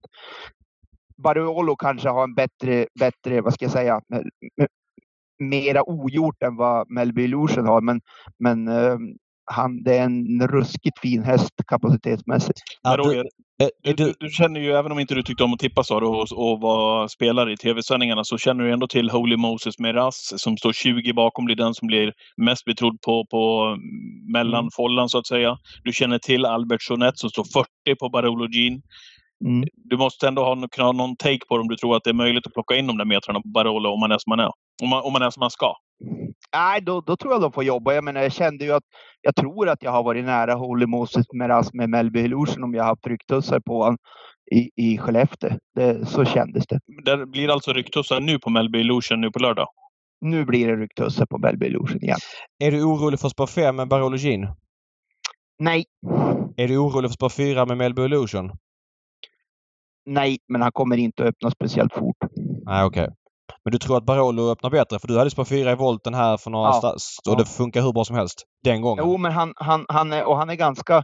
Barolo 1.17 1.75
kanske 1.75 2.09
har 2.09 2.23
en 2.23 2.35
bättre, 2.35 2.87
bättre 2.99 3.41
vad 3.41 3.53
ska 3.53 3.65
jag 3.65 3.71
säga, 3.71 4.01
mera 5.39 5.89
ogjort 5.89 6.43
än 6.43 6.55
vad 6.55 6.89
Melby 6.91 7.23
Illusion 7.23 7.65
har. 7.65 7.81
Men, 7.81 8.01
men 8.39 8.67
eh, 8.67 8.97
han, 9.45 9.83
det 9.83 9.97
är 9.97 10.03
en 10.03 10.47
ruskigt 10.47 10.99
fin 10.99 11.23
häst 11.23 11.53
kapacitetsmässigt. 11.67 12.59
Du, 12.83 12.89
Roger, 12.89 13.25
eh, 13.61 13.67
du, 13.83 13.93
du, 13.93 14.13
du, 14.19 14.29
känner 14.29 14.59
ju, 14.59 14.71
även 14.71 14.91
om 14.91 14.99
inte 14.99 15.15
du 15.15 15.23
tyckte 15.23 15.43
om 15.43 15.53
att 15.53 15.59
tippa 15.59 15.83
sa 15.83 15.99
du, 15.99 16.05
och, 16.05 16.27
och 16.31 16.61
var 16.61 17.07
spelare 17.07 17.53
i 17.53 17.57
tv-sändningarna, 17.57 18.23
så 18.23 18.37
känner 18.37 18.63
du 18.63 18.73
ändå 18.73 18.87
till 18.87 19.09
Holy 19.09 19.37
Moses 19.37 19.79
Meras 19.79 20.33
som 20.37 20.57
står 20.57 20.73
20 20.73 21.13
bakom, 21.13 21.45
blir 21.45 21.55
den 21.55 21.73
som 21.73 21.87
blir 21.87 22.13
mest 22.37 22.65
betrodd 22.65 23.01
på, 23.05 23.25
på 23.31 23.63
mm, 23.65 23.79
mellanfållan 24.31 25.09
så 25.09 25.17
att 25.17 25.27
säga. 25.27 25.57
Du 25.83 25.93
känner 25.93 26.19
till 26.19 26.45
Albert 26.45 26.89
Jeanette 26.89 27.17
som 27.17 27.29
står 27.29 27.43
40 27.43 27.99
på 27.99 28.09
Barolo 28.09 28.47
Jean. 28.51 28.81
Mm. 29.45 29.67
Du 29.75 29.97
måste 29.97 30.27
ändå 30.27 30.43
ha, 30.43 30.67
kunna 30.71 30.87
ha 30.87 30.91
någon 30.91 31.15
take 31.15 31.45
på 31.49 31.57
det 31.57 31.61
om 31.61 31.67
du 31.67 31.75
tror 31.75 31.95
att 31.95 32.03
det 32.03 32.09
är 32.09 32.13
möjligt 32.13 32.47
att 32.47 32.53
plocka 32.53 32.75
in 32.75 32.87
de 32.87 32.97
där 32.97 33.05
metrarna 33.05 33.41
på 33.41 33.47
Barolo 33.47 33.89
om 33.89 33.99
man 33.99 34.11
är 34.11 34.17
som 34.17 34.29
man 34.29 34.39
är. 34.39 34.51
Om 34.83 34.89
man, 34.89 35.03
om 35.03 35.13
man 35.13 35.21
är 35.21 35.29
som 35.29 35.39
man 35.39 35.51
ska. 35.51 35.75
Nej, 36.55 36.81
då, 36.81 37.01
då 37.01 37.17
tror 37.17 37.33
jag 37.33 37.41
de 37.41 37.51
får 37.51 37.63
jobba. 37.63 37.93
Jag 37.93 38.03
menar, 38.03 38.21
jag 38.21 38.31
kände 38.31 38.65
ju 38.65 38.71
att 38.71 38.83
jag 39.21 39.35
tror 39.35 39.69
att 39.69 39.83
jag 39.83 39.91
har 39.91 40.03
varit 40.03 40.25
nära 40.25 40.53
Holy 40.53 40.85
Moses 40.85 41.25
Meras 41.33 41.73
med 41.73 41.89
Melby 41.89 42.19
Illusion 42.19 42.63
om 42.63 42.73
jag 42.73 42.83
haft 42.83 43.07
rycktussar 43.07 43.59
på 43.59 43.77
honom 43.83 43.97
i, 44.51 44.69
i 44.75 44.97
Skellefteå. 44.97 45.49
Det, 45.75 46.05
så 46.05 46.25
kändes 46.25 46.67
det. 46.67 46.79
Där 47.05 47.25
blir 47.25 47.49
alltså 47.49 47.73
rycktussar 47.73 48.19
nu 48.19 48.39
på 48.39 48.49
Melby 48.49 48.79
Illusion 48.79 49.21
nu 49.21 49.31
på 49.31 49.39
lördag. 49.39 49.67
Nu 50.21 50.45
blir 50.45 50.67
det 50.67 50.75
rycktussar 50.75 51.25
på 51.25 51.37
Melby 51.37 51.65
Illusion 51.65 52.03
igen. 52.03 52.17
är 52.63 52.71
du 52.71 52.83
orolig 52.83 53.19
för 53.19 53.29
spår 53.29 53.47
5 53.47 53.75
med 53.75 53.87
Barologin? 53.87 54.47
Nej, 55.59 55.85
Är 56.57 56.67
du 56.67 56.77
orolig 56.77 57.09
för 57.09 57.13
spår 57.13 57.29
4 57.29 57.65
med 57.65 57.77
Melby 57.77 58.01
Illusion? 58.01 58.51
nej, 60.05 60.37
men 60.47 60.61
han 60.61 60.71
kommer 60.71 60.97
inte 60.97 61.23
att 61.23 61.29
öppna 61.29 61.51
speciellt 61.51 61.93
fort. 61.93 62.17
Nej, 62.65 62.85
okej. 62.85 63.09
Men 63.65 63.71
du 63.71 63.77
tror 63.77 63.97
att 63.97 64.05
Barolo 64.05 64.51
öppnar 64.51 64.69
bättre? 64.69 64.99
För 64.99 65.07
du 65.07 65.17
hade 65.17 65.29
spår 65.29 65.45
4 65.45 65.71
i 65.71 65.75
volten 65.75 66.13
här 66.13 66.37
för 66.37 66.51
några 66.51 66.69
Ja. 66.69 66.95
och 67.29 67.37
det 67.37 67.45
funkar 67.45 67.81
hur 67.81 67.93
bra 67.93 68.05
som 68.05 68.15
helst. 68.15 68.43
Den 68.63 68.81
gången. 68.81 69.05
Jo, 69.07 69.17
men 69.17 69.31
han, 69.31 69.53
han, 69.55 69.85
han, 69.89 70.13
är, 70.13 70.23
och 70.23 70.37
han 70.37 70.49
är 70.49 70.55
ganska 70.55 71.03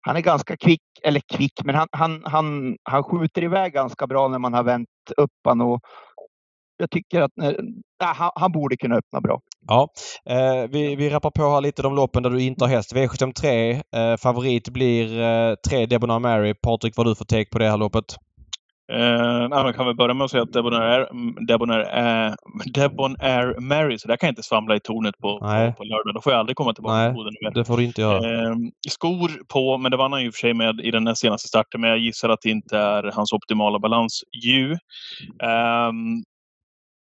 han 0.00 0.16
är 0.16 0.20
ganska 0.20 0.56
kvick, 0.56 0.80
eller 1.02 1.20
kvick, 1.34 1.52
men 1.64 1.74
han, 1.74 1.88
han, 1.92 2.22
han, 2.24 2.76
han 2.82 3.02
skjuter 3.04 3.44
iväg 3.44 3.72
ganska 3.72 4.06
bra 4.06 4.28
när 4.28 4.38
man 4.38 4.54
har 4.54 4.62
vänt 4.62 4.88
upp 5.16 5.30
han 5.44 5.60
och 5.60 5.80
jag 6.76 6.90
tycker 6.90 7.20
att 7.20 7.38
eh, 7.42 7.52
han, 8.04 8.30
han 8.34 8.52
borde 8.52 8.76
kunna 8.76 8.94
öppna 8.96 9.20
bra. 9.20 9.40
Ja. 9.66 9.88
Eh, 10.30 10.70
vi, 10.70 10.96
vi 10.96 11.10
rappar 11.10 11.30
på 11.30 11.50
här 11.50 11.60
lite 11.60 11.82
de 11.82 11.94
loppen 11.94 12.22
där 12.22 12.30
du 12.30 12.42
inte 12.42 12.64
har 12.64 12.70
häst. 12.70 12.94
V753. 12.94 13.82
Eh, 13.96 14.16
favorit 14.16 14.68
blir 14.68 15.20
eh, 15.20 15.54
3 15.68 15.86
Debonair 15.86 16.18
Mary. 16.18 16.54
Patrik, 16.54 16.96
vad 16.96 17.06
har 17.06 17.10
du 17.10 17.16
för 17.16 17.24
take 17.24 17.50
på 17.52 17.58
det 17.58 17.70
här 17.70 17.76
loppet? 17.76 18.04
Eh, 18.92 19.48
man 19.48 19.74
kan 19.74 19.86
väl 19.86 19.96
börja 19.96 20.14
med 20.14 20.24
att 20.24 20.30
säga 20.30 20.42
att 20.42 20.52
Debonair, 20.52 21.08
Debonair, 21.46 21.80
eh, 21.80 22.34
Debonair 22.74 23.60
Mary, 23.60 23.98
så 23.98 24.08
där 24.08 24.16
kan 24.16 24.26
jag 24.26 24.32
inte 24.32 24.42
svamla 24.42 24.76
i 24.76 24.80
tornet 24.80 25.18
på, 25.18 25.38
Nej. 25.42 25.70
på, 25.70 25.76
på 25.76 25.84
lördag. 25.84 26.14
Då 26.14 26.20
får 26.20 26.32
jag 26.32 26.40
aldrig 26.40 26.56
komma 26.56 26.74
tillbaka 26.74 26.94
Nej, 26.96 27.08
till 27.08 27.14
Boden 27.14 27.34
mer. 27.40 27.50
Det 27.50 27.64
får 27.64 27.76
du 27.76 27.84
inte 27.84 28.00
göra. 28.00 28.48
Eh, 28.48 28.56
skor 28.88 29.30
på, 29.48 29.78
men 29.78 29.90
det 29.90 29.96
vann 29.96 30.12
han 30.12 30.22
ju 30.22 30.32
för 30.32 30.38
sig 30.38 30.54
med 30.54 30.80
i 30.80 30.90
den 30.90 31.04
näst 31.04 31.20
senaste 31.20 31.48
starten. 31.48 31.80
Men 31.80 31.90
jag 31.90 31.98
gissar 31.98 32.28
att 32.28 32.40
det 32.42 32.50
inte 32.50 32.78
är 32.78 33.02
hans 33.14 33.32
optimala 33.32 33.78
balans. 33.78 34.22
Ju. 34.44 34.72
Ehm, 35.42 36.22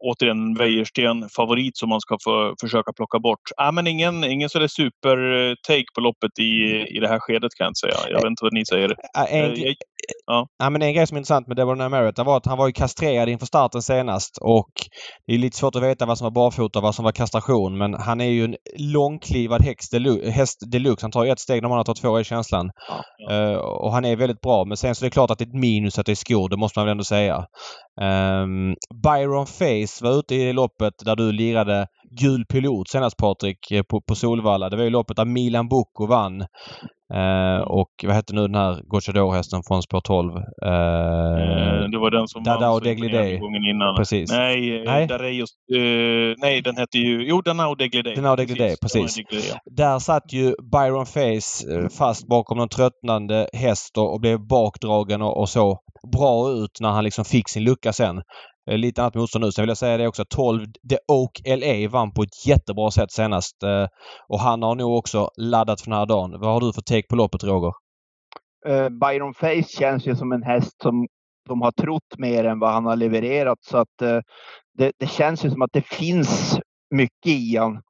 återigen 0.04 0.56
Wäjersten 0.56 1.30
favorit 1.30 1.78
som 1.78 1.90
man 1.90 2.02
ska 2.02 2.18
få 2.24 2.56
försöka 2.62 2.94
plocka 2.94 3.20
bort. 3.20 3.40
Ah, 3.58 3.72
men 3.72 3.88
ingen, 3.88 4.24
ingen 4.24 4.50
sådär 4.50 4.68
super-take 4.68 5.86
på 5.96 6.02
loppet 6.02 6.40
i, 6.40 6.54
i 6.96 7.00
det 7.00 7.08
här 7.08 7.20
skedet 7.20 7.56
kan 7.58 7.66
jag 7.66 7.70
inte 7.70 7.80
säga. 7.80 8.10
Jag 8.10 8.18
vet 8.22 8.30
inte 8.30 8.44
vad 8.44 8.54
ni 8.54 8.66
säger. 8.66 8.96
Äh, 9.18 9.24
Eh, 9.34 9.40
jag, 9.40 9.76
ja. 10.26 10.48
ja. 10.60 10.70
men 10.70 10.82
en 10.82 10.94
grej 10.94 11.08
som 11.08 11.18
är 11.18 11.20
intressant 11.20 11.48
med 11.48 11.58
Debonair 11.58 11.90
Merritt 11.90 12.20
var 12.20 12.38
att 12.38 12.46
han 12.46 12.58
var 12.58 12.68
ju 12.68 12.74
kastrerad 12.74 13.30
inför 13.30 13.46
starten 13.46 13.82
senast 13.82 14.38
och 14.42 14.72
det 15.28 15.34
är 15.34 15.38
lite 15.38 15.58
svårt 15.58 15.76
att 15.76 15.84
veta 15.84 16.06
vad 16.06 16.18
som 16.18 16.26
var 16.26 16.32
barfota 16.32 16.80
och 16.80 16.84
vad 16.84 16.96
som 16.96 17.06
var 17.06 17.12
kastration 17.12 17.78
men 17.78 17.94
han 17.94 18.22
är 18.22 18.26
ju 18.26 18.44
en 18.44 18.56
långklivad 18.80 19.62
häst 19.62 19.92
deluxe. 19.92 20.30
Häst 20.30 20.72
deluxe. 20.72 21.04
Han 21.04 21.12
tar 21.12 21.26
ett 21.26 21.40
steg 21.40 21.62
när 21.62 21.70
man 21.70 21.78
har 21.78 21.86
tagit 21.86 22.02
två 22.02 22.20
i 22.20 22.24
känslan. 22.24 22.72
Ja. 23.30 23.52
Uh, 23.52 23.58
och 23.58 23.92
han 23.92 24.06
är 24.06 24.16
väldigt 24.16 24.42
bra 24.42 24.66
men 24.66 24.78
sen 24.78 24.96
så 24.96 25.06
är 25.06 25.08
det 25.08 25.14
klart 25.14 25.32
att 25.32 25.38
det 25.38 25.44
är 25.44 25.48
ett 25.48 25.62
minus 25.62 26.00
att 26.00 26.06
det 26.06 26.12
är 26.12 26.16
skor. 26.16 26.50
Det 26.50 26.58
måste 26.58 26.80
man 26.80 26.86
väl 26.86 26.92
ändå 26.92 27.04
säga. 27.04 27.46
Um, 28.02 28.76
Byron 29.04 29.46
Face 29.46 30.04
var 30.04 30.20
ute 30.20 30.36
i 30.36 30.54
loppet 30.54 30.94
där 31.06 31.16
du 31.16 31.32
lirade 31.32 31.88
gul 32.22 32.46
pilot 32.46 32.90
senast 32.90 33.18
Patrik 33.18 33.72
eh, 33.72 33.84
på, 33.84 34.02
på 34.02 34.16
Solvalla. 34.16 34.70
Det 34.70 34.78
var 34.78 34.84
ju 34.84 34.90
loppet 34.90 35.18
där 35.18 35.26
Milan 35.26 35.68
Bocco 35.68 36.06
vann. 36.06 36.42
Eh, 37.14 37.62
och 37.62 37.90
vad 38.04 38.16
hette 38.16 38.34
nu 38.34 38.42
den 38.42 38.56
här 38.56 38.82
Gocciador-hästen 38.88 39.62
från 39.68 39.84
spår 39.84 40.02
12? 40.02 40.32
Eh, 40.36 40.42
eh, 40.72 41.90
det 41.92 41.98
var 41.98 42.12
den 42.12 42.28
som 42.28 42.44
Dada 42.44 42.70
och 42.70 42.82
Deglidé. 42.82 43.38
gången 43.38 43.64
innan. 43.66 43.96
Precis. 43.96 44.32
Nej, 44.32 44.78
eh, 44.78 44.84
nej. 44.86 45.08
Dareios, 45.08 45.50
uh, 45.76 46.36
nej 46.38 46.62
den 46.62 46.78
hette 46.78 46.98
ju... 46.98 47.28
Jo, 47.28 47.42
Dana 47.42 47.68
och 47.68 47.78
Deglidé. 47.78 48.16
Dana 48.16 48.32
och 48.32 48.38
Deglidé, 48.38 48.76
precis. 48.82 49.18
precis. 49.30 49.52
Ja. 49.54 49.60
Där 49.66 50.00
satt 50.00 50.34
ju 50.34 50.56
Byron 50.72 51.06
Face 51.06 51.90
fast 51.98 52.28
bakom 52.28 52.58
någon 52.58 52.70
tröttnande 52.70 53.48
häst 53.54 53.98
och, 53.98 54.14
och 54.14 54.22
blev 54.22 54.48
bakdragen 54.48 55.22
och, 55.22 55.40
och 55.40 55.50
så 55.50 55.80
bra 56.12 56.52
ut 56.52 56.78
när 56.80 56.90
han 56.90 57.04
liksom 57.04 57.26
fick 57.26 57.50
sin 57.50 57.64
lucka 57.64 57.94
sen. 57.94 58.22
Eh, 58.70 58.78
lite 58.78 59.02
annat 59.02 59.16
motstånd 59.16 59.46
nu. 59.46 59.52
Sen 59.52 59.64
vill 59.64 59.70
jag 59.70 59.78
säga 59.78 59.98
det 59.98 60.08
också. 60.08 60.26
12 60.26 60.66
The 60.90 60.98
Oak 61.08 61.42
LA 61.46 61.90
vann 61.90 62.14
på 62.14 62.24
ett 62.24 62.46
jättebra 62.48 62.92
sätt 62.92 63.12
senast. 63.12 63.64
Eh, 63.64 63.88
och 64.28 64.40
han 64.40 64.62
har 64.62 64.76
nog 64.76 64.98
också 64.98 65.30
laddat 65.38 65.82
för 65.82 65.90
den 65.90 66.00
här 66.00 66.06
dagen. 66.06 66.40
Vad 66.40 66.54
har 66.54 66.62
du 66.62 66.74
för 66.74 66.82
take 66.82 67.08
på 67.10 67.16
loppet 67.16 67.44
Roger? 67.44 67.74
Uh, 68.68 68.90
Byron 68.90 69.34
Face 69.34 69.64
känns 69.64 70.08
ju 70.08 70.16
som 70.16 70.32
en 70.32 70.44
häst 70.44 70.82
som 70.82 71.08
de 71.50 71.62
har 71.62 71.72
trott 71.72 72.18
mer 72.18 72.44
än 72.44 72.60
vad 72.60 72.74
han 72.74 72.86
har 72.86 72.96
levererat. 72.96 73.58
Så 73.62 73.78
att 73.78 74.02
uh, 74.02 74.20
det, 74.78 74.92
det, 74.98 75.08
känns 75.08 75.46
ju 75.46 75.52
som 75.52 75.62
att 75.62 75.74
det 75.74 75.86
finns 75.88 76.60
mycket 76.96 77.32
i 77.32 77.58
honom. 77.58 77.82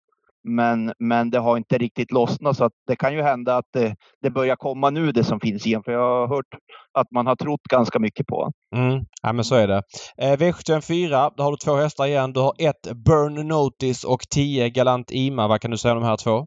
Men, 0.43 0.93
men 0.99 1.29
det 1.29 1.39
har 1.39 1.57
inte 1.57 1.77
riktigt 1.77 2.11
lossnat 2.11 2.57
så 2.57 2.69
det 2.87 2.95
kan 2.95 3.13
ju 3.13 3.21
hända 3.21 3.57
att 3.57 3.65
det, 3.73 3.95
det 4.21 4.29
börjar 4.29 4.55
komma 4.55 4.89
nu 4.89 5.11
det 5.11 5.23
som 5.23 5.39
finns 5.39 5.67
i 5.67 5.73
en. 5.73 5.83
För 5.83 5.91
jag 5.91 5.99
har 5.99 6.27
hört 6.27 6.45
att 6.93 7.11
man 7.11 7.27
har 7.27 7.35
trott 7.35 7.63
ganska 7.69 7.99
mycket 7.99 8.27
på 8.27 8.51
mm. 8.75 9.05
Ja 9.21 9.33
men 9.33 9.45
så 9.45 9.55
är 9.55 9.67
det. 9.67 9.83
Eh, 10.17 10.37
V754, 10.37 11.31
då 11.37 11.43
har 11.43 11.51
du 11.51 11.57
två 11.57 11.75
hästar 11.75 12.05
igen. 12.05 12.33
Du 12.33 12.39
har 12.39 12.53
ett 12.59 12.93
Burn 13.05 13.47
Notice 13.47 14.03
och 14.03 14.21
10 14.29 14.69
Galant 14.69 15.11
Ima. 15.11 15.47
Vad 15.47 15.61
kan 15.61 15.71
du 15.71 15.77
säga 15.77 15.93
om 15.93 16.01
de 16.01 16.07
här 16.07 16.17
två? 16.17 16.45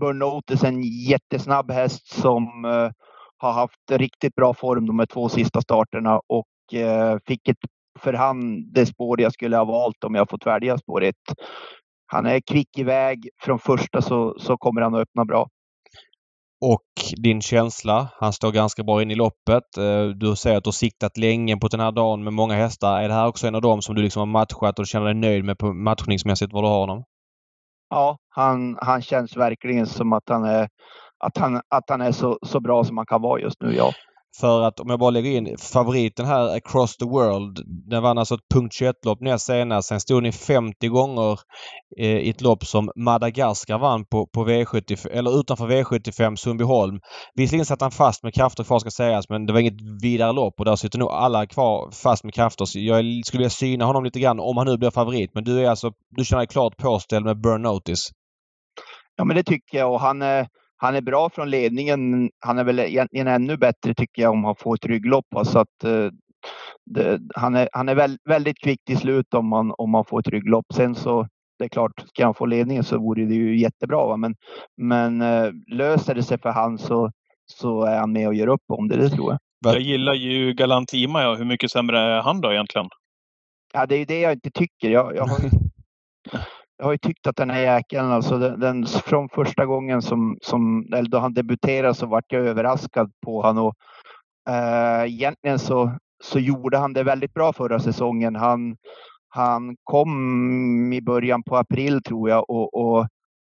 Burn 0.00 0.18
Notice 0.18 0.64
en 0.64 0.82
jättesnabb 0.82 1.70
häst 1.70 2.20
som 2.20 2.64
eh, 2.64 2.90
har 3.38 3.52
haft 3.52 3.90
riktigt 3.90 4.34
bra 4.34 4.54
form 4.54 4.86
de 4.86 4.98
här 4.98 5.06
två 5.06 5.28
sista 5.28 5.60
starterna 5.60 6.20
och 6.26 6.78
eh, 6.78 7.18
fick 7.26 7.48
ett 7.48 7.58
för 7.98 8.12
han 8.12 8.72
det 8.72 8.86
spår 8.86 9.20
jag 9.20 9.32
skulle 9.32 9.56
ha 9.56 9.64
valt 9.64 10.04
om 10.04 10.14
jag 10.14 10.30
fått 10.30 10.46
välja 10.46 10.78
spår 10.78 11.04
ett 11.04 11.34
han 12.06 12.26
är 12.26 12.40
kvick 12.40 12.78
iväg. 12.78 13.28
Från 13.42 13.58
första 13.58 14.02
så, 14.02 14.34
så 14.38 14.56
kommer 14.56 14.80
han 14.80 14.94
att 14.94 15.00
öppna 15.00 15.24
bra. 15.24 15.48
Och 16.60 16.82
din 17.16 17.40
känsla? 17.40 18.08
Han 18.20 18.32
står 18.32 18.52
ganska 18.52 18.82
bra 18.82 19.02
in 19.02 19.10
i 19.10 19.14
loppet. 19.14 19.76
Eh, 19.78 20.04
du 20.04 20.36
säger 20.36 20.56
att 20.56 20.64
du 20.64 20.68
har 20.68 20.72
siktat 20.72 21.16
länge 21.16 21.56
på 21.56 21.68
den 21.68 21.80
här 21.80 21.92
dagen 21.92 22.24
med 22.24 22.32
många 22.32 22.54
hästar. 22.54 23.02
Är 23.02 23.08
det 23.08 23.14
här 23.14 23.26
också 23.26 23.46
en 23.46 23.54
av 23.54 23.62
dem 23.62 23.82
som 23.82 23.94
du 23.94 24.02
liksom 24.02 24.20
har 24.20 24.26
matchat 24.26 24.78
och 24.78 24.86
känner 24.86 25.06
dig 25.06 25.14
nöjd 25.14 25.44
med 25.44 25.58
på 25.58 25.72
matchningsmässigt 25.72 26.52
var 26.52 26.62
du 26.62 26.68
har 26.68 26.80
honom? 26.80 27.04
Ja, 27.90 28.18
han, 28.28 28.78
han 28.80 29.02
känns 29.02 29.36
verkligen 29.36 29.86
som 29.86 30.12
att 30.12 30.28
han 30.28 30.44
är, 30.44 30.68
att 31.18 31.38
han, 31.38 31.60
att 31.68 31.90
han 31.90 32.00
är 32.00 32.12
så, 32.12 32.38
så 32.42 32.60
bra 32.60 32.84
som 32.84 32.96
han 32.96 33.06
kan 33.06 33.22
vara 33.22 33.40
just 33.40 33.60
nu, 33.60 33.74
ja. 33.74 33.92
För 34.40 34.62
att 34.62 34.80
om 34.80 34.90
jag 34.90 34.98
bara 34.98 35.10
lägger 35.10 35.30
in 35.30 35.58
favoriten 35.58 36.26
här, 36.26 36.56
Across 36.56 36.96
the 36.96 37.04
World. 37.04 37.58
Den 37.90 38.02
vann 38.02 38.18
alltså 38.18 38.34
ett 38.34 38.48
punkt 38.54 38.74
21-lopp 38.80 39.20
näst 39.20 39.46
senast. 39.46 39.88
Sen 39.88 40.00
stod 40.00 40.22
ni 40.22 40.32
50 40.32 40.88
gånger 40.88 41.38
eh, 41.98 42.16
i 42.16 42.30
ett 42.30 42.40
lopp 42.40 42.64
som 42.64 42.90
Madagaskar 42.96 43.78
vann 43.78 44.04
på, 44.04 44.26
på 44.26 44.46
V75, 44.46 45.08
eller 45.10 45.40
utanför 45.40 45.68
V75 45.68 46.36
Sundbyholm. 46.36 47.00
Visserligen 47.34 47.66
satt 47.66 47.80
han 47.80 47.90
fast 47.90 48.22
med 48.22 48.34
krafter 48.34 48.64
kvar 48.64 48.78
ska 48.78 48.90
sägas 48.90 49.28
men 49.28 49.46
det 49.46 49.52
var 49.52 49.60
inget 49.60 50.02
vidare 50.02 50.32
lopp 50.32 50.54
och 50.58 50.64
där 50.64 50.76
sitter 50.76 50.98
nog 50.98 51.10
alla 51.10 51.46
kvar 51.46 51.90
fast 52.02 52.24
med 52.24 52.34
krafter. 52.34 52.64
Så 52.64 52.78
jag 52.78 53.04
skulle 53.24 53.38
vilja 53.38 53.50
syna 53.50 53.84
honom 53.84 54.04
lite 54.04 54.20
grann 54.20 54.40
om 54.40 54.56
han 54.56 54.66
nu 54.66 54.78
blir 54.78 54.90
favorit. 54.90 55.30
Men 55.34 55.44
du 55.44 55.64
är 55.64 55.70
alltså, 55.70 55.92
du 56.16 56.24
känner 56.24 56.40
dig 56.40 56.48
klart 56.48 56.76
påställd 56.76 57.24
med 57.24 57.40
Burn 57.40 57.62
Notice? 57.62 58.10
Ja 59.16 59.24
men 59.24 59.36
det 59.36 59.42
tycker 59.42 59.78
jag 59.78 59.92
och 59.92 60.00
han 60.00 60.22
eh 60.22 60.46
han 60.76 60.94
är 60.94 61.00
bra 61.00 61.30
från 61.30 61.50
ledningen. 61.50 62.30
Han 62.38 62.58
är 62.58 62.64
väl 62.64 62.78
egentligen 62.78 63.28
ännu 63.28 63.56
bättre 63.56 63.94
tycker 63.94 64.22
jag 64.22 64.32
om 64.32 64.44
han 64.44 64.56
får 64.56 64.74
ett 64.74 64.86
rygglopp. 64.86 65.26
Så 65.44 65.58
att, 65.58 65.84
eh, 65.84 66.08
det, 66.84 67.20
han 67.34 67.54
är, 67.54 67.68
han 67.72 67.88
är 67.88 67.94
väl, 67.94 68.18
väldigt 68.28 68.58
kvick 68.58 68.84
till 68.84 68.98
slut 68.98 69.34
om 69.34 69.48
man, 69.48 69.74
om 69.78 69.90
man 69.90 70.04
får 70.04 70.20
ett 70.20 70.28
rygglopp. 70.28 70.66
Sen 70.74 70.94
så 70.94 71.28
det 71.58 71.64
är 71.64 71.68
klart, 71.68 72.04
ska 72.06 72.24
han 72.24 72.34
få 72.34 72.46
ledningen 72.46 72.84
så 72.84 72.98
vore 72.98 73.24
det 73.24 73.34
ju 73.34 73.58
jättebra. 73.58 74.06
Va? 74.06 74.16
Men, 74.16 74.34
men 74.76 75.22
eh, 75.22 75.50
löser 75.66 76.14
det 76.14 76.22
sig 76.22 76.38
för 76.38 76.50
han 76.50 76.78
så, 76.78 77.10
så 77.46 77.82
är 77.82 77.98
han 77.98 78.12
med 78.12 78.28
och 78.28 78.34
gör 78.34 78.46
upp 78.46 78.64
om 78.68 78.88
det, 78.88 78.96
det 78.96 79.10
tror 79.10 79.32
jag. 79.32 79.38
Jag 79.74 79.82
gillar 79.82 80.14
ju 80.14 80.52
Galantima. 80.52 81.22
Ja. 81.22 81.34
Hur 81.34 81.44
mycket 81.44 81.70
sämre 81.70 82.00
är 82.00 82.22
han 82.22 82.40
då 82.40 82.52
egentligen? 82.52 82.88
Ja, 83.72 83.86
det 83.86 83.94
är 83.94 83.98
ju 83.98 84.04
det 84.04 84.20
jag 84.20 84.32
inte 84.32 84.50
tycker. 84.50 84.90
Jag, 84.90 85.16
jag 85.16 85.26
har 85.26 85.38
jag 86.78 86.86
har 86.86 86.92
ju 86.92 86.98
tyckt 86.98 87.26
att 87.26 87.36
den 87.36 87.50
här 87.50 87.60
jäkeln, 87.60 88.10
alltså 88.10 88.38
den, 88.38 88.60
den, 88.60 88.86
från 88.86 89.28
första 89.28 89.66
gången 89.66 90.02
som, 90.02 90.38
som 90.42 90.92
eller 90.92 91.10
då 91.10 91.18
han 91.18 91.34
debuterade 91.34 91.94
så 91.94 92.06
vart 92.06 92.32
jag 92.32 92.46
överraskad 92.46 93.12
på 93.24 93.42
honom. 93.42 93.66
Och, 93.66 93.74
eh, 94.52 95.04
egentligen 95.04 95.58
så, 95.58 95.98
så 96.24 96.38
gjorde 96.38 96.78
han 96.78 96.92
det 96.92 97.02
väldigt 97.02 97.34
bra 97.34 97.52
förra 97.52 97.80
säsongen. 97.80 98.36
Han, 98.36 98.76
han 99.28 99.76
kom 99.84 100.92
i 100.92 101.02
början 101.02 101.42
på 101.42 101.56
april 101.56 102.02
tror 102.02 102.30
jag 102.30 102.50
och, 102.50 102.74
och 102.74 103.06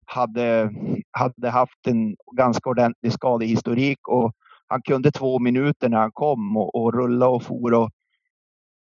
hade, 0.05 0.71
hade 1.11 1.49
haft 1.49 1.87
en 1.87 2.15
ganska 2.37 2.69
ordentlig 2.69 3.13
skadehistorik 3.13 4.07
och 4.07 4.31
han 4.67 4.81
kunde 4.81 5.11
två 5.11 5.39
minuter 5.39 5.89
när 5.89 5.97
han 5.97 6.11
kom 6.11 6.57
och, 6.57 6.75
och 6.75 6.93
rulla 6.93 7.27
och 7.27 7.43
for. 7.43 7.73
Och, 7.73 7.89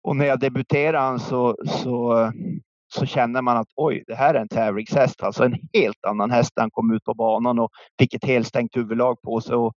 och 0.03 0.15
när 0.15 0.25
jag 0.25 0.39
debuterade 0.39 0.97
han 0.97 1.19
så, 1.19 1.55
så 1.65 2.31
så 2.87 3.05
känner 3.05 3.41
man 3.41 3.57
att 3.57 3.67
oj, 3.75 4.03
det 4.07 4.15
här 4.15 4.33
är 4.33 4.39
en 4.39 4.47
tävlingshäst, 4.47 5.23
alltså 5.23 5.43
en 5.43 5.55
helt 5.73 6.05
annan 6.07 6.31
häst 6.31 6.51
när 6.55 6.63
han 6.63 6.71
kom 6.71 6.93
ut 6.93 7.03
på 7.03 7.13
banan 7.13 7.59
och 7.59 7.69
fick 7.99 8.13
ett 8.13 8.25
helstängt 8.25 8.75
huvudlag 8.75 9.21
på 9.21 9.41
sig. 9.41 9.55
Och, 9.55 9.73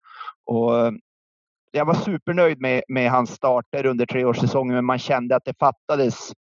och 0.47 0.79
eh, 0.79 0.93
jag 1.73 1.85
var 1.85 1.95
supernöjd 1.95 2.61
med, 2.61 2.83
med 2.89 3.11
hans 3.11 3.31
starter 3.31 3.87
under 3.87 4.07
treårssäsongen, 4.07 4.75
men 4.75 4.85
man 4.85 4.99
kände 4.99 5.37
att 5.37 5.45
det 5.45 5.59
fattades 5.59 6.33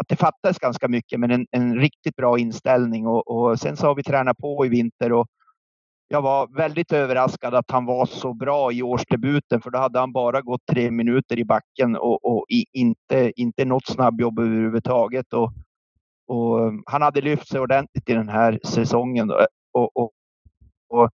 att 0.00 0.08
det 0.08 0.16
fattades 0.16 0.58
ganska 0.58 0.88
mycket, 0.88 1.20
men 1.20 1.30
en, 1.30 1.46
en 1.50 1.78
riktigt 1.78 2.16
bra 2.16 2.38
inställning. 2.38 3.06
Och, 3.06 3.28
och, 3.28 3.60
sen 3.60 3.76
så 3.76 3.86
har 3.86 3.94
vi 3.94 4.02
tränat 4.02 4.38
på 4.38 4.66
i 4.66 4.68
vinter 4.68 5.12
och 5.12 5.26
jag 6.08 6.22
var 6.22 6.56
väldigt 6.56 6.92
överraskad 6.92 7.54
att 7.54 7.70
han 7.70 7.84
var 7.84 8.06
så 8.06 8.34
bra 8.34 8.72
i 8.72 8.82
årsdebuten, 8.82 9.60
för 9.60 9.70
då 9.70 9.78
hade 9.78 9.98
han 9.98 10.12
bara 10.12 10.40
gått 10.40 10.66
tre 10.72 10.90
minuter 10.90 11.38
i 11.38 11.44
backen 11.44 11.96
och, 11.96 12.24
och 12.24 12.46
i, 12.48 12.64
inte, 12.72 13.32
inte 13.36 13.64
något 13.64 13.86
snabbjobb 13.86 14.38
överhuvudtaget. 14.38 15.32
Och 15.32 15.52
och 16.26 16.66
ehm, 16.66 16.82
han 16.86 17.02
hade 17.02 17.20
lyft 17.20 17.48
sig 17.48 17.60
ordentligt 17.60 18.08
i 18.08 18.14
den 18.14 18.28
här 18.28 18.60
säsongen. 18.64 19.30
Eh, 19.30 19.46
och, 19.72 19.96
och, 19.96 20.10
och 20.88 21.10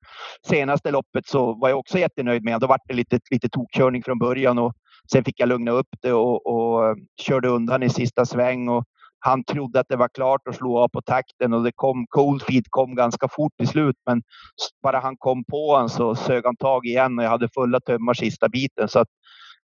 senaste 0.47 0.91
loppet 0.91 1.27
så 1.27 1.53
var 1.53 1.69
jag 1.69 1.79
också 1.79 1.99
jättenöjd 1.99 2.45
med. 2.45 2.61
Då 2.61 2.67
var 2.67 2.79
det 2.89 2.95
lite, 2.95 3.21
lite 3.31 3.49
tokkörning 3.49 4.03
från 4.03 4.19
början 4.19 4.59
och 4.59 4.73
sen 5.13 5.25
fick 5.25 5.41
jag 5.41 5.49
lugna 5.49 5.71
upp 5.71 5.89
det 6.03 6.13
och, 6.13 6.47
och 6.47 6.89
ehm, 6.89 6.97
körde 7.21 7.49
undan 7.49 7.83
i 7.83 7.91
sista 7.91 8.27
sväng. 8.27 8.69
Och 8.69 8.85
han 9.21 9.45
trodde 9.45 9.81
att 9.81 9.89
det 9.89 9.97
var 9.97 10.09
klart 10.09 10.49
och 10.49 10.55
slog 10.55 10.77
av 10.77 10.89
på 10.89 11.03
takten 11.03 11.53
och 11.53 11.63
det 11.63 11.73
kom, 11.75 12.07
Coldfeed 12.09 12.65
kom 12.71 12.95
ganska 12.95 13.29
fort 13.29 13.53
till 13.59 13.69
slut. 13.69 13.97
Men 14.07 14.23
bara 14.83 14.99
han 14.99 15.17
kom 15.17 15.45
på 15.45 15.73
honom 15.73 15.89
så 15.89 16.15
sög 16.15 16.45
han 16.45 16.57
tag 16.57 16.87
igen 16.87 17.19
och 17.19 17.25
jag 17.25 17.31
hade 17.31 17.49
fulla 17.55 17.81
tömmar 17.81 18.15
sista 18.15 18.49
biten. 18.49 18.89
Så 18.89 18.99
att 18.99 19.09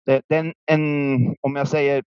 det, 0.06 0.22
den, 0.30 0.54
en, 0.66 1.36
om 1.42 1.56
jag 1.56 1.68
säger 1.68 2.04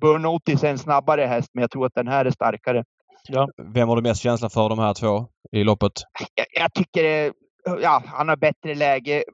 Burnotis 0.00 0.64
är 0.64 0.70
en 0.70 0.78
snabbare 0.78 1.22
häst, 1.22 1.50
men 1.54 1.62
jag 1.62 1.70
tror 1.70 1.86
att 1.86 1.94
den 1.94 2.08
här 2.08 2.24
är 2.24 2.30
starkare. 2.30 2.84
Ja. 3.28 3.48
Vem 3.74 3.88
har 3.88 3.96
du 3.96 4.02
mest 4.02 4.22
känsla 4.22 4.50
för 4.50 4.68
de 4.68 4.78
här 4.78 4.94
två 4.94 5.28
i 5.52 5.64
loppet? 5.64 5.92
Jag, 6.34 6.46
jag 6.62 6.74
tycker 6.74 7.32
ja, 7.64 8.02
han 8.06 8.28
har 8.28 8.36
bättre 8.36 8.74
läge, 8.74 9.24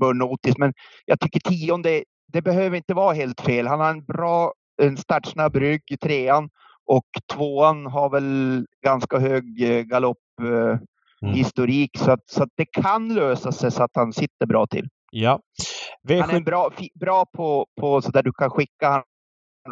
Burnotis, 0.00 0.58
men 0.58 0.72
jag 1.04 1.20
tycker 1.20 1.40
tionde, 1.40 2.04
det 2.32 2.42
behöver 2.42 2.76
inte 2.76 2.94
vara 2.94 3.14
helt 3.14 3.40
fel. 3.40 3.66
Han 3.66 3.80
har 3.80 3.90
en 3.90 4.04
bra, 4.04 4.52
en 4.82 4.96
startsnabb 4.96 5.56
rygg 5.56 5.82
i 5.90 5.96
trean 5.96 6.48
och 6.86 7.06
tvåan 7.34 7.86
har 7.86 8.10
väl 8.10 8.66
ganska 8.84 9.18
hög 9.18 9.62
eh, 9.62 9.82
galopphistorik, 9.82 11.96
mm. 11.96 12.04
så, 12.04 12.10
att, 12.10 12.30
så 12.30 12.42
att 12.42 12.50
det 12.56 12.66
kan 12.82 13.14
lösa 13.14 13.52
sig 13.52 13.70
så 13.70 13.82
att 13.82 13.90
han 13.94 14.12
sitter 14.12 14.46
bra 14.46 14.66
till. 14.66 14.88
Ja. 15.10 15.40
V7... 16.08 16.20
Han 16.20 16.36
är 16.36 16.40
bra, 16.40 16.70
bra 17.00 17.26
på, 17.36 17.66
på 17.80 18.02
så 18.02 18.10
där 18.10 18.22
du 18.22 18.32
kan 18.32 18.50
skicka 18.50 19.04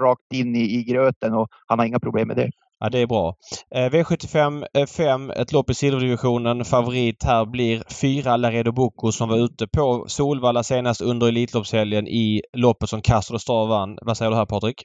rakt 0.00 0.32
in 0.34 0.56
i, 0.56 0.78
i 0.78 0.84
gröten 0.84 1.34
och 1.34 1.48
han 1.66 1.78
har 1.78 1.86
inga 1.86 2.00
problem 2.00 2.28
med 2.28 2.36
det. 2.36 2.50
Ja, 2.78 2.90
det 2.90 2.98
är 2.98 3.06
bra. 3.06 3.34
Eh, 3.74 3.90
V75 3.90 4.86
5, 4.86 5.30
ett 5.30 5.52
lopp 5.52 5.70
i 5.70 5.74
silverdivisionen. 5.74 6.64
Favorit 6.64 7.24
här 7.24 7.46
blir 7.46 7.82
fyra 8.00 8.36
Laredo 8.36 8.72
Bocco 8.72 9.12
som 9.12 9.28
var 9.28 9.44
ute 9.44 9.66
på 9.66 10.04
Solvalla 10.08 10.62
senast 10.62 11.00
under 11.00 11.28
Elitloppshelgen 11.28 12.08
i 12.08 12.42
loppet 12.52 12.88
som 12.88 13.02
Castro 13.02 13.38
Star 13.38 13.66
vann. 13.66 13.98
Vad 14.02 14.16
säger 14.16 14.30
du 14.30 14.36
här 14.36 14.46
Patrik? 14.46 14.82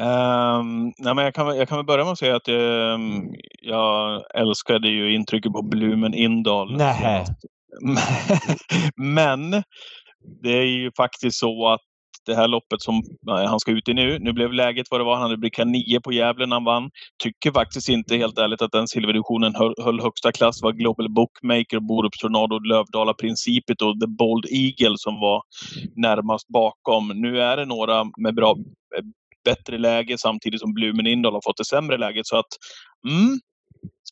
Um, 0.00 0.92
nej, 0.98 1.14
men 1.14 1.24
jag, 1.24 1.34
kan, 1.34 1.56
jag 1.56 1.68
kan 1.68 1.78
väl 1.78 1.86
börja 1.86 2.04
med 2.04 2.12
att 2.12 2.18
säga 2.18 2.36
att 2.36 2.48
um, 2.48 3.34
jag 3.62 4.22
älskade 4.34 4.88
ju 4.88 5.14
intrycket 5.14 5.52
på 5.52 5.62
Blumen 5.62 6.14
Indal. 6.14 6.76
Nej. 6.76 7.24
men 8.96 9.50
det 10.42 10.50
är 10.50 10.66
ju 10.66 10.90
faktiskt 10.96 11.38
så 11.38 11.68
att 11.68 11.80
det 12.26 12.34
här 12.34 12.48
loppet 12.48 12.82
som 12.82 13.02
han 13.26 13.60
ska 13.60 13.70
ut 13.70 13.88
i 13.88 13.94
nu. 13.94 14.18
Nu 14.18 14.32
blev 14.32 14.52
läget 14.52 14.86
vad 14.90 15.00
det 15.00 15.04
var. 15.04 15.14
Han 15.14 15.22
hade 15.22 15.36
bricka 15.36 15.64
nio 15.64 16.00
på 16.00 16.12
Gävle 16.12 16.46
när 16.46 16.56
han 16.56 16.64
vann. 16.64 16.90
Tycker 17.22 17.50
faktiskt 17.52 17.88
inte 17.88 18.16
helt 18.16 18.38
ärligt 18.38 18.62
att 18.62 18.72
den 18.72 18.88
silverdivisionen 18.88 19.54
höll, 19.54 19.74
höll 19.78 20.00
högsta 20.00 20.32
klass. 20.32 20.60
Det 20.60 20.64
var 20.64 20.72
Global 20.72 21.10
Bookmaker, 21.10 21.80
Borups 21.80 22.18
Tornado, 22.18 22.58
Lövdala 22.58 23.14
Principet 23.14 23.82
och 23.82 24.00
The 24.00 24.06
Bold 24.06 24.44
Eagle 24.50 24.94
som 24.98 25.20
var 25.20 25.42
närmast 25.96 26.48
bakom. 26.48 27.08
Nu 27.08 27.40
är 27.40 27.56
det 27.56 27.64
några 27.64 28.04
med 28.18 28.34
bra 28.34 28.50
eh, 28.96 29.04
bättre 29.44 29.78
läge 29.78 30.18
samtidigt 30.18 30.60
som 30.60 30.74
Blumen 30.74 31.06
Indal 31.06 31.32
har 31.32 31.40
fått 31.44 31.56
det 31.56 31.64
sämre 31.64 31.98
läget. 31.98 32.26
Så 32.26 32.36
att, 32.36 32.52
mm, 33.08 33.38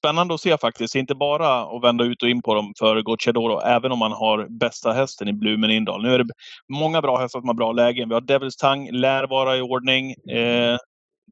spännande 0.01 0.35
att 0.35 0.41
se 0.41 0.59
faktiskt. 0.59 0.95
Inte 0.95 1.15
bara 1.15 1.63
att 1.63 1.85
vända 1.85 2.05
ut 2.05 2.23
och 2.23 2.29
in 2.29 2.43
på 2.43 2.55
dem 2.55 2.73
för 2.79 3.03
Gocciadoro, 3.03 3.61
även 3.61 3.93
om 3.93 3.99
man 3.99 4.13
har 4.13 4.47
bästa 4.51 4.93
hästen 4.93 5.29
i 5.29 5.33
Blumen 5.33 5.71
Indal. 5.71 6.03
Nu 6.03 6.15
är 6.15 6.19
det 6.19 6.35
många 6.69 7.03
bra 7.03 7.19
hästar 7.19 7.41
som 7.41 7.49
har 7.49 7.55
bra 7.55 7.73
lägen. 7.73 8.09
Vi 8.09 8.15
har 8.15 8.21
Devils 8.21 8.57
Tang, 8.57 8.91
lär 8.91 9.27
vara 9.27 9.57
i 9.57 9.61
ordning. 9.61 10.11
Eh, 10.11 10.77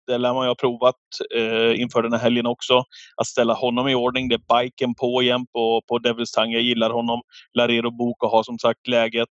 det 0.07 0.19
lär 0.19 0.35
man 0.35 0.45
ju 0.45 0.49
ha 0.51 0.55
provat 0.55 0.95
eh, 1.37 1.81
inför 1.81 2.03
den 2.03 2.13
här 2.13 2.21
helgen 2.21 2.47
också. 2.47 2.83
Att 3.17 3.27
ställa 3.27 3.55
honom 3.55 3.89
i 3.89 3.95
ordning. 3.95 4.29
Det 4.29 4.35
är 4.35 4.63
biken 4.63 4.95
på 4.95 5.23
igen 5.23 5.47
på, 5.53 5.83
på 5.89 5.99
Devils 5.99 6.33
Tang. 6.33 6.53
Jag 6.53 6.63
gillar 6.63 6.91
honom. 6.91 7.21
Larero 7.59 7.91
Boko 7.91 8.27
har 8.29 8.43
som 8.43 8.59
sagt 8.59 8.89
läget. 8.89 9.29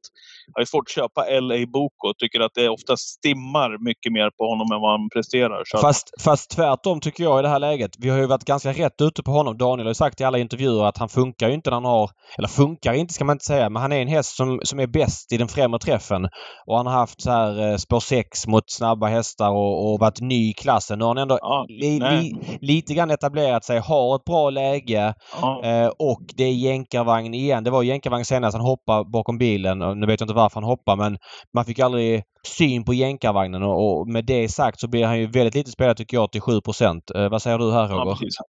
Jag 0.53 0.61
har 0.61 0.65
svårt 0.65 0.83
att 0.87 0.95
köpa 0.95 1.39
LA 1.39 1.65
Boko. 1.73 2.13
Tycker 2.17 2.39
att 2.39 2.51
det 2.55 2.69
ofta 2.69 2.97
stimmar 2.97 3.85
mycket 3.85 4.11
mer 4.11 4.29
på 4.37 4.43
honom 4.49 4.71
än 4.71 4.81
vad 4.81 4.91
han 4.91 5.09
presterar. 5.09 5.61
Så 5.65 5.77
fast, 5.77 6.21
fast 6.21 6.49
tvärtom 6.51 6.99
tycker 6.99 7.23
jag 7.23 7.39
i 7.39 7.41
det 7.41 7.49
här 7.49 7.59
läget. 7.59 7.91
Vi 7.97 8.09
har 8.09 8.17
ju 8.17 8.25
varit 8.25 8.45
ganska 8.45 8.71
rätt 8.73 9.01
ute 9.01 9.23
på 9.23 9.31
honom. 9.31 9.57
Daniel 9.57 9.85
har 9.85 9.91
ju 9.91 9.95
sagt 9.95 10.21
i 10.21 10.23
alla 10.23 10.37
intervjuer 10.37 10.85
att 10.85 10.97
han 10.97 11.09
funkar 11.09 11.47
ju 11.47 11.53
inte 11.53 11.69
när 11.69 11.75
han 11.75 11.85
har... 11.85 12.09
Eller 12.37 12.47
funkar 12.47 12.93
inte 12.93 13.13
ska 13.13 13.25
man 13.25 13.35
inte 13.35 13.45
säga, 13.45 13.69
men 13.69 13.81
han 13.81 13.91
är 13.91 14.01
en 14.01 14.07
häst 14.07 14.35
som, 14.35 14.59
som 14.63 14.79
är 14.79 14.87
bäst 14.87 15.31
i 15.31 15.37
den 15.37 15.47
främre 15.47 15.79
träffen. 15.79 16.25
Och 16.65 16.77
han 16.77 16.87
har 16.87 16.93
haft 16.93 17.21
så 17.21 17.31
här 17.31 17.71
eh, 17.71 17.77
spår 17.77 17.99
6 17.99 18.47
mot 18.47 18.71
snabba 18.71 19.07
hästar 19.07 19.49
och, 19.49 19.93
och 19.93 19.99
varit 19.99 20.21
ny 20.21 20.53
klassen. 20.53 20.99
Nu 20.99 21.05
har 21.05 21.09
han 21.09 21.17
ändå 21.17 21.39
ja, 21.41 21.65
li, 21.69 21.99
li, 21.99 22.57
lite 22.61 22.93
grann 22.93 23.11
etablerat 23.11 23.65
sig, 23.65 23.79
har 23.79 24.15
ett 24.15 24.25
bra 24.25 24.49
läge 24.49 25.13
ja. 25.41 25.61
eh, 25.63 25.87
och 25.87 26.21
det 26.35 26.43
är 26.43 26.53
jänkarvagn 26.53 27.33
igen. 27.33 27.63
Det 27.63 27.71
var 27.71 27.83
jänkarvagn 27.83 28.25
senast. 28.25 28.57
Han 28.57 28.65
hoppade 28.65 29.09
bakom 29.09 29.37
bilen. 29.37 29.79
Nu 29.79 30.07
vet 30.07 30.19
jag 30.19 30.25
inte 30.25 30.33
varför 30.33 30.61
han 30.61 30.69
hoppade 30.69 30.97
men 31.03 31.17
man 31.53 31.65
fick 31.65 31.79
aldrig 31.79 32.23
syn 32.47 32.85
på 32.85 32.93
jänkarvagnen 32.93 33.63
och, 33.63 33.99
och 33.99 34.07
med 34.07 34.25
det 34.25 34.49
sagt 34.49 34.79
så 34.79 34.87
blir 34.87 35.05
han 35.05 35.19
ju 35.19 35.27
väldigt 35.27 35.55
lite 35.55 35.71
spelad 35.71 35.97
tycker 35.97 36.17
jag 36.17 36.31
till 36.31 36.41
7 36.41 36.51
eh, 36.51 37.29
Vad 37.29 37.41
säger 37.41 37.57
du 37.57 37.71
här 37.71 37.87
Roger? 37.87 38.17
Ja, 38.21 38.45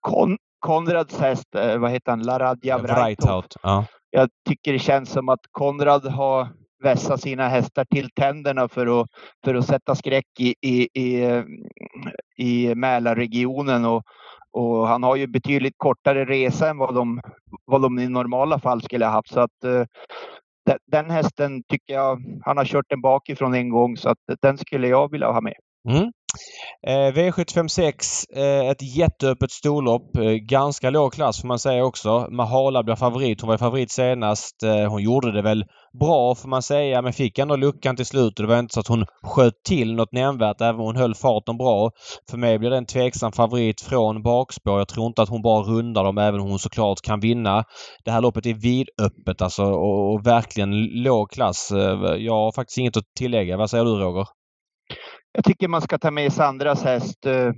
Kon 0.00 0.36
Konrads 0.58 1.18
häst, 1.18 1.54
eh, 1.54 1.78
vad 1.78 1.90
heter 1.90 2.10
han, 2.10 2.22
Laradja 2.22 2.78
Vrajtov. 2.78 3.44
Ja. 3.62 3.84
Jag 4.10 4.28
tycker 4.48 4.72
det 4.72 4.78
känns 4.78 5.10
som 5.10 5.28
att 5.28 5.40
Konrad 5.50 6.06
har 6.06 6.48
vässa 6.82 7.18
sina 7.18 7.48
hästar 7.48 7.84
till 7.84 8.10
tänderna 8.10 8.68
för 8.68 9.00
att, 9.00 9.08
för 9.44 9.54
att 9.54 9.66
sätta 9.66 9.94
skräck 9.94 10.26
i, 10.38 10.54
i, 10.60 11.00
i, 11.00 11.42
i 12.36 12.74
Mälarregionen. 12.74 13.84
Och, 13.84 14.02
och 14.50 14.88
han 14.88 15.02
har 15.02 15.16
ju 15.16 15.26
betydligt 15.26 15.74
kortare 15.76 16.24
resa 16.24 16.70
än 16.70 16.78
vad 16.78 16.94
de, 16.94 17.20
vad 17.64 17.82
de 17.82 17.98
i 17.98 18.08
normala 18.08 18.58
fall 18.58 18.82
skulle 18.82 19.04
ha 19.04 19.12
haft. 19.12 19.32
Så 19.32 19.40
att, 19.40 19.64
eh, 19.64 19.84
den 20.86 21.10
hästen 21.10 21.62
tycker 21.68 21.94
jag, 21.94 22.22
han 22.44 22.56
har 22.56 22.64
kört 22.64 22.86
den 22.88 23.00
bakifrån 23.00 23.54
en 23.54 23.68
gång 23.68 23.96
så 23.96 24.08
att 24.08 24.18
den 24.42 24.58
skulle 24.58 24.88
jag 24.88 25.10
vilja 25.10 25.30
ha 25.30 25.40
med. 25.40 25.54
Mm. 25.90 26.12
Eh, 26.86 27.12
V756, 27.14 28.24
eh, 28.36 28.70
ett 28.70 28.96
jätteöppet 28.96 29.50
storlopp. 29.50 30.16
Eh, 30.16 30.30
ganska 30.32 30.90
låg 30.90 31.12
klass 31.12 31.40
får 31.40 31.48
man 31.48 31.58
säga 31.58 31.84
också. 31.84 32.28
Mahala 32.30 32.82
blir 32.82 32.96
favorit. 32.96 33.40
Hon 33.40 33.48
var 33.48 33.58
favorit 33.58 33.90
senast. 33.90 34.62
Eh, 34.62 34.90
hon 34.90 35.02
gjorde 35.02 35.32
det 35.32 35.42
väl 35.42 35.64
bra 36.00 36.34
får 36.34 36.48
man 36.48 36.62
säga 36.62 37.02
men 37.02 37.12
fick 37.12 37.38
ändå 37.38 37.56
luckan 37.56 37.96
till 37.96 38.06
slut 38.06 38.38
och 38.38 38.46
det 38.46 38.52
var 38.52 38.58
inte 38.58 38.74
så 38.74 38.80
att 38.80 38.88
hon 38.88 39.04
sköt 39.22 39.62
till 39.64 39.94
något 39.94 40.12
nämnvärt 40.12 40.60
även 40.60 40.80
om 40.80 40.86
hon 40.86 40.96
höll 40.96 41.14
farten 41.14 41.56
bra. 41.56 41.90
För 42.30 42.38
mig 42.38 42.58
blir 42.58 42.70
det 42.70 42.76
en 42.76 42.86
tveksam 42.86 43.32
favorit 43.32 43.80
från 43.80 44.22
bakspår. 44.22 44.78
Jag 44.78 44.88
tror 44.88 45.06
inte 45.06 45.22
att 45.22 45.28
hon 45.28 45.42
bara 45.42 45.62
rundar 45.62 46.04
dem 46.04 46.18
även 46.18 46.40
om 46.40 46.48
hon 46.48 46.58
såklart 46.58 47.00
kan 47.00 47.20
vinna. 47.20 47.64
Det 48.04 48.10
här 48.10 48.20
loppet 48.20 48.46
är 48.46 48.54
vidöppet 48.54 49.42
alltså 49.42 49.62
och, 49.64 50.12
och 50.14 50.26
verkligen 50.26 50.84
låg 51.02 51.30
klass. 51.30 51.70
Eh, 51.70 52.14
jag 52.18 52.34
har 52.34 52.52
faktiskt 52.52 52.78
inget 52.78 52.96
att 52.96 53.14
tillägga. 53.18 53.56
Vad 53.56 53.70
säger 53.70 53.84
du 53.84 53.90
Roger? 53.90 54.26
Jag 55.32 55.44
tycker 55.44 55.68
man 55.68 55.82
ska 55.82 55.98
ta 55.98 56.10
med 56.10 56.32
Sandras 56.32 56.84
häst. 56.84 57.26
Eh, 57.26 57.52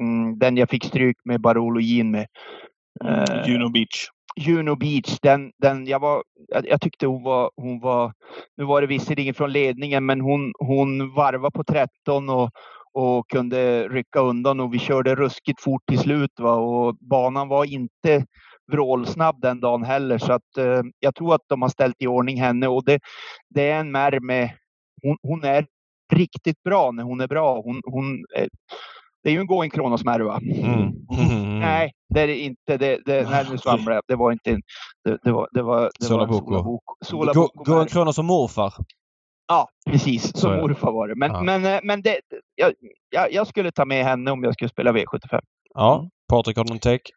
mm, 0.00 0.38
den 0.38 0.56
jag 0.56 0.70
fick 0.70 0.84
stryk 0.84 1.16
med 1.24 1.40
Barolo 1.40 1.80
Jean 1.80 2.10
med. 2.10 2.26
Uh, 3.04 3.48
Juno 3.48 3.68
Beach. 3.68 4.08
Juno 4.36 4.76
Beach, 4.76 5.18
den, 5.22 5.52
den 5.58 5.86
jag, 5.86 6.00
var, 6.00 6.22
jag, 6.48 6.68
jag, 6.68 6.80
tyckte 6.80 7.06
hon 7.06 7.22
var, 7.22 7.50
hon 7.56 7.80
var, 7.80 8.12
nu 8.56 8.64
var 8.64 8.80
det 8.80 8.86
visserligen 8.86 9.34
från 9.34 9.52
ledningen, 9.52 10.06
men 10.06 10.20
hon, 10.20 10.52
hon 10.58 11.14
varvade 11.14 11.50
på 11.50 11.64
13 11.64 12.28
och, 12.28 12.50
och 12.92 13.30
kunde 13.30 13.88
rycka 13.88 14.20
undan 14.20 14.60
och 14.60 14.74
vi 14.74 14.78
körde 14.78 15.14
ruskigt 15.14 15.60
fort 15.60 15.82
till 15.88 15.98
slut. 15.98 16.30
Va? 16.38 16.54
Och 16.54 16.96
banan 17.00 17.48
var 17.48 17.64
inte 17.64 18.24
vrålsnabb 18.72 19.40
den 19.40 19.60
dagen 19.60 19.84
heller, 19.84 20.18
så 20.18 20.32
att 20.32 20.56
eh, 20.58 20.82
jag 21.00 21.14
tror 21.14 21.34
att 21.34 21.44
de 21.46 21.62
har 21.62 21.68
ställt 21.68 21.96
i 21.98 22.06
ordning 22.06 22.40
henne 22.40 22.68
och 22.68 22.84
det, 22.84 23.00
det 23.48 23.70
är 23.70 23.80
en 23.80 23.90
märr 23.90 24.20
med, 24.20 24.50
hon, 25.02 25.16
hon 25.22 25.44
är 25.44 25.66
riktigt 26.12 26.62
bra 26.62 26.90
när 26.90 27.02
hon 27.02 27.20
är 27.20 27.26
bra. 27.26 27.60
Hon, 27.64 27.80
hon, 27.84 28.24
det 29.22 29.30
är 29.30 29.32
ju 29.32 29.40
en 29.40 29.46
going 29.46 29.70
Kronos 29.70 30.04
Merva. 30.04 30.36
Mm. 30.36 30.72
Mm. 30.72 31.58
Nej, 31.60 31.92
det 32.14 32.20
är 32.20 32.26
det 32.26 32.38
inte. 32.38 32.76
Det, 32.76 33.00
det, 33.04 33.30
nej, 33.30 33.46
nu 33.50 33.58
svamlar 33.64 33.92
jag. 33.92 34.02
Det 34.08 34.16
var 34.16 34.32
inte 34.32 34.50
en... 34.50 34.62
Det, 35.04 35.18
det 35.22 35.32
var, 35.32 35.48
det 35.52 35.62
var, 35.62 35.90
det 35.98 36.06
Sola 36.06 36.26
Boko. 37.34 37.64
Going 37.64 37.86
Kronos 37.86 38.16
som 38.16 38.26
morfar. 38.26 38.74
Ja, 39.48 39.68
precis. 39.86 40.36
Som 40.36 40.56
morfar 40.56 40.92
var 40.92 41.08
det. 41.08 41.14
Men, 41.14 41.30
ja. 41.30 41.42
men, 41.42 41.64
eh, 41.64 41.80
men 41.82 42.02
det, 42.02 42.20
jag, 43.10 43.32
jag, 43.32 43.46
skulle 43.46 43.70
ta 43.70 43.84
med 43.84 44.04
henne 44.04 44.30
om 44.30 44.44
jag 44.44 44.54
skulle 44.54 44.68
spela 44.68 44.92
V75. 44.92 45.40
Ja, 45.74 46.08
Patrik 46.28 46.56
har 46.56 46.64
du 46.64 46.68
någon 46.68 46.78
take? 46.78 47.10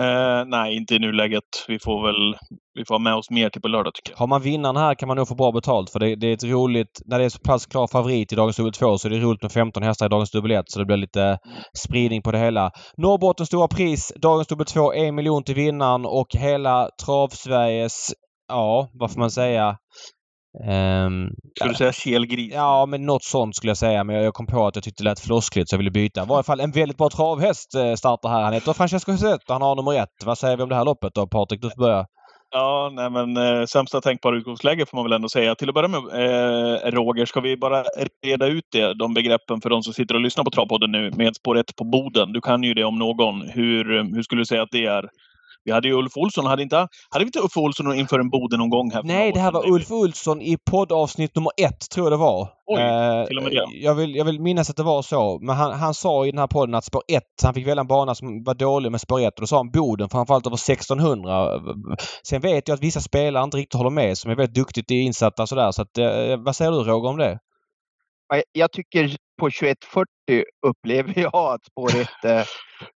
Uh, 0.00 0.44
nej, 0.46 0.76
inte 0.76 0.94
i 0.94 0.98
nuläget. 0.98 1.44
Vi 1.68 1.78
får 1.78 2.06
väl 2.06 2.38
vi 2.74 2.84
får 2.84 2.94
ha 2.94 2.98
med 2.98 3.14
oss 3.14 3.30
mer 3.30 3.50
till 3.50 3.62
på 3.62 3.68
lördag 3.68 3.94
tycker 3.94 4.12
jag. 4.12 4.18
Har 4.18 4.26
man 4.26 4.42
vinnaren 4.42 4.76
här 4.76 4.94
kan 4.94 5.06
man 5.06 5.16
nog 5.16 5.28
få 5.28 5.34
bra 5.34 5.52
betalt 5.52 5.90
för 5.90 6.00
det, 6.00 6.16
det 6.16 6.26
är 6.26 6.32
ett 6.32 6.44
roligt... 6.44 7.02
När 7.04 7.18
det 7.18 7.24
är 7.24 7.28
så 7.28 7.38
pass 7.38 7.66
klar 7.66 7.86
favorit 7.86 8.32
i 8.32 8.36
dagens 8.36 8.56
dubbel 8.56 8.72
2 8.72 8.98
så 8.98 9.08
är 9.08 9.10
det 9.10 9.18
roligt 9.18 9.42
med 9.42 9.52
15 9.52 9.82
hästar 9.82 10.06
i 10.06 10.08
dagens 10.08 10.30
dubbel 10.30 10.50
1 10.50 10.64
så 10.68 10.78
det 10.78 10.84
blir 10.84 10.96
lite 10.96 11.38
spridning 11.78 12.22
på 12.22 12.32
det 12.32 12.38
hela. 12.38 12.70
Norrbottens 12.96 13.48
stora 13.48 13.68
pris, 13.68 14.12
dagens 14.22 14.48
dubbel 14.48 14.66
2, 14.66 14.92
en 14.92 15.14
miljon 15.14 15.44
till 15.44 15.54
vinnaren 15.54 16.06
och 16.06 16.26
hela 16.30 16.88
Trav-Sveriges, 17.04 18.12
ja, 18.48 18.90
vad 18.92 19.12
får 19.12 19.20
man 19.20 19.30
säga, 19.30 19.76
Um, 20.60 21.30
Ska 21.56 21.68
du 21.68 21.74
säga 21.74 21.92
kelgris? 21.92 22.52
Ja, 22.54 22.86
men 22.86 23.06
något 23.06 23.24
sånt 23.24 23.56
skulle 23.56 23.70
jag 23.70 23.76
säga. 23.76 24.04
Men 24.04 24.16
jag 24.16 24.34
kom 24.34 24.46
på 24.46 24.66
att 24.66 24.76
jag 24.76 24.84
tyckte 24.84 25.02
det 25.02 25.10
lät 25.10 25.20
floskligt 25.20 25.68
så 25.68 25.74
jag 25.74 25.78
ville 25.78 25.90
byta. 25.90 26.22
I 26.22 26.26
varje 26.26 26.42
fall 26.42 26.60
en 26.60 26.70
väldigt 26.70 26.98
bra 26.98 27.10
travhäst 27.10 27.74
eh, 27.74 27.94
startar 27.94 28.28
här. 28.28 28.42
Han 28.42 28.52
heter 28.52 28.72
Francesco 28.72 29.12
Husett 29.12 29.40
han 29.48 29.62
har 29.62 29.76
nummer 29.76 30.02
ett. 30.02 30.24
Vad 30.24 30.38
säger 30.38 30.56
vi 30.56 30.62
om 30.62 30.68
det 30.68 30.74
här 30.74 30.84
loppet 30.84 31.14
då 31.14 31.26
Patrik? 31.26 31.62
Du 31.62 31.70
får 31.70 31.80
börja. 31.80 32.06
Ja, 32.50 32.90
nej 32.92 33.10
men 33.10 33.36
eh, 33.36 33.64
sämsta 33.66 34.00
tänkbara 34.00 34.36
utgångsläge 34.36 34.86
får 34.86 34.96
man 34.96 35.04
väl 35.04 35.12
ändå 35.12 35.28
säga. 35.28 35.54
Till 35.54 35.68
att 35.68 35.74
börja 35.74 35.88
med, 35.88 36.00
eh, 36.00 36.90
Roger, 36.90 37.26
ska 37.26 37.40
vi 37.40 37.56
bara 37.56 37.84
reda 38.26 38.46
ut 38.46 38.64
det, 38.72 38.94
de 38.94 39.14
begreppen 39.14 39.60
för 39.60 39.70
de 39.70 39.82
som 39.82 39.92
sitter 39.92 40.14
och 40.14 40.20
lyssnar 40.20 40.44
på 40.44 40.50
Travpodden 40.50 40.92
nu 40.92 41.10
med 41.16 41.36
spår 41.36 41.58
1 41.58 41.76
på 41.76 41.84
Boden. 41.84 42.32
Du 42.32 42.40
kan 42.40 42.62
ju 42.62 42.74
det 42.74 42.84
om 42.84 42.98
någon. 42.98 43.48
Hur, 43.48 44.14
hur 44.14 44.22
skulle 44.22 44.40
du 44.40 44.46
säga 44.46 44.62
att 44.62 44.72
det 44.72 44.86
är? 44.86 45.08
Vi 45.64 45.72
hade 45.72 45.88
ju 45.88 45.94
Ulf 45.94 46.16
Olsson. 46.16 46.46
Hade, 46.46 46.62
inte, 46.62 46.76
hade 47.10 47.24
vi 47.24 47.24
inte 47.24 47.38
Ulf 47.38 47.56
Olsson 47.56 47.94
inför 47.94 48.18
en 48.18 48.30
Boden 48.30 48.58
någon 48.58 48.70
gång? 48.70 48.90
här? 48.90 49.02
Nej, 49.02 49.32
det 49.32 49.40
här 49.40 49.52
var 49.52 49.70
Ulf 49.70 49.90
Olsson 49.90 50.42
i 50.42 50.56
poddavsnitt 50.70 51.36
nummer 51.36 51.52
ett, 51.56 51.90
tror 51.90 52.06
jag 52.06 52.12
det 52.12 52.16
var. 52.16 52.48
Oj, 52.66 52.80
eh, 52.80 53.26
till 53.26 53.38
och 53.38 53.44
med 53.44 53.52
det. 53.52 53.66
Jag 53.72 53.94
vill, 53.94 54.14
jag 54.14 54.24
vill 54.24 54.40
minnas 54.40 54.70
att 54.70 54.76
det 54.76 54.82
var 54.82 55.02
så. 55.02 55.38
Men 55.42 55.56
han, 55.56 55.72
han 55.72 55.94
sa 55.94 56.26
i 56.26 56.30
den 56.30 56.38
här 56.38 56.46
podden 56.46 56.74
att 56.74 56.84
spår 56.84 57.02
1, 57.08 57.22
han 57.42 57.54
fick 57.54 57.66
välja 57.66 57.80
en 57.80 57.86
bana 57.86 58.14
som 58.14 58.44
var 58.44 58.54
dålig 58.54 58.90
med 58.90 59.00
spår 59.00 59.20
1 59.20 59.34
och 59.34 59.40
då 59.40 59.46
sa 59.46 59.56
han 59.56 59.70
Boden 59.70 60.08
framförallt 60.08 60.46
över 60.46 60.56
1600. 60.56 61.60
Sen 62.22 62.40
vet 62.40 62.68
jag 62.68 62.74
att 62.74 62.82
vissa 62.82 63.00
spelare 63.00 63.44
inte 63.44 63.56
riktigt 63.56 63.78
håller 63.78 63.90
med 63.90 64.18
som 64.18 64.30
är 64.30 64.36
väldigt 64.36 64.54
duktigt 64.54 64.90
insatta 64.90 65.46
sådär. 65.46 65.70
Så 65.70 65.82
att, 65.82 65.98
eh, 65.98 66.36
vad 66.44 66.56
säger 66.56 66.70
du 66.70 66.78
Roger 66.78 67.08
om 67.08 67.16
det? 67.16 67.38
Jag 68.52 68.72
tycker 68.72 69.16
på 69.40 69.50
2140 69.50 70.08
upplever 70.66 71.12
jag 71.20 71.34
att 71.34 71.64
spåret 71.64 72.46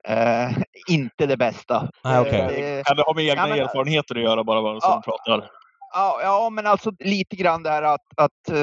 är 0.05 0.49
eh, 0.49 0.57
inte 0.89 1.27
det 1.27 1.37
bästa. 1.37 1.91
Ah, 2.03 2.21
okay. 2.21 2.41
eh, 2.41 2.83
kan 2.85 2.97
det 2.97 3.03
ha 3.03 3.15
med 3.15 3.25
egna 3.25 3.43
ja, 3.43 3.49
men, 3.49 3.59
erfarenheter 3.59 4.15
att 4.15 4.23
göra 4.23 4.45
bara 4.45 4.61
vad 4.61 4.83
som 4.83 4.91
ja, 4.91 5.03
pratar? 5.05 5.51
Ja, 5.95 6.19
ja, 6.23 6.51
men 6.51 6.67
alltså 6.67 6.93
lite 6.99 7.37
grann 7.37 7.63
det 7.63 7.71
här 7.71 7.83
att, 7.83 8.07
att 8.17 8.57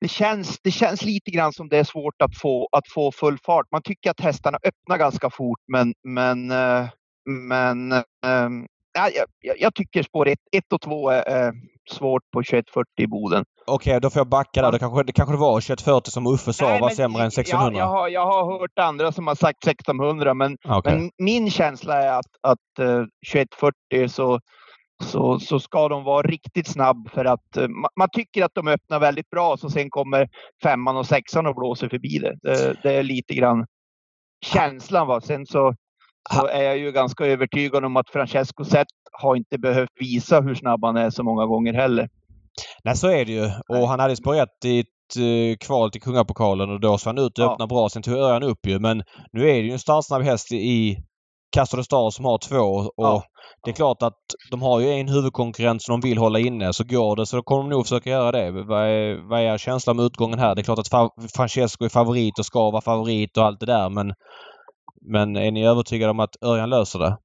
det, 0.00 0.08
känns, 0.08 0.58
det 0.62 0.70
känns 0.70 1.02
lite 1.02 1.30
grann 1.30 1.52
som 1.52 1.68
det 1.68 1.78
är 1.78 1.84
svårt 1.84 2.22
att 2.22 2.38
få, 2.38 2.68
att 2.72 2.88
få 2.94 3.12
full 3.12 3.38
fart. 3.38 3.66
Man 3.72 3.82
tycker 3.82 4.10
att 4.10 4.20
hästarna 4.20 4.58
öppnar 4.62 4.98
ganska 4.98 5.30
fort 5.30 5.60
men, 5.72 5.94
men, 6.04 6.50
eh, 6.50 6.88
men 7.28 7.90
ja, 8.92 9.10
jag, 9.40 9.60
jag 9.60 9.74
tycker 9.74 10.02
spår 10.02 10.28
1 10.28 10.38
och 10.72 10.80
2 10.80 11.10
är, 11.10 11.22
är 11.22 11.52
svårt 11.90 12.22
på 12.32 12.42
2140 12.42 12.84
i 12.96 13.06
Boden. 13.06 13.44
Okej, 13.68 13.90
okay, 13.90 14.00
då 14.00 14.10
får 14.10 14.20
jag 14.20 14.28
backa 14.28 14.62
där. 14.62 14.72
Det 14.72 14.78
kanske, 14.78 15.02
det 15.02 15.12
kanske 15.12 15.36
var 15.36 15.60
2140 15.60 16.10
som 16.10 16.26
Uffe 16.26 16.52
sa 16.52 16.78
var 16.78 16.90
sämre 16.90 17.22
än 17.22 17.28
1600? 17.28 17.78
Jag, 17.78 17.88
jag, 17.88 17.92
har, 17.92 18.08
jag 18.08 18.26
har 18.26 18.60
hört 18.60 18.78
andra 18.78 19.12
som 19.12 19.26
har 19.26 19.34
sagt 19.34 19.66
1600 19.66 20.34
men, 20.34 20.56
okay. 20.64 20.94
men 20.94 21.10
min 21.18 21.50
känsla 21.50 22.02
är 22.02 22.12
att, 22.12 22.32
att 22.42 22.86
uh, 22.86 23.04
2140 23.32 24.08
så 24.08 24.40
så, 25.04 25.38
så 25.38 25.60
ska 25.60 25.88
de 25.88 26.04
vara 26.04 26.22
riktigt 26.22 26.68
snabb 26.68 27.10
för 27.10 27.24
att 27.24 27.56
uh, 27.58 27.68
man 27.98 28.08
tycker 28.12 28.44
att 28.44 28.54
de 28.54 28.68
öppnar 28.68 29.00
väldigt 29.00 29.30
bra 29.30 29.56
så 29.56 29.70
sen 29.70 29.90
kommer 29.90 30.28
femman 30.62 30.96
och 30.96 31.06
sexan 31.06 31.46
och 31.46 31.54
blåser 31.54 31.88
förbi 31.88 32.18
det. 32.18 32.36
Det, 32.42 32.76
det 32.82 32.92
är 32.92 33.02
lite 33.02 33.34
grann 33.34 33.66
känslan. 34.46 35.06
Va? 35.06 35.20
Sen 35.20 35.46
så, 35.46 35.74
så 36.30 36.46
är 36.46 36.62
jag 36.62 36.78
ju 36.78 36.92
ganska 36.92 37.26
övertygad 37.26 37.84
om 37.84 37.96
att 37.96 38.10
Francesco 38.10 38.64
Zet 38.64 38.86
har 39.12 39.36
inte 39.36 39.58
behövt 39.58 39.90
visa 40.00 40.40
hur 40.40 40.54
snabb 40.54 40.84
han 40.84 40.96
är 40.96 41.10
så 41.10 41.22
många 41.22 41.46
gånger 41.46 41.74
heller. 41.74 42.08
Nej, 42.84 42.96
så 42.96 43.08
är 43.08 43.24
det 43.24 43.32
ju. 43.32 43.50
Och 43.68 43.88
han 43.88 44.00
hade 44.00 44.16
spårat 44.16 44.48
i 44.64 44.80
ett 44.80 44.86
kval 45.60 45.90
till 45.90 46.00
Kungapokalen 46.00 46.70
och 46.70 46.80
då 46.80 46.98
så 46.98 47.08
han 47.08 47.18
ut 47.18 47.38
och 47.38 47.44
ja. 47.44 47.52
öppnade 47.52 47.68
bra. 47.68 47.88
Sen 47.88 48.02
tog 48.02 48.14
Örjan 48.14 48.42
upp 48.42 48.66
ju. 48.66 48.78
Men 48.78 49.02
nu 49.32 49.50
är 49.50 49.54
det 49.54 49.66
ju 49.66 49.72
en 49.72 49.78
startsnabb 49.78 50.22
häst 50.22 50.52
i 50.52 50.96
Castor 51.52 51.82
Star 51.82 52.10
som 52.10 52.24
har 52.24 52.38
två 52.38 52.56
och 52.56 52.92
ja. 52.96 53.22
det 53.64 53.70
är 53.70 53.74
klart 53.74 54.02
att 54.02 54.18
de 54.50 54.62
har 54.62 54.80
ju 54.80 54.90
en 54.90 55.08
huvudkonkurrent 55.08 55.82
som 55.82 56.00
de 56.00 56.08
vill 56.08 56.18
hålla 56.18 56.38
inne. 56.38 56.72
Så 56.72 56.84
går 56.84 57.16
det 57.16 57.26
så 57.26 57.36
då 57.36 57.42
kommer 57.42 57.62
de 57.62 57.70
nog 57.70 57.84
försöka 57.84 58.10
göra 58.10 58.32
det. 58.32 58.50
Vad 58.50 58.82
är, 58.82 59.28
vad 59.28 59.40
är 59.40 59.58
känslan 59.58 59.96
med 59.96 60.04
utgången 60.04 60.38
här? 60.38 60.54
Det 60.54 60.60
är 60.60 60.64
klart 60.64 60.78
att 60.78 61.32
Francesco 61.36 61.84
är 61.84 61.88
favorit 61.88 62.38
och 62.38 62.46
ska 62.46 62.70
vara 62.70 62.82
favorit 62.82 63.36
och 63.36 63.44
allt 63.44 63.60
det 63.60 63.66
där 63.66 63.88
men 63.88 64.14
men 65.10 65.36
är 65.36 65.50
ni 65.50 65.66
övertygade 65.66 66.10
om 66.10 66.20
att 66.20 66.42
Örjan 66.44 66.70
löser 66.70 66.98
det? 66.98 67.16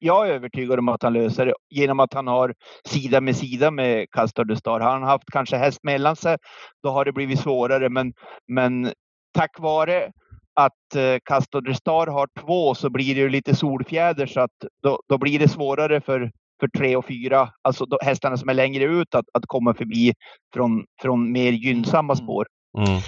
Jag 0.00 0.28
är 0.28 0.32
övertygad 0.32 0.78
om 0.78 0.88
att 0.88 1.02
han 1.02 1.12
löser 1.12 1.46
det 1.46 1.54
genom 1.70 2.00
att 2.00 2.14
han 2.14 2.26
har 2.26 2.54
sida 2.84 3.20
med 3.20 3.36
sida 3.36 3.70
med 3.70 4.10
Castor 4.10 4.44
de 4.44 4.56
Star. 4.56 4.80
Har 4.80 4.90
han 4.90 5.02
haft 5.02 5.30
kanske 5.32 5.56
häst 5.56 5.78
mellan 5.82 6.16
sig, 6.16 6.36
då 6.82 6.90
har 6.90 7.04
det 7.04 7.12
blivit 7.12 7.40
svårare. 7.40 7.88
Men, 7.88 8.12
men 8.48 8.92
tack 9.34 9.58
vare 9.58 10.12
att 10.54 10.96
eh, 10.96 11.16
Castor 11.24 11.60
de 11.60 11.74
Star 11.74 12.06
har 12.06 12.28
två 12.40 12.74
så 12.74 12.90
blir 12.90 13.14
det 13.14 13.20
ju 13.20 13.28
lite 13.28 13.54
solfjäder 13.54 14.26
så 14.26 14.40
att 14.40 14.50
då, 14.82 15.00
då 15.08 15.18
blir 15.18 15.38
det 15.38 15.48
svårare 15.48 16.00
för, 16.00 16.30
för 16.60 16.68
tre 16.68 16.96
och 16.96 17.06
fyra, 17.06 17.48
alltså 17.62 17.86
hästarna 18.02 18.36
som 18.36 18.48
är 18.48 18.54
längre 18.54 18.84
ut 18.84 19.14
att, 19.14 19.26
att 19.34 19.46
komma 19.46 19.74
förbi 19.74 20.12
från, 20.54 20.84
från 21.02 21.32
mer 21.32 21.52
gynnsamma 21.52 22.16
spår. 22.16 22.46
Mm. 22.78 23.00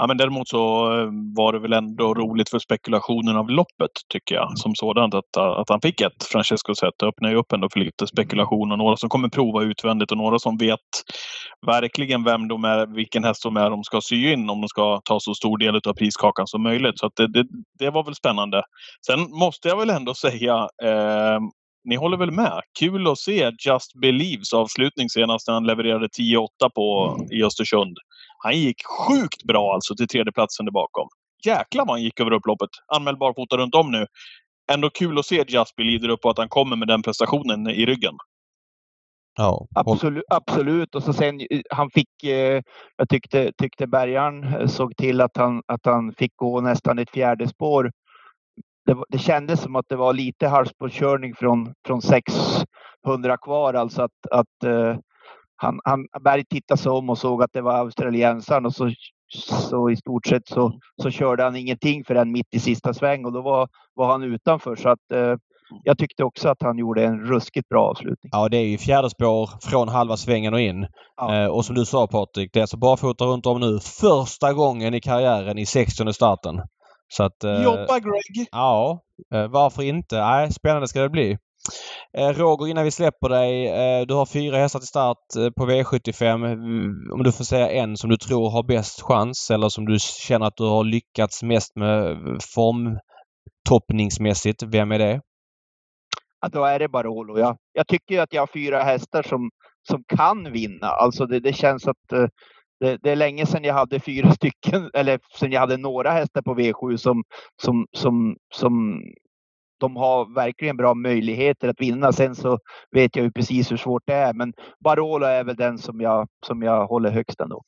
Ja, 0.00 0.06
men 0.06 0.16
däremot 0.16 0.48
så 0.48 0.92
eh, 0.92 1.08
var 1.36 1.52
det 1.52 1.58
väl 1.58 1.72
ändå 1.72 2.14
roligt 2.14 2.50
för 2.50 2.58
spekulationen 2.58 3.36
av 3.36 3.50
loppet, 3.50 3.90
tycker 4.08 4.34
jag, 4.34 4.58
som 4.58 4.74
sådant. 4.74 5.14
Att, 5.14 5.36
att 5.36 5.68
han 5.68 5.80
fick 5.80 6.00
ett 6.00 6.24
Francesco 6.24 6.74
det 6.98 7.06
öppnar 7.06 7.30
ju 7.30 7.36
upp 7.36 7.52
ändå 7.52 7.68
för 7.72 7.80
lite 7.80 8.06
spekulation 8.06 8.72
och 8.72 8.78
några 8.78 8.96
som 8.96 9.08
kommer 9.08 9.28
prova 9.28 9.62
utvändigt 9.62 10.10
och 10.10 10.16
några 10.16 10.38
som 10.38 10.56
vet 10.56 10.88
verkligen 11.66 12.24
vem 12.24 12.48
de 12.48 12.64
är, 12.64 12.86
vilken 12.86 13.24
häst 13.24 13.42
de 13.42 13.56
är 13.56 13.70
de 13.70 13.84
ska 13.84 14.00
sy 14.00 14.32
in 14.32 14.50
om 14.50 14.60
de 14.60 14.68
ska 14.68 15.00
ta 15.04 15.20
så 15.20 15.34
stor 15.34 15.58
del 15.58 15.74
av 15.74 15.92
priskakan 15.92 16.46
som 16.46 16.62
möjligt. 16.62 16.98
Så 16.98 17.10
det, 17.16 17.26
det, 17.26 17.46
det, 17.78 17.90
var 17.90 18.04
väl 18.04 18.14
spännande. 18.14 18.62
Sen 19.06 19.20
måste 19.20 19.68
jag 19.68 19.76
väl 19.76 19.90
ändå 19.90 20.14
säga 20.14 20.68
eh, 20.82 21.40
ni 21.84 21.96
håller 21.96 22.16
väl 22.16 22.30
med? 22.30 22.60
Kul 22.78 23.06
att 23.06 23.18
se 23.18 23.50
Just 23.66 24.00
Believes 24.00 24.52
avslutning 24.52 25.08
senast 25.08 25.48
när 25.48 25.54
han 25.54 25.66
levererade 25.66 26.06
10-8 26.06 26.46
på, 26.74 27.18
i 27.30 27.44
Östersund. 27.44 27.96
Han 28.42 28.56
gick 28.56 28.76
sjukt 28.86 29.44
bra 29.44 29.74
alltså 29.74 29.96
till 29.96 30.08
tredjeplatsen 30.08 30.66
där 30.66 30.72
bakom. 30.72 31.08
Jäklar 31.46 31.84
vad 31.84 31.94
han 31.94 32.02
gick 32.02 32.20
över 32.20 32.32
upploppet. 32.32 32.70
Anmäld 32.86 33.18
barfota 33.18 33.56
runt 33.56 33.74
om 33.74 33.90
nu. 33.90 34.06
Ändå 34.72 34.90
kul 34.90 35.18
att 35.18 35.26
se 35.26 35.44
Just 35.48 35.76
Believe 35.76 36.06
där 36.06 36.12
uppe 36.12 36.28
och 36.28 36.30
att 36.30 36.38
han 36.38 36.48
kommer 36.48 36.76
med 36.76 36.88
den 36.88 37.02
prestationen 37.02 37.66
i 37.66 37.86
ryggen. 37.86 38.14
Ja, 39.36 39.66
absolut, 39.74 40.24
absolut. 40.30 40.94
Och 40.94 41.02
så 41.02 41.12
sen 41.12 41.40
eh, 41.40 41.60
han 41.70 41.90
fick, 41.90 42.24
eh, 42.24 42.62
jag 42.96 43.08
tyckte, 43.08 43.52
tyckte 43.58 43.86
Bergan 43.86 44.44
eh, 44.44 44.66
såg 44.66 44.96
till 44.96 45.20
att 45.20 45.36
han, 45.36 45.62
att 45.66 45.86
han 45.86 46.12
fick 46.12 46.36
gå 46.36 46.60
nästan 46.60 46.98
ett 46.98 47.10
fjärde 47.10 47.48
spår. 47.48 47.92
Det, 48.86 48.96
det 49.08 49.18
kändes 49.18 49.62
som 49.62 49.76
att 49.76 49.88
det 49.88 49.96
var 49.96 50.12
lite 50.12 50.48
halvspårskörning 50.48 51.34
från, 51.34 51.74
från 51.86 52.02
600 52.02 53.36
kvar, 53.42 53.74
alltså 53.74 54.02
att, 54.02 54.26
att 54.30 54.70
han, 55.62 55.80
han, 55.84 56.06
Berg 56.20 56.44
tittade 56.44 56.80
sig 56.80 56.92
om 56.92 57.10
och 57.10 57.18
såg 57.18 57.42
att 57.42 57.52
det 57.52 57.60
var 57.60 57.74
australiensaren 57.74 58.66
och 58.66 58.74
så, 58.74 58.90
så 59.68 59.90
i 59.90 59.96
stort 59.96 60.26
sett 60.26 60.48
så, 60.48 60.72
så 61.02 61.10
körde 61.10 61.42
han 61.42 61.56
ingenting 61.56 62.04
förrän 62.04 62.32
mitt 62.32 62.54
i 62.54 62.60
sista 62.60 62.94
sväng 62.94 63.24
och 63.24 63.32
då 63.32 63.42
var, 63.42 63.68
var 63.94 64.12
han 64.12 64.22
utanför. 64.22 64.76
Så 64.76 64.88
att, 64.88 65.12
eh, 65.12 65.34
jag 65.84 65.98
tyckte 65.98 66.24
också 66.24 66.48
att 66.48 66.62
han 66.62 66.78
gjorde 66.78 67.04
en 67.04 67.20
ruskigt 67.20 67.68
bra 67.68 67.88
avslutning. 67.88 68.30
Ja, 68.32 68.48
det 68.48 68.56
är 68.56 68.66
ju 68.66 68.78
fjärde 68.78 69.10
spår 69.10 69.50
från 69.70 69.88
halva 69.88 70.16
svängen 70.16 70.54
och 70.54 70.60
in. 70.60 70.86
Ja. 71.16 71.34
Eh, 71.34 71.46
och 71.46 71.64
som 71.64 71.74
du 71.74 71.84
sa 71.84 72.06
Patrik, 72.06 72.50
det 72.52 72.58
är 72.58 72.62
alltså 72.62 72.76
barfota 72.76 73.24
runt 73.24 73.46
om 73.46 73.60
nu 73.60 73.78
första 74.00 74.52
gången 74.52 74.94
i 74.94 75.00
karriären 75.00 75.58
i 75.58 75.66
60 75.66 76.12
starten. 76.12 76.60
Så 77.08 77.22
att, 77.22 77.44
eh, 77.44 77.62
Jobba 77.62 77.98
Greg! 77.98 78.48
Ja, 78.50 79.00
eh, 79.34 79.48
varför 79.48 79.82
inte? 79.82 80.20
Nej, 80.20 80.52
spännande 80.52 80.88
ska 80.88 81.00
det 81.00 81.08
bli. 81.08 81.38
Eh, 82.18 82.28
Roger, 82.28 82.68
innan 82.68 82.84
vi 82.84 82.90
släpper 82.90 83.28
dig. 83.28 83.68
Eh, 83.68 84.06
du 84.06 84.14
har 84.14 84.26
fyra 84.26 84.56
hästar 84.56 84.78
till 84.78 84.88
start 84.88 85.36
eh, 85.38 85.50
på 85.50 85.66
V75. 85.66 86.52
Mm, 86.52 87.12
om 87.12 87.22
du 87.22 87.32
får 87.32 87.44
säga 87.44 87.70
en 87.70 87.96
som 87.96 88.10
du 88.10 88.16
tror 88.16 88.50
har 88.50 88.62
bäst 88.62 89.02
chans 89.02 89.50
eller 89.50 89.68
som 89.68 89.86
du 89.86 89.98
känner 89.98 90.46
att 90.46 90.56
du 90.56 90.64
har 90.64 90.84
lyckats 90.84 91.42
mest 91.42 91.76
med 91.76 92.10
eh, 92.10 92.16
formtoppningsmässigt. 92.54 94.62
Vem 94.62 94.92
är 94.92 94.98
det? 94.98 95.20
Ja, 96.40 96.48
då 96.48 96.64
är 96.64 96.78
det 96.78 96.88
Barolo. 96.88 97.38
Ja. 97.38 97.56
Jag 97.72 97.86
tycker 97.86 98.20
att 98.20 98.32
jag 98.32 98.42
har 98.42 98.46
fyra 98.46 98.82
hästar 98.82 99.22
som, 99.22 99.50
som 99.88 100.04
kan 100.08 100.52
vinna. 100.52 100.86
Alltså 100.86 101.26
det, 101.26 101.40
det 101.40 101.52
känns 101.52 101.86
att 101.86 102.12
eh, 102.12 102.26
det, 102.80 102.98
det, 103.02 103.10
är 103.10 103.16
länge 103.16 103.46
sedan 103.46 103.64
jag 103.64 103.74
hade 103.74 104.00
fyra 104.00 104.30
stycken, 104.32 104.90
eller 104.94 105.20
sedan 105.38 105.52
jag 105.52 105.60
hade 105.60 105.76
några 105.76 106.10
hästar 106.10 106.42
på 106.42 106.54
V7 106.54 106.96
som, 106.96 107.22
som, 107.62 107.86
som, 107.92 108.36
som 108.54 109.02
de 109.80 109.96
har 109.96 110.34
verkligen 110.34 110.76
bra 110.76 110.94
möjligheter 110.94 111.68
att 111.68 111.80
vinna. 111.80 112.12
Sen 112.12 112.34
så 112.34 112.58
vet 112.96 113.16
jag 113.16 113.24
ju 113.24 113.32
precis 113.32 113.72
hur 113.72 113.76
svårt 113.76 114.02
det 114.06 114.14
är, 114.14 114.34
men 114.34 114.52
Barolo 114.84 115.26
är 115.26 115.44
väl 115.44 115.56
den 115.56 115.78
som 115.78 116.00
jag, 116.00 116.28
som 116.46 116.62
jag 116.62 116.86
håller 116.86 117.10
högst 117.10 117.40
ändå. 117.40 117.62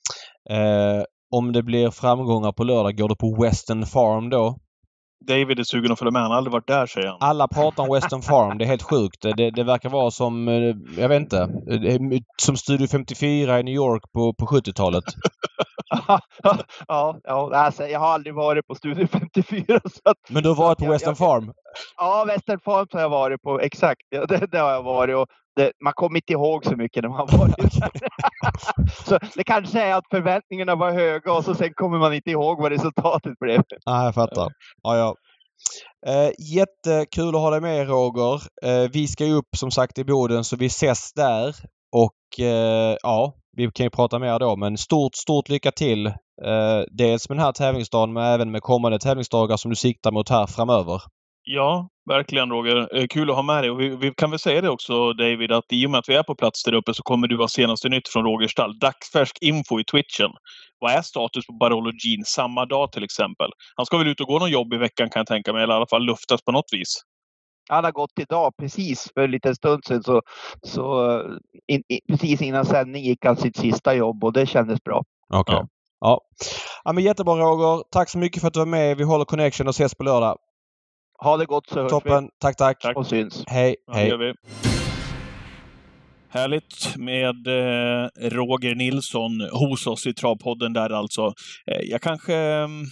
Eh, 0.51 1.03
om 1.31 1.53
det 1.53 1.63
blir 1.63 1.91
framgångar 1.91 2.53
på 2.53 2.65
lördag, 2.65 2.97
går 2.97 3.09
du 3.09 3.17
på 3.17 3.43
Western 3.43 3.87
Farm 3.87 4.31
då? 4.31 4.57
David 5.27 5.59
är 5.59 5.65
sugen 5.65 5.93
att 5.93 5.99
följa 5.99 6.11
med. 6.13 6.23
Han 6.23 6.31
har 6.31 6.39
aldrig 6.39 6.53
varit 6.53 6.67
där 6.67 6.87
säger 6.87 7.09
han. 7.09 7.19
Alla 7.21 7.49
pratar 7.49 7.83
om 7.83 7.95
Western 7.95 8.23
Farm. 8.23 8.59
Det 8.59 8.65
är 8.65 8.69
helt 8.69 8.83
sjukt. 8.83 9.23
Det, 9.23 9.51
det 9.51 9.65
verkar 9.65 9.91
vara 9.91 10.11
som, 10.11 10.49
eh, 10.49 10.75
jag 10.99 11.09
vet 11.09 11.21
inte, 11.21 11.49
som 12.43 12.57
Studio 12.57 12.87
54 12.87 13.61
i 13.61 13.63
New 13.63 13.75
York 13.75 14.03
på, 14.13 14.35
på 14.35 14.47
70-talet. 14.47 15.05
ja, 16.89 17.19
ja 17.25 17.51
alltså, 17.55 17.87
jag 17.87 18.01
har 18.01 18.09
aldrig 18.09 18.35
varit 18.35 18.67
på 18.67 18.75
Studio 18.75 19.07
54. 19.07 19.81
Att, 20.05 20.17
Men 20.29 20.43
du 20.43 20.49
har 20.49 20.57
varit 20.57 20.79
på 20.79 20.91
Western 20.91 21.11
jag, 21.11 21.19
Farm? 21.19 21.53
Ja, 21.97 22.25
Western 22.25 22.61
Farm 22.61 22.87
har 22.93 23.01
jag 23.01 23.09
varit 23.09 23.43
på. 23.43 23.61
Exakt, 23.61 24.01
det, 24.11 24.47
det 24.53 24.59
har 24.59 24.71
jag 24.71 24.83
varit. 24.83 25.17
Och 25.17 25.27
det, 25.57 25.73
man 25.85 25.93
kommer 25.93 26.17
inte 26.17 26.33
ihåg 26.33 26.65
så 26.65 26.77
mycket 26.77 27.03
när 27.03 27.11
man 27.11 27.27
varit 27.27 27.57
där. 27.81 27.91
så 29.09 29.19
det 29.35 29.45
kanske 29.45 29.81
är 29.81 29.95
att 29.95 30.05
förväntningarna 30.11 30.75
var 30.75 30.93
höga 30.93 31.33
och 31.33 31.45
så 31.45 31.55
sen 31.55 31.75
kommer 31.75 31.99
man 31.99 32.15
inte 32.15 32.31
ihåg 32.31 32.63
vad 32.63 32.73
resultatet 32.73 33.39
blev. 33.39 33.63
Ja, 33.85 34.05
jag 34.05 34.15
fattar. 34.15 34.49
Ja, 34.83 34.97
ja. 34.97 35.15
Eh, 36.07 36.31
jättekul 36.39 37.35
att 37.35 37.41
ha 37.41 37.51
dig 37.51 37.61
med 37.61 37.89
Roger. 37.89 38.41
Eh, 38.63 38.91
vi 38.93 39.07
ska 39.09 39.25
ju 39.25 39.33
upp 39.33 39.57
som 39.57 39.71
sagt 39.71 39.99
i 39.99 40.05
Boden 40.05 40.45
så 40.45 40.57
vi 40.57 40.67
ses 40.67 41.13
där. 41.13 41.55
Och 41.93 42.45
eh, 42.45 42.97
ja, 43.03 43.35
vi 43.57 43.71
kan 43.71 43.87
ju 43.87 43.91
prata 43.91 44.19
mer 44.19 44.39
då 44.39 44.57
men 44.57 44.79
stort, 44.79 45.15
stort 45.15 45.49
lycka 45.49 45.71
till! 45.71 46.07
Eh, 46.07 46.83
dels 46.91 47.29
med 47.29 47.39
den 47.39 47.45
här 47.45 47.53
tävlingsdagen 47.53 48.13
men 48.13 48.25
även 48.25 48.51
med 48.51 48.63
kommande 48.63 48.99
tävlingsdagar 48.99 49.57
som 49.57 49.71
du 49.71 49.77
siktar 49.77 50.13
mot 50.13 50.29
här 50.29 50.47
framöver. 50.47 51.01
Ja, 51.45 51.89
verkligen 52.09 52.51
Roger. 52.51 52.97
Eh, 52.97 53.07
kul 53.07 53.31
att 53.31 53.37
ha 53.37 53.43
med 53.43 53.63
dig. 53.63 53.71
Och 53.71 53.81
vi, 53.81 53.89
vi, 53.89 54.13
kan 54.17 54.31
väl 54.31 54.39
säga 54.39 54.61
det 54.61 54.71
också 54.71 55.13
David, 55.13 55.53
att 55.53 55.73
i 55.73 55.87
och 55.87 55.91
med 55.91 55.99
att 55.99 56.09
vi 56.09 56.15
är 56.15 56.23
på 56.23 56.35
plats 56.35 56.65
där 56.65 56.75
uppe 56.75 56.95
så 56.95 57.03
kommer 57.03 57.29
du 57.29 57.37
ha 57.37 57.49
senaste 57.49 57.89
nytt 57.89 58.09
från 58.09 58.25
Roger 58.25 58.49
stall. 58.49 58.79
Dagsfärsk 58.79 59.39
info 59.41 59.81
i 59.81 59.85
twitchen. 59.85 60.31
Vad 60.81 60.93
är 60.93 61.03
status 61.03 61.47
på 61.47 61.53
barologin 61.53 62.25
samma 62.27 62.67
dag 62.67 62.93
till 62.93 63.05
exempel? 63.05 63.51
Han 63.77 63.87
ska 63.87 63.99
väl 63.99 64.09
ut 64.09 64.21
och 64.21 64.27
gå 64.27 64.39
någon 64.39 64.51
jobb 64.51 64.75
i 64.75 64.77
veckan 64.77 65.11
kan 65.11 65.21
jag 65.21 65.27
tänka 65.27 65.53
mig, 65.53 65.63
eller 65.63 65.75
i 65.75 65.77
alla 65.77 65.87
fall 65.87 66.05
luftas 66.05 66.43
på 66.45 66.53
något 66.53 66.73
vis. 66.73 67.03
Han 67.69 67.85
har 67.85 67.93
gått 67.93 68.19
idag, 68.21 68.53
precis 68.59 69.11
för 69.15 69.21
en 69.21 69.31
liten 69.31 69.55
stund 69.55 69.85
sedan. 69.85 70.03
Så, 70.03 70.23
så 70.63 71.19
in, 71.67 71.83
in, 71.89 72.01
precis 72.09 72.43
innan 72.43 72.65
sändning 72.65 73.05
gick 73.05 73.25
han 73.25 73.37
sitt 73.37 73.57
sista 73.57 73.95
jobb 73.95 74.25
och 74.25 74.33
det 74.33 74.47
kändes 74.47 74.85
bra. 74.85 75.03
Okej. 75.35 75.55
Okay. 75.57 75.67
Ja. 76.01 76.21
ja. 76.85 76.93
men 76.93 77.05
jättebra 77.05 77.35
Roger. 77.35 77.85
Tack 77.91 78.09
så 78.09 78.19
mycket 78.19 78.41
för 78.41 78.49
att 78.49 78.55
du 78.55 78.61
var 78.61 78.67
med. 78.67 78.97
Vi 78.97 79.05
håller 79.05 79.25
connection 79.25 79.69
och 79.69 79.75
ses 79.75 79.95
på 79.95 80.05
lördag. 80.05 80.37
Ha 81.19 81.37
det 81.37 81.47
gott 81.47 81.69
så 81.69 81.81
hörs 81.81 81.91
Toppen. 81.91 82.25
vi. 82.25 82.31
Tack, 82.39 82.57
tack. 82.57 82.81
tack. 82.81 82.97
Och 82.97 83.07
syns. 83.07 83.45
Hej, 83.47 83.77
hej. 83.93 84.35
Härligt 86.29 86.97
med 86.97 87.47
eh, 87.47 88.09
Roger 88.31 88.75
Nilsson 88.75 89.41
hos 89.53 89.87
oss 89.87 90.07
i 90.07 90.15
Travpodden 90.15 90.73
där 90.73 90.91
alltså. 90.91 91.23
Eh, 91.67 91.81
jag 91.83 92.01
kanske 92.01 92.37
mm, 92.37 92.85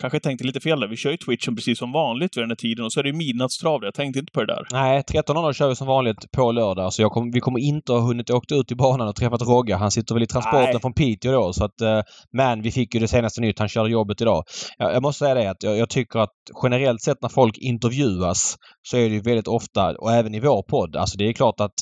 kanske 0.00 0.20
tänkte 0.20 0.46
lite 0.46 0.60
fel 0.60 0.80
där. 0.80 0.88
Vi 0.88 0.96
kör 0.96 1.10
ju 1.10 1.16
Twitchen 1.16 1.56
precis 1.56 1.78
som 1.78 1.92
vanligt 1.92 2.36
vid 2.36 2.42
den 2.42 2.50
här 2.50 2.56
tiden 2.56 2.84
och 2.84 2.92
så 2.92 3.00
är 3.00 3.04
det 3.04 3.12
midnattstrav. 3.12 3.84
Jag 3.84 3.94
tänkte 3.94 4.18
inte 4.18 4.32
på 4.32 4.40
det 4.40 4.46
där. 4.46 4.66
Nej, 4.72 5.02
13.00 5.02 5.52
kör 5.52 5.68
vi 5.68 5.76
som 5.76 5.86
vanligt 5.86 6.30
på 6.32 6.52
lördag. 6.52 6.92
Så 6.92 7.02
jag 7.02 7.10
kom, 7.10 7.30
vi 7.30 7.40
kommer 7.40 7.60
inte 7.60 7.92
ha 7.92 8.00
hunnit 8.00 8.30
åka 8.30 8.54
ut 8.54 8.72
i 8.72 8.74
banan 8.74 9.08
och 9.08 9.16
träffat 9.16 9.42
Rogga. 9.42 9.76
Han 9.76 9.90
sitter 9.90 10.14
väl 10.14 10.22
i 10.22 10.26
transporten 10.26 10.70
Nej. 10.72 10.80
från 10.80 10.92
Piteå 10.92 11.32
då. 11.32 11.52
Så 11.52 11.64
att, 11.64 11.80
eh, 11.80 12.00
men 12.32 12.62
vi 12.62 12.70
fick 12.70 12.94
ju 12.94 13.00
det 13.00 13.08
senaste 13.08 13.40
nytt. 13.40 13.58
Han 13.58 13.68
körde 13.68 13.90
jobbet 13.90 14.20
idag. 14.20 14.44
Jag, 14.78 14.94
jag 14.94 15.02
måste 15.02 15.18
säga 15.18 15.34
det 15.34 15.50
att 15.50 15.62
jag, 15.62 15.78
jag 15.78 15.90
tycker 15.90 16.18
att 16.18 16.36
generellt 16.62 17.02
sett 17.02 17.22
när 17.22 17.28
folk 17.28 17.58
intervjuas 17.58 18.56
så 18.82 18.96
är 18.96 19.08
det 19.08 19.14
ju 19.14 19.20
väldigt 19.20 19.48
ofta, 19.48 19.94
och 19.98 20.12
även 20.12 20.34
i 20.34 20.40
vår 20.40 20.62
podd, 20.62 20.96
alltså 20.96 21.18
det 21.18 21.28
är 21.28 21.32
klart 21.32 21.60
att 21.60 21.74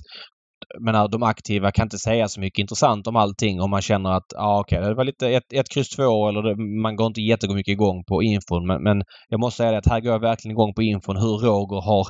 menar, 0.80 1.04
äh, 1.04 1.10
de 1.10 1.22
aktiva 1.22 1.72
kan 1.72 1.86
inte 1.86 1.98
säga 1.98 2.28
så 2.28 2.40
mycket 2.40 2.58
intressant 2.58 3.06
om 3.06 3.16
allting 3.16 3.60
om 3.60 3.70
man 3.70 3.82
känner 3.82 4.10
att 4.10 4.26
ja 4.30 4.40
ah, 4.40 4.60
okej, 4.60 4.80
det 4.80 4.94
var 4.94 5.04
lite 5.04 5.28
ett, 5.28 5.52
ett 5.52 5.68
kryss 5.68 5.88
två 5.88 6.28
eller 6.28 6.42
det, 6.42 6.56
man 6.82 6.96
går 6.96 7.06
inte 7.06 7.20
jättemycket 7.20 7.72
igång 7.72 8.04
på 8.04 8.22
infon. 8.22 8.66
Men, 8.66 8.82
men 8.82 9.02
jag 9.28 9.40
måste 9.40 9.56
säga 9.56 9.70
det 9.70 9.78
att 9.78 9.88
här 9.88 10.00
går 10.00 10.12
jag 10.12 10.20
verkligen 10.20 10.52
igång 10.52 10.74
på 10.74 10.82
infon 10.82 11.16
hur 11.16 11.38
Roger 11.38 11.80
har 11.80 12.06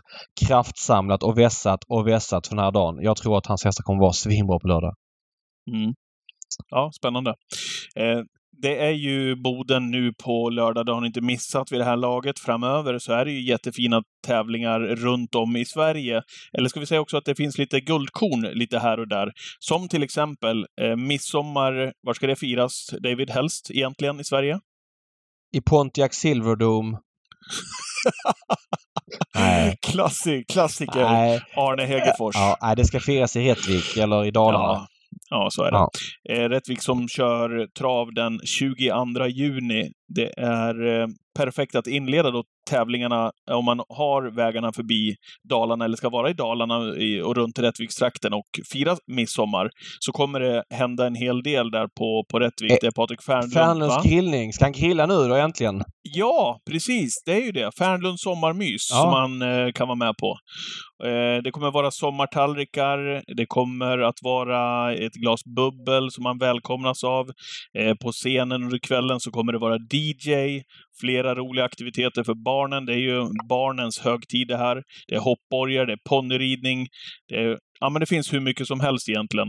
kraftsamlat 0.47 1.23
och 1.23 1.39
vässat 1.39 1.81
och 1.89 2.09
vässat 2.09 2.47
för 2.47 2.57
den 2.57 2.65
här 2.65 2.73
dagen. 2.73 2.99
Jag 3.01 3.17
tror 3.17 3.39
att 3.39 3.47
hans 3.47 3.65
hästar 3.65 3.83
kommer 3.83 4.01
vara 4.01 4.13
svinbra 4.13 4.59
på 4.59 4.69
lördag. 4.69 4.95
Mm. 5.71 5.95
Ja, 6.71 6.91
spännande. 6.99 7.31
Eh, 7.97 8.21
det 8.63 8.77
är 8.77 8.91
ju 8.91 9.37
Boden 9.37 9.91
nu 9.91 10.13
på 10.13 10.51
lördag, 10.51 10.87
det 10.87 10.93
har 10.93 11.01
ni 11.01 11.07
inte 11.07 11.21
missat 11.21 11.73
vid 11.73 11.81
det 11.81 11.85
här 11.85 11.97
laget. 11.97 12.39
Framöver 12.39 12.99
så 12.99 13.13
är 13.13 13.25
det 13.25 13.33
ju 13.33 13.49
jättefina 13.49 14.03
tävlingar 14.27 14.81
runt 14.81 15.35
om 15.35 15.57
i 15.57 15.65
Sverige. 15.65 16.23
Eller 16.53 16.69
ska 16.69 16.81
vi 16.81 16.87
säga 16.87 17.01
också 17.01 17.17
att 17.17 17.25
det 17.25 17.35
finns 17.35 17.59
lite 17.59 17.81
guldkorn 17.81 18.41
lite 18.41 18.79
här 18.79 19.01
och 19.01 19.09
där. 19.09 19.33
Som 19.59 19.89
till 19.89 20.03
exempel 20.03 20.67
eh, 20.81 20.97
midsommar, 20.97 21.93
var 22.03 22.15
ska 22.15 22.27
det 22.27 22.37
firas, 22.37 22.87
David, 23.03 23.31
helst 23.31 23.71
egentligen 23.71 24.21
i 24.21 24.25
Sverige? 24.25 24.61
I 25.53 25.61
Pontiac 25.61 26.15
Silverdome. 26.15 26.99
Nej. 29.35 29.79
Klassi, 29.83 30.45
klassiker, 30.49 31.05
Nej. 31.05 31.41
Arne 31.57 31.85
Hegerfors. 31.85 32.37
Ja, 32.37 32.57
nej, 32.63 32.77
det 32.77 32.85
ska 32.85 33.01
firas 33.01 33.37
i 33.37 33.51
Rättvik 33.51 33.97
eller 33.97 34.25
i 34.25 34.31
Dalarna. 34.31 34.65
Ja, 34.65 34.87
ja, 35.31 35.49
så 35.51 35.63
är 35.63 35.71
det. 35.71 35.77
Ja. 35.77 35.91
Eh, 36.31 36.49
Rättvik 36.49 36.83
som 36.83 37.09
kör 37.09 37.67
trav 37.79 38.15
den 38.15 38.41
22 38.45 39.27
juni. 39.27 39.93
Det 40.15 40.39
är 40.39 41.01
eh, 41.01 41.07
perfekt 41.39 41.75
att 41.75 41.87
inleda 41.87 42.31
då 42.31 42.45
tävlingarna 42.71 43.31
om 43.51 43.65
man 43.65 43.81
har 43.89 44.37
vägarna 44.37 44.73
förbi 44.73 45.15
Dalarna 45.49 45.85
eller 45.85 45.97
ska 45.97 46.09
vara 46.09 46.31
i 46.31 46.33
Dalarna 46.33 46.97
i, 46.97 47.21
och 47.23 47.37
runt 47.37 47.59
Rättvikstrakten 47.59 48.33
och 48.33 48.47
fira 48.73 48.97
midsommar. 49.07 49.71
Så 50.01 50.13
kommer 50.13 50.41
det 50.41 50.65
hända 50.71 51.07
en 51.07 51.15
hel 51.15 51.43
del 51.43 51.71
där 51.71 51.87
på, 51.99 52.25
på 52.31 52.39
Rättvik. 52.39 52.71
Eh, 52.71 52.77
Det 52.81 52.87
är 52.87 52.91
Patrik 52.91 53.23
Fernlund. 53.23 53.53
va? 53.55 53.61
Fernlunds 53.61 54.03
grillning. 54.09 54.53
Ska 54.53 54.65
han 54.65 54.73
grilla 54.73 55.07
nu 55.07 55.15
då 55.29 55.35
äntligen? 55.35 55.83
Ja, 56.03 56.59
precis. 56.71 57.23
Det 57.27 57.33
är 57.33 57.41
ju 57.47 57.53
det. 57.53 57.71
Fernlunds 57.79 58.23
sommarmys 58.23 58.89
Ja. 58.91 58.97
som 58.97 59.11
man 59.11 59.43
eh, 59.67 59.73
kan 59.73 59.89
vara 59.89 59.97
med 59.99 60.15
på. 60.17 60.37
Eh, 61.05 61.43
det 61.45 61.51
kommer 61.51 61.71
vara 61.71 61.91
sommartallrikar. 61.91 63.23
Det 63.37 63.47
kommer 63.47 63.99
att 63.99 64.19
vara 64.23 64.95
ett 64.95 65.13
glas 65.13 65.41
bubbel 65.45 66.11
som 66.11 66.23
man 66.23 66.39
välkomnas 66.39 67.05
av. 67.05 67.27
Eh, 67.79 67.95
på 67.95 68.13
scenen 68.13 68.63
under 68.65 68.79
kvällen 68.79 69.21
så 69.21 69.31
kommer 69.31 69.53
det 69.53 69.59
vara 69.59 69.79
DJ. 69.99 70.63
Flera 71.01 71.35
roliga 71.35 71.65
aktiviteter 71.65 72.25
för 72.25 72.35
barnen. 72.35 72.87
Det 72.87 72.93
är 72.93 72.99
ju 73.11 73.29
barnens 73.49 73.99
högtid 73.99 74.49
det 74.49 74.57
här. 74.57 74.83
Det 75.09 75.15
är 75.15 75.21
hoppborgar, 75.21 75.87
det 75.87 75.93
är 75.93 76.09
ponnyridning. 76.09 76.87
Det 77.29 77.37
är 77.37 77.59
Ja, 77.81 77.89
men 77.91 78.01
det 78.01 78.07
finns 78.07 78.33
hur 78.33 78.41
mycket 78.41 78.67
som 78.67 78.81
helst 78.81 79.09
egentligen. 79.09 79.49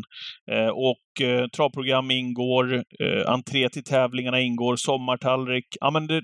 Eh, 0.52 0.68
och 0.68 1.28
eh, 1.28 1.48
travprogram 1.48 2.12
ingår, 2.12 2.74
eh, 2.76 3.32
entré 3.32 3.70
till 3.70 3.84
tävlingarna 3.84 4.40
ingår, 4.40 4.76
sommartallrik. 4.76 5.66
Ja, 5.80 5.92
men 5.92 6.08
det, 6.08 6.22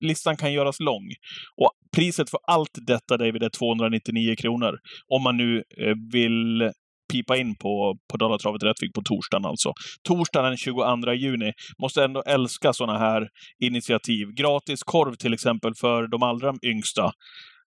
listan 0.00 0.36
kan 0.36 0.52
göras 0.52 0.80
lång. 0.80 1.08
Och 1.56 1.70
priset 1.96 2.30
för 2.30 2.40
allt 2.46 2.78
detta, 2.86 3.16
David, 3.16 3.42
är 3.42 3.50
299 3.50 4.34
kronor. 4.36 4.78
Om 5.08 5.22
man 5.22 5.36
nu 5.36 5.56
eh, 5.56 5.94
vill 6.12 6.70
pipa 7.12 7.36
in 7.36 7.54
på, 7.62 7.96
på 8.10 8.16
Dollartravet 8.16 8.62
Rättvik 8.62 8.92
på 8.94 9.02
torsdagen 9.04 9.44
alltså. 9.44 9.72
Torsdagen 10.08 10.48
den 10.48 10.56
22 10.56 11.12
juni. 11.12 11.52
Måste 11.82 12.04
ändå 12.04 12.22
älska 12.26 12.72
sådana 12.72 12.98
här 12.98 13.28
initiativ. 13.64 14.26
Gratis 14.36 14.82
korv 14.82 15.14
till 15.14 15.34
exempel 15.34 15.72
för 15.80 16.06
de 16.06 16.22
allra 16.22 16.54
yngsta. 16.62 17.12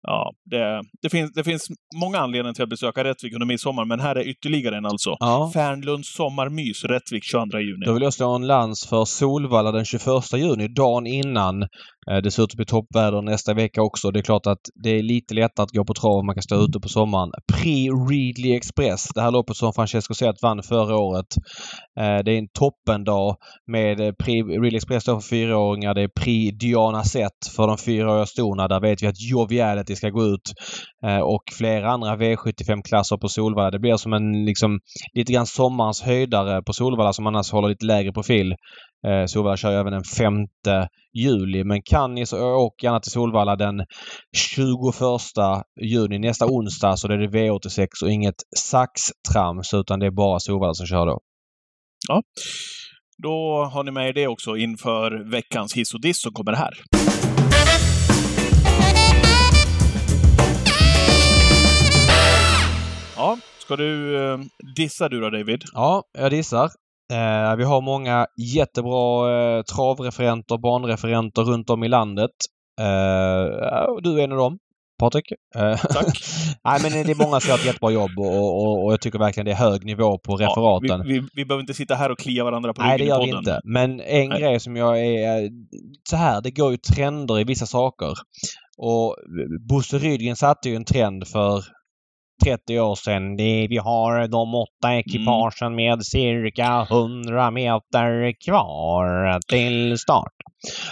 Ja, 0.07 0.31
det, 0.51 0.81
det, 1.01 1.09
finns, 1.09 1.31
det 1.33 1.43
finns 1.43 1.67
många 1.95 2.19
anledningar 2.19 2.53
till 2.53 2.63
att 2.63 2.69
besöka 2.69 3.03
Rättvik 3.03 3.33
under 3.33 3.45
midsommar, 3.45 3.85
men 3.85 3.99
här 3.99 4.15
är 4.15 4.27
ytterligare 4.27 4.77
en 4.77 4.85
alltså. 4.85 5.15
Ja. 5.19 5.51
Fernlunds 5.53 6.15
sommarmys, 6.15 6.83
Rättvik 6.83 7.23
22 7.23 7.59
juni. 7.59 7.85
Då 7.85 7.93
vill 7.93 8.03
jag 8.03 8.13
slå 8.13 8.35
en 8.35 8.47
lans 8.47 8.87
för 8.89 9.05
Solvalla 9.05 9.71
den 9.71 9.85
21 9.85 10.03
juni, 10.33 10.67
dagen 10.67 11.07
innan. 11.07 11.67
Eh, 12.11 12.17
det 12.17 12.31
ser 12.31 12.43
ut 12.43 12.51
att 12.51 12.55
bli 12.55 12.65
toppväder 12.65 13.21
nästa 13.21 13.53
vecka 13.53 13.81
också. 13.81 14.11
Det 14.11 14.19
är 14.19 14.23
klart 14.23 14.47
att 14.47 14.59
det 14.83 14.89
är 14.89 15.03
lite 15.03 15.33
lättare 15.33 15.63
att 15.63 15.71
gå 15.71 15.85
på 15.85 15.93
trav 15.93 16.19
om 16.19 16.25
man 16.25 16.35
kan 16.35 16.43
stå 16.43 16.55
ute 16.55 16.79
på 16.79 16.89
sommaren. 16.89 17.31
Pre-Readly 17.53 18.55
Express, 18.55 19.07
det 19.15 19.21
här 19.21 19.31
loppet 19.31 19.55
som 19.55 19.73
Francesco 19.73 20.13
Zet 20.13 20.41
vann 20.41 20.63
förra 20.63 20.97
året. 20.97 21.25
Eh, 21.99 22.23
det 22.25 22.31
är 22.31 22.37
en 22.37 22.47
toppendag 22.47 23.35
med 23.71 23.99
eh, 23.99 24.11
Pre 24.11 24.33
Readly 24.33 24.77
Express 24.77 25.05
för 25.05 25.19
fyraåringar. 25.19 25.93
Det 25.93 26.01
är 26.01 26.07
Pre-Diana 26.19 27.03
Zet 27.03 27.55
för 27.55 27.67
de 27.67 27.77
fyraåriga 27.77 28.25
stona. 28.25 28.67
Där 28.67 28.79
vet 28.79 29.03
vi 29.03 29.07
att 29.07 29.21
Joviality 29.31 29.95
ska 29.95 30.09
gå 30.09 30.23
ut. 30.23 30.53
Och 31.23 31.43
flera 31.57 31.91
andra 31.91 32.15
V75-klasser 32.15 33.17
på 33.17 33.27
Solvalla. 33.27 33.71
Det 33.71 33.79
blir 33.79 33.97
som 33.97 34.13
en 34.13 34.45
liksom 34.45 34.79
lite 35.13 35.33
grann 35.33 35.45
sommarens 35.45 36.01
höjdare 36.01 36.61
på 36.61 36.73
Solvalla 36.73 37.13
som 37.13 37.27
annars 37.27 37.51
håller 37.51 37.69
lite 37.69 37.85
lägre 37.85 38.11
profil. 38.11 38.55
Eh, 39.05 39.25
Solvalla 39.25 39.57
kör 39.57 39.71
även 39.71 39.93
den 39.93 40.03
5 40.03 40.33
juli. 41.13 41.63
Men 41.63 41.81
kan 41.81 42.13
ni 42.13 42.25
så 42.25 42.55
åk 42.55 42.83
gärna 42.83 42.99
till 42.99 43.11
Solvalla 43.11 43.55
den 43.55 43.85
21 44.35 44.95
juni, 45.81 46.19
nästa 46.19 46.45
onsdag, 46.45 46.97
så 46.97 47.07
det 47.07 47.13
är 47.13 47.17
det 47.17 47.39
V86 47.39 47.87
och 48.03 48.11
inget 48.11 48.35
saxtrams 48.57 49.73
utan 49.73 49.99
det 49.99 50.05
är 50.05 50.11
bara 50.11 50.39
Solvalla 50.39 50.73
som 50.73 50.87
kör 50.87 51.05
då. 51.05 51.19
Då 53.23 53.69
har 53.73 53.83
ni 53.83 53.91
med 53.91 54.09
er 54.09 54.13
det 54.13 54.27
också 54.27 54.57
inför 54.57 55.31
veckans 55.31 55.73
hiss 55.75 55.93
och 55.93 56.01
diss 56.01 56.21
som 56.21 56.33
kommer 56.33 56.53
här. 56.53 56.73
Ja, 63.15 63.37
ska 63.57 63.75
du 63.75 64.17
eh, 64.25 64.39
dissa 64.75 65.09
du 65.09 65.21
då, 65.21 65.29
David? 65.29 65.63
Ja, 65.73 66.03
jag 66.17 66.31
dissar. 66.31 66.69
Eh, 67.13 67.55
vi 67.55 67.63
har 67.63 67.81
många 67.81 68.27
jättebra 68.55 69.31
eh, 69.57 69.63
travreferenter, 69.63 70.57
banreferenter 70.57 71.41
runt 71.41 71.69
om 71.69 71.83
i 71.83 71.87
landet. 71.87 72.31
Eh, 72.79 73.95
du 74.03 74.19
är 74.19 74.23
en 74.23 74.31
av 74.31 74.37
dem, 74.37 74.57
Patrik. 74.99 75.31
Eh, 75.55 75.77
Tack. 75.77 76.05
Nej, 76.63 76.79
men 76.83 76.91
det 76.91 77.11
är 77.11 77.25
många 77.25 77.39
som 77.39 77.49
gör 77.49 77.57
ett 77.57 77.65
jättebra 77.65 77.91
jobb 77.91 78.11
och, 78.19 78.61
och, 78.61 78.85
och 78.85 78.93
jag 78.93 79.01
tycker 79.01 79.19
verkligen 79.19 79.45
det 79.45 79.51
är 79.51 79.55
hög 79.55 79.85
nivå 79.85 80.17
på 80.17 80.35
referaten. 80.35 80.99
Ja, 80.99 81.03
vi, 81.05 81.19
vi, 81.19 81.27
vi 81.35 81.45
behöver 81.45 81.61
inte 81.61 81.73
sitta 81.73 81.95
här 81.95 82.11
och 82.11 82.19
klia 82.19 82.43
varandra 82.43 82.73
på 82.73 82.81
Nej, 82.81 82.97
det 82.97 83.03
ryggen 83.03 83.15
gör 83.17 83.23
i 83.23 83.25
vi 83.25 83.31
podden. 83.31 83.55
inte. 83.55 83.61
Men 83.63 83.99
en 83.99 84.29
Nej. 84.29 84.39
grej 84.41 84.59
som 84.59 84.75
jag 84.75 84.99
är... 85.05 85.49
Så 86.09 86.15
här, 86.15 86.41
det 86.41 86.51
går 86.51 86.71
ju 86.71 86.77
trender 86.77 87.39
i 87.39 87.43
vissa 87.43 87.65
saker. 87.65 88.13
Och 88.77 89.15
Bosse 89.69 89.97
Rydgren 89.97 90.35
satte 90.35 90.69
ju 90.69 90.75
en 90.75 90.85
trend 90.85 91.27
för 91.27 91.63
30 92.43 92.79
år 92.79 92.95
sedan. 92.95 93.35
Vi 93.69 93.77
har 93.83 94.27
de 94.27 94.55
åtta 94.55 94.95
ekipagen 94.95 95.75
med 95.75 96.05
cirka 96.05 96.87
100 96.89 97.51
meter 97.51 98.33
kvar 98.45 99.39
till 99.49 99.97
start. 99.97 100.33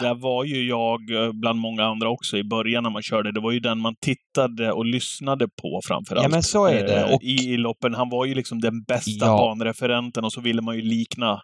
Där 0.01 0.21
var 0.21 0.43
ju 0.43 0.67
jag 0.67 0.99
eh, 1.25 1.31
bland 1.33 1.59
många 1.59 1.83
andra 1.83 2.09
också 2.09 2.37
i 2.37 2.43
början 2.43 2.83
när 2.83 2.89
man 2.89 3.01
körde. 3.01 3.31
Det 3.31 3.39
var 3.39 3.51
ju 3.51 3.59
den 3.59 3.79
man 3.79 3.93
tittade 4.01 4.71
och 4.71 4.85
lyssnade 4.85 5.45
på 5.61 5.79
framförallt. 5.87 6.23
Ja, 6.23 6.29
men 6.29 6.43
så 6.43 6.65
är 6.65 6.83
det. 6.87 7.01
Eh, 7.01 7.13
Och- 7.13 7.23
I, 7.23 7.53
I 7.53 7.57
loppen. 7.57 7.93
Han 7.93 8.09
var 8.09 8.25
ju 8.25 8.35
liksom 8.35 8.59
den 8.61 8.83
bästa 8.87 9.25
Ja. 9.25 9.37
banreferenten 9.37 10.23
och 10.25 10.33
så 10.33 10.41
ville 10.41 10.61
man 10.61 10.75
ju 10.75 10.81
likna 10.81 11.39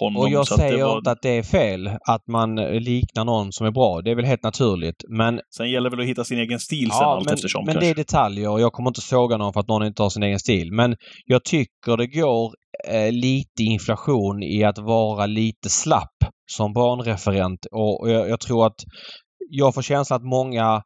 honom. 0.00 0.22
Och 0.22 0.28
jag 0.28 0.42
det 0.50 0.56
säger 0.56 0.84
var... 0.84 0.98
inte 0.98 1.10
att 1.10 1.22
det 1.22 1.38
är 1.38 1.42
fel 1.42 1.86
att 2.08 2.26
man 2.28 2.54
liknar 2.90 3.24
någon 3.24 3.52
som 3.52 3.66
är 3.66 3.70
bra. 3.70 4.00
Det 4.04 4.10
är 4.10 4.14
väl 4.14 4.24
helt 4.24 4.42
naturligt. 4.42 4.96
Men 5.08 5.40
Sen 5.56 5.70
gäller 5.70 5.90
det 5.90 5.96
väl 5.96 6.04
att 6.04 6.10
hitta 6.10 6.24
sin 6.24 6.38
egen 6.38 6.58
stil 6.58 6.90
sen 6.90 7.02
allt 7.06 7.24
men, 7.24 7.34
eftersom 7.34 7.64
men 7.64 7.74
det 7.74 7.80
kanske. 7.80 7.90
är 7.90 7.94
detaljer 7.94 8.50
och 8.50 8.60
jag 8.60 8.72
kommer 8.72 8.90
inte 8.90 9.00
såga 9.00 9.36
någon 9.36 9.52
för 9.52 9.60
att 9.60 9.68
någon 9.68 9.86
inte 9.86 10.02
har 10.02 10.10
sin 10.10 10.22
egen 10.22 10.38
stil. 10.38 10.72
Men 10.72 10.96
jag 11.26 11.44
tycker 11.44 11.96
det 11.96 12.06
går 12.06 12.54
eh, 12.88 13.12
lite 13.12 13.62
inflation 13.62 14.42
i 14.42 14.64
att 14.64 14.78
vara 14.78 15.26
lite 15.26 15.70
slapp 15.70 16.16
som 16.46 16.72
barnreferent. 16.72 17.66
Och, 17.72 18.10
jag, 18.10 18.28
jag 18.28 18.40
tror 18.40 18.66
att 18.66 18.84
jag 19.50 19.74
får 19.74 19.82
känslan 19.82 20.16
att 20.16 20.26
många 20.26 20.82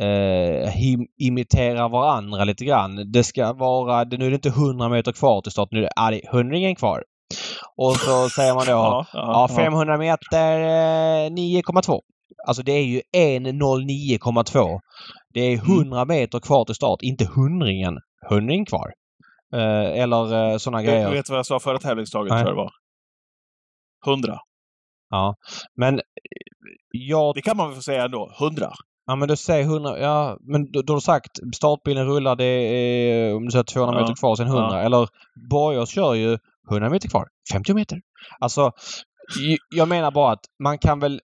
eh, 0.00 0.74
imiterar 1.18 1.88
varandra 1.88 2.44
lite 2.44 2.64
grann. 2.64 3.12
Det 3.12 3.24
ska 3.24 3.52
vara, 3.52 4.04
det, 4.04 4.16
nu 4.16 4.26
är 4.26 4.30
det 4.30 4.34
inte 4.34 4.48
100 4.48 4.88
meter 4.88 5.12
kvar 5.12 5.40
till 5.40 5.52
start. 5.52 5.68
Nu 5.72 5.78
är 5.78 5.82
det, 5.82 5.92
ah, 5.96 6.10
det 6.10 6.26
är 6.26 6.32
hundringen 6.32 6.74
kvar. 6.74 7.02
Och 7.76 7.96
så 7.96 8.28
säger 8.36 8.54
man 8.54 8.66
då 8.66 8.72
ja, 8.72 9.06
Ja, 9.12 9.48
ja, 9.50 9.56
500 9.56 9.98
meter 9.98 10.60
eh, 10.60 11.30
9,2. 11.30 12.00
Alltså 12.46 12.62
det 12.62 12.72
är 12.72 12.84
ju 12.84 13.00
1.09,2. 13.16 14.80
Det 15.34 15.40
är 15.40 15.56
100 15.56 16.04
meter 16.04 16.40
kvar 16.40 16.64
till 16.64 16.74
start, 16.74 17.02
inte 17.02 17.24
hundringen. 17.24 17.98
Hundring 18.30 18.64
kvar. 18.64 18.92
Eh, 19.54 20.02
eller 20.02 20.50
eh, 20.52 20.56
sådana 20.58 20.78
Du, 20.82 20.86
grejer. 20.88 21.08
du 21.10 21.14
vet 21.16 21.28
vad 21.28 21.38
jag 21.38 21.46
sa 21.46 21.60
förra 21.60 21.78
tävlingsdagen, 21.78 22.28
Nej. 22.34 22.44
tror 22.44 22.48
jag 22.56 22.56
det 22.56 22.62
var? 22.62 22.72
100. 24.12 24.38
Ja. 25.10 25.34
Men 25.76 26.00
jag 26.90 27.34
Det 27.34 27.42
kan 27.42 27.56
man 27.56 27.66
väl 27.68 27.76
få 27.76 27.82
säga 27.82 28.04
ändå. 28.04 28.32
100. 28.40 28.70
Ja 29.06 29.16
men 29.16 29.28
du 29.28 29.36
säger 29.36 29.64
100, 29.64 29.98
ja 29.98 30.36
men 30.40 30.70
då, 30.72 30.82
då 30.82 30.92
har 30.92 30.96
du 30.96 31.00
sagt 31.00 31.30
startbilen 31.56 32.06
rullar 32.06 32.36
det 32.36 32.44
är 32.44 33.34
om 33.36 33.44
du 33.44 33.50
säger 33.50 33.64
200 33.64 33.94
Ja. 33.96 34.00
meter 34.00 34.14
kvar 34.14 34.36
sen 34.36 34.46
100 34.46 34.68
Ja. 34.72 34.78
eller 34.80 35.08
Borgårds 35.50 35.90
kör 35.94 36.14
ju 36.14 36.38
100 36.70 36.90
meter 36.90 37.08
kvar, 37.08 37.24
50 37.52 37.74
meter. 37.74 37.98
Alltså 38.40 38.72
jag 39.74 39.88
menar 39.88 40.10
bara 40.10 40.32
att 40.32 40.44
man 40.62 40.78
kan 40.78 41.00
väl 41.00 41.20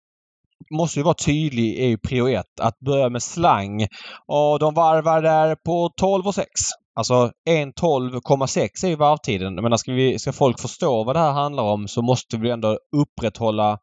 måste 0.79 0.99
ju 0.99 1.03
vara 1.05 1.15
tydlig 1.15 1.79
i 1.79 1.99
prio 2.09 2.29
ett 2.29 2.61
att 2.61 2.79
börja 2.79 3.09
med 3.09 3.23
slang 3.23 3.83
och 4.27 4.59
de 4.59 4.75
varvar 4.75 5.23
där 5.23 5.57
på 5.57 5.91
12 5.97 6.27
och 6.27 6.35
6. 6.35 6.49
Alltså 6.97 7.31
1.12,6 7.49 8.85
är 8.85 8.89
ju 8.89 8.97
varvtiden. 8.97 9.55
Men 9.55 9.79
ska, 9.79 9.93
vi, 9.93 10.19
ska 10.19 10.33
folk 10.33 10.61
förstå 10.61 11.05
vad 11.05 11.17
det 11.17 11.21
här 11.21 11.33
handlar 11.33 11.63
om 11.63 11.89
så 11.89 12.03
måste 12.03 12.37
vi 12.37 12.51
ändå 12.51 12.79
upprätthålla 12.97 13.79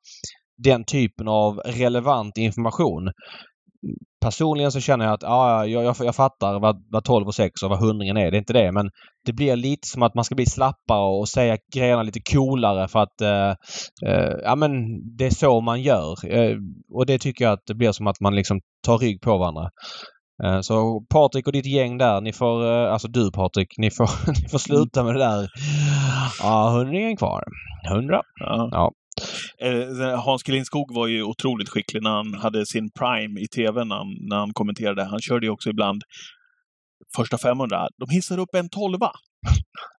den 0.64 0.84
typen 0.86 1.28
av 1.28 1.58
relevant 1.58 2.38
information 2.38 3.12
personligen 4.22 4.72
så 4.72 4.80
känner 4.80 5.06
jag 5.06 5.14
att 5.14 5.24
ja, 5.24 5.66
jag, 5.66 5.84
jag, 5.84 5.96
jag 6.00 6.16
fattar 6.16 6.60
vad, 6.60 6.84
vad 6.92 7.04
12 7.04 7.28
och 7.28 7.36
6 7.36 7.64
och 7.64 7.70
vad 7.70 7.80
hundringen 7.80 8.18
är. 8.18 8.32
Det 8.32 8.38
är 8.38 8.40
inte 8.40 8.54
det. 8.54 8.72
Men 8.72 8.90
det 9.26 9.34
blir 9.34 9.56
lite 9.56 9.88
som 9.88 10.04
att 10.04 10.16
man 10.16 10.24
ska 10.24 10.36
bli 10.36 10.46
slappare 10.46 11.20
och 11.20 11.30
säga 11.30 11.58
grejerna 11.76 12.04
lite 12.04 12.22
coolare 12.34 12.88
för 12.88 13.00
att 13.00 13.22
eh, 13.22 13.50
eh, 14.06 14.36
ja 14.44 14.56
men 14.56 14.72
det 15.18 15.26
är 15.26 15.30
så 15.30 15.62
man 15.62 15.82
gör. 15.82 16.34
Eh, 16.34 16.58
och 16.94 17.06
det 17.06 17.20
tycker 17.20 17.46
jag 17.46 17.54
att 17.54 17.66
det 17.68 17.76
blir 17.76 17.92
som 17.92 18.08
att 18.08 18.20
man 18.20 18.36
liksom 18.36 18.60
tar 18.86 18.98
rygg 18.98 19.22
på 19.22 19.38
varandra. 19.38 19.70
Eh, 20.44 20.62
Så 20.62 21.06
Patrik 21.10 21.48
och 21.48 21.54
ditt 21.54 21.66
gäng 21.66 21.98
där, 21.98 22.22
ni 22.22 22.34
får, 22.34 22.66
eh, 22.66 22.94
alltså 22.94 23.08
du 23.08 23.32
Patrik, 23.32 23.78
ni 23.78 23.92
får, 23.92 24.10
ni 24.44 24.50
får 24.50 24.58
sluta 24.58 25.04
med 25.04 25.16
det 25.16 25.20
där. 25.20 25.50
Ja, 26.42 26.70
hundringen 26.70 27.18
kvar. 27.18 27.44
Hundra. 27.90 28.22
Ja. 28.40 28.70
Ja. 28.72 28.92
Eh, 29.68 30.20
Hans 30.20 30.44
G. 30.44 30.54
Lindskog 30.54 30.96
var 30.96 31.08
ju 31.08 31.24
otroligt 31.24 31.70
skicklig 31.70 32.04
när 32.04 32.10
han 32.10 32.34
hade 32.34 32.66
sin 32.66 32.90
prime 33.00 33.42
i 33.42 33.48
tv 33.48 33.84
när 33.84 33.96
han, 33.96 34.08
när 34.30 34.36
han 34.36 34.54
kommenterade. 34.54 35.04
Han 35.04 35.20
körde 35.22 35.46
ju 35.46 35.52
också 35.52 35.70
ibland 35.70 36.02
första 37.16 37.38
500. 37.38 37.88
De 37.98 38.10
hissar 38.10 38.38
upp 38.38 38.56
en 38.56 38.70
tolva. 38.70 39.12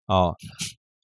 Ja. 0.06 0.36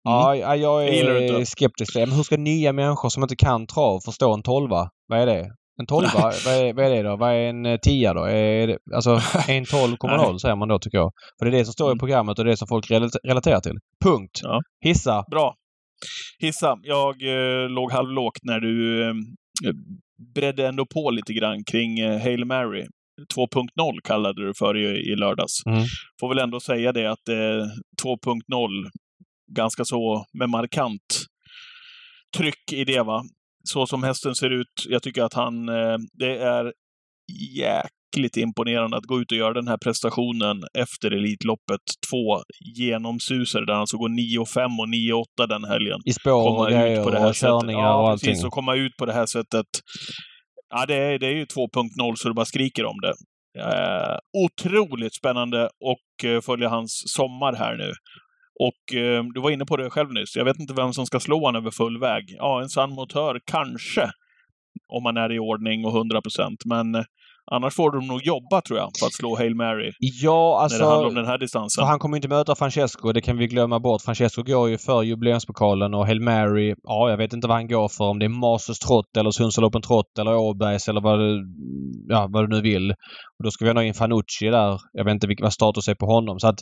Ja, 0.05 0.36
ja, 0.36 0.56
jag 0.56 0.88
är 0.88 1.44
skeptisk. 1.44 1.96
Men 1.96 2.12
hur 2.12 2.22
ska 2.22 2.36
nya 2.36 2.72
människor 2.72 3.09
som 3.09 3.22
inte 3.22 3.36
kan 3.36 3.66
trav 3.66 4.00
förstå 4.05 4.34
en 4.34 4.42
tolva? 4.42 4.90
Vad 5.06 5.20
är 5.20 5.26
det? 5.26 5.50
En 5.80 5.86
tolva? 5.86 6.10
vad, 6.44 6.55
är, 6.55 6.72
vad 6.74 6.84
är 6.84 6.90
det 6.90 7.02
då? 7.02 7.16
Vad 7.16 7.30
är 7.30 7.48
en 7.48 7.66
eh, 7.66 7.78
tia 7.78 8.14
då? 8.14 8.24
Är 8.24 8.66
det, 8.66 8.78
alltså 8.94 9.10
en 9.48 9.64
12,0 9.64 10.38
säger 10.38 10.56
man 10.56 10.68
då 10.68 10.78
tycker 10.78 10.98
jag. 10.98 11.10
För 11.38 11.46
det 11.46 11.56
är 11.56 11.59
det 11.59 11.64
som 11.64 11.72
står 11.72 11.88
i 11.88 11.92
Mm. 11.92 11.98
programmet 11.98 12.38
och 12.38 12.44
det 12.44 12.52
är 12.52 12.56
som 12.56 12.68
folk 12.68 12.90
relate- 12.90 13.18
relaterar 13.24 13.60
till. 13.60 13.76
Punkt. 14.05 14.40
Ja. 14.42 14.60
Hissa. 14.84 15.24
Bra. 15.30 15.55
Hissa, 16.40 16.76
jag 16.82 17.14
eh, 17.22 17.68
låg 17.70 17.92
halvlågt 17.92 18.38
när 18.42 18.60
du 18.60 19.02
eh, 19.09 19.14
bredde 20.34 20.66
ändå 20.68 20.86
på 20.94 21.10
lite 21.10 21.32
grann 21.32 21.64
kring 21.70 21.98
eh, 21.98 22.20
Hail 22.22 22.44
Mary. 22.44 22.86
2.0 23.36 23.66
kallade 24.05 24.46
du 24.46 24.52
för 24.59 24.76
i, 24.76 25.12
i 25.12 25.16
lördags. 25.16 25.66
Mm. 25.66 25.84
Får 26.20 26.28
väl 26.28 26.38
ändå 26.38 26.60
säga 26.60 26.92
det 26.92 27.10
att 27.10 27.28
eh, 27.28 27.34
2.0, 28.05 28.68
ganska 29.56 29.84
så 29.84 30.24
med 30.38 30.48
markant 30.50 31.02
tryck 32.36 32.72
i 32.72 32.84
det 32.84 33.02
va. 33.02 33.22
Så 33.69 33.86
som 33.86 34.03
hästen 34.03 34.35
ser 34.35 34.51
ut, 34.51 34.73
jag 34.89 35.03
tycker 35.03 35.23
att 35.23 35.35
han, 35.35 35.69
eh, 35.69 35.97
det 36.19 36.39
är 36.39 36.73
jäkligt 37.57 38.36
imponerande 38.36 38.97
att 38.97 39.05
gå 39.05 39.20
ut 39.20 39.32
och 39.32 39.39
göra 39.39 39.55
den 39.55 39.69
här 39.69 39.78
prestationen 39.85 40.62
efter 40.78 41.11
Elitloppet. 41.11 41.81
Två 42.11 42.43
genomsusare 42.77 43.65
där 43.65 43.74
han 43.74 43.86
så 43.86 43.99
går 43.99 44.09
9,5 44.09 44.81
och 44.81 44.89
9,8 44.89 45.47
den 45.49 45.65
helgen 45.65 45.99
I 46.05 46.12
spår 46.12 46.32
och 46.32 46.57
komma 46.57 46.69
ut 46.69 46.74
grejer 46.74 47.05
på 47.05 47.11
det 47.11 47.20
här 47.20 47.28
och 47.28 47.35
körningar. 47.35 47.81
Ja, 47.81 47.95
och 47.95 48.09
allting. 48.09 48.28
precis. 48.28 48.45
Och 48.45 48.53
komma 48.53 48.74
ut 48.74 48.97
på 48.97 49.07
det 49.07 49.12
här 49.12 49.27
sättet. 49.27 49.66
Ja, 50.74 50.86
det 50.86 50.95
är, 50.95 51.19
det 51.19 51.27
är 51.27 51.35
ju 51.35 51.45
2.0 51.45 52.15
så 52.16 52.28
du 52.28 52.35
bara 52.35 52.45
skriker 52.45 52.85
om 52.85 52.97
det. 53.01 53.15
Eh, 53.62 54.16
otroligt 54.45 55.15
spännande 55.15 55.65
och 55.65 56.31
eh, 56.31 56.40
följa 56.40 56.69
hans 56.69 57.03
sommar 57.07 57.53
här 57.53 57.77
nu. 57.77 57.93
Och 58.60 58.97
eh, 58.97 59.24
du 59.35 59.40
var 59.40 59.51
inne 59.51 59.64
på 59.64 59.76
det 59.76 59.90
själv 59.90 60.12
nyss. 60.12 60.36
Jag 60.36 60.44
vet 60.44 60.60
inte 60.60 60.74
vem 60.74 60.93
som 60.93 61.06
ska 61.06 61.20
slå 61.20 61.47
han 61.47 61.56
över 61.56 61.70
full 61.70 62.01
väg. 62.01 62.24
Ja, 62.39 62.62
en 62.62 62.68
sann 62.68 62.90
motör 62.90 63.40
kanske. 63.44 64.10
Om 64.93 65.02
man 65.02 65.16
är 65.16 65.32
i 65.32 65.39
ordning 65.39 65.85
och 65.85 65.97
100 65.97 66.22
procent. 66.22 66.59
Men 66.64 66.94
eh, 66.94 67.05
annars 67.51 67.74
får 67.74 67.93
de 67.93 68.06
nog 68.06 68.22
jobba 68.26 68.60
tror 68.60 68.78
jag 68.78 68.90
för 69.01 69.06
att 69.06 69.12
slå 69.12 69.36
Hail 69.36 69.55
Mary. 69.55 69.93
Ja, 69.98 70.68
när 70.70 70.78
det 70.78 70.85
handlar 70.85 70.97
alltså. 70.97 71.09
om 71.09 71.14
den 71.14 71.26
här 71.26 71.39
distansen. 71.39 71.85
Han 71.85 71.98
kommer 71.98 72.16
inte 72.16 72.28
möta 72.28 72.55
Francesco. 72.55 73.12
Det 73.12 73.20
kan 73.20 73.39
vi 73.39 73.47
glömma 73.47 73.80
bort. 73.80 74.02
Francesco 74.02 74.43
går 74.43 74.68
ju 74.68 74.78
för 74.78 75.02
jubileumspokalen 75.02 75.94
och 75.94 76.06
Hail 76.06 76.20
Mary. 76.20 76.74
Ja, 76.82 77.10
jag 77.10 77.16
vet 77.16 77.32
inte 77.32 77.48
vad 77.48 77.56
han 77.56 77.68
går 77.68 77.89
för. 77.89 78.05
Om 78.05 78.18
det 78.18 78.24
är 78.24 78.28
Masters 78.28 78.78
Trott 78.78 79.16
eller 79.16 79.30
Sundsvall 79.30 79.82
Trott 79.82 80.18
eller 80.18 80.35
Åbergs 80.36 80.89
eller 80.89 81.01
vad 81.01 81.18
du, 81.18 81.44
ja, 82.09 82.28
vad 82.30 82.44
du 82.44 82.56
nu 82.56 82.62
vill. 82.62 82.90
Och 83.39 83.44
då 83.44 83.51
ska 83.51 83.64
vi 83.64 83.70
ha 83.70 83.85
in 83.85 83.94
Fanucci 83.94 84.48
där. 84.51 84.78
Jag 84.93 85.05
vet 85.05 85.14
inte 85.14 85.26
vilken 85.26 85.44
vad 85.44 85.52
status 85.52 85.89
är 85.89 85.94
på 85.94 86.06
honom. 86.06 86.39
Så 86.39 86.48
att 86.48 86.59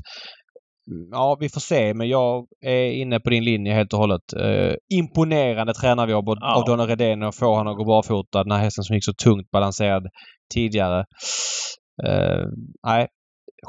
Ja, 1.11 1.37
vi 1.41 1.49
får 1.49 1.61
se. 1.61 1.95
Men 1.95 2.09
jag 2.09 2.47
är 2.67 2.91
inne 2.91 3.21
på 3.21 3.31
din 3.31 3.45
linje 3.45 3.75
helt 3.75 3.93
och 3.93 3.99
hållet. 3.99 4.33
Eh, 4.41 4.75
imponerande 4.95 5.75
tränarjobb 5.75 6.29
av 6.29 6.37
Ja. 6.41 6.55
av 6.57 6.65
Donna 6.65 6.87
Redén 6.87 7.23
att 7.23 7.37
få 7.37 7.55
honom 7.55 7.73
att 7.73 7.79
gå 7.79 7.85
barfota. 7.85 8.43
Den 8.45 8.53
här 8.53 8.59
hästen 8.65 8.85
som 8.85 8.95
gick 8.95 9.05
så 9.05 9.13
tungt 9.25 9.51
balanserad 9.51 10.07
tidigare. 10.55 11.05
Eh, 12.07 12.43
nej, 12.87 13.07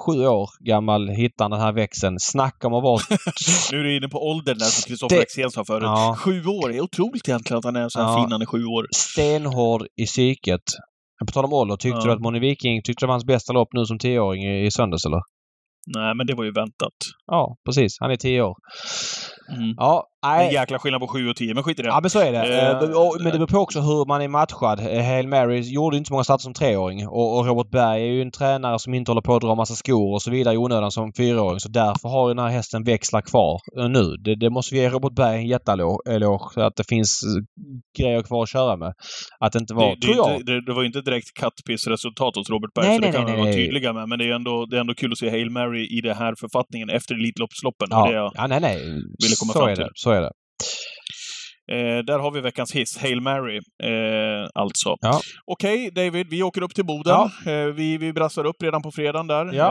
sju 0.06 0.28
år 0.28 0.50
gammal 0.68 1.10
hittar 1.10 1.50
den 1.50 1.60
här 1.60 1.74
växeln. 1.74 2.16
Snacka 2.20 2.68
om 2.68 2.74
att 2.74 2.84
vara... 2.84 3.00
Nu 3.72 3.80
är 3.80 3.84
du 3.84 3.98
inne 3.98 4.08
på 4.08 4.18
åldern 4.30 4.58
där 4.58 4.66
som 4.66 4.88
Kristoffer 4.90 5.22
Axén 5.22 5.52
sa 5.52 5.66
förut. 5.66 5.84
Ja. 5.84 6.16
Sju 6.20 6.32
år, 6.46 6.70
det 6.70 6.78
är 6.78 6.82
otroligt 6.82 7.30
egentligen 7.30 7.58
att 7.58 7.66
han 7.66 7.76
är 7.76 7.90
så 7.90 8.00
här 8.02 8.08
Ja. 8.12 8.18
fin 8.24 8.32
han 8.32 8.42
är 8.42 8.46
sju 8.46 8.66
år. 8.66 8.86
stenhård 8.96 9.82
i 10.02 10.06
psyket. 10.06 10.62
På 11.26 11.32
tal 11.32 11.46
om 11.46 11.54
ålder, 11.54 11.76
tyckte 11.76 11.98
Ja. 12.00 12.06
du 12.06 12.12
att 12.12 12.20
Moni 12.22 12.40
Viking 12.40 12.82
tyckte 12.84 13.06
det 13.06 13.08
var 13.08 13.14
hans 13.14 13.26
bästa 13.26 13.54
lopp 13.54 13.68
nu 13.74 13.86
som 13.86 14.00
tioåring 14.00 14.44
i, 14.44 14.66
i 14.66 14.72
söndags 14.72 15.06
eller? 15.06 15.22
Nej, 15.96 16.16
men 16.16 16.28
det 16.28 16.34
var 16.34 16.44
ju 16.44 16.52
väntat. 16.52 16.94
Ja, 17.28 17.58
precis. 17.66 17.98
Han 18.00 18.12
är 18.12 18.16
tio 18.16 18.42
år. 18.42 18.56
Mm. 19.56 19.74
Ja, 19.78 20.04
Det 20.22 20.28
är 20.28 20.32
en 20.34 20.38
nej. 20.46 20.54
jäkla 20.54 20.80
skillnad 20.80 21.02
på 21.02 21.08
sju 21.08 21.30
och 21.30 21.36
tio, 21.36 21.54
men 21.54 21.64
skit 21.64 21.80
i 21.80 21.82
det. 21.82 21.88
Ja, 21.88 22.00
men 22.02 22.10
så 22.10 22.20
är 22.20 22.32
det. 22.32 22.40
Och- 22.96 23.16
men 23.20 23.32
det 23.32 23.38
beror 23.38 23.48
på 23.48 23.58
också 23.58 23.80
hur 23.80 24.06
man 24.08 24.22
är 24.22 24.28
matchad. 24.28 24.80
Eh, 24.80 25.04
Hail 25.06 25.28
Mary 25.28 25.60
gjorde 25.60 25.98
inte 25.98 26.08
så 26.08 26.14
många 26.14 26.24
starter 26.24 26.42
som 26.44 26.54
treåring. 26.54 27.08
Och, 27.08 27.38
och 27.38 27.46
Robert 27.46 27.70
Berg 27.72 28.02
är 28.02 28.12
ju 28.12 28.22
en 28.22 28.32
tränare 28.32 28.80
som 28.80 28.94
inte 28.94 29.12
håller 29.12 29.22
på 29.22 29.36
att 29.36 29.42
dra 29.42 29.56
massa 29.56 29.76
skor 29.76 30.14
och 30.14 30.22
så 30.22 30.32
vidare 30.32 30.54
i 30.56 30.58
onödan 30.58 30.92
som 30.92 31.14
fyraåring. 31.18 31.60
Så 31.60 31.70
därför 31.70 32.10
har 32.10 32.28
ju 32.30 32.34
den 32.36 32.44
här 32.46 32.52
hästen 32.52 32.84
växlar 32.84 33.22
kvar 33.22 33.60
nu. 33.90 34.04
Det, 34.24 34.36
det 34.36 34.50
måste 34.50 34.76
vi 34.76 34.82
ge 34.82 34.90
Robert 34.90 35.14
Berg 35.16 35.36
en 35.38 35.48
jätteeloge. 35.48 36.66
Att 36.66 36.76
det 36.76 36.84
finns 36.90 37.22
grejer 38.00 38.22
kvar 38.24 38.44
att 38.44 38.50
köra 38.50 38.76
med. 38.76 38.94
Att 39.40 39.52
det 39.54 39.60
inte 39.60 39.74
var, 39.74 39.88
det, 39.90 39.96
det, 39.96 40.02
tror 40.02 40.16
jag. 40.16 40.36
inte, 40.40 40.52
det, 40.52 40.66
det 40.66 40.74
var 40.74 40.82
ju 40.82 40.88
inte 40.88 41.02
direkt 41.02 41.34
kattpissresultat 41.40 42.36
hos 42.36 42.50
Robert 42.50 42.74
Berg, 42.76 42.88
Nej, 42.88 42.96
så 42.96 43.02
det 43.02 43.08
nej, 43.08 43.16
kan 43.16 43.24
nej, 43.26 43.34
vi 43.34 43.40
vara 43.40 43.50
nej. 43.50 43.56
tydliga 43.66 43.94
med. 43.94 44.10
Men 44.10 44.20
det 44.20 44.26
är 44.30 44.36
ändå, 44.36 44.66
det 44.70 44.76
är 44.78 44.82
ändå 44.82 44.94
kul 44.94 45.12
att 45.12 45.18
se 45.18 45.30
Hail 45.30 45.50
Mary 45.50 45.98
i 45.98 46.02
den 46.02 46.16
här 46.18 46.34
författningen 46.40 46.90
efter 46.90 47.16
Elitloppsloppen. 47.16 47.88
Ja. 47.92 48.08
Det, 48.08 48.14
Ja, 48.18 48.32
ja, 48.36 48.48
nej, 48.48 48.60
nej. 48.62 48.78
Komma 49.40 49.54
så 49.54 49.60
fram 49.60 49.70
är 49.70 49.76
till. 49.76 49.84
det. 49.84 49.92
Så 49.96 50.12
är 50.12 50.22
det. 50.22 50.32
eh, 51.72 52.04
där 52.06 52.20
har 52.20 52.32
vi 52.32 52.42
veckans 52.42 52.72
hiss, 52.76 52.98
Hail 53.02 53.22
Mary, 53.22 53.58
eh, 53.84 54.50
alltså. 54.56 54.96
Ja. 55.02 55.20
Okej, 55.52 55.92
David, 55.92 56.28
vi 56.30 56.44
åker 56.44 56.62
upp 56.62 56.76
till 56.76 56.86
Boden. 56.86 57.14
Ja. 57.46 57.52
Eh, 57.52 57.66
vi, 57.66 57.98
vi 57.98 58.14
brassar 58.14 58.46
upp 58.46 58.56
redan 58.64 58.82
på 58.82 58.92
fredagen 58.92 59.28
där. 59.28 59.54
Ja. 59.54 59.68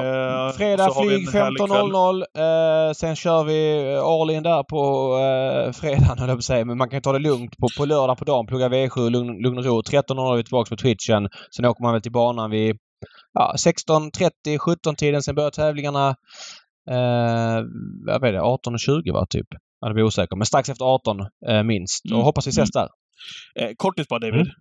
Eh, 0.48 0.52
Fredag 0.56 0.90
flyg 1.02 1.26
en 1.26 1.32
härlig 1.32 1.59
kväll. 1.59 1.68
15.00. 1.68 2.88
Eh, 2.88 2.93
sen 2.93 3.16
kör 3.16 3.44
vi 3.44 3.60
all 3.97 4.30
in 4.30 4.43
där 4.43 4.62
på 4.62 4.80
eh, 5.18 5.72
fredagen 5.72 6.18
höll 6.18 6.28
jag 6.28 6.36
på 6.36 6.38
att 6.38 6.44
säga. 6.44 6.64
Men 6.64 6.78
man 6.78 6.88
kan 6.90 7.02
ta 7.02 7.12
det 7.12 7.18
lugnt 7.18 7.56
på, 7.59 7.66
på 7.78 7.84
lördag 7.84 8.18
på 8.18 8.24
dagen. 8.24 8.47
Plugga 8.47 8.68
V7, 8.68 9.10
lugn, 9.10 9.43
lugn 9.43 9.59
och 9.59 9.64
ro. 9.64 9.80
13.00 9.80 10.32
är 10.32 10.36
vi 10.36 10.44
tillbaka 10.44 10.68
på 10.68 10.76
Twitchen. 10.76 11.28
Sen 11.56 11.64
åker 11.64 11.82
man 11.82 11.93
väl 11.93 12.02
till 12.02 12.12
banan 12.12 12.51
vid 12.51 12.76
ja, 13.32 13.55
16.30, 13.56 14.59
17-tiden. 14.59 15.22
Sen 15.22 15.34
börjar 15.34 15.51
tävlingarna 15.51 16.14
eh, 16.90 17.64
vad 18.06 18.24
är 18.24 18.32
det, 18.32 18.40
18.20 18.40 19.12
va, 19.12 19.26
typ. 19.30 19.46
Ja, 19.80 19.88
det 19.88 19.94
blir 19.94 20.04
osäker. 20.04 20.36
Men 20.36 20.46
strax 20.46 20.68
efter 20.68 20.84
18 20.84 21.20
eh, 21.48 21.62
minst. 21.62 22.04
Och 22.04 22.10
Mm. 22.10 22.24
hoppas 22.24 22.46
vi 22.46 22.50
ses 22.50 22.70
där. 22.70 22.88
Eh, 23.60 23.70
kortis 23.76 24.08
bara, 24.08 24.20
David. 24.20 24.34
Mm. 24.40 24.52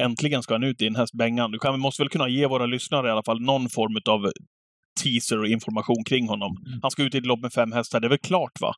Äntligen 0.00 0.42
ska 0.42 0.54
han 0.54 0.62
ut 0.64 0.82
i 0.82 0.84
den 0.84 0.96
här 0.96 1.06
bängan. 1.18 1.50
Du 1.50 1.58
kan, 1.58 1.80
måste 1.80 2.02
väl 2.02 2.08
kunna 2.08 2.28
ge 2.28 2.46
våra 2.46 2.66
lyssnare 2.66 3.08
i 3.08 3.10
alla 3.10 3.22
fall 3.22 3.40
någon 3.40 3.68
form 3.68 3.96
av 4.14 4.30
teaser 5.02 5.38
och 5.40 5.46
information 5.46 6.04
kring 6.08 6.28
honom. 6.28 6.56
Mm. 6.66 6.78
Han 6.82 6.90
ska 6.90 7.02
ut 7.02 7.14
i 7.14 7.18
ett 7.18 7.26
lopp 7.26 7.40
med 7.40 7.52
fem 7.52 7.72
hästar. 7.72 8.00
Det 8.00 8.06
är 8.06 8.08
väl 8.08 8.18
klart, 8.18 8.60
va? 8.60 8.72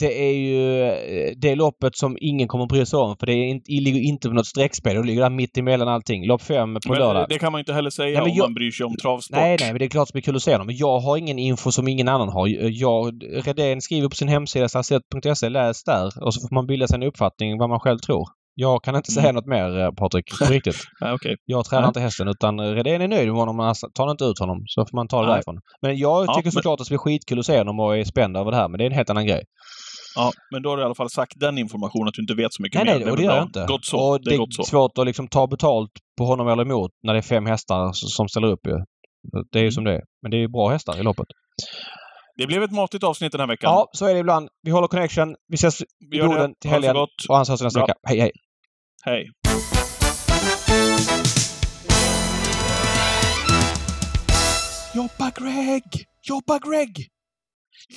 Det 0.00 0.28
är 0.28 0.32
ju 0.32 0.82
eh, 0.82 1.32
det 1.36 1.54
loppet 1.54 1.96
som 1.96 2.16
ingen 2.20 2.48
kommer 2.48 2.64
att 2.64 2.68
bry 2.70 2.86
sig 2.86 2.98
om. 2.98 3.16
För 3.16 3.26
det 3.26 3.34
inte, 3.34 3.72
ligger 3.72 4.00
inte 4.00 4.28
på 4.28 4.34
något 4.34 4.46
streckspel. 4.46 4.96
Det 4.96 5.02
ligger 5.02 5.22
där 5.22 5.30
mitt 5.30 5.58
emellan 5.58 5.88
allting. 5.88 6.26
Lopp 6.26 6.42
fem 6.42 6.74
på 6.74 6.92
Men 6.92 6.98
lördag. 6.98 7.26
det 7.28 7.38
kan 7.38 7.52
man 7.52 7.58
inte 7.58 7.72
heller 7.72 7.90
säga 7.90 8.20
Nej, 8.20 8.30
om 8.30 8.36
jag- 8.36 8.44
man 8.44 8.54
bryr 8.54 8.70
sig 8.70 8.86
om 8.86 8.96
travsport. 8.96 9.36
Nej, 9.36 9.56
nej, 9.60 9.72
men 9.72 9.78
det 9.78 9.84
är 9.84 9.88
klart 9.88 10.08
som 10.08 10.12
det 10.14 10.18
är 10.20 10.22
kul 10.22 10.36
att 10.36 10.42
se 10.42 10.56
dem. 10.58 10.66
Men 10.66 10.76
jag 10.76 10.98
har 11.00 11.16
ingen 11.16 11.38
info 11.38 11.72
som 11.72 11.88
ingen 11.88 12.08
annan 12.08 12.28
har. 12.28 12.48
Jag, 12.70 13.22
Redén 13.46 13.80
skriver 13.80 14.08
på 14.08 14.14
sin 14.16 14.28
hemsida 14.28 14.68
stadsett.se, 14.68 15.48
läs 15.48 15.84
där. 15.84 16.24
Och 16.24 16.34
så 16.34 16.40
får 16.48 16.54
man 16.54 16.66
bilda 16.66 16.86
sig 16.86 16.94
en 16.96 17.02
uppfattning 17.02 17.58
vad 17.58 17.68
man 17.68 17.80
själv 17.80 17.98
tror. 17.98 18.28
Jag 18.54 18.82
kan 18.84 18.96
inte 18.96 19.10
säga 19.12 19.24
Mm. 19.28 19.34
något 19.34 19.46
mer 19.46 19.78
eh, 19.80 19.90
Patrik, 19.90 20.24
på 20.38 20.44
riktigt. 20.52 20.76
Ja, 21.00 21.14
okej. 21.14 21.36
Jag 21.44 21.64
tränar 21.64 21.82
Nej. 21.82 21.88
inte 21.88 22.00
hästen 22.00 22.28
utan 22.28 22.60
eh, 22.60 22.64
Redén 22.72 23.02
är 23.02 23.08
nöjd 23.08 23.28
med 23.28 23.36
honom. 23.36 23.58
Han 23.58 23.74
tar 23.94 24.10
inte 24.10 24.24
ut 24.24 24.38
honom 24.38 24.62
så 24.66 24.86
får 24.86 24.96
man 24.96 25.08
ta 25.08 25.20
det 25.20 25.26
Nej. 25.26 25.34
därifrån. 25.34 25.58
Men 25.82 25.96
jag 25.98 26.26
Ja, 26.26 26.34
tycker 26.34 26.46
men- 26.46 26.52
såklart 26.52 26.72
att 26.72 26.78
det 26.78 26.84
ska 26.84 26.92
bli 26.92 26.98
skitkul 26.98 27.38
att 27.38 27.46
se 27.46 27.58
honom 27.58 27.80
och 27.80 27.96
är 27.98 28.04
spänd 28.04 28.36
över 28.36 28.50
det 28.50 28.56
här. 28.56 28.68
Men 28.68 28.78
det 28.78 28.84
är 28.84 28.86
en 28.86 28.92
helt 28.92 29.10
annan 29.10 29.26
grej. 29.26 29.42
Ja, 30.16 30.30
men 30.52 30.62
då 30.62 30.68
har 30.70 30.76
du 30.76 30.82
i 30.82 30.86
alla 30.86 30.94
fall 30.94 31.10
sagt 31.10 31.32
den 31.36 31.58
informationen 31.58 32.08
att 32.08 32.14
du 32.14 32.22
inte 32.22 32.34
vet 32.34 32.52
så 32.54 32.62
mycket 32.62 32.84
Nej, 32.84 32.94
mer. 32.94 32.98
nej, 33.00 33.08
är 33.08 33.10
och 33.10 33.16
det 33.16 33.22
gör 33.22 33.36
jag 33.36 33.44
inte. 33.46 33.64
Gott 33.68 33.84
så. 33.84 33.96
Och 34.10 34.18
det 34.24 34.34
är 34.34 34.38
gott 34.38 34.54
så. 34.54 34.62
svårt 34.64 34.98
att 34.98 35.06
liksom 35.06 35.28
ta 35.28 35.46
betalt 35.46 35.90
på 36.18 36.24
honom 36.24 36.48
eller 36.48 36.62
emot 36.62 36.90
när 37.06 37.12
det 37.12 37.18
är 37.18 37.22
fem 37.22 37.46
hästar 37.46 37.90
som 37.92 38.28
ställer 38.28 38.48
upp 38.48 38.66
ju. 38.66 38.72
Det 39.52 39.58
är 39.58 39.62
ju 39.62 39.66
Mm. 39.66 39.72
som 39.72 39.84
det 39.84 39.92
är. 39.94 40.02
Men 40.22 40.30
det 40.30 40.36
är 40.36 40.40
ju 40.40 40.48
bra 40.48 40.68
hästar 40.68 41.00
i 41.00 41.02
loppet. 41.02 41.26
Det 42.42 42.46
blev 42.46 42.62
ett 42.62 42.72
matigt 42.72 43.04
avsnitt 43.04 43.32
den 43.32 43.40
här 43.40 43.48
veckan. 43.48 43.72
Ja, 43.72 43.88
så 43.92 44.06
är 44.06 44.14
det 44.14 44.20
ibland. 44.20 44.48
Vi 44.62 44.70
håller 44.70 44.88
connection. 44.88 45.36
Vi 45.48 45.54
ses 45.54 45.80
i 45.80 45.86
Boden 46.20 46.54
till 46.60 46.70
helgen. 46.70 46.96
Och 46.96 47.08
hans 47.28 47.48
hörs 47.48 47.62
nästa 47.62 47.78
Bra. 47.78 47.86
vecka. 47.86 47.98
Hej, 48.02 48.20
hej! 48.20 48.32
Hej. 49.04 49.30
Jobba 54.94 55.30
Greg! 55.30 55.82
Jobba 56.22 56.58
Greg! 56.58 57.08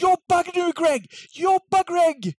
Jobba 0.02 0.44
nu 0.56 0.72
Greg! 0.76 1.06
Jobba 1.34 1.84
Greg! 1.88 2.34